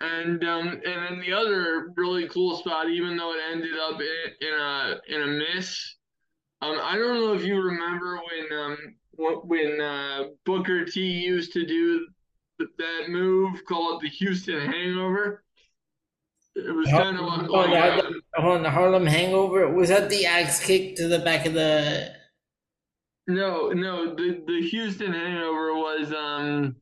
and 0.00 0.44
um 0.44 0.68
and 0.68 0.82
then 0.84 1.20
the 1.20 1.32
other 1.32 1.92
really 1.96 2.28
cool 2.28 2.56
spot 2.56 2.88
even 2.90 3.16
though 3.16 3.32
it 3.32 3.40
ended 3.50 3.78
up 3.78 4.00
in, 4.00 4.48
in 4.48 4.54
a 4.54 4.96
in 5.08 5.22
a 5.22 5.26
miss 5.26 5.96
um, 6.62 6.78
I 6.82 6.96
don't 6.96 7.20
know 7.20 7.34
if 7.34 7.44
you 7.44 7.60
remember 7.60 8.18
when 8.18 8.58
um 8.58 8.78
when 9.44 9.80
uh, 9.80 10.24
Booker 10.44 10.84
T 10.84 11.00
used 11.00 11.52
to 11.52 11.66
do 11.66 12.06
that 12.58 13.08
move 13.08 13.62
called 13.66 14.02
the 14.02 14.08
Houston 14.08 14.60
Hangover. 14.60 15.44
It 16.56 16.74
was 16.74 16.88
kind 16.88 17.18
of 17.18 17.22
Oh, 17.50 17.60
like 17.60 18.02
that- 18.02 18.12
On 18.42 18.62
the 18.62 18.70
Harlem 18.70 19.06
Hangover, 19.06 19.70
was 19.72 19.90
that 19.90 20.08
the 20.08 20.24
axe 20.26 20.64
kick 20.64 20.96
to 20.96 21.06
the 21.06 21.18
back 21.18 21.44
of 21.46 21.52
the? 21.54 22.14
no, 23.26 23.68
no. 23.70 24.14
The 24.14 24.42
the 24.46 24.66
Houston 24.70 25.12
Hangover 25.12 25.74
was 25.74 26.12
um 26.12 26.76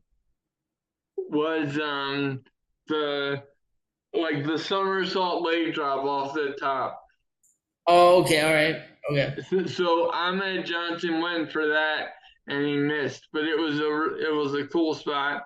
was 1.16 1.78
um 1.78 2.42
the 2.86 3.42
like 4.12 4.44
the 4.46 4.58
somersault 4.58 5.42
leg 5.42 5.74
drop 5.74 6.04
off 6.04 6.34
the 6.34 6.56
top. 6.60 7.00
Oh, 7.88 8.22
okay, 8.22 8.40
all 8.42 8.54
right, 8.54 8.82
okay. 9.10 9.42
So, 9.50 9.66
so 9.66 10.10
Ahmed 10.12 10.64
Johnson 10.66 11.20
went 11.20 11.50
for 11.50 11.66
that 11.66 12.10
and 12.46 12.64
he 12.64 12.76
missed, 12.76 13.26
but 13.32 13.44
it 13.44 13.58
was 13.58 13.78
a 13.80 14.28
it 14.28 14.32
was 14.34 14.54
a 14.54 14.66
cool 14.68 14.94
spot. 14.94 15.42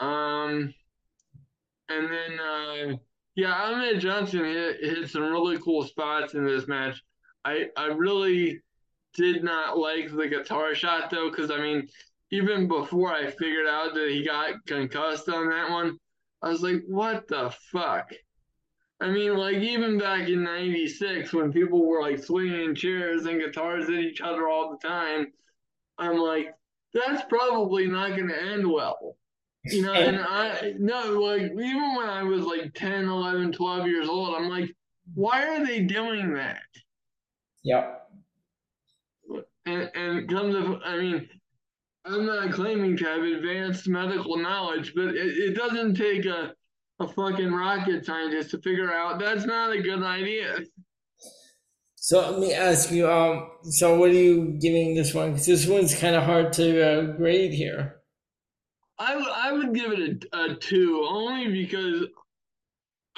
Um, 0.00 0.74
and 1.88 2.08
then 2.10 2.40
uh, 2.40 2.96
yeah, 3.40 3.54
Ahmed 3.54 4.00
Johnson 4.00 4.44
hit, 4.44 4.76
hit 4.82 5.08
some 5.08 5.22
really 5.22 5.58
cool 5.58 5.82
spots 5.82 6.34
in 6.34 6.44
this 6.44 6.68
match. 6.68 7.02
I 7.42 7.68
I 7.74 7.86
really 7.86 8.60
did 9.14 9.42
not 9.42 9.78
like 9.78 10.14
the 10.14 10.28
guitar 10.28 10.74
shot 10.74 11.08
though, 11.10 11.30
because 11.30 11.50
I 11.50 11.56
mean, 11.56 11.88
even 12.30 12.68
before 12.68 13.10
I 13.10 13.30
figured 13.30 13.66
out 13.66 13.94
that 13.94 14.10
he 14.10 14.26
got 14.26 14.56
concussed 14.66 15.30
on 15.30 15.48
that 15.48 15.70
one, 15.70 15.96
I 16.42 16.50
was 16.50 16.60
like, 16.62 16.82
what 16.86 17.28
the 17.28 17.50
fuck? 17.72 18.12
I 19.00 19.08
mean, 19.08 19.34
like 19.38 19.56
even 19.56 19.96
back 19.96 20.28
in 20.28 20.42
'96 20.44 21.32
when 21.32 21.50
people 21.50 21.86
were 21.86 22.02
like 22.02 22.22
swinging 22.22 22.74
chairs 22.74 23.24
and 23.24 23.40
guitars 23.40 23.86
at 23.86 23.94
each 23.94 24.20
other 24.20 24.50
all 24.50 24.70
the 24.70 24.86
time, 24.86 25.28
I'm 25.96 26.18
like, 26.18 26.48
that's 26.92 27.22
probably 27.30 27.86
not 27.86 28.10
going 28.10 28.28
to 28.28 28.42
end 28.42 28.70
well. 28.70 29.16
You 29.64 29.82
know, 29.82 29.92
and 29.92 30.18
I 30.18 30.74
no, 30.78 31.20
like 31.20 31.42
even 31.42 31.94
when 31.96 32.08
I 32.08 32.22
was 32.22 32.44
like 32.44 32.72
10, 32.74 33.08
11, 33.08 33.52
12 33.52 33.86
years 33.86 34.08
old, 34.08 34.34
I'm 34.34 34.48
like, 34.48 34.74
why 35.14 35.46
are 35.46 35.66
they 35.66 35.80
doing 35.80 36.34
that? 36.34 36.62
Yep. 37.64 38.08
And 39.66 39.90
and 39.94 40.28
come 40.30 40.50
to, 40.52 40.80
I 40.84 40.96
mean, 40.96 41.28
I'm 42.06 42.24
not 42.24 42.52
claiming 42.52 42.96
to 42.98 43.04
have 43.04 43.22
advanced 43.22 43.86
medical 43.86 44.38
knowledge, 44.38 44.94
but 44.94 45.08
it, 45.08 45.16
it 45.16 45.54
doesn't 45.54 45.94
take 45.94 46.24
a 46.24 46.54
a 47.00 47.08
fucking 47.08 47.52
rocket 47.52 48.04
scientist 48.04 48.50
to 48.50 48.58
figure 48.58 48.92
out 48.92 49.18
that's 49.18 49.46
not 49.46 49.72
a 49.72 49.80
good 49.80 50.02
idea. 50.02 50.58
So 51.96 52.30
let 52.30 52.40
me 52.40 52.54
ask 52.54 52.90
you, 52.90 53.10
um, 53.10 53.50
so 53.62 53.98
what 53.98 54.10
are 54.10 54.14
you 54.14 54.58
giving 54.60 54.94
this 54.94 55.12
one? 55.12 55.32
Because 55.32 55.46
this 55.46 55.66
one's 55.66 55.94
kind 55.94 56.14
of 56.14 56.22
hard 56.24 56.52
to 56.54 56.82
uh, 56.82 57.02
grade 57.16 57.52
here. 57.52 57.99
I 59.00 59.14
I 59.14 59.52
would 59.52 59.74
give 59.74 59.92
it 59.92 60.26
a, 60.32 60.52
a 60.52 60.54
two 60.54 61.04
only 61.08 61.48
because 61.48 62.04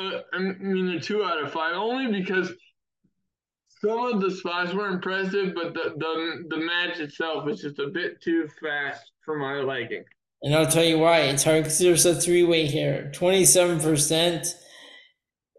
uh, 0.00 0.20
I 0.32 0.38
mean 0.38 0.88
a 0.90 1.00
two 1.00 1.24
out 1.24 1.42
of 1.42 1.52
five 1.52 1.74
only 1.74 2.20
because 2.20 2.52
some 3.84 3.98
of 3.98 4.20
the 4.20 4.30
spots 4.30 4.72
were 4.72 4.86
impressive, 4.86 5.54
but 5.54 5.74
the 5.74 5.94
the 5.96 6.44
the 6.48 6.56
match 6.56 7.00
itself 7.00 7.44
was 7.44 7.60
just 7.60 7.80
a 7.80 7.88
bit 7.88 8.22
too 8.22 8.48
fast 8.62 9.10
for 9.24 9.36
my 9.36 9.56
liking. 9.60 10.04
And 10.42 10.54
I'll 10.54 10.66
tell 10.66 10.84
you 10.84 10.98
why. 10.98 11.20
It's 11.22 11.44
hard 11.44 11.64
because 11.64 11.78
there's 11.78 12.06
a 12.06 12.14
three 12.14 12.44
way 12.44 12.66
here. 12.66 13.12
27% 13.14 14.54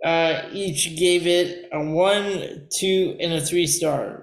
uh, 0.04 0.42
each 0.52 0.98
gave 0.98 1.26
it 1.26 1.70
a 1.72 1.82
one, 1.82 2.68
two, 2.70 3.16
and 3.20 3.34
a 3.34 3.42
three 3.42 3.68
star. 3.68 4.23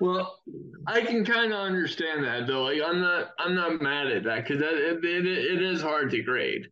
Well, 0.00 0.40
I 0.86 1.00
can 1.02 1.24
kind 1.24 1.52
of 1.52 1.58
understand 1.58 2.24
that 2.24 2.46
though. 2.46 2.64
Like 2.64 2.80
I'm 2.84 3.00
not 3.00 3.30
I'm 3.38 3.54
not 3.54 3.82
mad 3.82 4.06
at 4.08 4.24
that 4.24 4.44
because 4.44 4.60
that 4.60 4.74
it, 4.74 5.04
it 5.04 5.26
it 5.26 5.62
is 5.62 5.80
hard 5.82 6.10
to 6.10 6.22
grade. 6.22 6.66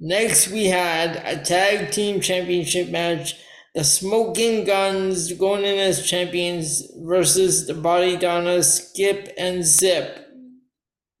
next, 0.00 0.48
we 0.48 0.66
had 0.66 1.16
a 1.24 1.42
tag 1.42 1.90
team 1.90 2.20
championship 2.20 2.90
match. 2.90 3.34
The 3.74 3.84
Smoking 3.84 4.64
Guns 4.64 5.32
going 5.34 5.64
in 5.64 5.78
as 5.78 6.08
champions 6.08 6.82
versus 7.04 7.66
the 7.66 7.74
Body 7.74 8.16
Donna, 8.16 8.62
Skip, 8.62 9.34
and 9.36 9.64
Zip. 9.64 10.26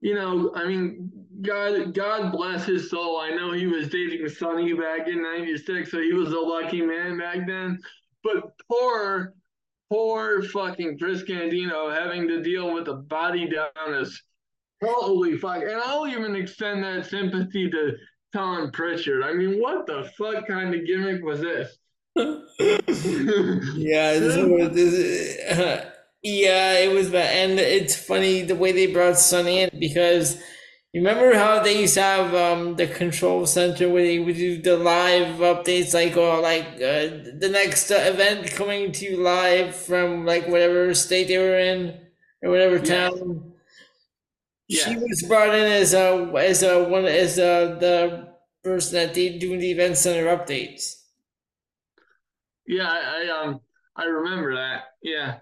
You 0.00 0.14
know, 0.14 0.52
I 0.54 0.66
mean, 0.66 1.10
God 1.42 1.94
God 1.94 2.32
bless 2.32 2.64
his 2.64 2.90
soul. 2.90 3.18
I 3.18 3.30
know 3.30 3.52
he 3.52 3.66
was 3.66 3.88
dating 3.88 4.28
Sunny 4.28 4.72
back 4.72 5.06
in 5.08 5.22
'96, 5.22 5.90
so 5.90 6.00
he 6.00 6.12
was 6.14 6.32
a 6.32 6.38
lucky 6.38 6.80
man 6.82 7.18
back 7.18 7.46
then. 7.46 7.78
But 8.24 8.52
poor, 8.70 9.34
poor 9.90 10.42
fucking 10.42 10.98
Chris 10.98 11.22
Candido 11.22 11.90
having 11.90 12.28
to 12.28 12.42
deal 12.42 12.72
with 12.72 12.88
a 12.88 12.94
body 12.94 13.48
Donnas 13.48 14.22
Holy 14.82 15.38
fuck! 15.38 15.62
And 15.62 15.76
I'll 15.76 16.06
even 16.06 16.36
extend 16.36 16.84
that 16.84 17.06
sympathy 17.06 17.70
to 17.70 17.92
Tom 18.34 18.70
Pritchard. 18.70 19.22
I 19.22 19.32
mean, 19.32 19.58
what 19.58 19.86
the 19.86 20.10
fuck 20.18 20.46
kind 20.46 20.74
of 20.74 20.86
gimmick 20.86 21.24
was 21.24 21.40
this? 21.40 21.78
yeah, 22.16 24.18
this 24.18 24.36
was, 24.36 24.74
this, 24.74 25.58
uh, 25.58 25.90
yeah, 26.22 26.78
it 26.78 26.92
was 26.92 27.10
bad, 27.10 27.50
and 27.50 27.58
it's 27.58 27.96
funny 27.96 28.42
the 28.42 28.54
way 28.54 28.72
they 28.72 28.92
brought 28.92 29.18
Sunny 29.18 29.60
in 29.60 29.70
because 29.78 30.42
remember 31.00 31.36
how 31.36 31.62
they 31.62 31.80
used 31.80 31.94
to 31.94 32.02
have 32.02 32.34
um, 32.34 32.76
the 32.76 32.86
control 32.86 33.46
center 33.46 33.88
where 33.88 34.02
they 34.02 34.18
would 34.18 34.36
do 34.36 34.60
the 34.60 34.76
live 34.76 35.38
updates, 35.38 35.94
like 35.94 36.16
or 36.16 36.40
like 36.40 36.66
uh, 36.76 37.36
the 37.38 37.48
next 37.50 37.90
uh, 37.90 37.96
event 37.96 38.50
coming 38.52 38.92
to 38.92 39.04
you 39.04 39.22
live 39.22 39.74
from 39.74 40.24
like 40.24 40.46
whatever 40.48 40.94
state 40.94 41.28
they 41.28 41.38
were 41.38 41.58
in 41.58 42.00
or 42.42 42.50
whatever 42.50 42.78
town. 42.78 43.52
Yeah. 44.68 44.84
She 44.84 44.96
was 44.96 45.24
brought 45.28 45.54
in 45.54 45.64
as 45.64 45.94
a 45.94 46.32
as 46.38 46.62
a 46.62 46.84
one 46.84 47.04
as 47.04 47.38
a, 47.38 47.76
the 47.78 48.28
person 48.64 48.94
that 48.94 49.14
did 49.14 49.38
doing 49.38 49.60
the 49.60 49.70
event 49.70 49.96
center 49.96 50.26
updates. 50.26 51.02
Yeah, 52.66 52.88
I, 52.88 53.24
I 53.24 53.42
um 53.42 53.60
I 53.96 54.04
remember 54.04 54.56
that. 54.56 54.84
Yeah. 55.02 55.38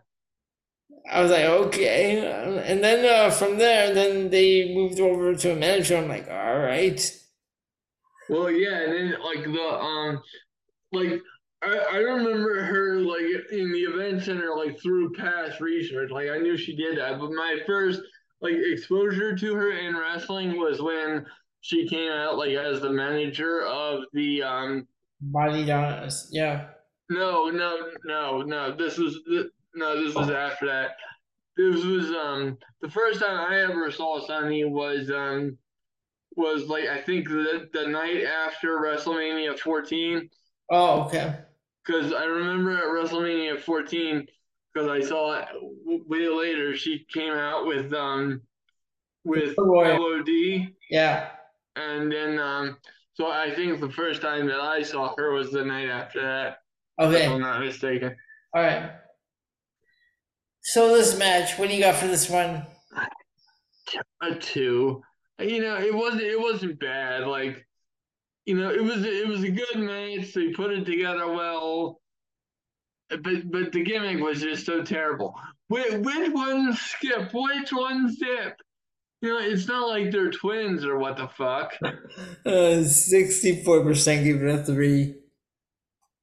I 1.10 1.20
was 1.22 1.30
like, 1.30 1.44
okay, 1.44 2.62
and 2.66 2.82
then 2.82 3.04
uh, 3.04 3.30
from 3.30 3.58
there, 3.58 3.92
then 3.92 4.30
they 4.30 4.74
moved 4.74 5.00
over 5.00 5.34
to 5.34 5.52
a 5.52 5.56
manager. 5.56 5.98
I'm 5.98 6.08
like, 6.08 6.28
all 6.30 6.58
right. 6.58 6.98
Well, 8.30 8.50
yeah, 8.50 8.80
and 8.80 8.92
then 8.92 9.16
like 9.22 9.44
the 9.44 9.60
um, 9.60 10.22
like 10.92 11.20
I, 11.62 11.76
I 11.92 11.96
remember 11.96 12.62
her 12.62 13.00
like 13.00 13.24
in 13.52 13.72
the 13.72 13.80
event 13.80 14.22
center 14.22 14.54
like 14.56 14.80
through 14.80 15.12
past 15.12 15.60
research. 15.60 16.10
Like 16.10 16.30
I 16.30 16.38
knew 16.38 16.56
she 16.56 16.74
did 16.74 16.98
that, 16.98 17.18
but 17.18 17.30
my 17.32 17.58
first 17.66 18.00
like 18.40 18.54
exposure 18.54 19.36
to 19.36 19.54
her 19.54 19.72
in 19.72 19.96
wrestling 19.96 20.58
was 20.58 20.80
when 20.80 21.26
she 21.60 21.88
came 21.88 22.10
out 22.10 22.38
like 22.38 22.54
as 22.54 22.80
the 22.80 22.90
manager 22.90 23.62
of 23.66 24.04
the 24.12 24.42
um 24.42 24.86
body 25.20 25.64
dance. 25.64 26.28
Yeah. 26.30 26.68
No, 27.10 27.50
no, 27.50 27.90
no, 28.04 28.42
no. 28.42 28.74
This 28.74 28.96
was 28.96 29.18
no, 29.74 30.02
this 30.02 30.14
was 30.14 30.30
after 30.30 30.66
that. 30.66 30.96
This 31.56 31.84
was 31.84 32.10
um 32.10 32.58
the 32.82 32.90
first 32.90 33.20
time 33.20 33.52
I 33.52 33.60
ever 33.60 33.90
saw 33.90 34.24
Sunny 34.26 34.64
was 34.64 35.10
um 35.10 35.58
was 36.36 36.68
like 36.68 36.86
I 36.86 37.00
think 37.00 37.28
the 37.28 37.68
the 37.72 37.86
night 37.86 38.24
after 38.24 38.78
WrestleMania 38.78 39.58
14. 39.58 40.28
Oh, 40.70 41.02
okay. 41.02 41.34
Because 41.84 42.12
I 42.12 42.24
remember 42.24 42.78
at 42.78 42.84
WrestleMania 42.84 43.60
14, 43.60 44.26
because 44.72 44.88
I 44.88 45.06
saw 45.06 45.38
it 45.38 45.46
way 45.84 46.28
later, 46.28 46.74
she 46.76 47.06
came 47.12 47.34
out 47.34 47.66
with 47.66 47.92
um 47.92 48.40
with 49.24 49.54
LOD. 49.58 50.72
Yeah. 50.90 51.28
And 51.76 52.10
then 52.10 52.38
um 52.38 52.78
so 53.14 53.30
I 53.30 53.54
think 53.54 53.80
the 53.80 53.90
first 53.90 54.22
time 54.22 54.46
that 54.46 54.60
I 54.60 54.82
saw 54.82 55.14
her 55.16 55.32
was 55.32 55.52
the 55.52 55.64
night 55.64 55.88
after 55.88 56.20
that. 56.20 56.58
Okay. 56.98 57.26
If 57.26 57.30
I'm 57.30 57.40
not 57.40 57.60
mistaken. 57.60 58.16
All 58.54 58.62
right. 58.62 58.90
So 60.66 60.96
this 60.96 61.16
match, 61.18 61.58
what 61.58 61.68
do 61.68 61.74
you 61.74 61.82
got 61.82 61.96
for 61.96 62.06
this 62.06 62.30
one? 62.30 62.66
A 64.22 64.34
two. 64.34 65.02
You 65.38 65.60
know, 65.60 65.78
it 65.78 65.94
wasn't 65.94 66.22
it 66.22 66.40
wasn't 66.40 66.80
bad. 66.80 67.26
Like, 67.26 67.66
you 68.46 68.56
know, 68.56 68.70
it 68.70 68.82
was 68.82 69.04
it 69.04 69.28
was 69.28 69.42
a 69.44 69.50
good 69.50 69.76
match. 69.76 70.32
They 70.32 70.52
put 70.52 70.72
it 70.72 70.86
together 70.86 71.30
well. 71.30 72.00
But 73.10 73.50
but 73.50 73.72
the 73.72 73.84
gimmick 73.84 74.20
was 74.20 74.40
just 74.40 74.64
so 74.64 74.82
terrible. 74.82 75.34
Which, 75.68 75.92
which 75.92 76.32
one 76.32 76.72
skip? 76.72 77.30
Which 77.34 77.70
one 77.70 78.10
zip? 78.10 78.56
You 79.20 79.28
know, 79.28 79.38
it's 79.40 79.68
not 79.68 79.88
like 79.88 80.10
they're 80.10 80.30
twins 80.30 80.84
or 80.84 80.98
what 80.98 81.18
the 81.18 81.28
fuck. 81.28 81.72
Uh, 82.46 82.82
sixty-four 82.84 83.82
percent 83.84 84.24
give 84.24 84.42
it 84.42 84.54
a 84.54 84.62
three. 84.64 85.14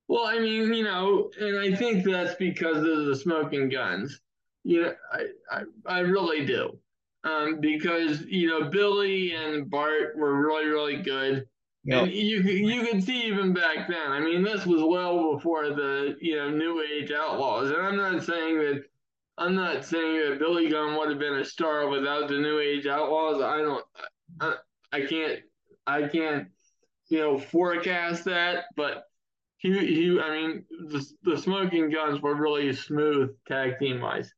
Well, 0.07 0.25
I 0.25 0.39
mean, 0.39 0.73
you 0.73 0.83
know, 0.83 1.29
and 1.39 1.59
I 1.59 1.75
think 1.75 2.05
that's 2.05 2.35
because 2.35 2.77
of 2.77 3.05
the 3.05 3.15
smoking 3.15 3.69
guns. 3.69 4.19
You 4.63 4.83
know, 4.83 4.93
I, 5.11 5.25
I, 5.51 5.61
I 5.85 5.99
really 5.99 6.45
do. 6.45 6.77
Um, 7.23 7.59
because, 7.59 8.21
you 8.21 8.47
know, 8.47 8.69
Billy 8.69 9.33
and 9.33 9.69
Bart 9.69 10.17
were 10.17 10.41
really, 10.41 10.67
really 10.67 11.01
good. 11.01 11.45
Yep. 11.83 12.03
And 12.03 12.11
you 12.11 12.41
you 12.41 12.85
can 12.85 13.01
see 13.01 13.23
even 13.23 13.53
back 13.53 13.87
then. 13.87 14.11
I 14.11 14.19
mean, 14.19 14.43
this 14.43 14.67
was 14.67 14.83
well 14.83 15.33
before 15.33 15.69
the 15.69 16.15
you 16.21 16.35
know 16.35 16.51
New 16.51 16.81
Age 16.81 17.11
Outlaws, 17.11 17.71
and 17.71 17.81
I'm 17.81 17.97
not 17.97 18.23
saying 18.23 18.59
that 18.59 18.83
I'm 19.37 19.55
not 19.55 19.83
saying 19.83 20.29
that 20.29 20.39
Billy 20.39 20.69
Gunn 20.69 20.95
would 20.95 21.09
have 21.09 21.17
been 21.17 21.39
a 21.39 21.45
star 21.45 21.87
without 21.87 22.27
the 22.27 22.37
New 22.37 22.59
Age 22.59 22.85
Outlaws. 22.85 23.41
I 23.41 23.57
don't, 23.57 23.83
I, 24.39 24.55
I 24.91 25.05
can't, 25.07 25.39
I 25.87 26.07
can't, 26.07 26.49
you 27.09 27.17
know, 27.17 27.39
forecast 27.39 28.25
that. 28.25 28.65
But 28.75 29.05
he, 29.57 29.71
he, 29.71 30.19
I 30.19 30.29
mean, 30.29 30.65
the 30.69 31.03
the 31.23 31.37
Smoking 31.37 31.89
Guns 31.89 32.21
were 32.21 32.35
really 32.35 32.71
smooth 32.73 33.31
tag 33.47 33.79
team 33.79 34.01
wise. 34.01 34.31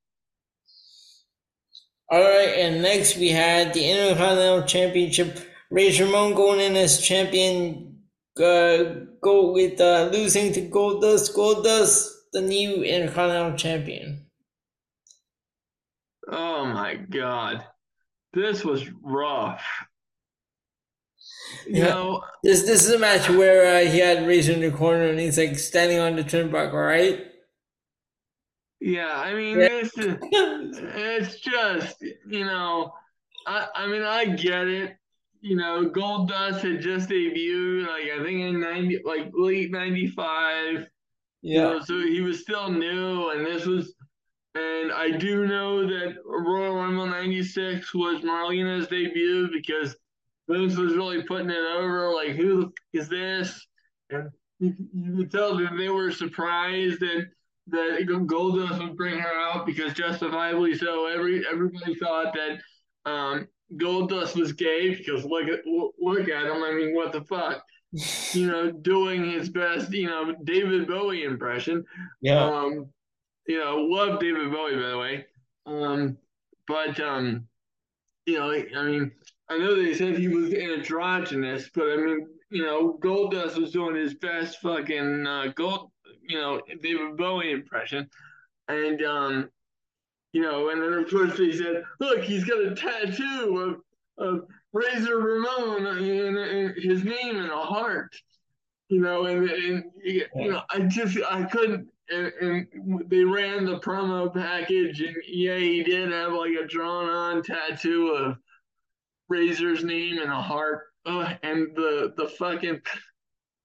All 2.13 2.21
right, 2.21 2.59
and 2.59 2.83
next 2.83 3.17
we 3.17 3.29
had 3.29 3.73
the 3.73 3.89
Intercontinental 3.89 4.67
Championship. 4.67 5.39
Razor 5.71 6.05
Ramon 6.05 6.35
going 6.35 6.59
in 6.59 6.75
as 6.75 7.01
champion. 7.01 8.03
Uh, 8.37 9.05
go 9.19 9.51
with 9.51 9.81
uh, 9.81 10.11
losing 10.13 10.53
to 10.53 10.61
Goldust. 10.61 11.33
Goldust, 11.33 12.11
the 12.31 12.41
new 12.41 12.83
Intercontinental 12.83 13.57
Champion. 13.57 14.27
Oh 16.31 16.65
my 16.65 16.93
god, 16.93 17.65
this 18.31 18.63
was 18.63 18.87
rough. 19.01 19.65
You 21.65 21.77
yeah. 21.77 21.85
know, 21.85 22.21
this 22.43 22.61
this 22.61 22.85
is 22.85 22.93
a 22.93 22.99
match 22.99 23.27
where 23.27 23.75
uh, 23.75 23.89
he 23.89 23.97
had 23.97 24.27
Razor 24.27 24.53
in 24.53 24.61
the 24.61 24.69
corner 24.69 25.05
and 25.05 25.19
he's 25.19 25.39
like 25.39 25.57
standing 25.57 25.97
on 25.97 26.15
the 26.15 26.23
turnbuckle, 26.23 26.73
right? 26.73 27.32
Yeah, 28.83 29.13
I 29.15 29.33
mean, 29.33 29.59
yeah. 29.59 29.67
it's, 29.71 29.93
it's 29.97 31.39
just, 31.39 32.01
you 32.01 32.43
know, 32.43 32.91
I, 33.47 33.67
I 33.73 33.87
mean, 33.87 34.03
I 34.03 34.25
get 34.25 34.67
it. 34.67 34.97
You 35.39 35.55
know, 35.55 35.89
Goldust 35.89 36.59
had 36.59 36.81
just 36.81 37.09
debuted, 37.09 37.87
like, 37.87 38.11
I 38.11 38.21
think 38.21 38.41
in 38.41 38.59
90, 38.59 38.99
like 39.05 39.31
late 39.33 39.71
95. 39.71 40.25
Yeah. 40.75 40.85
You 41.41 41.61
know, 41.61 41.79
so 41.79 41.97
he 41.97 42.19
was 42.19 42.41
still 42.41 42.69
new, 42.71 43.29
and 43.29 43.45
this 43.45 43.65
was, 43.65 43.93
and 44.53 44.91
I 44.91 45.11
do 45.11 45.47
know 45.47 45.87
that 45.87 46.15
Royal 46.25 46.75
Rumble 46.75 47.07
96 47.07 47.93
was 47.93 48.21
Marlena's 48.21 48.87
debut 48.87 49.49
because 49.53 49.95
Vince 50.49 50.75
was 50.75 50.93
really 50.93 51.23
putting 51.23 51.49
it 51.49 51.65
over, 51.77 52.13
like, 52.13 52.35
who 52.35 52.73
is 52.91 53.07
this? 53.07 53.65
And 54.09 54.29
you, 54.59 54.75
you 54.93 55.15
could 55.15 55.31
tell 55.31 55.55
that 55.55 55.77
they 55.77 55.87
were 55.87 56.11
surprised 56.11 57.01
and 57.01 57.27
that 57.67 58.05
Goldust 58.07 58.79
would 58.79 58.97
bring 58.97 59.19
her 59.19 59.33
out 59.33 59.65
because 59.65 59.93
justifiably 59.93 60.75
so. 60.75 61.07
Every 61.07 61.43
everybody 61.49 61.95
thought 61.95 62.33
that 62.33 63.09
um, 63.09 63.47
Goldust 63.77 64.35
was 64.35 64.53
gay 64.53 64.95
because 64.95 65.25
look 65.25 65.47
at 65.47 65.59
look 65.65 66.29
at 66.29 66.45
him. 66.45 66.63
I 66.63 66.73
mean, 66.73 66.95
what 66.95 67.11
the 67.11 67.23
fuck? 67.23 67.63
you 68.33 68.47
know, 68.47 68.71
doing 68.71 69.29
his 69.29 69.49
best, 69.49 69.91
you 69.91 70.07
know, 70.07 70.33
David 70.43 70.87
Bowie 70.87 71.23
impression. 71.23 71.83
Yeah. 72.21 72.43
Um, 72.43 72.89
you 73.47 73.59
know, 73.59 73.77
love 73.77 74.19
David 74.19 74.51
Bowie 74.51 74.75
by 74.75 74.89
the 74.89 74.97
way. 74.97 75.25
Um, 75.65 76.17
but 76.67 76.99
um, 76.99 77.47
you 78.25 78.39
know, 78.39 78.51
I 78.51 78.83
mean, 78.83 79.11
I 79.49 79.57
know 79.57 79.75
they 79.75 79.93
said 79.93 80.17
he 80.17 80.27
was 80.27 80.53
androgynous, 80.53 81.69
but 81.73 81.91
I 81.91 81.97
mean, 81.97 82.27
you 82.49 82.63
know, 82.63 82.99
Goldust 83.01 83.57
was 83.57 83.71
doing 83.71 83.95
his 83.95 84.15
best 84.15 84.59
fucking 84.61 85.27
uh, 85.27 85.47
gold 85.55 85.91
you 86.27 86.37
know, 86.39 86.61
David 86.81 87.17
Bowie 87.17 87.51
impression. 87.51 88.09
And, 88.67 89.03
um, 89.03 89.49
you 90.31 90.41
know, 90.41 90.69
and 90.69 90.81
then 90.81 90.93
of 90.93 91.09
course 91.09 91.37
they 91.37 91.51
said, 91.51 91.83
look, 91.99 92.23
he's 92.23 92.43
got 92.43 92.63
a 92.63 92.75
tattoo 92.75 93.81
of, 94.17 94.25
of 94.25 94.47
Razor 94.71 95.17
Ramon 95.17 95.85
and, 95.85 96.37
and 96.37 96.75
his 96.77 97.03
name 97.03 97.37
in 97.37 97.49
a 97.49 97.63
heart. 97.63 98.15
You 98.89 99.01
know, 99.01 99.25
and, 99.25 99.49
and 99.49 99.83
you 100.03 100.27
know, 100.35 100.61
I 100.69 100.79
just 100.81 101.17
I 101.29 101.43
couldn't. 101.43 101.87
And, 102.09 102.33
and 102.41 102.67
they 103.07 103.23
ran 103.23 103.65
the 103.65 103.79
promo 103.79 104.31
package, 104.31 104.99
and 104.99 105.15
yeah, 105.25 105.57
he 105.57 105.83
did 105.83 106.11
have 106.11 106.33
like 106.33 106.51
a 106.51 106.67
drawn-on 106.67 107.41
tattoo 107.43 108.09
of 108.09 108.37
Razor's 109.29 109.85
name 109.85 110.19
in 110.19 110.29
a 110.29 110.41
heart. 110.41 110.81
Oh, 111.05 111.25
and 111.43 111.73
the 111.75 112.13
the 112.17 112.27
fucking 112.27 112.81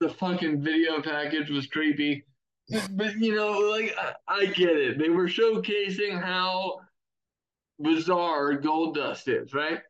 the 0.01 0.09
fucking 0.09 0.63
video 0.63 1.03
package 1.03 1.51
was 1.51 1.67
creepy 1.67 2.25
but 2.91 3.17
you 3.19 3.35
know, 3.35 3.59
like 3.59 3.95
I, 3.99 4.15
I, 4.29 4.47
get 4.47 4.77
it. 4.77 4.99
They 4.99 5.09
were 5.09 5.27
showcasing 5.29 6.23
how 6.23 6.81
bizarre 7.81 8.61
Goldust 8.61 9.29
is, 9.29 9.55
right? 9.55 9.81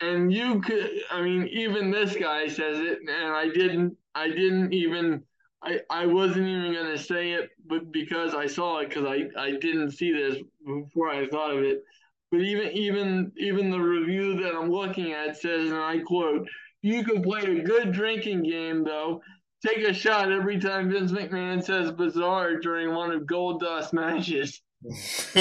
And 0.00 0.32
you 0.32 0.60
could, 0.60 0.90
I 1.10 1.22
mean, 1.22 1.48
even 1.48 1.90
this 1.90 2.16
guy 2.16 2.48
says 2.48 2.80
it, 2.80 2.98
and 3.08 3.32
I 3.32 3.48
didn't, 3.48 3.96
I 4.14 4.28
didn't 4.28 4.72
even, 4.74 5.22
I, 5.62 5.80
I 5.88 6.06
wasn't 6.06 6.46
even 6.48 6.74
gonna 6.74 6.98
say 6.98 7.32
it, 7.32 7.50
but 7.66 7.92
because 7.92 8.34
I 8.34 8.46
saw 8.46 8.78
it, 8.80 8.88
because 8.88 9.04
I, 9.06 9.28
I 9.40 9.52
didn't 9.52 9.92
see 9.92 10.12
this 10.12 10.38
before 10.64 11.10
I 11.10 11.26
thought 11.28 11.56
of 11.56 11.62
it. 11.64 11.82
but 12.30 12.40
even 12.40 12.72
even 12.72 13.32
even 13.38 13.70
the 13.70 13.78
review 13.78 14.36
that 14.42 14.54
I'm 14.54 14.70
looking 14.70 15.12
at 15.12 15.36
says, 15.36 15.70
and 15.70 15.80
I 15.80 15.98
quote, 16.00 16.48
"You 16.82 17.04
can 17.04 17.22
play 17.22 17.42
a 17.42 17.62
good 17.62 17.92
drinking 17.92 18.42
game, 18.42 18.84
though. 18.84 19.22
Take 19.66 19.78
a 19.78 19.92
shot 19.92 20.30
every 20.30 20.60
time 20.60 20.90
Vince 20.90 21.10
McMahon 21.10 21.64
says 21.64 21.90
bizarre 21.90 22.56
during 22.56 22.94
one 22.94 23.10
of 23.10 23.22
Goldust 23.22 23.92
matches." 23.92 24.62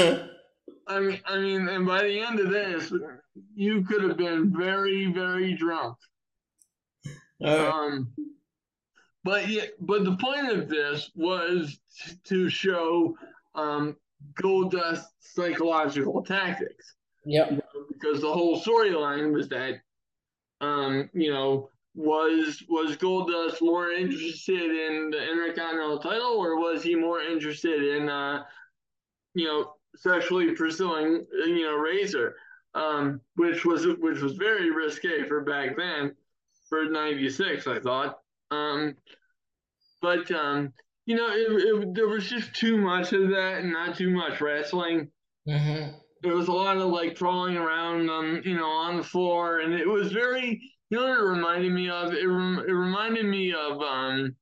I 0.88 1.00
mean, 1.00 1.20
I 1.26 1.40
mean, 1.40 1.68
and 1.68 1.86
by 1.86 2.04
the 2.04 2.20
end 2.20 2.40
of 2.40 2.50
this, 2.50 2.92
you 3.56 3.84
could 3.84 4.04
have 4.04 4.18
been 4.18 4.56
very, 4.56 5.12
very 5.12 5.54
drunk. 5.56 5.98
Um, 7.44 8.14
but 9.24 9.48
yeah, 9.48 9.64
but 9.80 10.06
the 10.06 10.16
point 10.16 10.52
of 10.52 10.70
this 10.70 11.12
was 11.16 11.80
to 12.26 12.50
show 12.50 13.18
um, 13.56 13.96
Goldust 14.42 15.06
psychological 15.20 16.24
tactics. 16.24 16.96
Yep. 17.26 17.66
Because 17.92 18.22
the 18.22 18.32
whole 18.32 18.62
storyline 18.62 19.34
was 19.34 19.50
that, 19.50 19.82
um, 20.62 21.10
you 21.14 21.34
know, 21.34 21.70
was 21.96 22.62
was 22.68 22.98
Goldust 22.98 23.62
more 23.62 23.92
interested 23.92 24.62
in 24.62 25.10
the 25.12 25.32
Intercontinental 25.32 26.00
title, 26.00 26.34
or 26.38 26.60
was 26.60 26.84
he 26.84 26.94
more 26.96 27.22
interested 27.22 27.82
in, 27.96 28.10
uh, 28.10 28.44
you 29.34 29.46
know, 29.46 29.74
sexually 29.96 30.54
pursuing, 30.54 31.26
you 31.32 31.64
know, 31.64 31.76
Razor, 31.76 32.36
um, 32.74 33.22
which 33.36 33.66
was 33.66 33.88
which 34.00 34.20
was 34.20 34.34
very 34.34 34.72
risque 34.72 35.24
for 35.28 35.42
back 35.42 35.78
then, 35.78 36.14
for 36.70 36.86
'96, 36.86 37.66
I 37.68 37.80
thought. 37.80 38.20
Um, 38.52 38.96
but 40.02 40.30
um, 40.32 40.74
you 41.06 41.16
know, 41.16 41.30
it, 41.30 41.52
it, 41.52 41.96
there 41.96 42.08
was 42.08 42.28
just 42.28 42.54
too 42.54 42.78
much 42.78 43.14
of 43.14 43.30
that 43.30 43.60
and 43.62 43.72
not 43.72 43.96
too 43.96 44.10
much 44.10 44.42
wrestling. 44.42 45.10
Mm-hmm. 45.48 45.98
There 46.24 46.34
was 46.34 46.48
a 46.48 46.54
lot 46.54 46.78
of 46.78 46.90
like 46.90 47.18
crawling 47.18 47.56
around 47.56 48.10
on, 48.10 48.42
you 48.44 48.58
know, 48.58 48.66
on 48.66 48.98
the 48.98 49.04
floor, 49.04 49.60
and 49.60 49.74
it 49.74 49.88
was 49.88 50.12
very, 50.12 50.60
you 50.96 51.02
know, 51.02 51.10
what 51.10 51.20
it 51.20 51.24
reminded 51.24 51.72
me 51.74 51.90
of. 51.90 52.14
It, 52.14 52.26
rem- 52.26 52.64
it 52.68 52.72
reminded 52.72 53.26
me 53.26 53.54
of 53.54 53.82
um, 53.82 54.36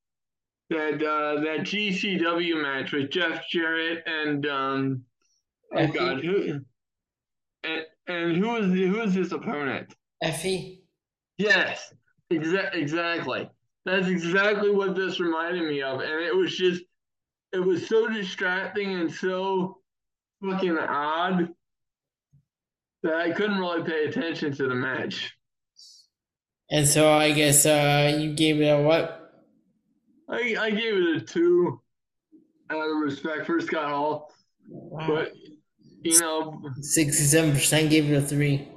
that 0.70 0.96
uh, 0.96 1.42
that 1.42 1.62
GCW 1.62 2.62
match 2.62 2.92
with 2.92 3.10
Jeff 3.10 3.48
Jarrett 3.50 4.04
and 4.06 4.46
um, 4.46 5.02
oh 5.76 5.88
god, 5.88 6.24
who 6.24 6.62
and, 7.64 7.82
and 8.08 8.38
who 8.38 8.50
was 8.50 8.66
who 8.68 8.92
was 8.92 9.14
his 9.14 9.32
opponent? 9.32 9.96
Effy. 10.24 10.82
Yes, 11.38 11.94
exa- 12.32 12.76
exactly. 12.76 13.50
That's 13.86 14.08
exactly 14.08 14.72
what 14.72 14.96
this 14.96 15.20
reminded 15.20 15.64
me 15.64 15.82
of. 15.82 16.00
And 16.00 16.24
it 16.24 16.36
was 16.36 16.56
just, 16.56 16.84
it 17.52 17.60
was 17.60 17.88
so 17.88 18.08
distracting 18.08 18.94
and 18.94 19.12
so 19.12 19.80
fucking 20.42 20.78
odd 20.78 21.50
that 23.02 23.16
I 23.16 23.32
couldn't 23.32 23.58
really 23.58 23.84
pay 23.84 24.06
attention 24.06 24.54
to 24.54 24.68
the 24.68 24.76
match. 24.76 25.34
And 26.74 26.88
so 26.88 27.12
I 27.12 27.32
guess 27.32 27.68
uh, 27.68 28.18
you 28.20 28.34
gave 28.34 28.60
it 28.60 28.66
a 28.66 28.82
what? 28.82 29.32
I, 30.28 30.56
I 30.60 30.72
gave 30.72 30.96
it 30.96 31.16
a 31.16 31.22
two 31.22 31.80
out 32.72 32.90
of 32.90 32.98
respect 32.98 33.46
for 33.46 33.62
Scott 33.62 33.90
Hall. 33.90 34.34
Wow. 34.68 35.06
But, 35.08 35.34
you 36.02 36.20
know. 36.20 36.60
67% 36.80 37.90
gave 37.92 38.12
it 38.12 38.16
a 38.16 38.22
three. 38.22 38.68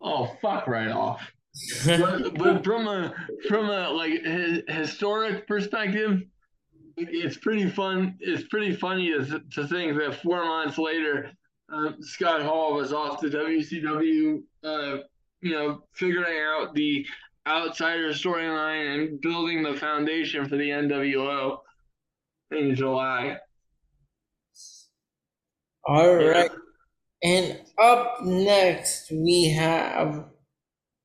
Oh, 0.00 0.34
fuck 0.40 0.66
right 0.66 0.90
off 0.90 1.20
but, 1.86 2.34
but 2.34 2.64
from 2.64 2.86
a 2.86 3.14
from 3.48 3.70
a 3.70 3.90
like 3.90 4.22
historic 4.68 5.46
perspective, 5.46 6.22
it's 6.96 7.36
pretty 7.36 7.68
fun. 7.68 8.16
It's 8.20 8.46
pretty 8.48 8.74
funny 8.74 9.10
to, 9.12 9.40
to 9.52 9.66
think 9.66 9.98
that 9.98 10.20
four 10.22 10.44
months 10.44 10.78
later, 10.78 11.30
uh, 11.72 11.92
Scott 12.00 12.42
Hall 12.42 12.74
was 12.74 12.92
off 12.92 13.20
to 13.20 13.28
WCW, 13.28 14.42
uh, 14.64 14.98
you 15.40 15.52
know, 15.52 15.82
figuring 15.94 16.40
out 16.40 16.74
the 16.74 17.06
outsider 17.46 18.10
storyline 18.10 18.94
and 18.94 19.20
building 19.20 19.62
the 19.62 19.74
foundation 19.74 20.48
for 20.48 20.56
the 20.56 20.70
NWO 20.70 21.58
in 22.50 22.74
July. 22.74 23.38
All 25.86 26.14
right. 26.14 26.50
Yeah. 27.22 27.30
And 27.30 27.60
up 27.78 28.22
next, 28.24 29.10
we 29.10 29.54
have 29.56 30.26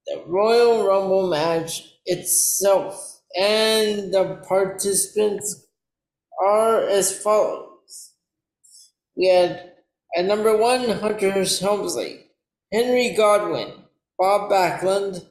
the 0.07 0.23
Royal 0.25 0.85
Rumble 0.85 1.29
match 1.29 1.83
itself 2.05 3.21
and 3.37 4.13
the 4.13 4.41
participants 4.47 5.67
are 6.43 6.81
as 6.81 7.17
follows. 7.21 8.13
We 9.15 9.27
had 9.27 9.71
at 10.15 10.25
number 10.25 10.57
one, 10.57 10.89
Hunter 10.89 11.31
Helmsley, 11.31 12.25
Henry 12.73 13.13
Godwinn, 13.15 13.80
Bob 14.21 14.51
Backlund, 14.51 15.25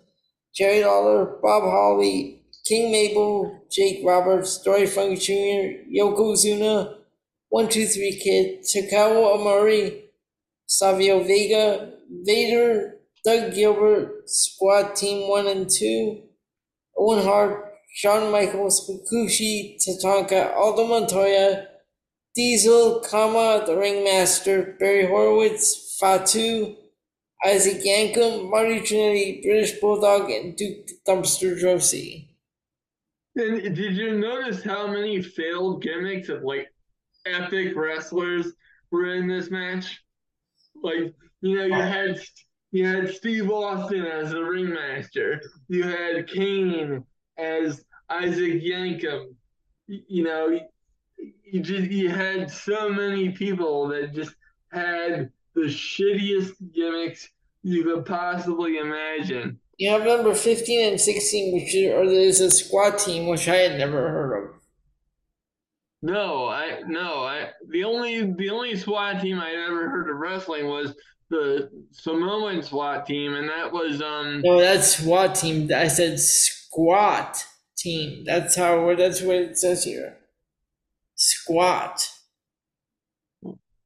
Jerry 0.52 0.84
Lawler, 0.84 1.38
Bob 1.40 1.62
Holly, 1.62 2.42
King 2.66 2.90
Mabel, 2.90 3.62
Jake 3.70 4.00
Roberts, 4.04 4.60
Dory 4.64 4.86
Funk 4.86 5.20
Jr., 5.20 5.86
Yokozuna, 5.96 6.96
One 7.50 7.68
Two 7.68 7.86
Three 7.86 8.18
Kid, 8.20 8.64
Takao 8.64 9.36
Omori, 9.36 10.06
Savio 10.66 11.22
Vega, 11.22 11.92
Vader, 12.24 12.96
Doug 13.24 13.54
Gilbert, 13.54 14.28
Squad 14.28 14.96
Team 14.96 15.28
1 15.28 15.46
and 15.46 15.70
2, 15.70 16.22
Owen 16.98 17.24
Hart, 17.24 17.72
Shawn 17.94 18.32
Michaels, 18.32 18.90
Hakushi, 18.90 19.76
Tatanka, 19.76 20.52
Aldo 20.56 20.88
Montoya, 20.88 21.68
Diesel, 22.34 23.04
Kama, 23.08 23.62
The 23.64 23.76
Ringmaster, 23.76 24.74
Barry 24.80 25.06
Horowitz, 25.06 25.96
Fatu, 26.00 26.74
Isaac 27.44 27.82
Yankem, 27.82 28.50
Marty 28.50 28.80
Jannetty, 28.80 29.42
British 29.42 29.80
Bulldog, 29.80 30.30
and 30.30 30.56
Duke 30.56 30.88
Dumpster 31.08 31.58
Droese. 31.58 32.28
And 33.36 33.74
did 33.74 33.96
you 33.96 34.18
notice 34.18 34.62
how 34.62 34.86
many 34.86 35.22
failed 35.22 35.82
gimmicks 35.82 36.28
of 36.28 36.42
like 36.42 36.68
epic 37.26 37.74
wrestlers 37.76 38.52
were 38.90 39.14
in 39.14 39.26
this 39.26 39.50
match? 39.50 40.02
Like, 40.82 41.14
you 41.40 41.56
know, 41.56 41.64
you 41.64 41.74
had 41.74 42.20
you 42.72 42.86
had 42.86 43.14
Steve 43.14 43.50
Austin 43.50 44.04
as 44.04 44.30
the 44.30 44.42
ringmaster. 44.42 45.40
You 45.68 45.84
had 45.84 46.28
Kane 46.28 47.04
as 47.38 47.84
Isaac 48.08 48.62
Yankem. 48.62 49.34
You 49.86 50.24
know, 50.24 50.60
you 51.18 51.60
just 51.60 51.90
you 51.90 52.10
had 52.10 52.50
so 52.50 52.88
many 52.90 53.30
people 53.30 53.88
that 53.88 54.12
just 54.12 54.34
had 54.72 55.30
the 55.54 55.62
shittiest 55.62 56.52
gimmicks 56.74 57.28
you 57.62 57.84
could 57.84 58.06
possibly 58.06 58.78
imagine. 58.78 59.58
You 59.76 59.90
have 59.90 60.04
number 60.04 60.34
fifteen 60.34 60.88
and 60.88 61.00
sixteen, 61.00 61.54
which 61.54 61.74
are 61.74 62.06
there's 62.06 62.40
a 62.40 62.50
squad 62.50 62.98
team 62.98 63.26
which 63.26 63.48
I 63.48 63.56
had 63.56 63.78
never 63.78 64.10
heard 64.10 64.44
of. 64.44 64.60
No, 66.02 66.48
I 66.48 66.80
no, 66.86 67.24
I 67.24 67.50
the 67.68 67.84
only 67.84 68.32
the 68.32 68.50
only 68.50 68.76
SWAT 68.76 69.20
team 69.20 69.38
I 69.38 69.52
ever 69.52 69.88
heard 69.90 70.08
of 70.08 70.16
wrestling 70.16 70.66
was 70.66 70.94
the 71.28 71.70
Samoan 71.92 72.62
SWAT 72.62 73.06
team, 73.06 73.34
and 73.34 73.48
that 73.48 73.72
was 73.72 74.00
um. 74.00 74.40
No, 74.42 74.58
that's 74.58 74.96
SWAT 74.96 75.34
team. 75.34 75.70
I 75.74 75.88
said 75.88 76.18
squat 76.18 77.44
team. 77.76 78.24
That's 78.24 78.56
how. 78.56 78.94
That's 78.94 79.20
what 79.20 79.36
it 79.36 79.58
says 79.58 79.84
here. 79.84 80.16
Squat. 81.14 82.10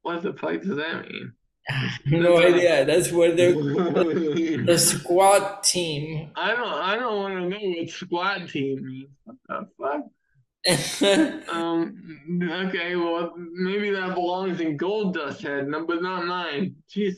What 0.01 0.21
the 0.21 0.33
fuck 0.33 0.61
does 0.61 0.77
that 0.77 1.09
mean? 1.09 1.33
no 2.05 2.37
idea. 2.37 2.85
That's 2.85 3.11
what 3.11 3.37
they're 3.37 3.53
the 3.53 4.77
squat 4.77 5.63
team. 5.63 6.31
I 6.35 6.55
don't. 6.55 6.67
I 6.67 6.95
don't 6.95 7.15
want 7.17 7.33
to 7.33 7.49
know 7.49 7.79
what 7.79 7.89
squat 7.89 8.49
team 8.49 8.85
means. 8.85 9.09
What 9.23 9.37
the 9.47 9.67
fuck? 9.79 11.49
um. 11.55 12.49
Okay. 12.67 12.95
Well, 12.95 13.33
maybe 13.37 13.89
that 13.91 14.13
belongs 14.13 14.59
in 14.59 14.77
Goldust 14.77 15.41
head, 15.41 15.67
but 15.87 16.01
not 16.01 16.25
mine. 16.25 16.75
Jeez. 16.89 17.17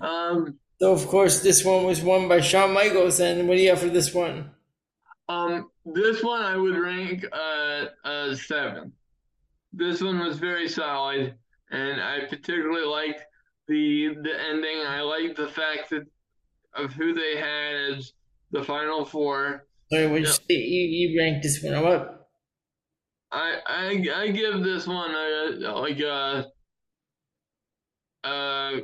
Um. 0.00 0.58
So 0.80 0.92
of 0.92 1.06
course, 1.08 1.42
this 1.42 1.64
one 1.64 1.84
was 1.84 2.02
won 2.02 2.28
by 2.28 2.40
Shawn 2.40 2.72
Michaels. 2.72 3.20
And 3.20 3.48
what 3.48 3.56
do 3.56 3.62
you 3.62 3.70
have 3.70 3.80
for 3.80 3.88
this 3.88 4.14
one? 4.14 4.50
Um. 5.28 5.70
This 5.84 6.22
one 6.22 6.42
I 6.42 6.56
would 6.56 6.76
rank 6.76 7.26
uh 7.32 7.86
a 8.04 8.36
seven. 8.36 8.92
This 9.72 10.00
one 10.00 10.20
was 10.20 10.38
very 10.38 10.68
solid, 10.68 11.34
and 11.70 12.00
I 12.00 12.26
particularly 12.26 12.84
liked 12.86 13.24
the 13.68 14.16
the 14.22 14.40
ending. 14.50 14.86
I 14.86 15.00
like 15.00 15.36
the 15.36 15.48
fact 15.48 15.90
that 15.90 16.04
of 16.74 16.92
who 16.92 17.14
they 17.14 17.36
had 17.36 17.96
as 17.96 18.12
the 18.50 18.62
final 18.62 19.04
four. 19.04 19.66
Sorry, 19.90 20.06
what 20.06 20.20
you, 20.20 20.56
you, 20.56 21.10
you 21.10 21.20
ranked 21.20 21.42
this 21.42 21.62
one 21.62 21.74
up? 21.74 22.30
I 23.30 23.58
I 23.66 24.06
I 24.14 24.30
give 24.30 24.62
this 24.62 24.86
one 24.86 25.10
a 25.10 25.72
like 25.72 26.00
a 26.00 26.46
uh 28.24 28.80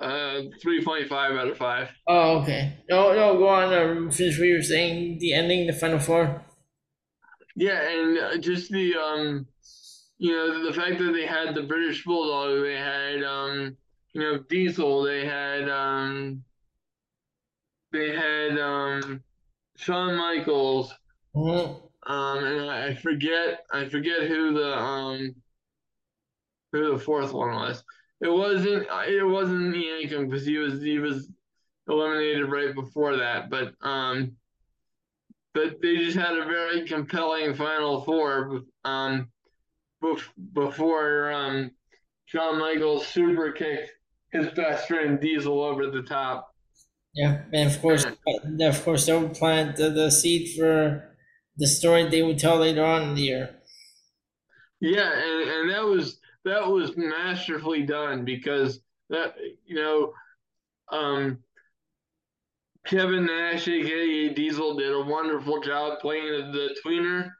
uh 0.00 0.40
three 0.60 0.84
point 0.84 1.08
five 1.08 1.32
out 1.32 1.48
of 1.48 1.56
five. 1.56 1.90
Oh 2.08 2.40
okay. 2.40 2.78
No 2.88 3.14
no 3.14 3.38
go 3.38 3.48
on 3.48 3.72
uh, 3.72 4.10
finish 4.10 4.38
what 4.38 4.46
you 4.46 4.56
were 4.56 4.62
saying. 4.62 5.18
The 5.20 5.34
ending, 5.34 5.66
the 5.66 5.72
final 5.72 5.98
four. 5.98 6.44
Yeah, 7.56 7.80
and 7.88 8.42
just 8.42 8.70
the 8.72 8.96
um, 8.96 9.46
you 10.18 10.32
know, 10.32 10.64
the 10.66 10.72
fact 10.72 10.98
that 10.98 11.12
they 11.12 11.26
had 11.26 11.54
the 11.54 11.62
British 11.64 12.04
Bulldog, 12.04 12.62
they 12.62 12.76
had 12.76 13.22
um, 13.24 13.76
you 14.12 14.20
know 14.22 14.38
Diesel. 14.48 15.02
They 15.02 15.26
had 15.26 15.68
um, 15.68 16.44
they 17.92 18.14
had 18.14 18.58
um, 18.58 19.22
Shawn 19.76 20.16
Michaels, 20.16 20.92
Mm-hmm. 21.34 21.86
um, 22.06 22.44
and 22.44 22.70
I 22.70 22.94
forget 22.94 23.64
I 23.72 23.88
forget 23.88 24.22
who 24.24 24.52
the 24.54 24.76
um, 24.76 25.34
who 26.72 26.92
the 26.92 26.98
fourth 26.98 27.32
one 27.32 27.50
was. 27.54 27.82
It 28.20 28.28
wasn't 28.28 28.86
it 29.08 29.26
wasn't 29.26 29.72
the 29.72 29.82
Yankem 29.84 30.30
because 30.30 30.46
he 30.46 30.58
was 30.58 30.82
he 30.82 30.98
was 30.98 31.30
eliminated 31.88 32.50
right 32.50 32.74
before 32.74 33.16
that, 33.18 33.50
but 33.50 33.74
um, 33.82 34.36
but 35.52 35.80
they 35.80 35.96
just 35.96 36.16
had 36.18 36.36
a 36.36 36.44
very 36.44 36.86
compelling 36.86 37.54
final 37.54 38.02
four 38.04 38.62
um, 38.84 39.30
before 40.52 41.32
um, 41.32 41.70
Shawn 42.26 42.58
Michaels 42.58 43.06
super 43.06 43.52
kicked 43.52 43.90
his 44.32 44.48
best 44.50 44.88
friend 44.88 45.20
Diesel 45.20 45.62
over 45.62 45.90
the 45.90 46.02
top. 46.02 46.54
Yeah, 47.14 47.42
and 47.52 47.70
of 47.70 47.80
course, 47.80 48.04
of 48.04 48.84
course, 48.84 49.06
they 49.06 49.16
would 49.16 49.34
plant 49.34 49.76
the, 49.76 49.90
the 49.90 50.10
seed 50.10 50.56
for 50.56 51.16
the 51.56 51.66
story 51.66 52.08
they 52.08 52.22
would 52.22 52.38
tell 52.38 52.56
later 52.56 52.84
on 52.84 53.02
in 53.02 53.14
the 53.14 53.22
year. 53.22 53.50
Yeah, 54.80 55.10
and, 55.12 55.48
and 55.48 55.70
that 55.70 55.84
was 55.84 56.18
that 56.44 56.66
was 56.68 56.96
masterfully 56.96 57.84
done 57.84 58.24
because 58.24 58.80
that 59.10 59.36
you 59.64 59.76
know, 59.76 60.12
um, 60.90 61.38
Kevin 62.84 63.26
Nash, 63.26 63.68
aka 63.68 64.34
Diesel, 64.34 64.76
did 64.76 64.92
a 64.92 65.00
wonderful 65.00 65.60
job 65.60 66.00
playing 66.00 66.50
the 66.50 66.76
tweener 66.84 67.30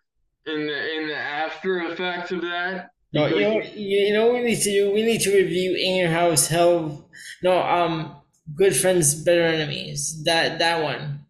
in 0.46 0.66
the 0.66 0.96
in 0.96 1.08
the 1.08 1.16
after 1.16 1.80
effects 1.80 2.30
of 2.32 2.42
that. 2.42 2.90
No, 3.12 3.26
you 3.26 3.40
know, 3.40 3.62
you 3.62 4.12
know 4.12 4.26
what 4.26 4.34
we 4.34 4.42
need 4.42 4.60
to 4.62 4.70
do? 4.70 4.92
We 4.92 5.02
need 5.04 5.20
to 5.20 5.30
review 5.34 5.76
In 5.76 5.94
Your 5.96 6.10
House 6.10 6.48
Hell. 6.48 7.08
No, 7.42 7.62
um, 7.62 8.16
Good 8.56 8.74
Friends, 8.74 9.14
Better 9.14 9.44
Enemies. 9.44 10.24
That 10.24 10.58
that 10.58 10.82
one. 10.82 11.20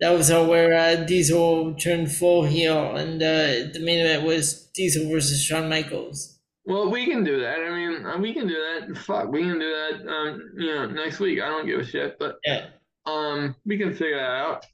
That 0.00 0.10
was 0.10 0.30
uh, 0.30 0.44
where 0.44 0.74
uh, 0.74 0.96
Diesel 1.04 1.74
turned 1.76 2.10
full 2.10 2.44
heel, 2.44 2.96
and 2.96 3.22
uh, 3.22 3.72
the 3.72 3.80
main 3.80 4.04
event 4.04 4.24
was 4.24 4.66
Diesel 4.74 5.08
versus 5.08 5.40
Shawn 5.40 5.68
Michaels. 5.68 6.38
Well, 6.66 6.90
we 6.90 7.06
can 7.06 7.22
do 7.22 7.40
that. 7.40 7.58
I 7.60 7.70
mean, 7.70 8.04
uh, 8.04 8.18
we 8.18 8.34
can 8.34 8.48
do 8.48 8.54
that. 8.54 8.98
Fuck, 8.98 9.30
we 9.30 9.42
can 9.42 9.58
do 9.58 9.70
that. 9.70 10.08
Um, 10.10 10.50
you 10.56 10.66
know, 10.74 10.86
next 10.86 11.20
week. 11.20 11.40
I 11.40 11.48
don't 11.48 11.66
give 11.66 11.78
a 11.78 11.84
shit, 11.84 12.18
but 12.18 12.36
Yeah. 12.44 12.66
um, 13.06 13.54
we 13.64 13.78
can 13.78 13.92
figure 13.92 14.16
that 14.16 14.22
out. 14.30 14.66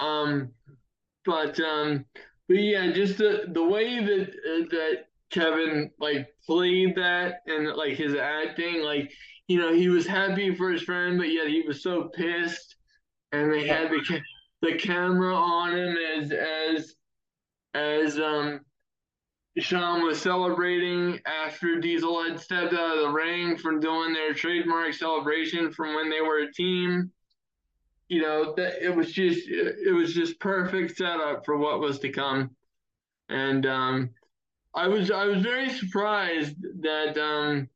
Um, 0.00 0.50
but 1.24 1.58
um, 1.60 2.04
but 2.50 2.58
yeah, 2.58 2.90
just 2.90 3.16
the 3.16 3.44
the 3.52 3.62
way 3.62 4.04
that 4.04 4.28
uh, 4.28 4.66
that 4.70 5.04
Kevin 5.30 5.88
like 6.00 6.26
played 6.44 6.96
that 6.96 7.42
and 7.46 7.68
like 7.76 7.92
his 7.92 8.16
acting, 8.16 8.82
like 8.82 9.12
you 9.46 9.56
know, 9.56 9.72
he 9.72 9.88
was 9.88 10.04
happy 10.04 10.52
for 10.56 10.68
his 10.68 10.82
friend, 10.82 11.16
but 11.16 11.30
yet 11.30 11.46
he 11.46 11.62
was 11.62 11.80
so 11.80 12.10
pissed, 12.12 12.74
and 13.30 13.52
they 13.52 13.68
had 13.68 13.92
the 13.92 14.00
ca- 14.04 14.22
the 14.62 14.74
camera 14.74 15.32
on 15.32 15.76
him 15.76 15.96
as 15.96 16.32
as 16.32 16.96
as 17.74 18.18
um 18.18 18.62
Shawn 19.58 20.04
was 20.04 20.20
celebrating 20.20 21.20
after 21.26 21.78
Diesel 21.78 22.24
had 22.24 22.40
stepped 22.40 22.74
out 22.74 22.96
of 22.96 23.04
the 23.04 23.10
ring 23.10 23.58
from 23.58 23.78
doing 23.78 24.12
their 24.12 24.34
trademark 24.34 24.92
celebration 24.94 25.72
from 25.72 25.94
when 25.94 26.10
they 26.10 26.20
were 26.20 26.38
a 26.38 26.52
team. 26.52 27.12
You 28.10 28.20
know, 28.22 28.54
that 28.56 28.84
it 28.84 28.94
was 28.94 29.12
just 29.12 29.48
it 29.48 29.94
was 29.94 30.12
just 30.12 30.40
perfect 30.40 30.96
setup 30.96 31.46
for 31.46 31.56
what 31.56 31.78
was 31.78 32.00
to 32.00 32.10
come. 32.10 32.50
And 33.28 33.64
um 33.64 34.10
I 34.74 34.88
was 34.88 35.12
I 35.12 35.26
was 35.26 35.42
very 35.42 35.70
surprised 35.70 36.56
that 36.82 37.16
um 37.16 37.68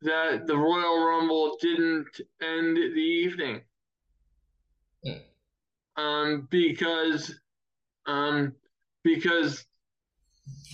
that 0.00 0.46
the 0.46 0.56
Royal 0.56 1.04
Rumble 1.04 1.58
didn't 1.60 2.20
end 2.40 2.78
the 2.78 3.00
evening. 3.00 3.60
Yeah. 5.02 5.18
Um 5.98 6.48
because 6.50 7.38
um 8.06 8.54
because 9.04 9.66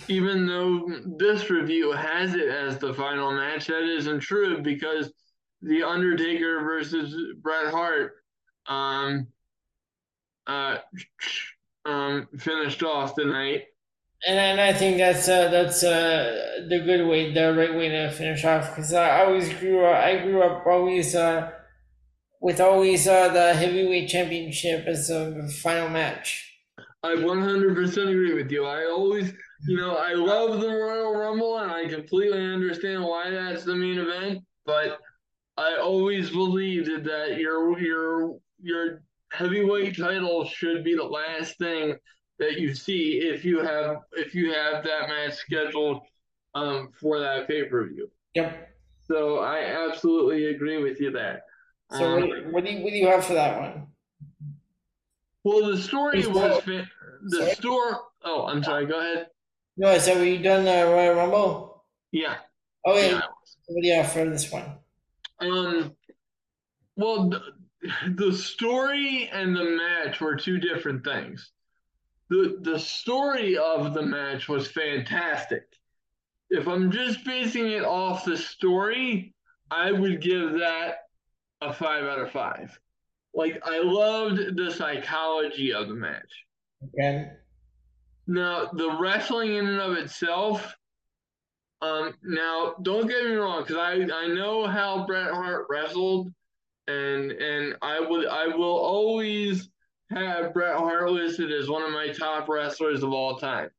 even 0.07 0.45
though 0.45 0.87
this 1.17 1.49
review 1.49 1.91
has 1.91 2.35
it 2.35 2.47
as 2.47 2.77
the 2.77 2.93
final 2.93 3.33
match, 3.33 3.67
that 3.67 3.83
isn't 3.83 4.21
true 4.21 4.61
because 4.61 5.11
the 5.61 5.83
Undertaker 5.83 6.61
versus 6.61 7.15
Bret 7.41 7.73
Hart 7.73 8.13
um, 8.67 9.27
uh, 10.47 10.77
um, 11.85 12.27
finished 12.37 12.83
off 12.83 13.15
tonight. 13.15 13.65
And, 14.27 14.39
and 14.39 14.61
I 14.61 14.73
think 14.73 14.97
that's 14.97 15.27
uh, 15.27 15.49
that's 15.49 15.83
uh, 15.83 16.65
the 16.69 16.79
good 16.79 17.07
way, 17.07 17.33
the 17.33 17.53
right 17.53 17.75
way 17.75 17.89
to 17.89 18.11
finish 18.11 18.43
off. 18.43 18.75
Because 18.75 18.93
I 18.93 19.25
always 19.25 19.53
grew 19.53 19.85
up, 19.85 20.03
I 20.03 20.17
grew 20.19 20.41
up 20.41 20.65
always 20.65 21.15
uh, 21.15 21.51
with 22.41 22.59
always 22.59 23.07
uh, 23.07 23.29
the 23.29 23.53
heavyweight 23.53 24.09
championship 24.09 24.87
as 24.87 25.09
a 25.09 25.47
final 25.47 25.89
match. 25.89 26.51
I 27.05 27.09
100% 27.09 28.09
agree 28.09 28.33
with 28.33 28.51
you. 28.51 28.65
I 28.65 28.85
always, 28.85 29.31
you 29.67 29.77
know, 29.77 29.95
I 29.95 30.13
love 30.13 30.59
the 30.59 30.69
Royal 30.69 31.15
Rumble 31.15 31.59
and 31.59 31.71
I 31.71 31.87
completely 31.87 32.41
understand 32.41 33.03
why 33.03 33.29
that's 33.29 33.63
the 33.63 33.75
main 33.75 33.99
event, 33.99 34.43
but 34.65 34.99
I 35.55 35.77
always 35.77 36.31
believed 36.31 37.05
that 37.05 37.37
your 37.37 37.79
your 37.79 38.39
your 38.65 39.03
heavyweight 39.31 39.97
title 39.97 40.43
should 40.45 40.83
be 40.83 40.95
the 40.95 41.03
last 41.03 41.57
thing 41.57 41.95
that 42.39 42.59
you 42.59 42.73
see 42.73 43.19
if 43.19 43.45
you 43.45 43.59
have 43.59 43.97
if 44.13 44.33
you 44.35 44.51
have 44.53 44.83
that 44.83 45.07
match 45.07 45.35
scheduled 45.35 46.01
um, 46.55 46.89
for 46.99 47.19
that 47.19 47.47
pay 47.47 47.63
per 47.65 47.87
view. 47.87 48.09
Yep. 48.33 48.69
So 49.07 49.39
I 49.39 49.59
absolutely 49.87 50.45
agree 50.47 50.81
with 50.81 50.99
you 50.99 51.11
there. 51.11 51.43
So 51.91 52.03
Um, 52.17 52.27
what, 52.29 52.45
what 52.53 52.65
do 52.65 52.71
you 52.71 52.83
what 52.83 52.89
do 52.89 52.97
you 52.97 53.07
have 53.07 53.23
for 53.23 53.33
that 53.35 53.59
one? 53.59 53.87
well, 55.43 55.67
the 55.71 55.77
story 55.77 56.25
was 56.27 56.63
that- 56.65 56.87
the 57.27 57.37
Sorry? 57.37 57.51
store. 57.51 58.01
Oh, 58.23 58.45
I'm 58.47 58.63
sorry. 58.63 58.85
Go 58.85 58.99
ahead. 58.99 59.27
No, 59.77 59.97
so 59.97 60.15
were 60.17 60.23
you 60.25 60.39
done 60.39 60.67
uh, 60.67 60.89
Royal 60.91 61.15
Rumble? 61.15 61.83
Yeah. 62.11 62.35
Oh 62.85 62.95
yeah. 62.97 63.05
yeah. 63.11 63.21
What 63.67 63.81
do 63.81 63.87
you 63.87 63.95
have 63.95 64.11
for 64.11 64.29
this 64.29 64.51
one? 64.51 64.65
Um, 65.39 65.95
well, 66.95 67.29
the, 67.29 67.41
the 68.15 68.33
story 68.33 69.29
and 69.31 69.55
the 69.55 69.77
match 69.77 70.21
were 70.21 70.35
two 70.35 70.57
different 70.57 71.03
things. 71.03 71.51
The 72.29 72.57
the 72.61 72.79
story 72.79 73.57
of 73.57 73.93
the 73.93 74.01
match 74.01 74.49
was 74.49 74.67
fantastic. 74.71 75.63
If 76.49 76.67
I'm 76.67 76.91
just 76.91 77.23
basing 77.23 77.71
it 77.71 77.83
off 77.83 78.25
the 78.25 78.37
story, 78.37 79.33
I 79.69 79.91
would 79.91 80.21
give 80.21 80.53
that 80.59 80.97
a 81.61 81.73
five 81.73 82.03
out 82.03 82.19
of 82.19 82.31
five. 82.31 82.77
Like 83.33 83.61
I 83.63 83.79
loved 83.81 84.55
the 84.55 84.71
psychology 84.71 85.73
of 85.73 85.87
the 85.87 85.95
match. 85.95 86.45
Okay. 86.83 87.31
Now, 88.27 88.69
the 88.73 88.97
wrestling 88.99 89.55
in 89.55 89.67
and 89.67 89.79
of 89.79 89.93
itself, 89.93 90.75
um, 91.81 92.15
now 92.23 92.75
don't 92.81 93.07
get 93.07 93.23
me 93.23 93.33
wrong, 93.33 93.61
because 93.61 93.77
I, 93.77 93.93
I 94.11 94.27
know 94.27 94.65
how 94.65 95.05
Bret 95.05 95.31
Hart 95.31 95.67
wrestled, 95.69 96.33
and 96.87 97.31
and 97.31 97.75
I 97.81 97.99
would 97.99 98.27
I 98.27 98.47
will 98.47 98.77
always 98.77 99.69
have 100.11 100.53
Bret 100.53 100.77
Hart 100.77 101.09
listed 101.11 101.51
as 101.51 101.69
one 101.69 101.83
of 101.83 101.91
my 101.91 102.09
top 102.09 102.47
wrestlers 102.47 103.03
of 103.03 103.11
all 103.11 103.37
time. 103.37 103.69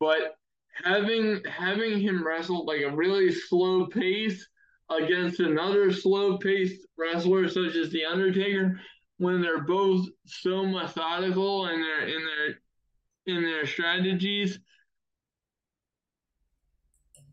But 0.00 0.36
having 0.84 1.42
having 1.44 2.00
him 2.00 2.26
wrestle 2.26 2.64
like 2.64 2.82
a 2.82 2.90
really 2.90 3.32
slow 3.32 3.86
pace 3.86 4.46
against 4.90 5.40
another 5.40 5.92
slow 5.92 6.38
paced 6.38 6.86
wrestler 6.98 7.48
such 7.48 7.76
as 7.76 7.90
The 7.90 8.04
Undertaker, 8.04 8.80
when 9.18 9.40
they're 9.40 9.62
both 9.62 10.06
so 10.26 10.64
methodical 10.64 11.68
in 11.68 11.80
their 11.80 12.06
in 12.06 12.24
their 12.24 13.36
in 13.36 13.42
their 13.42 13.66
strategies. 13.66 14.58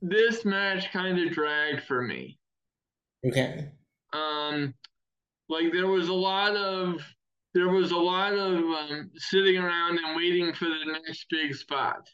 This 0.02 0.46
match 0.46 0.92
kind 0.94 1.20
of 1.20 1.34
dragged 1.34 1.84
for 1.84 2.02
me. 2.02 2.40
Okay. 3.26 3.70
Um, 4.14 4.74
like 5.50 5.72
there 5.74 5.88
was 5.88 6.08
a 6.08 6.14
lot 6.14 6.56
of 6.56 7.02
there 7.54 7.70
was 7.70 7.92
a 7.92 7.98
lot 7.98 8.34
of 8.34 8.58
um, 8.58 9.10
sitting 9.16 9.58
around 9.58 9.98
and 9.98 10.16
waiting 10.16 10.54
for 10.54 10.66
the 10.66 11.00
next 11.04 11.26
big 11.30 11.56
spot. 11.56 12.08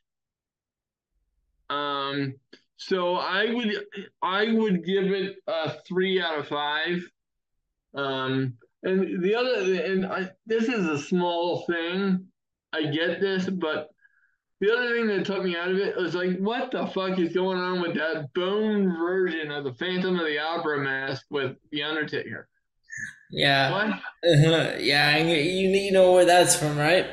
Um, 1.69 2.35
so 2.77 3.15
I 3.15 3.53
would 3.53 3.85
I 4.21 4.51
would 4.53 4.85
give 4.85 5.11
it 5.11 5.37
a 5.47 5.73
three 5.87 6.21
out 6.21 6.39
of 6.39 6.47
five. 6.47 7.07
Um, 7.93 8.53
and 8.83 9.23
the 9.23 9.35
other 9.35 9.83
and 9.83 10.05
I, 10.05 10.29
this 10.45 10.69
is 10.69 10.87
a 10.87 10.99
small 10.99 11.65
thing. 11.65 12.27
I 12.73 12.83
get 12.83 13.19
this, 13.21 13.49
but 13.49 13.89
the 14.61 14.71
other 14.71 14.95
thing 14.95 15.07
that 15.07 15.25
took 15.25 15.43
me 15.43 15.55
out 15.55 15.71
of 15.71 15.77
it 15.77 15.95
was 15.95 16.15
like, 16.15 16.37
what 16.37 16.71
the 16.71 16.87
fuck 16.87 17.19
is 17.19 17.33
going 17.33 17.57
on 17.57 17.81
with 17.81 17.95
that 17.95 18.33
bone 18.33 18.95
version 18.97 19.51
of 19.51 19.63
the 19.63 19.73
Phantom 19.73 20.19
of 20.19 20.25
the 20.25 20.39
Opera 20.39 20.79
mask 20.79 21.25
with 21.29 21.57
the 21.71 21.83
Undertaker? 21.83 22.47
Yeah. 23.31 23.71
What? 23.71 23.87
Uh-huh. 23.87 24.71
Yeah. 24.79 25.17
You 25.17 25.35
you 25.35 25.91
know 25.91 26.13
where 26.13 26.25
that's 26.25 26.55
from, 26.55 26.77
right? 26.77 27.05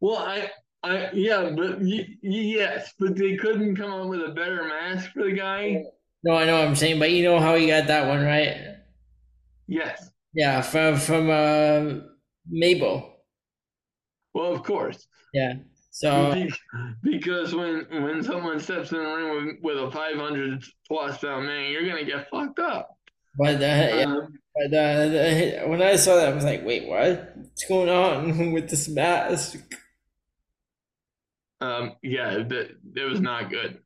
Well, 0.00 0.16
I, 0.16 0.50
I, 0.82 1.10
yeah, 1.12 1.50
but 1.54 1.80
y- 1.80 2.08
yes, 2.22 2.94
but 2.98 3.16
they 3.16 3.36
couldn't 3.36 3.76
come 3.76 3.92
up 3.92 4.08
with 4.08 4.22
a 4.22 4.30
better 4.32 4.64
mask 4.64 5.10
for 5.12 5.24
the 5.24 5.32
guy. 5.32 5.82
No, 6.24 6.34
I 6.36 6.44
know 6.46 6.58
what 6.58 6.68
I'm 6.68 6.76
saying, 6.76 6.98
but 6.98 7.10
you 7.10 7.22
know 7.22 7.38
how 7.38 7.54
he 7.56 7.66
got 7.66 7.86
that 7.88 8.08
one, 8.08 8.24
right? 8.24 8.76
Yes. 9.66 10.10
Yeah, 10.32 10.62
from 10.62 10.96
from 10.96 11.28
uh, 11.28 12.00
Mabel. 12.48 13.16
Well, 14.32 14.52
of 14.52 14.62
course. 14.62 15.06
Yeah. 15.34 15.54
So 15.90 16.46
because 17.02 17.54
when 17.54 17.86
when 18.02 18.22
someone 18.22 18.60
steps 18.60 18.92
in 18.92 18.98
the 18.98 19.04
ring 19.04 19.58
with, 19.62 19.76
with 19.76 19.84
a 19.84 19.90
500 19.90 20.62
plus 20.86 21.18
pound 21.18 21.46
man, 21.46 21.70
you're 21.70 21.86
gonna 21.88 22.04
get 22.04 22.30
fucked 22.30 22.58
up. 22.58 22.88
But 23.38 23.56
uh, 23.62 23.96
yeah, 23.96 24.04
Um, 24.06 24.40
but 24.54 24.74
uh, 24.76 25.68
when 25.68 25.82
I 25.82 25.96
saw 25.96 26.16
that, 26.16 26.28
I 26.32 26.34
was 26.34 26.44
like, 26.44 26.64
"Wait, 26.64 26.88
what? 26.88 27.32
What's 27.36 27.64
going 27.66 27.88
on 27.88 28.52
with 28.52 28.68
this 28.70 28.88
mask?" 28.88 29.58
um, 31.60 31.96
yeah, 32.02 32.38
that 32.48 32.70
it 32.96 33.04
was 33.04 33.20
not 33.20 33.50
good. 33.50 33.78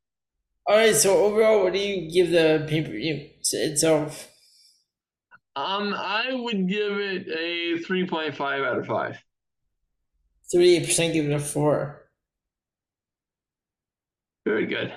All 0.67 0.77
right, 0.77 0.95
so 0.95 1.25
overall, 1.25 1.63
what 1.63 1.73
do 1.73 1.79
you 1.79 2.11
give 2.11 2.31
the 2.31 2.67
pay 2.69 2.83
per 2.83 2.91
view 2.91 3.31
itself? 3.53 4.31
Um, 5.57 5.95
I 5.95 6.33
would 6.33 6.69
give 6.69 6.99
it 6.99 7.29
a 7.29 7.79
3.5 7.85 8.65
out 8.65 8.79
of 8.79 8.87
five. 8.87 9.23
Thirty-eight 10.51 10.87
percent 10.87 11.13
give 11.13 11.27
it 11.27 11.33
a 11.35 11.39
four. 11.39 12.09
Very 14.47 14.67
good. 14.67 14.93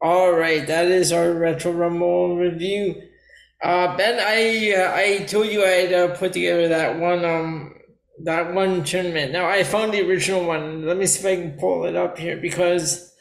All 0.00 0.32
right, 0.32 0.66
that 0.66 0.86
is 0.86 1.12
our 1.12 1.32
retro 1.32 1.72
rumble 1.72 2.36
review. 2.36 3.07
Uh, 3.62 3.96
Ben, 3.96 4.20
I 4.20 4.72
uh, 4.72 4.92
I 4.94 5.24
told 5.24 5.48
you 5.48 5.64
I'd 5.64 5.92
uh, 5.92 6.14
put 6.16 6.32
together 6.32 6.68
that 6.68 6.98
one 6.98 7.24
um 7.24 7.74
that 8.24 8.54
one 8.54 8.84
tournament. 8.84 9.32
Now 9.32 9.48
I 9.48 9.64
found 9.64 9.92
the 9.92 10.06
original 10.06 10.44
one. 10.44 10.86
Let 10.86 10.96
me 10.96 11.06
see 11.06 11.20
if 11.20 11.26
I 11.26 11.42
can 11.42 11.58
pull 11.58 11.84
it 11.84 11.96
up 11.96 12.18
here 12.18 12.36
because 12.36 13.12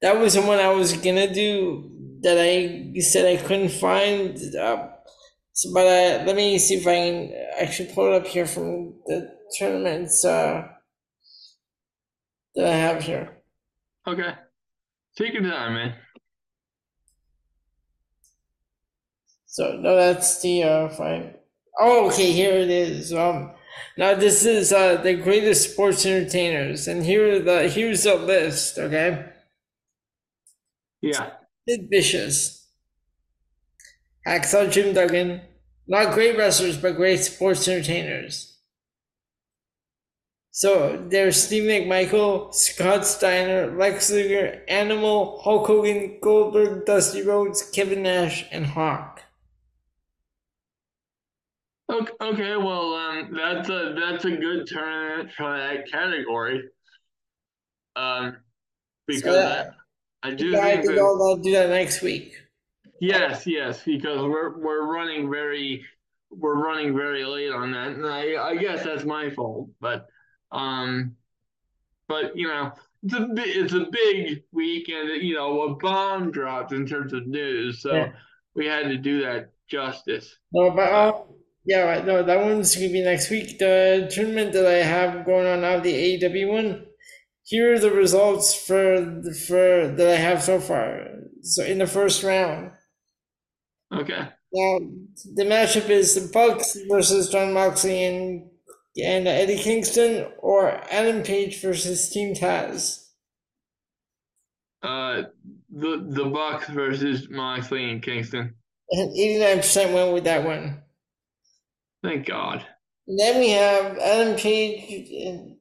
that 0.00 0.18
was 0.18 0.34
the 0.34 0.42
one 0.42 0.58
I 0.58 0.70
was 0.70 0.94
gonna 0.94 1.32
do 1.32 1.90
that 2.22 2.38
I 2.38 2.98
said 3.00 3.26
I 3.26 3.42
couldn't 3.42 3.70
find. 3.70 4.38
Uh, 4.54 4.88
so, 5.52 5.70
but 5.74 5.86
uh, 5.86 6.24
let 6.26 6.34
me 6.34 6.58
see 6.58 6.76
if 6.76 6.86
I 6.86 6.94
can 6.94 7.34
actually 7.60 7.92
pull 7.92 8.12
it 8.12 8.22
up 8.22 8.26
here 8.26 8.46
from 8.46 8.94
the 9.06 9.36
tournaments 9.58 10.24
uh, 10.24 10.66
that 12.54 12.66
I 12.66 12.76
have 12.76 13.02
here. 13.02 13.42
Okay. 14.06 14.32
Take 15.16 15.34
your 15.34 15.42
time, 15.42 15.74
man. 15.74 15.94
So 19.54 19.76
no, 19.76 19.94
that's 19.96 20.42
the 20.42 20.64
uh 20.64 20.88
fine. 20.90 21.34
Oh, 21.80 22.08
okay, 22.08 22.32
here 22.32 22.54
it 22.54 22.70
is. 22.70 23.12
Um, 23.12 23.52
now 23.96 24.14
this 24.14 24.44
is 24.44 24.72
uh 24.72 24.96
the 25.00 25.14
greatest 25.14 25.72
sports 25.72 26.04
entertainers, 26.06 26.88
and 26.88 27.04
here 27.04 27.24
are 27.36 27.38
the 27.38 27.68
here's 27.68 28.02
the 28.04 28.16
list. 28.16 28.78
Okay, 28.78 29.24
Yeah. 31.00 31.30
Sid 31.68 31.88
Vicious, 31.90 32.66
Hacksaw 34.26 34.70
Jim 34.70 34.92
Duggan, 34.94 35.40
not 35.86 36.12
great 36.12 36.36
wrestlers, 36.36 36.76
but 36.76 36.94
great 36.96 37.20
sports 37.20 37.66
entertainers. 37.66 38.58
So 40.52 40.96
there's 41.10 41.42
Steve 41.42 41.64
McMichael, 41.64 42.54
Scott 42.54 43.04
Steiner, 43.04 43.76
Lex 43.76 44.10
Luger, 44.10 44.62
Animal, 44.68 45.38
Hulk 45.42 45.66
Hogan, 45.66 46.18
Goldberg, 46.22 46.86
Dusty 46.86 47.20
Rhodes, 47.20 47.62
Kevin 47.70 48.04
Nash, 48.04 48.46
and 48.50 48.64
Hawk. 48.64 49.23
Okay, 51.90 52.12
okay, 52.20 52.56
well, 52.56 52.94
um, 52.94 53.34
that's 53.36 53.68
a 53.68 53.94
that's 53.98 54.24
a 54.24 54.30
good 54.30 54.66
tournament 54.66 55.32
for 55.32 55.56
that 55.56 55.90
category. 55.90 56.64
Um, 57.96 58.36
because 59.06 59.22
So. 59.22 59.72
I, 60.22 60.28
I 60.28 60.34
do 60.34 60.52
think 60.52 60.86
that 60.86 60.98
I'll, 60.98 61.36
do 61.36 61.52
that 61.52 61.68
next 61.68 62.00
week. 62.00 62.32
yes, 63.00 63.46
yes, 63.46 63.82
because 63.84 64.22
we're 64.22 64.58
we're 64.58 64.86
running 64.90 65.30
very 65.30 65.84
we're 66.30 66.56
running 66.64 66.96
very 66.96 67.24
late 67.24 67.52
on 67.52 67.72
that, 67.72 67.88
and 67.88 68.06
I 68.06 68.42
I 68.42 68.56
guess 68.56 68.82
that's 68.82 69.04
my 69.04 69.30
fault, 69.30 69.68
but 69.80 70.06
um, 70.52 71.16
but 72.08 72.36
you 72.36 72.48
know. 72.48 72.72
It's 73.06 73.12
a, 73.12 73.28
it's 73.36 73.74
a 73.74 73.86
big 73.92 74.44
week, 74.50 74.88
and 74.88 75.22
you 75.22 75.34
know 75.34 75.60
a 75.60 75.74
bomb 75.74 76.30
dropped 76.30 76.72
in 76.72 76.86
terms 76.86 77.12
of 77.12 77.26
news, 77.26 77.82
so 77.82 77.92
Yeah. 77.92 78.12
we 78.54 78.64
had 78.64 78.84
to 78.88 78.96
do 78.96 79.20
that 79.24 79.50
justice. 79.68 80.38
No, 80.54 80.70
but 80.70 80.90
uh, 80.90 81.12
yeah, 81.64 81.80
right, 81.80 82.04
no, 82.04 82.22
that 82.22 82.40
one's 82.40 82.74
gonna 82.74 82.88
be 82.88 83.02
next 83.02 83.30
week. 83.30 83.58
The 83.58 84.10
tournament 84.12 84.52
that 84.52 84.66
I 84.66 84.82
have 84.84 85.24
going 85.24 85.46
on 85.46 85.62
now, 85.62 85.80
the 85.80 85.92
AEW 85.92 86.48
one. 86.48 86.86
Here 87.46 87.74
are 87.74 87.78
the 87.78 87.90
results 87.90 88.54
for 88.54 89.00
the, 89.00 89.34
for 89.46 89.88
that 89.96 90.08
I 90.08 90.16
have 90.16 90.42
so 90.42 90.60
far. 90.60 91.06
So 91.42 91.62
in 91.62 91.78
the 91.78 91.86
first 91.86 92.22
round, 92.22 92.72
Okay. 93.92 94.28
now 94.52 94.78
the 95.34 95.44
matchup 95.44 95.88
is 95.90 96.14
the 96.14 96.30
Bucks 96.32 96.76
versus 96.88 97.28
Jon 97.30 97.52
Moxley 97.52 98.04
and 98.04 98.50
and 99.02 99.26
Eddie 99.26 99.58
Kingston, 99.58 100.30
or 100.38 100.70
Adam 100.90 101.22
Page 101.24 101.60
versus 101.60 102.10
Team 102.10 102.34
Taz. 102.34 103.00
Uh, 104.82 105.22
the 105.70 106.06
the 106.10 106.24
Bucks 106.26 106.68
versus 106.68 107.28
Moxley 107.30 107.90
and 107.90 108.02
Kingston. 108.02 108.54
And 108.90 109.10
eighty 109.18 109.38
nine 109.40 109.56
percent 109.58 109.92
went 109.94 110.12
with 110.12 110.24
that 110.24 110.44
one. 110.44 110.83
Thank 112.04 112.26
God. 112.26 112.64
And 113.08 113.18
then 113.18 113.40
we 113.40 113.48
have 113.50 113.96
Adam 113.98 114.36
Page 114.36 115.10
and, 115.10 115.56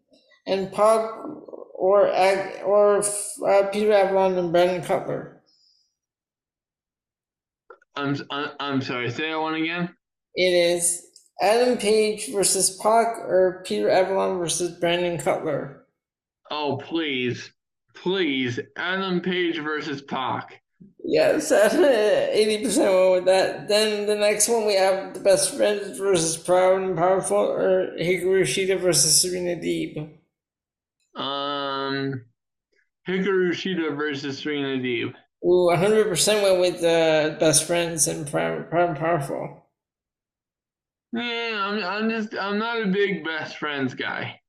and 0.45 0.73
Pac 0.73 1.09
or 1.73 2.09
or 2.63 2.97
uh, 2.99 3.67
Peter 3.72 3.93
Avalon 3.93 4.38
and 4.38 4.51
Brandon 4.51 4.83
Cutler. 4.83 5.41
I'm 7.95 8.17
I'm, 8.30 8.49
I'm 8.59 8.81
sorry. 8.81 9.09
Say 9.09 9.30
that 9.30 9.39
one 9.39 9.55
again. 9.55 9.95
It 10.35 10.41
is 10.41 11.07
Adam 11.41 11.77
Page 11.77 12.30
versus 12.33 12.77
Pac 12.81 13.19
or 13.19 13.63
Peter 13.65 13.89
Avalon 13.89 14.38
versus 14.38 14.77
Brandon 14.80 15.17
Cutler. 15.17 15.85
Oh 16.51 16.75
please, 16.83 17.53
please, 17.95 18.59
Adam 18.75 19.22
Page 19.22 19.59
versus 19.59 20.01
Pac. 20.01 20.61
Yes, 21.03 21.52
eighty 22.32 22.64
percent 22.64 22.94
went 22.94 23.12
with 23.12 23.26
that. 23.26 23.68
Then 23.68 24.06
the 24.06 24.16
next 24.16 24.48
one 24.48 24.66
we 24.66 24.76
have 24.76 25.14
the 25.14 25.20
best 25.20 25.56
friends 25.56 25.98
versus 25.98 26.38
Proud 26.38 26.82
and 26.82 26.98
Powerful 26.98 27.38
or 27.38 27.92
Hikaru 27.98 28.44
Shida 28.44 28.80
versus 28.80 29.22
Serena 29.22 29.56
Deeb. 29.56 29.98
Um, 31.16 32.26
Hikaru 33.08 33.52
Shida 33.52 33.95
versus 33.95 34.40
Serena 34.40 34.82
Deeb. 34.82 35.14
Ooh, 35.45 35.70
hundred 35.76 36.08
percent 36.08 36.42
went 36.42 36.60
with 36.60 36.82
the 36.82 37.36
best 37.40 37.66
friends 37.66 38.08
and 38.08 38.30
Proud, 38.30 38.70
Proud 38.70 38.90
and 38.90 38.98
Powerful. 38.98 39.68
Yeah, 41.12 41.60
I'm 41.60 41.84
I'm 41.84 42.10
just 42.10 42.34
I'm 42.34 42.58
not 42.58 42.82
a 42.82 42.88
big 42.88 43.26
best 43.26 43.58
friends 43.58 43.94
guy. 43.94 44.40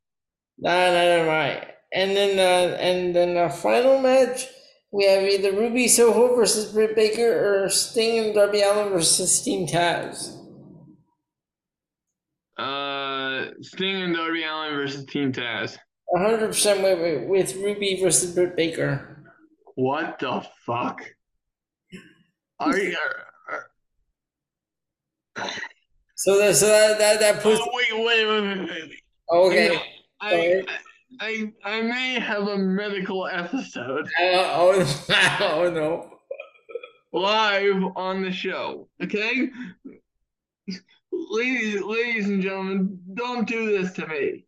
Nah, 0.58 0.70
nah, 0.92 1.16
nah, 1.16 1.30
right. 1.30 1.68
And 1.92 2.16
then, 2.16 2.38
uh, 2.38 2.76
and 2.76 3.14
then 3.14 3.34
the 3.34 3.48
final 3.48 4.00
match, 4.00 4.46
we 4.94 5.06
have 5.06 5.24
either 5.24 5.50
Ruby 5.50 5.88
Soho 5.88 6.36
versus 6.36 6.70
Britt 6.72 6.94
Baker 6.94 7.64
or 7.64 7.68
Sting 7.68 8.26
and 8.26 8.34
Darby 8.34 8.62
Allin 8.62 8.90
versus 8.90 9.42
Team 9.42 9.66
Taz. 9.66 10.36
Uh, 12.56 13.46
Sting 13.60 14.02
and 14.02 14.14
Darby 14.14 14.44
Allin 14.44 14.76
versus 14.76 15.04
Team 15.06 15.32
Taz. 15.32 15.76
100% 16.14 16.82
with, 16.84 17.28
with 17.28 17.56
Ruby 17.56 17.98
versus 18.00 18.32
Britt 18.36 18.54
Baker. 18.54 19.32
What 19.74 20.20
the 20.20 20.46
fuck? 20.64 21.00
Are 22.60 22.78
you? 22.78 22.96
Are, 23.50 23.66
are, 25.44 25.50
So 26.14 26.38
that, 26.38 26.54
so 26.54 26.68
that, 26.68 26.98
that, 26.98 27.18
that 27.18 27.42
puts. 27.42 27.60
oh 27.60 27.68
wait, 27.72 28.04
wait, 28.04 28.26
wait, 28.26 28.58
wait, 28.58 28.68
wait. 28.68 29.00
Okay. 29.32 29.76
I, 30.20 30.30
Sorry. 30.30 30.64
I, 30.68 30.78
I 31.20 31.52
I 31.64 31.80
may 31.82 32.18
have 32.20 32.48
a 32.48 32.56
medical 32.58 33.26
episode 33.26 34.06
Uh, 34.06 34.10
oh, 34.22 35.06
oh 35.40 35.70
no. 35.70 36.18
live 37.12 37.82
on 37.96 38.22
the 38.22 38.32
show. 38.32 38.88
Okay, 39.02 39.48
ladies, 41.12 41.82
ladies 41.82 42.28
and 42.28 42.42
gentlemen, 42.42 42.98
don't 43.14 43.46
do 43.46 43.78
this 43.80 43.92
to 43.94 44.06
me. 44.06 44.44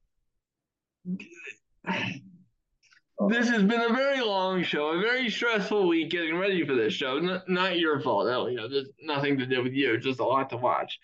This 3.29 3.49
has 3.49 3.63
been 3.63 3.81
a 3.81 3.95
very 3.95 4.21
long 4.21 4.63
show, 4.63 4.89
a 4.89 5.01
very 5.01 5.31
stressful 5.31 5.89
week 5.89 6.11
getting 6.11 6.37
ready 6.37 6.67
for 6.67 6.75
this 6.75 6.93
show. 6.93 7.17
N- 7.17 7.41
not 7.49 7.79
your 7.79 7.99
fault, 8.01 8.29
Elliot. 8.29 8.71
There's 8.71 8.91
nothing 9.01 9.39
to 9.39 9.47
do 9.47 9.63
with 9.63 9.73
you. 9.73 9.97
Just 9.99 10.21
a 10.21 10.25
lot 10.25 10.51
to 10.51 10.59
watch. 10.59 10.99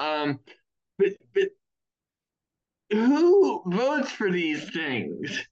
Um, 0.00 0.40
but 0.98 1.10
but 1.32 1.48
who 2.94 3.62
votes 3.66 4.10
for 4.10 4.30
these 4.30 4.70
things? 4.70 5.46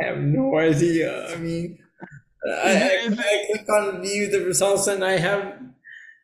I 0.00 0.06
have 0.06 0.18
no 0.18 0.58
idea. 0.58 1.28
I 1.32 1.36
mean, 1.36 1.78
I, 2.46 3.08
I, 3.08 3.08
I 3.10 3.46
click 3.46 3.68
on 3.68 4.02
view 4.02 4.30
the 4.30 4.44
results 4.44 4.86
and 4.86 5.04
I 5.04 5.18
have. 5.18 5.60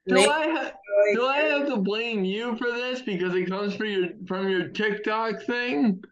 Do 0.06 0.18
I 0.18 0.48
ha- 0.50 0.72
do 1.14 1.26
I 1.26 1.38
have 1.38 1.66
to 1.68 1.76
blame 1.76 2.24
you 2.24 2.56
for 2.56 2.70
this 2.70 3.02
because 3.02 3.34
it 3.34 3.48
comes 3.48 3.74
from 3.74 3.86
your 3.86 4.08
from 4.26 4.48
your 4.48 4.68
TikTok 4.68 5.42
thing? 5.42 6.02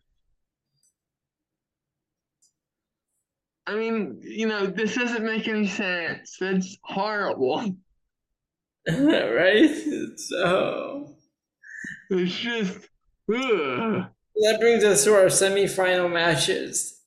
I 3.67 3.77
mean, 3.77 4.21
you 4.23 4.49
know, 4.49 4.67
this 4.67 4.97
doesn't 4.97 5.25
make 5.25 5.47
any 5.47 5.69
sense. 5.69 6.37
That's 6.41 6.77
horrible. 6.83 7.77
right? 8.89 9.71
So 10.17 11.15
it's 12.11 12.35
just 12.35 12.89
ugh. 13.33 14.07
That 14.37 14.61
brings 14.61 14.83
us 14.85 15.05
to 15.05 15.15
our 15.15 15.27
semifinal 15.27 16.13
matches. 16.13 17.01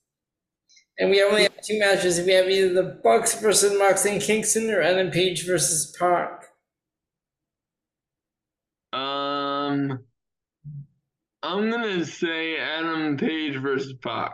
And 0.98 1.10
we 1.10 1.22
only 1.22 1.42
have 1.42 1.62
two 1.62 1.78
matches. 1.78 2.24
We 2.24 2.32
have 2.32 2.48
either 2.48 2.72
the 2.72 3.00
Bucks 3.02 3.38
versus 3.40 3.78
Moxley 3.78 4.12
and 4.12 4.22
Kingston 4.22 4.70
or 4.70 4.80
Adam 4.80 5.10
Page 5.10 5.46
versus 5.46 5.94
Pac. 5.98 6.44
Um, 8.92 10.04
I'm 11.42 11.70
gonna 11.70 12.04
say 12.06 12.56
Adam 12.56 13.18
Page 13.18 13.56
versus 13.56 13.92
Pac. 14.02 14.32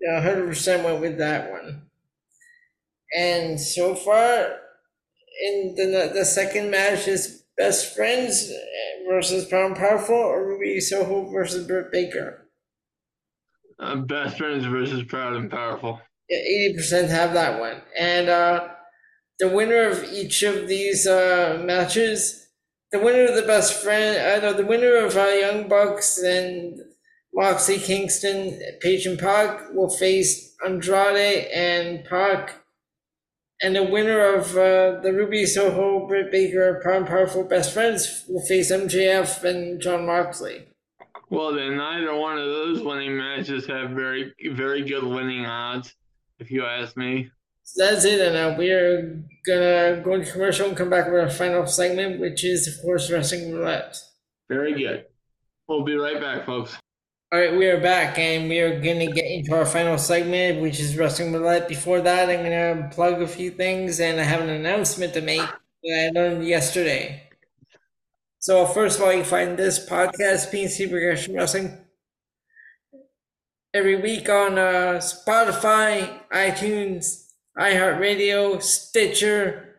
Yeah, 0.00 0.20
hundred 0.20 0.48
percent 0.48 0.84
went 0.84 1.00
with 1.00 1.16
that 1.18 1.50
one. 1.50 1.86
And 3.16 3.58
so 3.58 3.94
far, 3.94 4.58
in 5.42 5.74
the 5.76 6.10
the 6.12 6.24
second 6.26 6.70
match 6.70 7.08
is 7.08 7.45
Best 7.56 7.94
Friends 7.94 8.52
versus 9.08 9.46
Proud 9.46 9.76
Powerful 9.76 10.14
or 10.14 10.46
Ruby 10.46 10.80
Soho 10.80 11.30
versus 11.30 11.66
Britt 11.66 11.90
Baker. 11.90 12.48
Uh, 13.78 13.96
best 13.96 14.38
Friends 14.38 14.64
versus 14.66 15.02
Proud 15.04 15.34
and 15.34 15.50
Powerful. 15.50 16.00
Yeah, 16.28 16.38
eighty 16.38 16.74
percent 16.74 17.10
have 17.10 17.34
that 17.34 17.60
one, 17.60 17.82
and 17.98 18.28
uh, 18.28 18.68
the 19.38 19.48
winner 19.48 19.88
of 19.88 20.04
each 20.12 20.42
of 20.42 20.66
these 20.66 21.06
uh, 21.06 21.62
matches, 21.64 22.48
the 22.90 22.98
winner 22.98 23.26
of 23.26 23.36
the 23.36 23.46
Best 23.46 23.82
Friend, 23.82 24.18
I 24.18 24.36
uh, 24.36 24.40
know 24.40 24.52
the 24.56 24.66
winner 24.66 24.96
of 24.96 25.16
uh, 25.16 25.24
Young 25.26 25.68
Bucks 25.68 26.18
and 26.18 26.80
Moxley 27.34 27.78
Kingston, 27.78 28.60
Page 28.80 29.06
and 29.06 29.18
Pac 29.18 29.72
will 29.74 29.90
face 29.90 30.56
Andrade 30.64 31.46
and 31.52 32.04
Pac 32.06 32.54
and 33.62 33.74
the 33.74 33.82
winner 33.82 34.34
of 34.34 34.56
uh, 34.56 35.00
the 35.00 35.12
Ruby 35.12 35.46
Soho 35.46 36.06
Britt 36.06 36.30
Baker 36.30 36.80
Proud 36.82 37.06
Powerful 37.06 37.44
Best 37.44 37.72
Friends 37.72 38.24
will 38.28 38.42
face 38.42 38.70
MJF 38.70 39.44
and 39.44 39.80
Jon 39.80 40.06
Moxley. 40.06 40.66
Well, 41.30 41.54
then 41.54 41.76
neither 41.76 42.14
one 42.14 42.38
of 42.38 42.46
those 42.46 42.82
winning 42.82 43.16
matches 43.16 43.66
have 43.66 43.90
very, 43.90 44.32
very 44.52 44.82
good 44.82 45.04
winning 45.04 45.44
odds, 45.44 45.94
if 46.38 46.50
you 46.50 46.64
ask 46.64 46.96
me. 46.96 47.30
So 47.64 47.84
that's 47.84 48.04
it, 48.04 48.20
and 48.20 48.36
uh, 48.36 48.56
we 48.56 48.70
are 48.70 49.24
gonna 49.44 50.00
go 50.04 50.14
into 50.14 50.30
commercial 50.30 50.68
and 50.68 50.76
come 50.76 50.88
back 50.88 51.06
with 51.06 51.20
our 51.20 51.30
final 51.30 51.66
segment, 51.66 52.20
which 52.20 52.44
is, 52.44 52.68
of 52.68 52.80
course, 52.80 53.10
Wrestling 53.10 53.52
Roulette. 53.52 53.96
Very 54.48 54.72
good. 54.74 55.06
We'll 55.66 55.82
be 55.82 55.96
right 55.96 56.20
back, 56.20 56.46
folks. 56.46 56.78
All 57.32 57.40
right, 57.40 57.56
we 57.56 57.66
are 57.66 57.80
back, 57.80 58.20
and 58.20 58.48
we 58.48 58.60
are 58.60 58.80
going 58.80 59.00
to 59.00 59.12
get 59.12 59.24
into 59.36 59.54
our 59.54 59.66
final 59.66 59.98
segment, 59.98 60.62
which 60.62 60.80
is 60.80 60.96
Wrestling 60.96 61.32
Roulette. 61.32 61.68
Before 61.68 62.00
that, 62.00 62.30
I'm 62.30 62.44
going 62.44 62.50
to 62.82 62.94
plug 62.94 63.20
a 63.20 63.28
few 63.28 63.50
things, 63.50 64.00
and 64.00 64.18
I 64.18 64.24
have 64.24 64.40
an 64.40 64.48
announcement 64.48 65.12
to 65.14 65.20
make 65.20 65.48
that 65.84 66.12
I 66.16 66.18
learned 66.18 66.46
yesterday. 66.46 67.28
So, 68.38 68.64
first 68.66 68.98
of 68.98 69.04
all, 69.04 69.12
you 69.12 69.24
find 69.24 69.58
this 69.58 69.86
podcast, 69.86 70.50
PNC 70.52 70.88
Progression 70.90 71.34
Wrestling, 71.34 71.76
every 73.74 73.96
week 73.96 74.28
on 74.30 74.58
uh, 74.58 75.00
Spotify, 75.00 76.20
iTunes, 76.32 77.26
iHeartRadio, 77.58 78.62
Stitcher, 78.62 79.76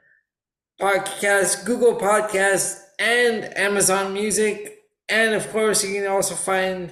Podcast, 0.80 1.66
Google 1.66 1.96
Podcasts, 1.96 2.80
and 3.00 3.58
Amazon 3.58 4.14
Music. 4.14 4.84
And 5.10 5.34
of 5.34 5.50
course, 5.52 5.84
you 5.84 6.00
can 6.00 6.12
also 6.12 6.36
find 6.36 6.92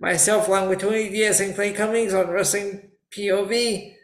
myself 0.00 0.48
along 0.48 0.68
with 0.68 0.80
Tony 0.80 1.08
Diaz 1.08 1.40
and 1.40 1.54
Clay 1.54 1.72
Cummings 1.72 2.14
on 2.14 2.28
Wrestling 2.28 2.90
POV 3.10 3.94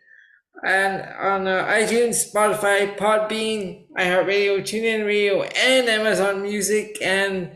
and 0.64 1.02
on 1.18 1.48
uh, 1.48 1.66
iTunes, 1.66 2.32
Spotify, 2.32 2.96
Podbean, 2.96 3.86
iHeartRadio, 3.96 4.60
TuneIn 4.60 5.06
Radio, 5.06 5.42
and 5.42 5.88
Amazon 5.88 6.42
Music. 6.42 6.98
And 7.02 7.52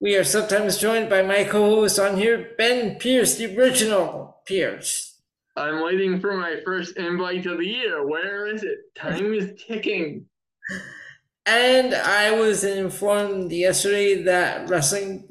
we 0.00 0.16
are 0.16 0.24
sometimes 0.24 0.78
joined 0.78 1.10
by 1.10 1.22
my 1.22 1.44
co-host 1.44 1.98
on 1.98 2.16
here, 2.16 2.50
Ben 2.58 2.96
Pierce, 2.96 3.36
the 3.36 3.56
original 3.56 4.40
Pierce. 4.46 5.20
I'm 5.56 5.82
waiting 5.82 6.20
for 6.20 6.36
my 6.36 6.60
first 6.64 6.96
invite 6.96 7.46
of 7.46 7.58
the 7.58 7.66
year. 7.66 8.06
Where 8.06 8.46
is 8.46 8.62
it? 8.62 8.78
Time 8.96 9.32
is 9.34 9.52
ticking. 9.66 10.26
And 11.46 11.94
I 11.94 12.30
was 12.32 12.64
informed 12.64 13.52
yesterday 13.52 14.22
that 14.22 14.68
wrestling 14.68 15.28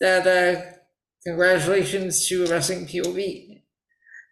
that 0.00 0.26
uh, 0.26 0.79
Congratulations 1.26 2.26
to 2.28 2.46
Wrestling 2.46 2.86
POV. 2.86 3.62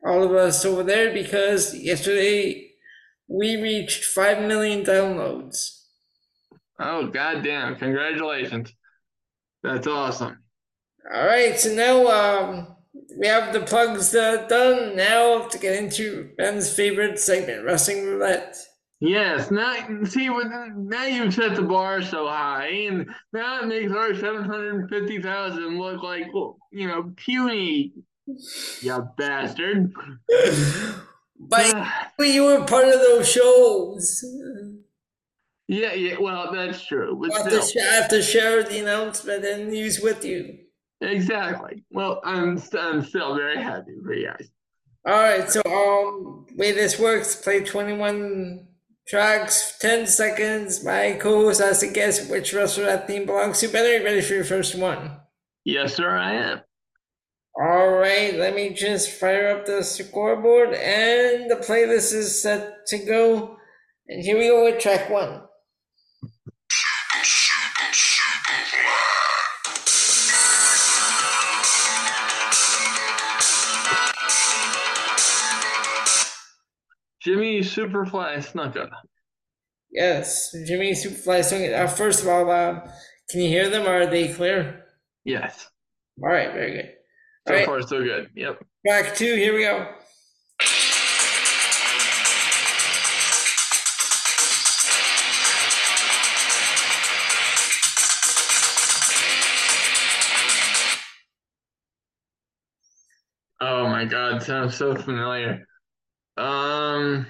All 0.07 0.23
of 0.23 0.33
us 0.33 0.65
over 0.65 0.83
there 0.83 1.13
because 1.13 1.75
yesterday 1.75 2.71
we 3.29 3.57
reached 3.57 4.05
5 4.05 4.47
million 4.47 4.85
downloads. 4.85 5.83
Oh, 6.79 7.09
goddamn. 7.09 7.77
Congratulations. 7.77 8.73
That's 9.63 9.87
awesome. 9.87 10.39
All 11.15 11.27
right, 11.27 11.59
so 11.59 11.75
now 11.75 12.07
um, 12.07 12.77
we 13.19 13.27
have 13.27 13.53
the 13.53 13.61
plugs 13.61 14.15
uh, 14.15 14.47
done. 14.47 14.97
Now 14.97 15.49
to 15.49 15.59
get 15.59 15.83
into 15.83 16.31
Ben's 16.37 16.73
favorite 16.73 17.19
segment, 17.19 17.65
Wrestling 17.65 18.05
Roulette. 18.05 18.57
Yes, 19.01 19.53
now 19.53 19.77
see 20.05 20.29
now 20.29 21.05
you've 21.05 21.33
set 21.33 21.55
the 21.55 21.63
bar 21.63 22.03
so 22.03 22.27
high, 22.27 22.67
and 22.67 23.09
now 23.33 23.61
it 23.61 23.69
makes 23.69 23.93
our 23.93 24.13
seven 24.15 24.43
hundred 24.43 24.89
fifty 24.89 25.23
thousand 25.23 25.79
look 25.79 26.03
like 26.03 26.27
you 26.73 26.89
know 26.89 27.13
puny. 27.17 27.93
You 28.81 29.09
bastard! 29.17 29.93
but 31.39 31.87
you 32.19 32.45
were 32.45 32.65
part 32.65 32.89
of 32.89 32.95
those 32.95 33.31
shows. 33.31 34.25
Yeah, 35.69 35.93
yeah. 35.93 36.17
Well, 36.19 36.53
that's 36.53 36.85
true. 36.85 37.17
But 37.21 37.35
I 37.35 37.43
have, 37.43 37.51
to 37.51 37.63
share, 37.63 37.91
I 37.91 37.95
have 37.95 38.09
to 38.09 38.23
share 38.23 38.63
the 38.65 38.81
announcement 38.81 39.45
and 39.45 39.69
news 39.71 40.01
with 40.01 40.25
you. 40.25 40.59
Exactly. 41.01 41.85
Well, 41.93 42.21
I'm 42.25 42.61
I'm 42.77 43.05
still 43.05 43.37
very 43.37 43.63
happy 43.63 43.93
for 44.05 44.13
you 44.13 44.27
guys. 44.27 44.51
All 45.07 45.13
right. 45.13 45.49
So, 45.49 45.63
um, 45.67 46.47
way 46.57 46.73
this 46.73 46.99
works: 46.99 47.37
play 47.37 47.63
twenty 47.63 47.93
one 47.97 48.67
tracks, 49.09 49.77
10 49.79 50.07
seconds. 50.07 50.85
My 50.85 51.19
co 51.21 51.45
host 51.45 51.61
has 51.61 51.81
to 51.81 51.89
guess 51.89 52.29
which 52.29 52.53
wrestler 52.53 52.85
that 52.85 53.07
theme 53.07 53.27
belongs 53.27 53.61
to. 53.61 53.69
Better 53.69 53.99
be 53.99 54.05
ready 54.05 54.21
for 54.21 54.35
your 54.35 54.45
first 54.45 54.75
one. 54.75 55.21
Yes, 55.65 55.95
sir, 55.95 56.17
I 56.17 56.35
am. 56.35 56.61
All 57.61 57.91
right, 57.91 58.37
let 58.37 58.55
me 58.55 58.73
just 58.73 59.11
fire 59.11 59.49
up 59.49 59.67
the 59.67 59.83
scoreboard 59.83 60.75
and 60.75 61.51
the 61.51 61.57
playlist 61.57 62.15
is 62.15 62.41
set 62.41 62.87
to 62.87 62.99
go. 62.99 63.57
And 64.07 64.23
here 64.23 64.39
we 64.39 64.47
go 64.47 64.65
with 64.65 64.81
track 64.81 65.11
one. 65.11 65.43
Jimmy 77.21 77.61
Superfly 77.61 78.39
Snuka. 78.39 78.89
Yes, 79.91 80.55
Jimmy 80.67 80.93
Superfly 80.93 81.41
Snuka. 81.41 81.85
Uh, 81.85 81.87
first 81.89 82.23
of 82.23 82.29
all, 82.29 82.51
uh, 82.51 82.81
can 83.31 83.41
you 83.41 83.49
hear 83.49 83.69
them? 83.69 83.87
Are 83.87 84.07
they 84.07 84.33
clear? 84.33 84.85
Yes. 85.25 85.69
All 86.23 86.29
right, 86.29 86.53
very 86.53 86.73
good. 86.73 86.85
All 86.87 86.93
so 87.49 87.55
right. 87.55 87.67
far, 87.67 87.83
so 87.83 88.03
good. 88.03 88.31
Yep. 88.35 88.65
Back 88.85 89.15
two. 89.15 89.35
Here 89.35 89.55
we 89.55 89.63
go. 89.63 89.89
Oh 103.61 103.89
my 103.89 104.05
god, 104.05 104.41
sounds 104.43 104.77
so 104.77 104.95
familiar. 104.95 105.67
Um, 106.39 107.27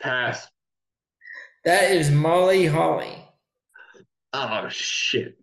pass. 0.00 0.48
That 1.66 1.90
is 1.90 2.10
Molly 2.10 2.64
Holly. 2.64 3.28
Oh 4.32 4.68
shit! 4.70 5.36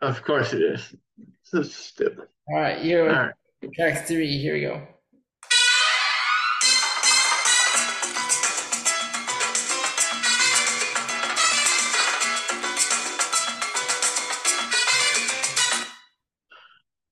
Of 0.00 0.22
course 0.22 0.52
it 0.52 0.62
is. 0.62 0.94
So 1.42 1.64
stupid. 1.64 2.28
All 2.48 2.60
right, 2.60 2.84
you. 2.84 3.00
All 3.00 3.06
right. 3.08 3.34
Track 3.74 4.06
three. 4.06 4.38
Here 4.38 4.54
we 4.54 4.60
go. 4.60 4.86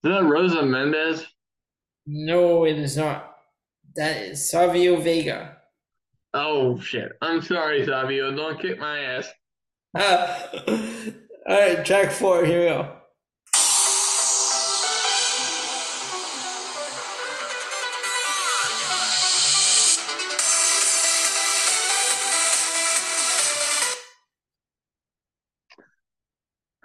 Is 0.05 0.11
that 0.13 0.23
Rosa 0.23 0.63
Mendes? 0.63 1.34
No, 2.07 2.65
it 2.65 2.79
is 2.79 2.97
not. 2.97 3.37
That 3.97 4.23
is 4.23 4.51
Savio 4.51 4.97
Vega. 5.01 5.57
Oh 6.35 6.79
shit! 6.81 7.13
I'm 7.23 7.41
sorry, 7.41 7.87
Savio. 7.87 8.35
Don't 8.35 8.61
kick 8.61 8.79
my 8.79 8.99
ass. 8.99 9.29
Uh, 9.95 10.47
all 11.49 11.57
right, 11.61 11.85
track 11.85 12.11
four. 12.11 12.45
Here 12.45 12.61
we 12.61 12.67
go. 12.67 12.97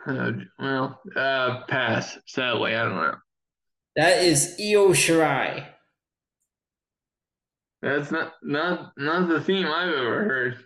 Uh, 0.07 0.31
well, 0.59 1.01
uh, 1.15 1.63
pass. 1.67 2.17
Sadly, 2.25 2.75
I 2.75 2.83
don't 2.83 2.95
know. 2.95 3.15
That 3.99 4.23
is 4.23 4.55
Io 4.57 4.93
Shirai. 4.93 5.67
That's 7.81 8.11
not 8.11 8.33
not 8.41 8.93
not 8.97 9.27
the 9.27 9.41
theme 9.41 9.67
I've 9.67 9.89
ever 9.93 10.23
heard. 10.23 10.65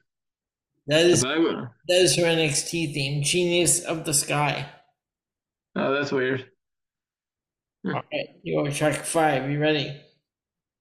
That 0.85 1.07
is 1.07 1.23
If 1.23 1.29
I 1.31 1.39
would- 1.39 1.67
that 1.87 1.97
is 2.01 2.15
her 2.17 2.25
NXT 2.25 2.93
theme, 2.93 3.23
Genius 3.23 3.83
of 3.83 4.05
the 4.05 4.13
Sky. 4.13 4.69
Oh, 5.75 5.93
that's 5.95 6.11
weird. 6.11 6.47
Hmm. 7.83 7.95
All 7.95 8.03
right, 8.13 8.27
you 8.43 8.55
go 8.55 8.69
to 8.69 8.71
track 8.75 9.03
five. 9.03 9.49
You 9.49 9.59
ready? 9.59 9.99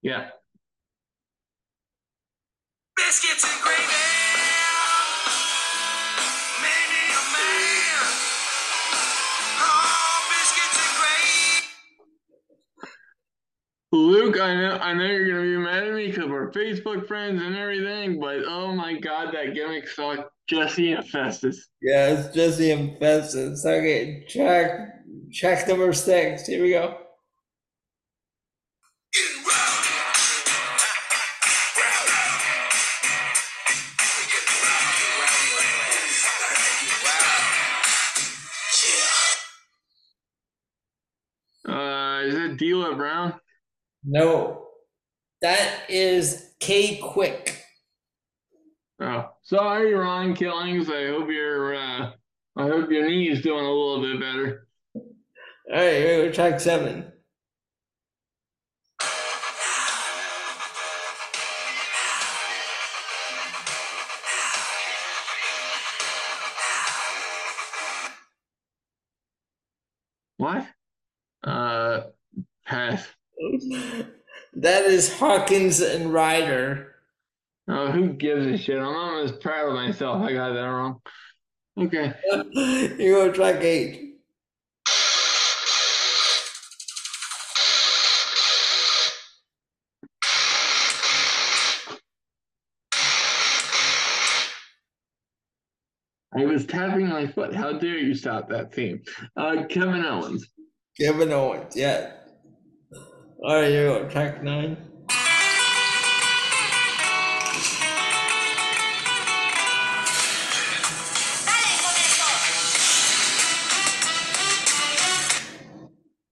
Yeah. 0.03 0.31
Biscuits 2.97 3.45
Luke, 14.03 14.41
I 14.41 14.57
know 14.57 14.79
I 14.79 14.95
know 14.95 15.05
you're 15.05 15.29
gonna 15.29 15.43
be 15.43 15.57
mad 15.57 15.87
at 15.87 15.95
me 15.95 16.09
because 16.09 16.29
we're 16.29 16.51
Facebook 16.51 17.07
friends 17.07 17.41
and 17.41 17.55
everything, 17.55 18.19
but 18.19 18.45
oh 18.47 18.75
my 18.75 18.99
god, 18.99 19.33
that 19.33 19.55
gimmick 19.55 19.87
sucked. 19.89 20.29
Jesse 20.49 20.93
and 20.93 21.09
Festus. 21.09 21.69
Yeah, 21.81 22.09
it's 22.09 22.35
Jesse 22.35 22.73
and 22.73 22.99
Festus. 22.99 23.65
Okay, 23.65 24.25
track 24.29 25.05
track 25.33 25.69
number 25.69 25.93
six. 25.93 26.47
Here 26.47 26.63
we 26.63 26.71
go. 26.71 26.99
Uh, 41.69 42.23
is 42.25 42.35
it 42.35 42.57
D'Lo 42.57 42.97
Brown? 42.97 43.35
No, 44.05 44.67
that 45.43 45.89
is 45.89 46.55
K-Kwik. 46.61 47.59
Oh, 49.01 49.31
sorry, 49.43 49.95
Ron 49.95 50.35
Killings. 50.35 50.89
I 50.89 51.07
hope 51.09 51.29
your 51.31 51.75
uh, 51.75 52.11
I 52.57 52.63
hope 52.63 52.91
your 52.91 53.09
knee 53.09 53.31
is 53.31 53.43
doing 53.43 53.65
a 53.65 53.71
little 53.73 54.01
bit 54.03 54.21
better. 54.21 54.69
All 54.95 55.03
right, 55.73 55.93
here 55.95 56.23
we 56.23 56.29
go. 56.29 56.33
Track 56.33 56.61
seven. 56.61 57.13
What? 70.39 70.72
That 74.55 74.85
is 74.85 75.19
Hawkins 75.19 75.81
and 75.81 76.13
Ryder. 76.13 76.95
Oh, 77.69 77.91
who 77.91 78.13
gives 78.13 78.47
a 78.47 78.59
shit? 78.59 78.77
I'm 78.77 78.85
almost 78.85 79.41
proud 79.41 79.69
of 79.69 79.75
myself. 79.75 80.23
I 80.23 80.35
got 80.35 80.53
that 80.53 80.61
wrong. 80.61 81.01
Okay. 81.79 82.13
you 83.03 83.15
go 83.15 83.33
track 83.33 83.63
eight. 83.63 84.11
I 96.35 96.45
was 96.45 96.67
tapping 96.67 97.09
my 97.09 97.27
foot. 97.27 97.55
How 97.55 97.73
dare 97.73 97.99
you 97.99 98.15
stop 98.15 98.51
that 98.51 98.75
theme? 98.75 99.03
Uh, 99.35 99.65
Kevin 99.69 100.05
Owens. 100.05 100.47
Kevin 100.99 101.33
Owens, 101.33 101.75
yeah. 101.75 102.13
All 103.45 103.57
right, 103.57 103.71
here 103.71 103.93
we 103.93 103.99
go. 103.99 104.09
Track 104.09 104.41
nine. 104.45 104.77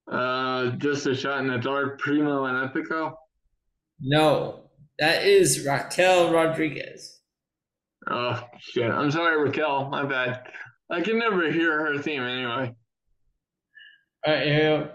Uh, 0.08 0.70
just 0.76 1.06
a 1.08 1.16
shot 1.16 1.40
in 1.40 1.48
the 1.48 1.58
dark. 1.58 1.98
Primo 1.98 2.44
and 2.44 2.70
Epico. 2.70 3.14
No, 4.00 4.60
that 5.00 5.24
is 5.24 5.66
Raquel 5.66 6.32
Rodriguez. 6.32 7.22
Oh 8.08 8.40
shit! 8.60 8.88
I'm 8.88 9.10
sorry, 9.10 9.36
Raquel. 9.42 9.88
My 9.88 10.04
bad. 10.04 10.44
I 10.88 11.00
can 11.00 11.18
never 11.18 11.50
hear 11.50 11.86
her 11.86 11.98
theme 11.98 12.22
anyway. 12.22 12.72
All 14.24 14.32
right, 14.32 14.46
here 14.46 14.90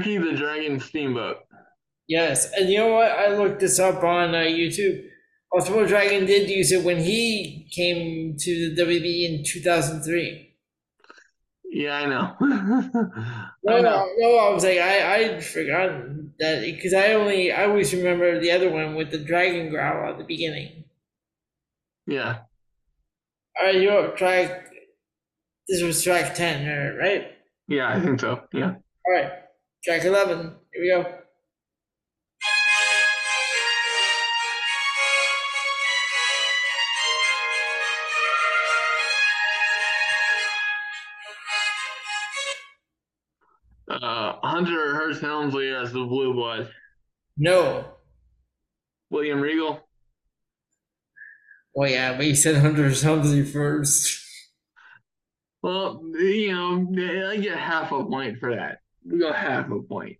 Ricky 0.00 0.18
the 0.18 0.32
Dragon 0.32 0.80
Steamboat. 0.80 1.36
Yes, 2.08 2.50
and 2.56 2.70
you 2.70 2.78
know 2.78 2.94
what? 2.94 3.10
I 3.10 3.36
looked 3.36 3.60
this 3.60 3.78
up 3.78 4.02
on 4.02 4.34
uh, 4.34 4.38
YouTube. 4.38 5.04
Ultimo 5.54 5.86
Dragon 5.86 6.26
did 6.26 6.48
use 6.48 6.72
it 6.72 6.84
when 6.84 6.98
he 6.98 7.68
came 7.70 8.36
to 8.38 8.74
the 8.74 8.82
WB 8.82 9.28
in 9.28 9.44
2003. 9.44 10.56
Yeah, 11.72 11.96
I 11.96 12.06
know. 12.06 12.36
No, 13.62 13.76
I 13.76 13.80
know. 13.82 13.90
no, 13.90 14.08
no, 14.16 14.38
I 14.38 14.54
was 14.54 14.64
like, 14.64 14.78
I, 14.78 15.16
I'd 15.16 15.44
forgotten 15.44 16.32
that 16.38 16.62
because 16.62 16.94
I 16.94 17.12
only, 17.12 17.52
I 17.52 17.66
always 17.66 17.92
remember 17.92 18.40
the 18.40 18.50
other 18.52 18.70
one 18.70 18.94
with 18.94 19.10
the 19.10 19.18
dragon 19.18 19.68
growl 19.68 20.10
at 20.10 20.16
the 20.16 20.24
beginning. 20.24 20.84
Yeah. 22.06 22.38
All 23.60 23.66
right, 23.66 23.74
you're 23.74 24.06
up, 24.06 24.16
track. 24.16 24.72
This 25.68 25.82
was 25.82 26.02
track 26.02 26.34
10, 26.34 26.66
uh, 26.66 26.96
right? 26.96 27.32
Yeah, 27.68 27.90
I 27.90 28.00
think 28.00 28.20
so. 28.20 28.44
Yeah. 28.54 28.76
All 29.06 29.14
right, 29.14 29.30
track 29.82 30.04
11. 30.04 30.54
Here 30.72 30.82
we 30.82 30.88
go. 30.88 31.14
Uh, 43.90 44.34
Hunter 44.42 44.94
Hearst 44.94 45.20
Helmsley 45.20 45.68
as 45.68 45.92
the 45.92 46.04
Blue 46.04 46.32
Blood. 46.32 46.70
No. 47.36 47.84
William 49.10 49.40
Regal. 49.40 49.80
Well, 51.74 51.90
yeah, 51.90 52.16
but 52.16 52.26
you 52.26 52.34
said 52.34 52.56
Hunter 52.56 52.90
Helmsley 52.90 53.44
first. 53.44 54.18
Well, 55.62 56.02
you 56.14 56.52
know, 56.52 57.28
I 57.28 57.36
get 57.36 57.58
half 57.58 57.92
a 57.92 58.04
point 58.04 58.38
for 58.38 58.54
that. 58.54 58.79
We 59.04 59.18
got 59.18 59.36
have 59.36 59.70
a 59.70 59.82
point. 59.82 60.18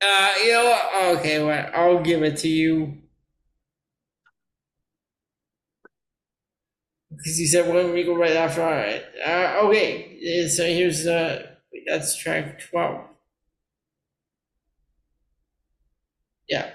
Uh, 0.00 0.34
you 0.44 0.52
know 0.52 0.64
what? 0.64 1.18
Okay, 1.18 1.42
well, 1.44 1.70
I'll 1.74 2.02
give 2.02 2.22
it 2.22 2.36
to 2.38 2.48
you. 2.48 2.98
Because 7.10 7.38
you 7.40 7.46
said 7.46 7.66
William 7.66 7.92
Regal 7.92 8.16
right 8.16 8.32
after. 8.36 8.62
All 8.62 8.70
right. 8.70 9.02
Uh, 9.24 9.66
okay. 9.66 10.46
So 10.48 10.64
here's 10.64 11.06
uh, 11.06 11.46
that's 11.86 12.16
track 12.16 12.60
twelve. 12.60 13.04
Yeah. 16.48 16.70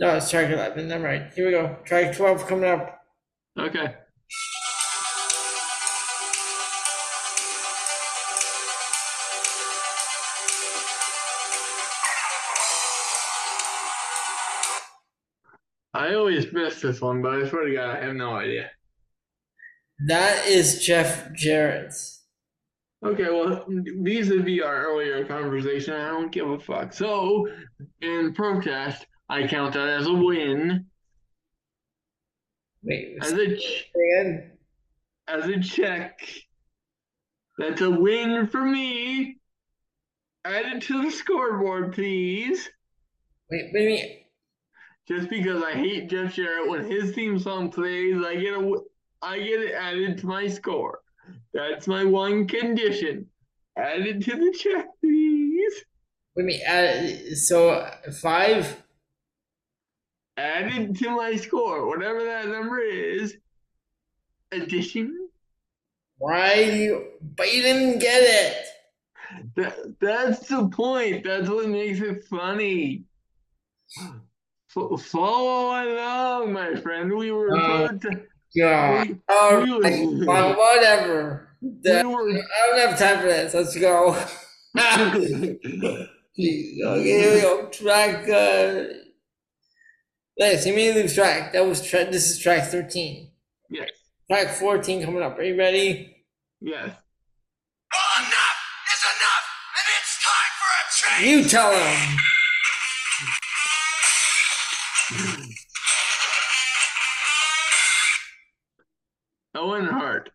No, 0.00 0.16
it's 0.16 0.30
track 0.30 0.50
eleven. 0.50 0.88
Never 0.88 1.04
right. 1.04 1.32
Here 1.34 1.46
we 1.46 1.52
go. 1.52 1.76
Track 1.84 2.16
twelve 2.16 2.46
coming 2.46 2.70
up. 2.70 3.04
Okay. 3.58 3.94
I 16.38 16.40
always 16.40 16.52
miss 16.52 16.80
this 16.80 17.00
one, 17.00 17.20
but 17.20 17.34
I 17.34 17.48
swear 17.48 17.66
to 17.66 17.74
God, 17.74 17.96
I 17.96 18.04
have 18.04 18.14
no 18.14 18.36
idea. 18.36 18.70
That 20.06 20.46
is 20.46 20.84
Jeff 20.84 21.32
Jarrett. 21.32 21.92
Okay, 23.04 23.24
well, 23.24 23.64
vis-a-vis 23.68 24.62
our 24.62 24.86
earlier 24.86 25.24
conversation, 25.24 25.94
I 25.94 26.10
don't 26.10 26.30
give 26.30 26.48
a 26.48 26.58
fuck. 26.60 26.92
So, 26.92 27.48
in 28.00 28.34
protest, 28.34 29.06
I 29.28 29.48
count 29.48 29.74
that 29.74 29.88
as 29.88 30.06
a 30.06 30.12
win, 30.12 30.86
Wait. 32.84 33.18
as 33.20 33.32
a 33.32 33.56
ch- 33.56 33.90
as 35.26 35.44
a 35.48 35.60
check. 35.60 36.20
That's 37.58 37.80
a 37.80 37.90
win 37.90 38.46
for 38.46 38.62
me. 38.64 39.38
Add 40.44 40.66
it 40.66 40.82
to 40.82 41.02
the 41.02 41.10
scoreboard, 41.10 41.94
please. 41.94 42.68
Wait. 43.50 43.70
Wait. 43.72 43.86
Wait. 43.86 44.17
Just 45.08 45.30
because 45.30 45.62
I 45.62 45.72
hate 45.72 46.10
Jeff 46.10 46.34
Jarrett 46.34 46.68
when 46.68 46.84
his 46.84 47.12
theme 47.12 47.38
song 47.38 47.70
plays, 47.70 48.22
I 48.22 48.36
get 48.36 48.52
a, 48.52 48.80
I 49.22 49.38
get 49.38 49.62
it 49.62 49.72
added 49.72 50.18
to 50.18 50.26
my 50.26 50.46
score. 50.48 51.00
That's 51.54 51.86
my 51.86 52.04
one 52.04 52.46
condition. 52.46 53.26
Add 53.78 54.00
it 54.02 54.22
to 54.24 54.32
the 54.32 54.56
check, 54.58 54.86
please. 55.00 55.84
Let 56.36 56.44
me 56.44 56.62
add. 56.62 57.36
So 57.38 57.90
five. 58.20 58.82
Add 60.36 60.72
it 60.72 60.96
to 60.98 61.10
my 61.10 61.36
score, 61.36 61.86
whatever 61.86 62.24
that 62.24 62.46
number 62.46 62.78
is. 62.80 63.34
Addition. 64.52 65.30
Why 66.18 66.60
you? 66.60 67.06
But 67.36 67.54
you 67.54 67.62
didn't 67.62 68.00
get 68.00 68.22
it. 68.22 68.66
That 69.56 69.94
that's 70.00 70.48
the 70.48 70.68
point. 70.68 71.24
That's 71.24 71.48
what 71.48 71.68
makes 71.68 72.00
it 72.00 72.24
funny. 72.24 73.04
F- 74.76 75.00
follow 75.02 75.82
along, 75.82 76.52
my 76.52 76.74
friend. 76.76 77.12
We 77.16 77.30
were 77.32 77.56
Oh. 77.56 77.84
about 77.84 78.00
to. 78.02 78.10
God. 78.58 79.08
We- 79.08 79.16
All 79.28 79.60
we 79.62 79.80
right. 79.80 80.06
were- 80.06 80.26
Well, 80.26 80.56
whatever. 80.56 81.48
we 81.60 81.70
were 82.04 82.30
I 82.30 82.66
don't 82.66 82.78
have 82.88 82.98
time 82.98 83.18
for 83.20 83.26
this. 83.26 83.54
Let's 83.54 83.76
go. 83.78 84.12
Jeez, 84.76 85.58
okay, 86.38 87.02
here 87.02 87.34
we 87.34 87.40
go. 87.40 87.66
Track. 87.68 88.28
Uh, 88.28 88.84
let's 90.38 90.62
see 90.64 90.72
me 90.74 90.92
lose 90.92 91.14
track. 91.14 91.52
That 91.52 91.66
was 91.66 91.80
track. 91.82 92.10
This 92.10 92.30
is 92.30 92.38
track 92.38 92.68
thirteen. 92.68 93.32
yes, 93.70 93.88
Track 94.30 94.48
fourteen 94.54 95.02
coming 95.04 95.22
up. 95.22 95.38
Are 95.38 95.42
you 95.42 95.56
ready? 95.58 96.16
yes. 96.60 96.84
Enough 96.84 98.58
is 98.92 99.04
enough, 99.14 99.46
and 99.78 99.86
it's 99.96 100.14
time 100.24 100.52
for 100.58 100.70
a 100.76 100.82
change. 101.22 101.26
You 101.44 101.48
tell 101.48 101.72
him. 101.72 102.18
Owen 109.54 109.86
Hart. 109.86 110.30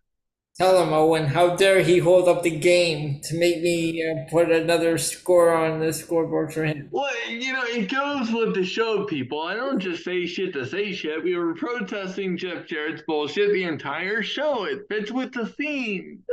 Tell 0.56 0.84
him, 0.84 0.94
Owen. 0.94 1.26
How 1.26 1.56
dare 1.56 1.82
he 1.82 1.98
hold 1.98 2.28
up 2.28 2.44
the 2.44 2.56
game 2.56 3.22
to 3.24 3.40
make 3.40 3.62
me 3.64 4.06
uh, 4.06 4.30
put 4.30 4.52
another 4.52 5.00
score 5.00 5.52
on 5.52 5.80
the 5.80 5.92
scoreboard 5.92 6.54
for 6.54 6.64
him? 6.64 6.90
Well, 6.92 7.10
you 7.28 7.54
know, 7.54 7.64
it 7.64 7.90
goes 7.90 8.32
with 8.32 8.54
the 8.54 8.64
show, 8.64 9.06
people. 9.06 9.42
I 9.42 9.56
don't 9.56 9.80
just 9.80 10.04
say 10.04 10.28
shit 10.28 10.54
to 10.54 10.68
say 10.68 10.94
shit. 10.94 11.24
We 11.24 11.36
were 11.36 11.56
protesting 11.56 12.38
Jeff 12.38 12.68
Jarrett's 12.68 13.02
bullshit 13.08 13.52
the 13.52 13.64
entire 13.64 14.22
show. 14.22 14.66
It 14.66 14.86
fits 14.90 15.12
with 15.12 15.34
the 15.34 15.48
theme. 15.48 16.24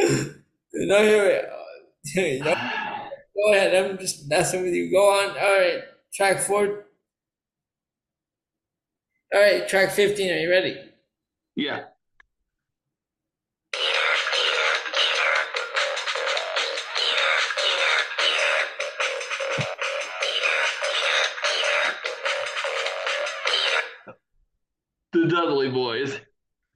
No, 0.76 1.04
here 1.04 1.52
we 2.16 2.40
go. 2.40 2.54
Go 2.54 3.52
ahead. 3.52 3.90
I'm 3.90 3.96
just 3.98 4.28
messing 4.28 4.62
with 4.62 4.74
you. 4.74 4.90
Go 4.90 5.08
on. 5.08 5.30
All 5.30 5.36
right. 5.36 5.82
Track 6.12 6.40
four. 6.40 6.86
All 9.32 9.40
right. 9.40 9.68
Track 9.68 9.92
15. 9.92 10.30
Are 10.32 10.36
you 10.36 10.50
ready? 10.50 10.76
Yeah. 11.54 11.84
The 25.24 25.30
Dudley 25.30 25.70
Boys. 25.70 26.20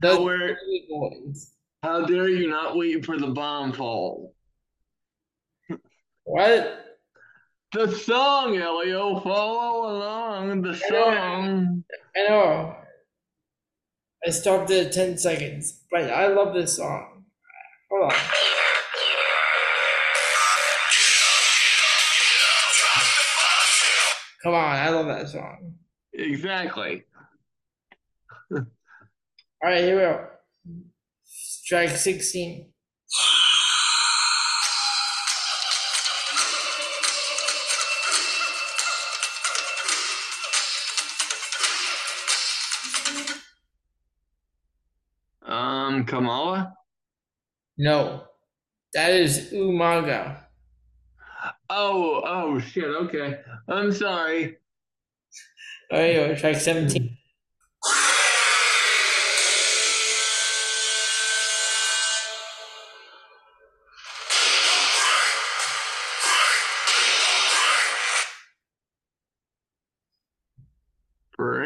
The 0.01 0.09
Dudley 0.09 0.87
Boys. 0.89 1.53
how 1.83 2.07
dare 2.07 2.31
you 2.31 2.49
not 2.49 2.79
wait 2.79 3.05
for 3.05 3.19
the 3.19 3.27
bomb 3.27 3.75
fall? 3.75 4.35
What? 6.25 6.83
The 7.75 7.93
song, 7.93 8.57
Elio. 8.57 9.21
Follow 9.21 9.99
along. 9.99 10.63
The 10.63 10.71
I 10.71 10.91
know. 10.91 11.05
song. 11.05 11.85
I 12.17 12.29
know. 12.29 12.77
I 14.27 14.31
stopped 14.31 14.71
at 14.71 14.93
10 14.93 15.19
seconds, 15.19 15.83
but 15.91 16.11
I 16.11 16.29
love 16.29 16.55
this 16.55 16.75
song. 16.77 17.25
Hold 17.91 18.13
on. 18.13 18.19
Come 24.43 24.55
on. 24.55 24.77
I 24.77 24.89
love 24.89 25.07
that 25.07 25.29
song. 25.29 25.75
Exactly. 26.15 27.05
All 28.51 28.65
right. 29.63 29.79
Here 29.85 29.95
we 29.97 30.01
go. 30.01 30.27
Strike 31.25 31.91
16. 31.91 32.73
Um, 45.43 46.05
Kamala. 46.07 46.75
No. 47.77 48.25
That 48.95 49.11
is 49.11 49.53
Umaga. 49.53 50.45
Oh, 51.69 52.23
oh 52.25 52.59
shit. 52.61 52.85
Okay. 52.85 53.41
I'm 53.69 53.93
sorry. 53.93 54.57
All 55.93 55.99
right. 55.99 56.15
Go. 56.15 56.35
Track 56.35 56.57
17. 56.57 57.18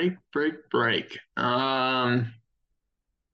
Break, 0.02 0.18
break, 0.32 0.70
break. 0.70 1.18
Um, 1.36 2.34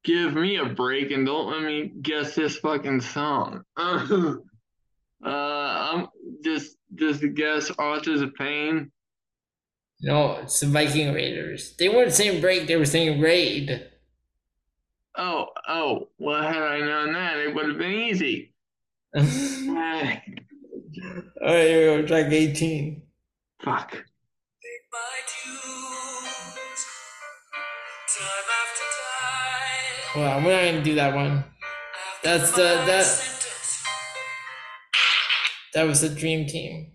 give 0.04 0.34
me 0.34 0.56
a 0.56 0.66
break 0.66 1.10
and 1.10 1.24
don't 1.24 1.50
let 1.50 1.62
me 1.62 1.92
guess 2.02 2.34
this 2.34 2.58
fucking 2.58 3.00
song. 3.00 3.64
uh, 3.78 4.38
I'm 5.24 6.08
just 6.44 6.76
just 6.94 7.22
guess 7.34 7.70
Authors 7.78 8.20
of 8.20 8.34
Pain. 8.34 8.90
No, 10.00 10.36
it's 10.42 10.60
the 10.60 10.66
Viking 10.66 11.12
Raiders. 11.14 11.74
They 11.78 11.88
weren't 11.88 12.12
saying 12.12 12.40
break, 12.40 12.66
they 12.66 12.76
were 12.76 12.84
saying 12.84 13.20
raid. 13.20 13.88
Oh, 15.16 15.46
oh. 15.66 16.08
Well, 16.18 16.42
had 16.42 16.62
I 16.62 16.78
known 16.80 17.14
that, 17.14 17.38
it 17.38 17.54
would 17.54 17.68
have 17.68 17.78
been 17.78 17.92
easy. 17.92 18.52
All 19.16 19.24
right, 19.24 20.22
here 21.40 21.96
we 21.96 22.02
go. 22.02 22.06
Track 22.06 22.30
18. 22.30 23.02
fuck. 23.64 24.04
My 24.92 25.20
dues, 25.44 25.57
Well, 30.16 30.42
we're 30.42 30.56
not 30.56 30.72
gonna 30.72 30.82
do 30.84 30.94
that 30.96 31.14
one. 31.14 31.44
That's 32.22 32.50
the- 32.52 32.82
that- 32.86 33.24
That 35.74 35.84
was 35.86 36.00
the 36.00 36.08
Dream 36.08 36.46
Team. 36.46 36.92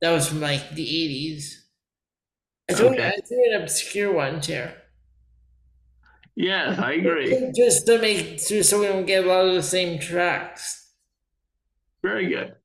That 0.00 0.10
was 0.10 0.26
from 0.28 0.40
like 0.40 0.70
the 0.70 0.82
80s. 0.88 1.66
I 2.68 2.74
threw, 2.74 2.88
Okay. 2.88 3.06
I 3.08 3.20
threw 3.20 3.54
an 3.54 3.62
obscure 3.62 4.12
one 4.12 4.40
here. 4.40 4.82
Yes, 6.34 6.78
I 6.78 6.92
agree. 6.94 7.52
Just 7.54 7.86
to 7.86 7.98
make 8.00 8.40
sure 8.40 8.62
so 8.62 8.80
we 8.80 8.86
don't 8.86 9.06
get 9.06 9.24
a 9.24 9.28
lot 9.28 9.46
of 9.46 9.54
the 9.54 9.62
same 9.62 9.98
tracks. 9.98 10.92
Very 12.02 12.26
good. 12.28 12.56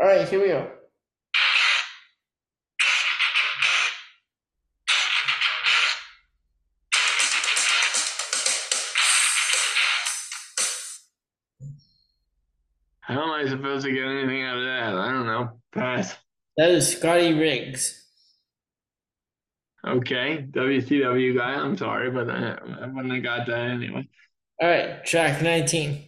All 0.00 0.08
right, 0.08 0.26
here 0.28 0.40
we 0.40 0.48
go. 0.48 0.73
How 13.06 13.22
am 13.22 13.30
I 13.32 13.46
supposed 13.46 13.84
to 13.84 13.92
get 13.92 14.06
anything 14.06 14.42
out 14.44 14.56
of 14.56 14.64
that? 14.64 14.94
I 14.94 15.12
don't 15.12 15.26
know. 15.26 15.60
Pass. 15.72 16.16
That 16.56 16.70
is 16.70 16.96
Scotty 16.96 17.34
Riggs. 17.34 18.02
Okay, 19.86 20.46
WCW 20.50 21.36
guy. 21.36 21.52
I'm 21.52 21.76
sorry, 21.76 22.10
but 22.10 22.30
I, 22.30 22.56
I 22.80 22.86
wouldn't 22.86 23.12
have 23.12 23.22
got 23.22 23.46
that 23.46 23.58
anyway. 23.58 24.08
All 24.58 24.68
right, 24.70 25.04
track 25.04 25.42
19. 25.42 26.02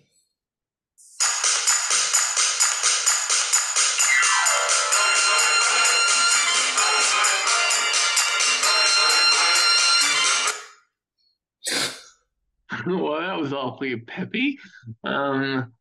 well, 12.86 13.20
that 13.20 13.38
was 13.38 13.52
awfully 13.52 13.96
peppy. 13.96 14.58
Um, 15.04 15.74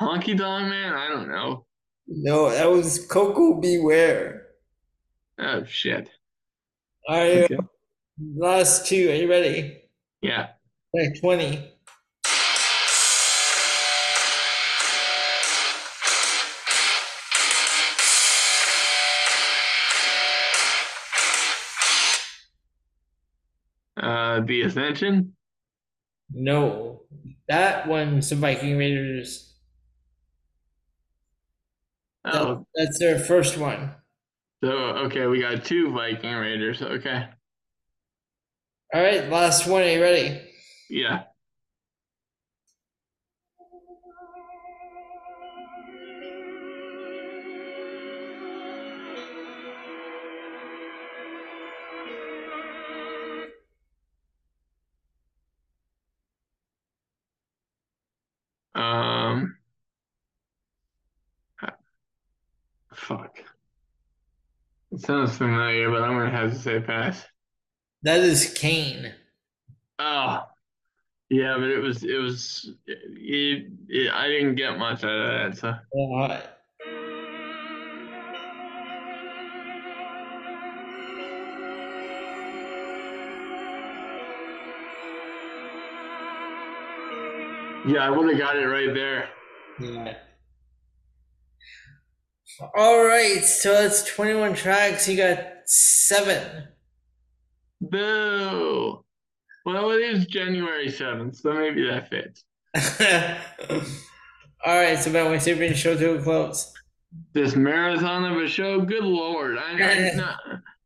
Honky 0.00 0.36
Tonk 0.36 0.68
Man. 0.68 0.94
I 0.94 1.08
don't 1.08 1.28
know. 1.28 1.66
No, 2.06 2.50
that 2.50 2.70
was 2.70 3.06
Koko 3.06 3.60
B. 3.60 3.78
Ware. 3.80 4.46
Oh 5.38 5.64
shit. 5.64 6.08
All 7.08 7.16
right, 7.16 7.44
Okay. 7.44 7.58
last 8.36 8.86
two. 8.86 9.10
Are 9.10 9.14
you 9.14 9.28
ready? 9.30 9.82
Yeah. 10.22 10.48
Track 10.94 11.20
20. 11.20 11.72
Uh, 23.96 24.40
The 24.40 24.62
Ascension. 24.62 25.34
No, 26.30 27.02
that 27.48 27.88
one's 27.88 28.28
the 28.30 28.36
Viking 28.36 28.76
Raiders. 28.76 29.47
Oh, 32.32 32.66
That's 32.74 32.98
their 32.98 33.18
first 33.18 33.56
one. 33.58 33.94
so 34.62 34.70
okay, 35.06 35.26
we 35.26 35.40
got 35.40 35.64
two 35.64 35.92
Viking 35.92 36.34
Raiders. 36.34 36.82
Okay, 36.82 37.26
All 38.94 39.00
right, 39.02 39.28
last 39.30 39.66
one. 39.66 39.82
Are 39.82 39.88
you 39.90 40.00
ready? 40.02 40.40
yeah. 40.90 41.22
Sounds 65.08 65.38
familiar, 65.38 65.90
but 65.90 66.02
I'm 66.02 66.18
gonna 66.18 66.30
have 66.30 66.52
to 66.52 66.58
say 66.58 66.80
pass. 66.80 67.24
That 68.02 68.20
is 68.20 68.52
Kane. 68.52 69.14
Oh, 69.98 70.42
yeah, 71.30 71.54
but 71.58 71.70
it 71.70 71.78
was 71.78 72.04
it 72.04 72.18
was 72.20 72.70
it, 72.86 73.72
it, 73.88 74.12
I 74.12 74.28
didn't 74.28 74.56
get 74.56 74.78
much 74.78 75.04
out 75.04 75.10
of 75.10 75.54
that. 75.54 75.58
So 75.58 75.68
Uh, 75.98 76.40
yeah, 87.86 88.00
I 88.06 88.10
would 88.10 88.28
have 88.28 88.38
got 88.38 88.56
it 88.56 88.66
right 88.66 88.92
there. 88.92 89.28
yeah. 89.80 90.14
All 92.60 93.04
right, 93.04 93.44
so 93.44 93.72
that's 93.72 94.04
21 94.14 94.54
tracks. 94.54 95.08
You 95.08 95.16
got 95.16 95.38
seven. 95.66 96.68
Boo. 97.80 99.04
Well, 99.64 99.90
it 99.90 100.00
is 100.00 100.26
January 100.26 100.90
seventh, 100.90 101.36
so 101.36 101.52
maybe 101.52 101.86
that 101.86 102.08
fits. 102.08 102.44
All 104.64 104.74
right, 104.74 104.98
so 104.98 105.12
Ben, 105.12 105.30
we 105.30 105.38
say 105.38 105.54
bring 105.54 105.70
the 105.70 105.76
show 105.76 105.96
to 105.96 106.18
a 106.18 106.22
close. 106.22 106.72
This 107.32 107.54
marathon 107.54 108.24
of 108.24 108.42
a 108.42 108.48
show, 108.48 108.80
good 108.80 109.04
lord! 109.04 109.56
I, 109.56 109.72
I 109.72 110.10
now, 110.16 110.36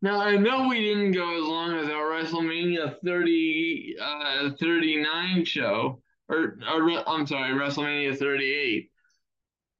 now 0.02 0.20
I 0.20 0.36
know 0.36 0.68
we 0.68 0.80
didn't 0.80 1.12
go 1.12 1.36
as 1.36 1.48
long 1.48 1.74
as 1.74 1.88
our 1.88 2.10
WrestleMania 2.10 2.96
30, 3.02 3.96
uh, 4.00 4.50
39 4.60 5.44
show, 5.44 6.02
or, 6.28 6.58
or 6.70 7.08
I'm 7.08 7.26
sorry, 7.26 7.52
WrestleMania 7.54 8.16
38. 8.18 8.90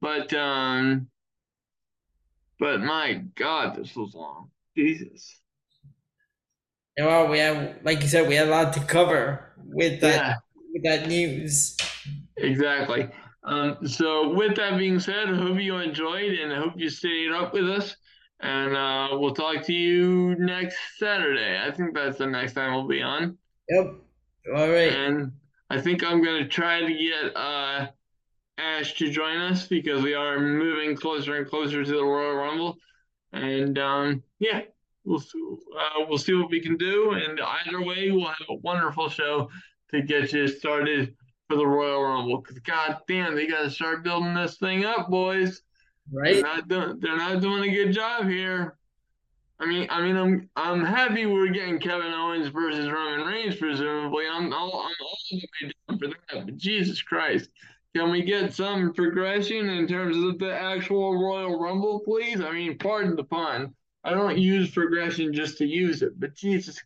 But 0.01 0.33
um, 0.33 1.09
but 2.63 2.81
my 2.81 3.15
God, 3.35 3.75
this 3.75 3.97
was 3.97 4.15
long. 4.15 4.49
Jesus. 4.77 5.41
Yeah, 6.97 7.07
well, 7.07 7.27
we 7.27 7.39
have, 7.41 7.79
like 7.83 8.01
you 8.03 8.07
said, 8.07 8.29
we 8.29 8.37
had 8.37 8.47
a 8.47 8.51
lot 8.53 8.73
to 8.75 8.81
cover 8.81 9.53
with 9.65 10.01
that 10.01 10.15
Yeah. 10.15 10.35
with 10.73 10.85
that 10.85 11.09
news. 11.09 11.77
Exactly. 12.37 13.09
Um, 13.43 13.85
so 13.89 14.33
with 14.33 14.55
that 14.57 14.79
being 14.79 15.01
said, 15.01 15.29
I 15.29 15.35
hope 15.35 15.59
you 15.59 15.79
enjoyed 15.79 16.35
and 16.39 16.53
I 16.53 16.59
hope 16.61 16.75
you 16.77 16.89
stayed 16.89 17.33
up 17.33 17.53
with 17.53 17.69
us. 17.69 17.97
And 18.39 18.77
uh, 18.77 19.09
we'll 19.19 19.35
talk 19.35 19.65
to 19.65 19.73
you 19.73 20.37
next 20.39 20.79
Saturday. 20.99 21.61
I 21.61 21.73
think 21.73 21.95
that's 21.95 22.19
the 22.19 22.27
next 22.27 22.53
time 22.53 22.75
we'll 22.75 22.87
be 22.87 23.03
on. 23.03 23.37
Yep. 23.71 23.95
All 24.55 24.69
right. 24.71 24.93
And 24.93 25.33
I 25.69 25.81
think 25.81 26.05
I'm 26.05 26.23
gonna 26.23 26.47
try 26.47 26.81
to 26.81 26.93
get 26.93 27.37
uh, 27.37 27.89
Ash 28.59 28.95
to 28.95 29.11
join 29.11 29.39
us 29.39 29.67
because 29.67 30.03
we 30.03 30.15
are 30.15 30.39
moving 30.39 30.97
closer 30.97 31.37
and 31.37 31.49
closer 31.49 31.85
to 31.85 31.91
the 31.91 32.05
Royal 32.05 32.35
Rumble. 32.37 32.77
And 33.33 33.79
um, 33.79 34.23
yeah, 34.39 34.63
we'll 35.05 35.21
see- 35.21 35.57
uh, 35.79 36.05
we'll 36.09 36.19
see 36.19 36.35
what 36.35 36.51
we 36.51 36.61
can 36.61 36.77
do. 36.77 37.13
And 37.13 37.41
either 37.41 37.83
way, 37.83 38.11
we'll 38.11 38.27
have 38.27 38.47
a 38.51 38.55
wonderful 38.57 39.09
show 39.09 39.49
to 39.91 40.03
get 40.03 40.33
you 40.33 40.47
started 40.49 41.15
for 41.49 41.57
the 41.57 41.67
Royal 41.67 42.03
Rumble. 42.03 42.39
Because 42.43 42.59
god 42.61 42.99
damn, 43.09 43.35
they 43.35 43.47
got 43.47 43.63
to 43.63 43.71
start 43.71 44.05
building 44.05 44.35
this 44.35 44.59
thing 44.59 44.85
up, 44.85 45.09
boys. 45.09 45.63
They're 46.11 46.23
Right. 46.23 46.43
not 46.43 46.69
doing. 46.69 46.99
They're 47.01 47.17
not 47.17 47.41
doing 47.41 47.63
a 47.71 47.73
good 47.75 47.93
job 47.93 48.29
here. 48.29 48.77
I 49.61 49.67
mean, 49.67 49.87
I 49.91 50.03
mean, 50.03 50.17
I'm 50.17 50.51
I'm 50.57 50.85
happy 50.85 51.25
we're 51.25 51.53
getting 51.53 51.79
Kevin 51.79 52.13
Owens 52.13 52.49
versus 52.49 52.91
Roman 52.91 53.27
Reigns. 53.27 53.57
Presumably, 53.57 54.25
I'm 54.31 54.53
all 54.53 54.81
I'm 54.81 54.95
all 55.01 55.19
the 55.31 55.37
way 55.37 55.73
down 55.89 55.99
for 55.99 56.09
that. 56.09 56.47
But 56.47 56.57
Jesus 56.57 57.01
Christ, 57.01 57.49
can 57.95 58.11
we 58.11 58.23
get 58.23 58.55
some 58.55 58.95
progression 58.95 59.69
in 59.69 59.87
terms 59.87 60.17
of 60.17 60.39
the 60.39 60.53
actual 60.53 61.23
Royal 61.23 61.61
Rumble, 61.61 62.01
please? 62.01 62.41
I 62.41 62.51
mean, 62.51 62.79
pardon 62.79 63.17
the 63.17 63.25
pun. 63.25 63.75
I 64.03 64.11
don't 64.11 64.39
use 64.39 64.71
progression 64.71 65.33
just 65.33 65.59
to 65.59 65.67
use 65.67 66.01
it, 66.03 66.19
but 66.19 66.35
Jesus, 66.35 66.81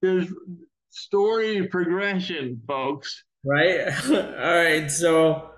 there's 0.00 0.28
story 0.90 1.66
progression, 1.66 2.62
folks. 2.66 3.24
Right. 3.44 3.88
All 4.10 4.54
right. 4.54 4.88
So, 4.90 5.50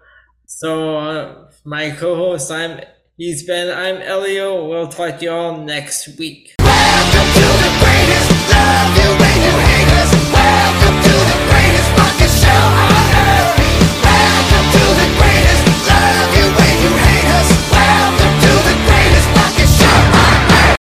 so 0.47 0.97
uh, 0.97 1.51
my 1.65 1.91
co-host, 1.91 2.51
I'm 2.51 2.81
he's 3.19 3.47
been 3.47 3.77
I'm 3.77 4.01
Elio. 4.01 4.67
We'll 4.67 4.89
talk 4.89 5.19
to 5.19 5.25
you 5.25 5.31
all 5.31 5.59
next 5.59 6.19
week. 6.19 6.55
Welcome 6.59 7.33
to 9.67 9.70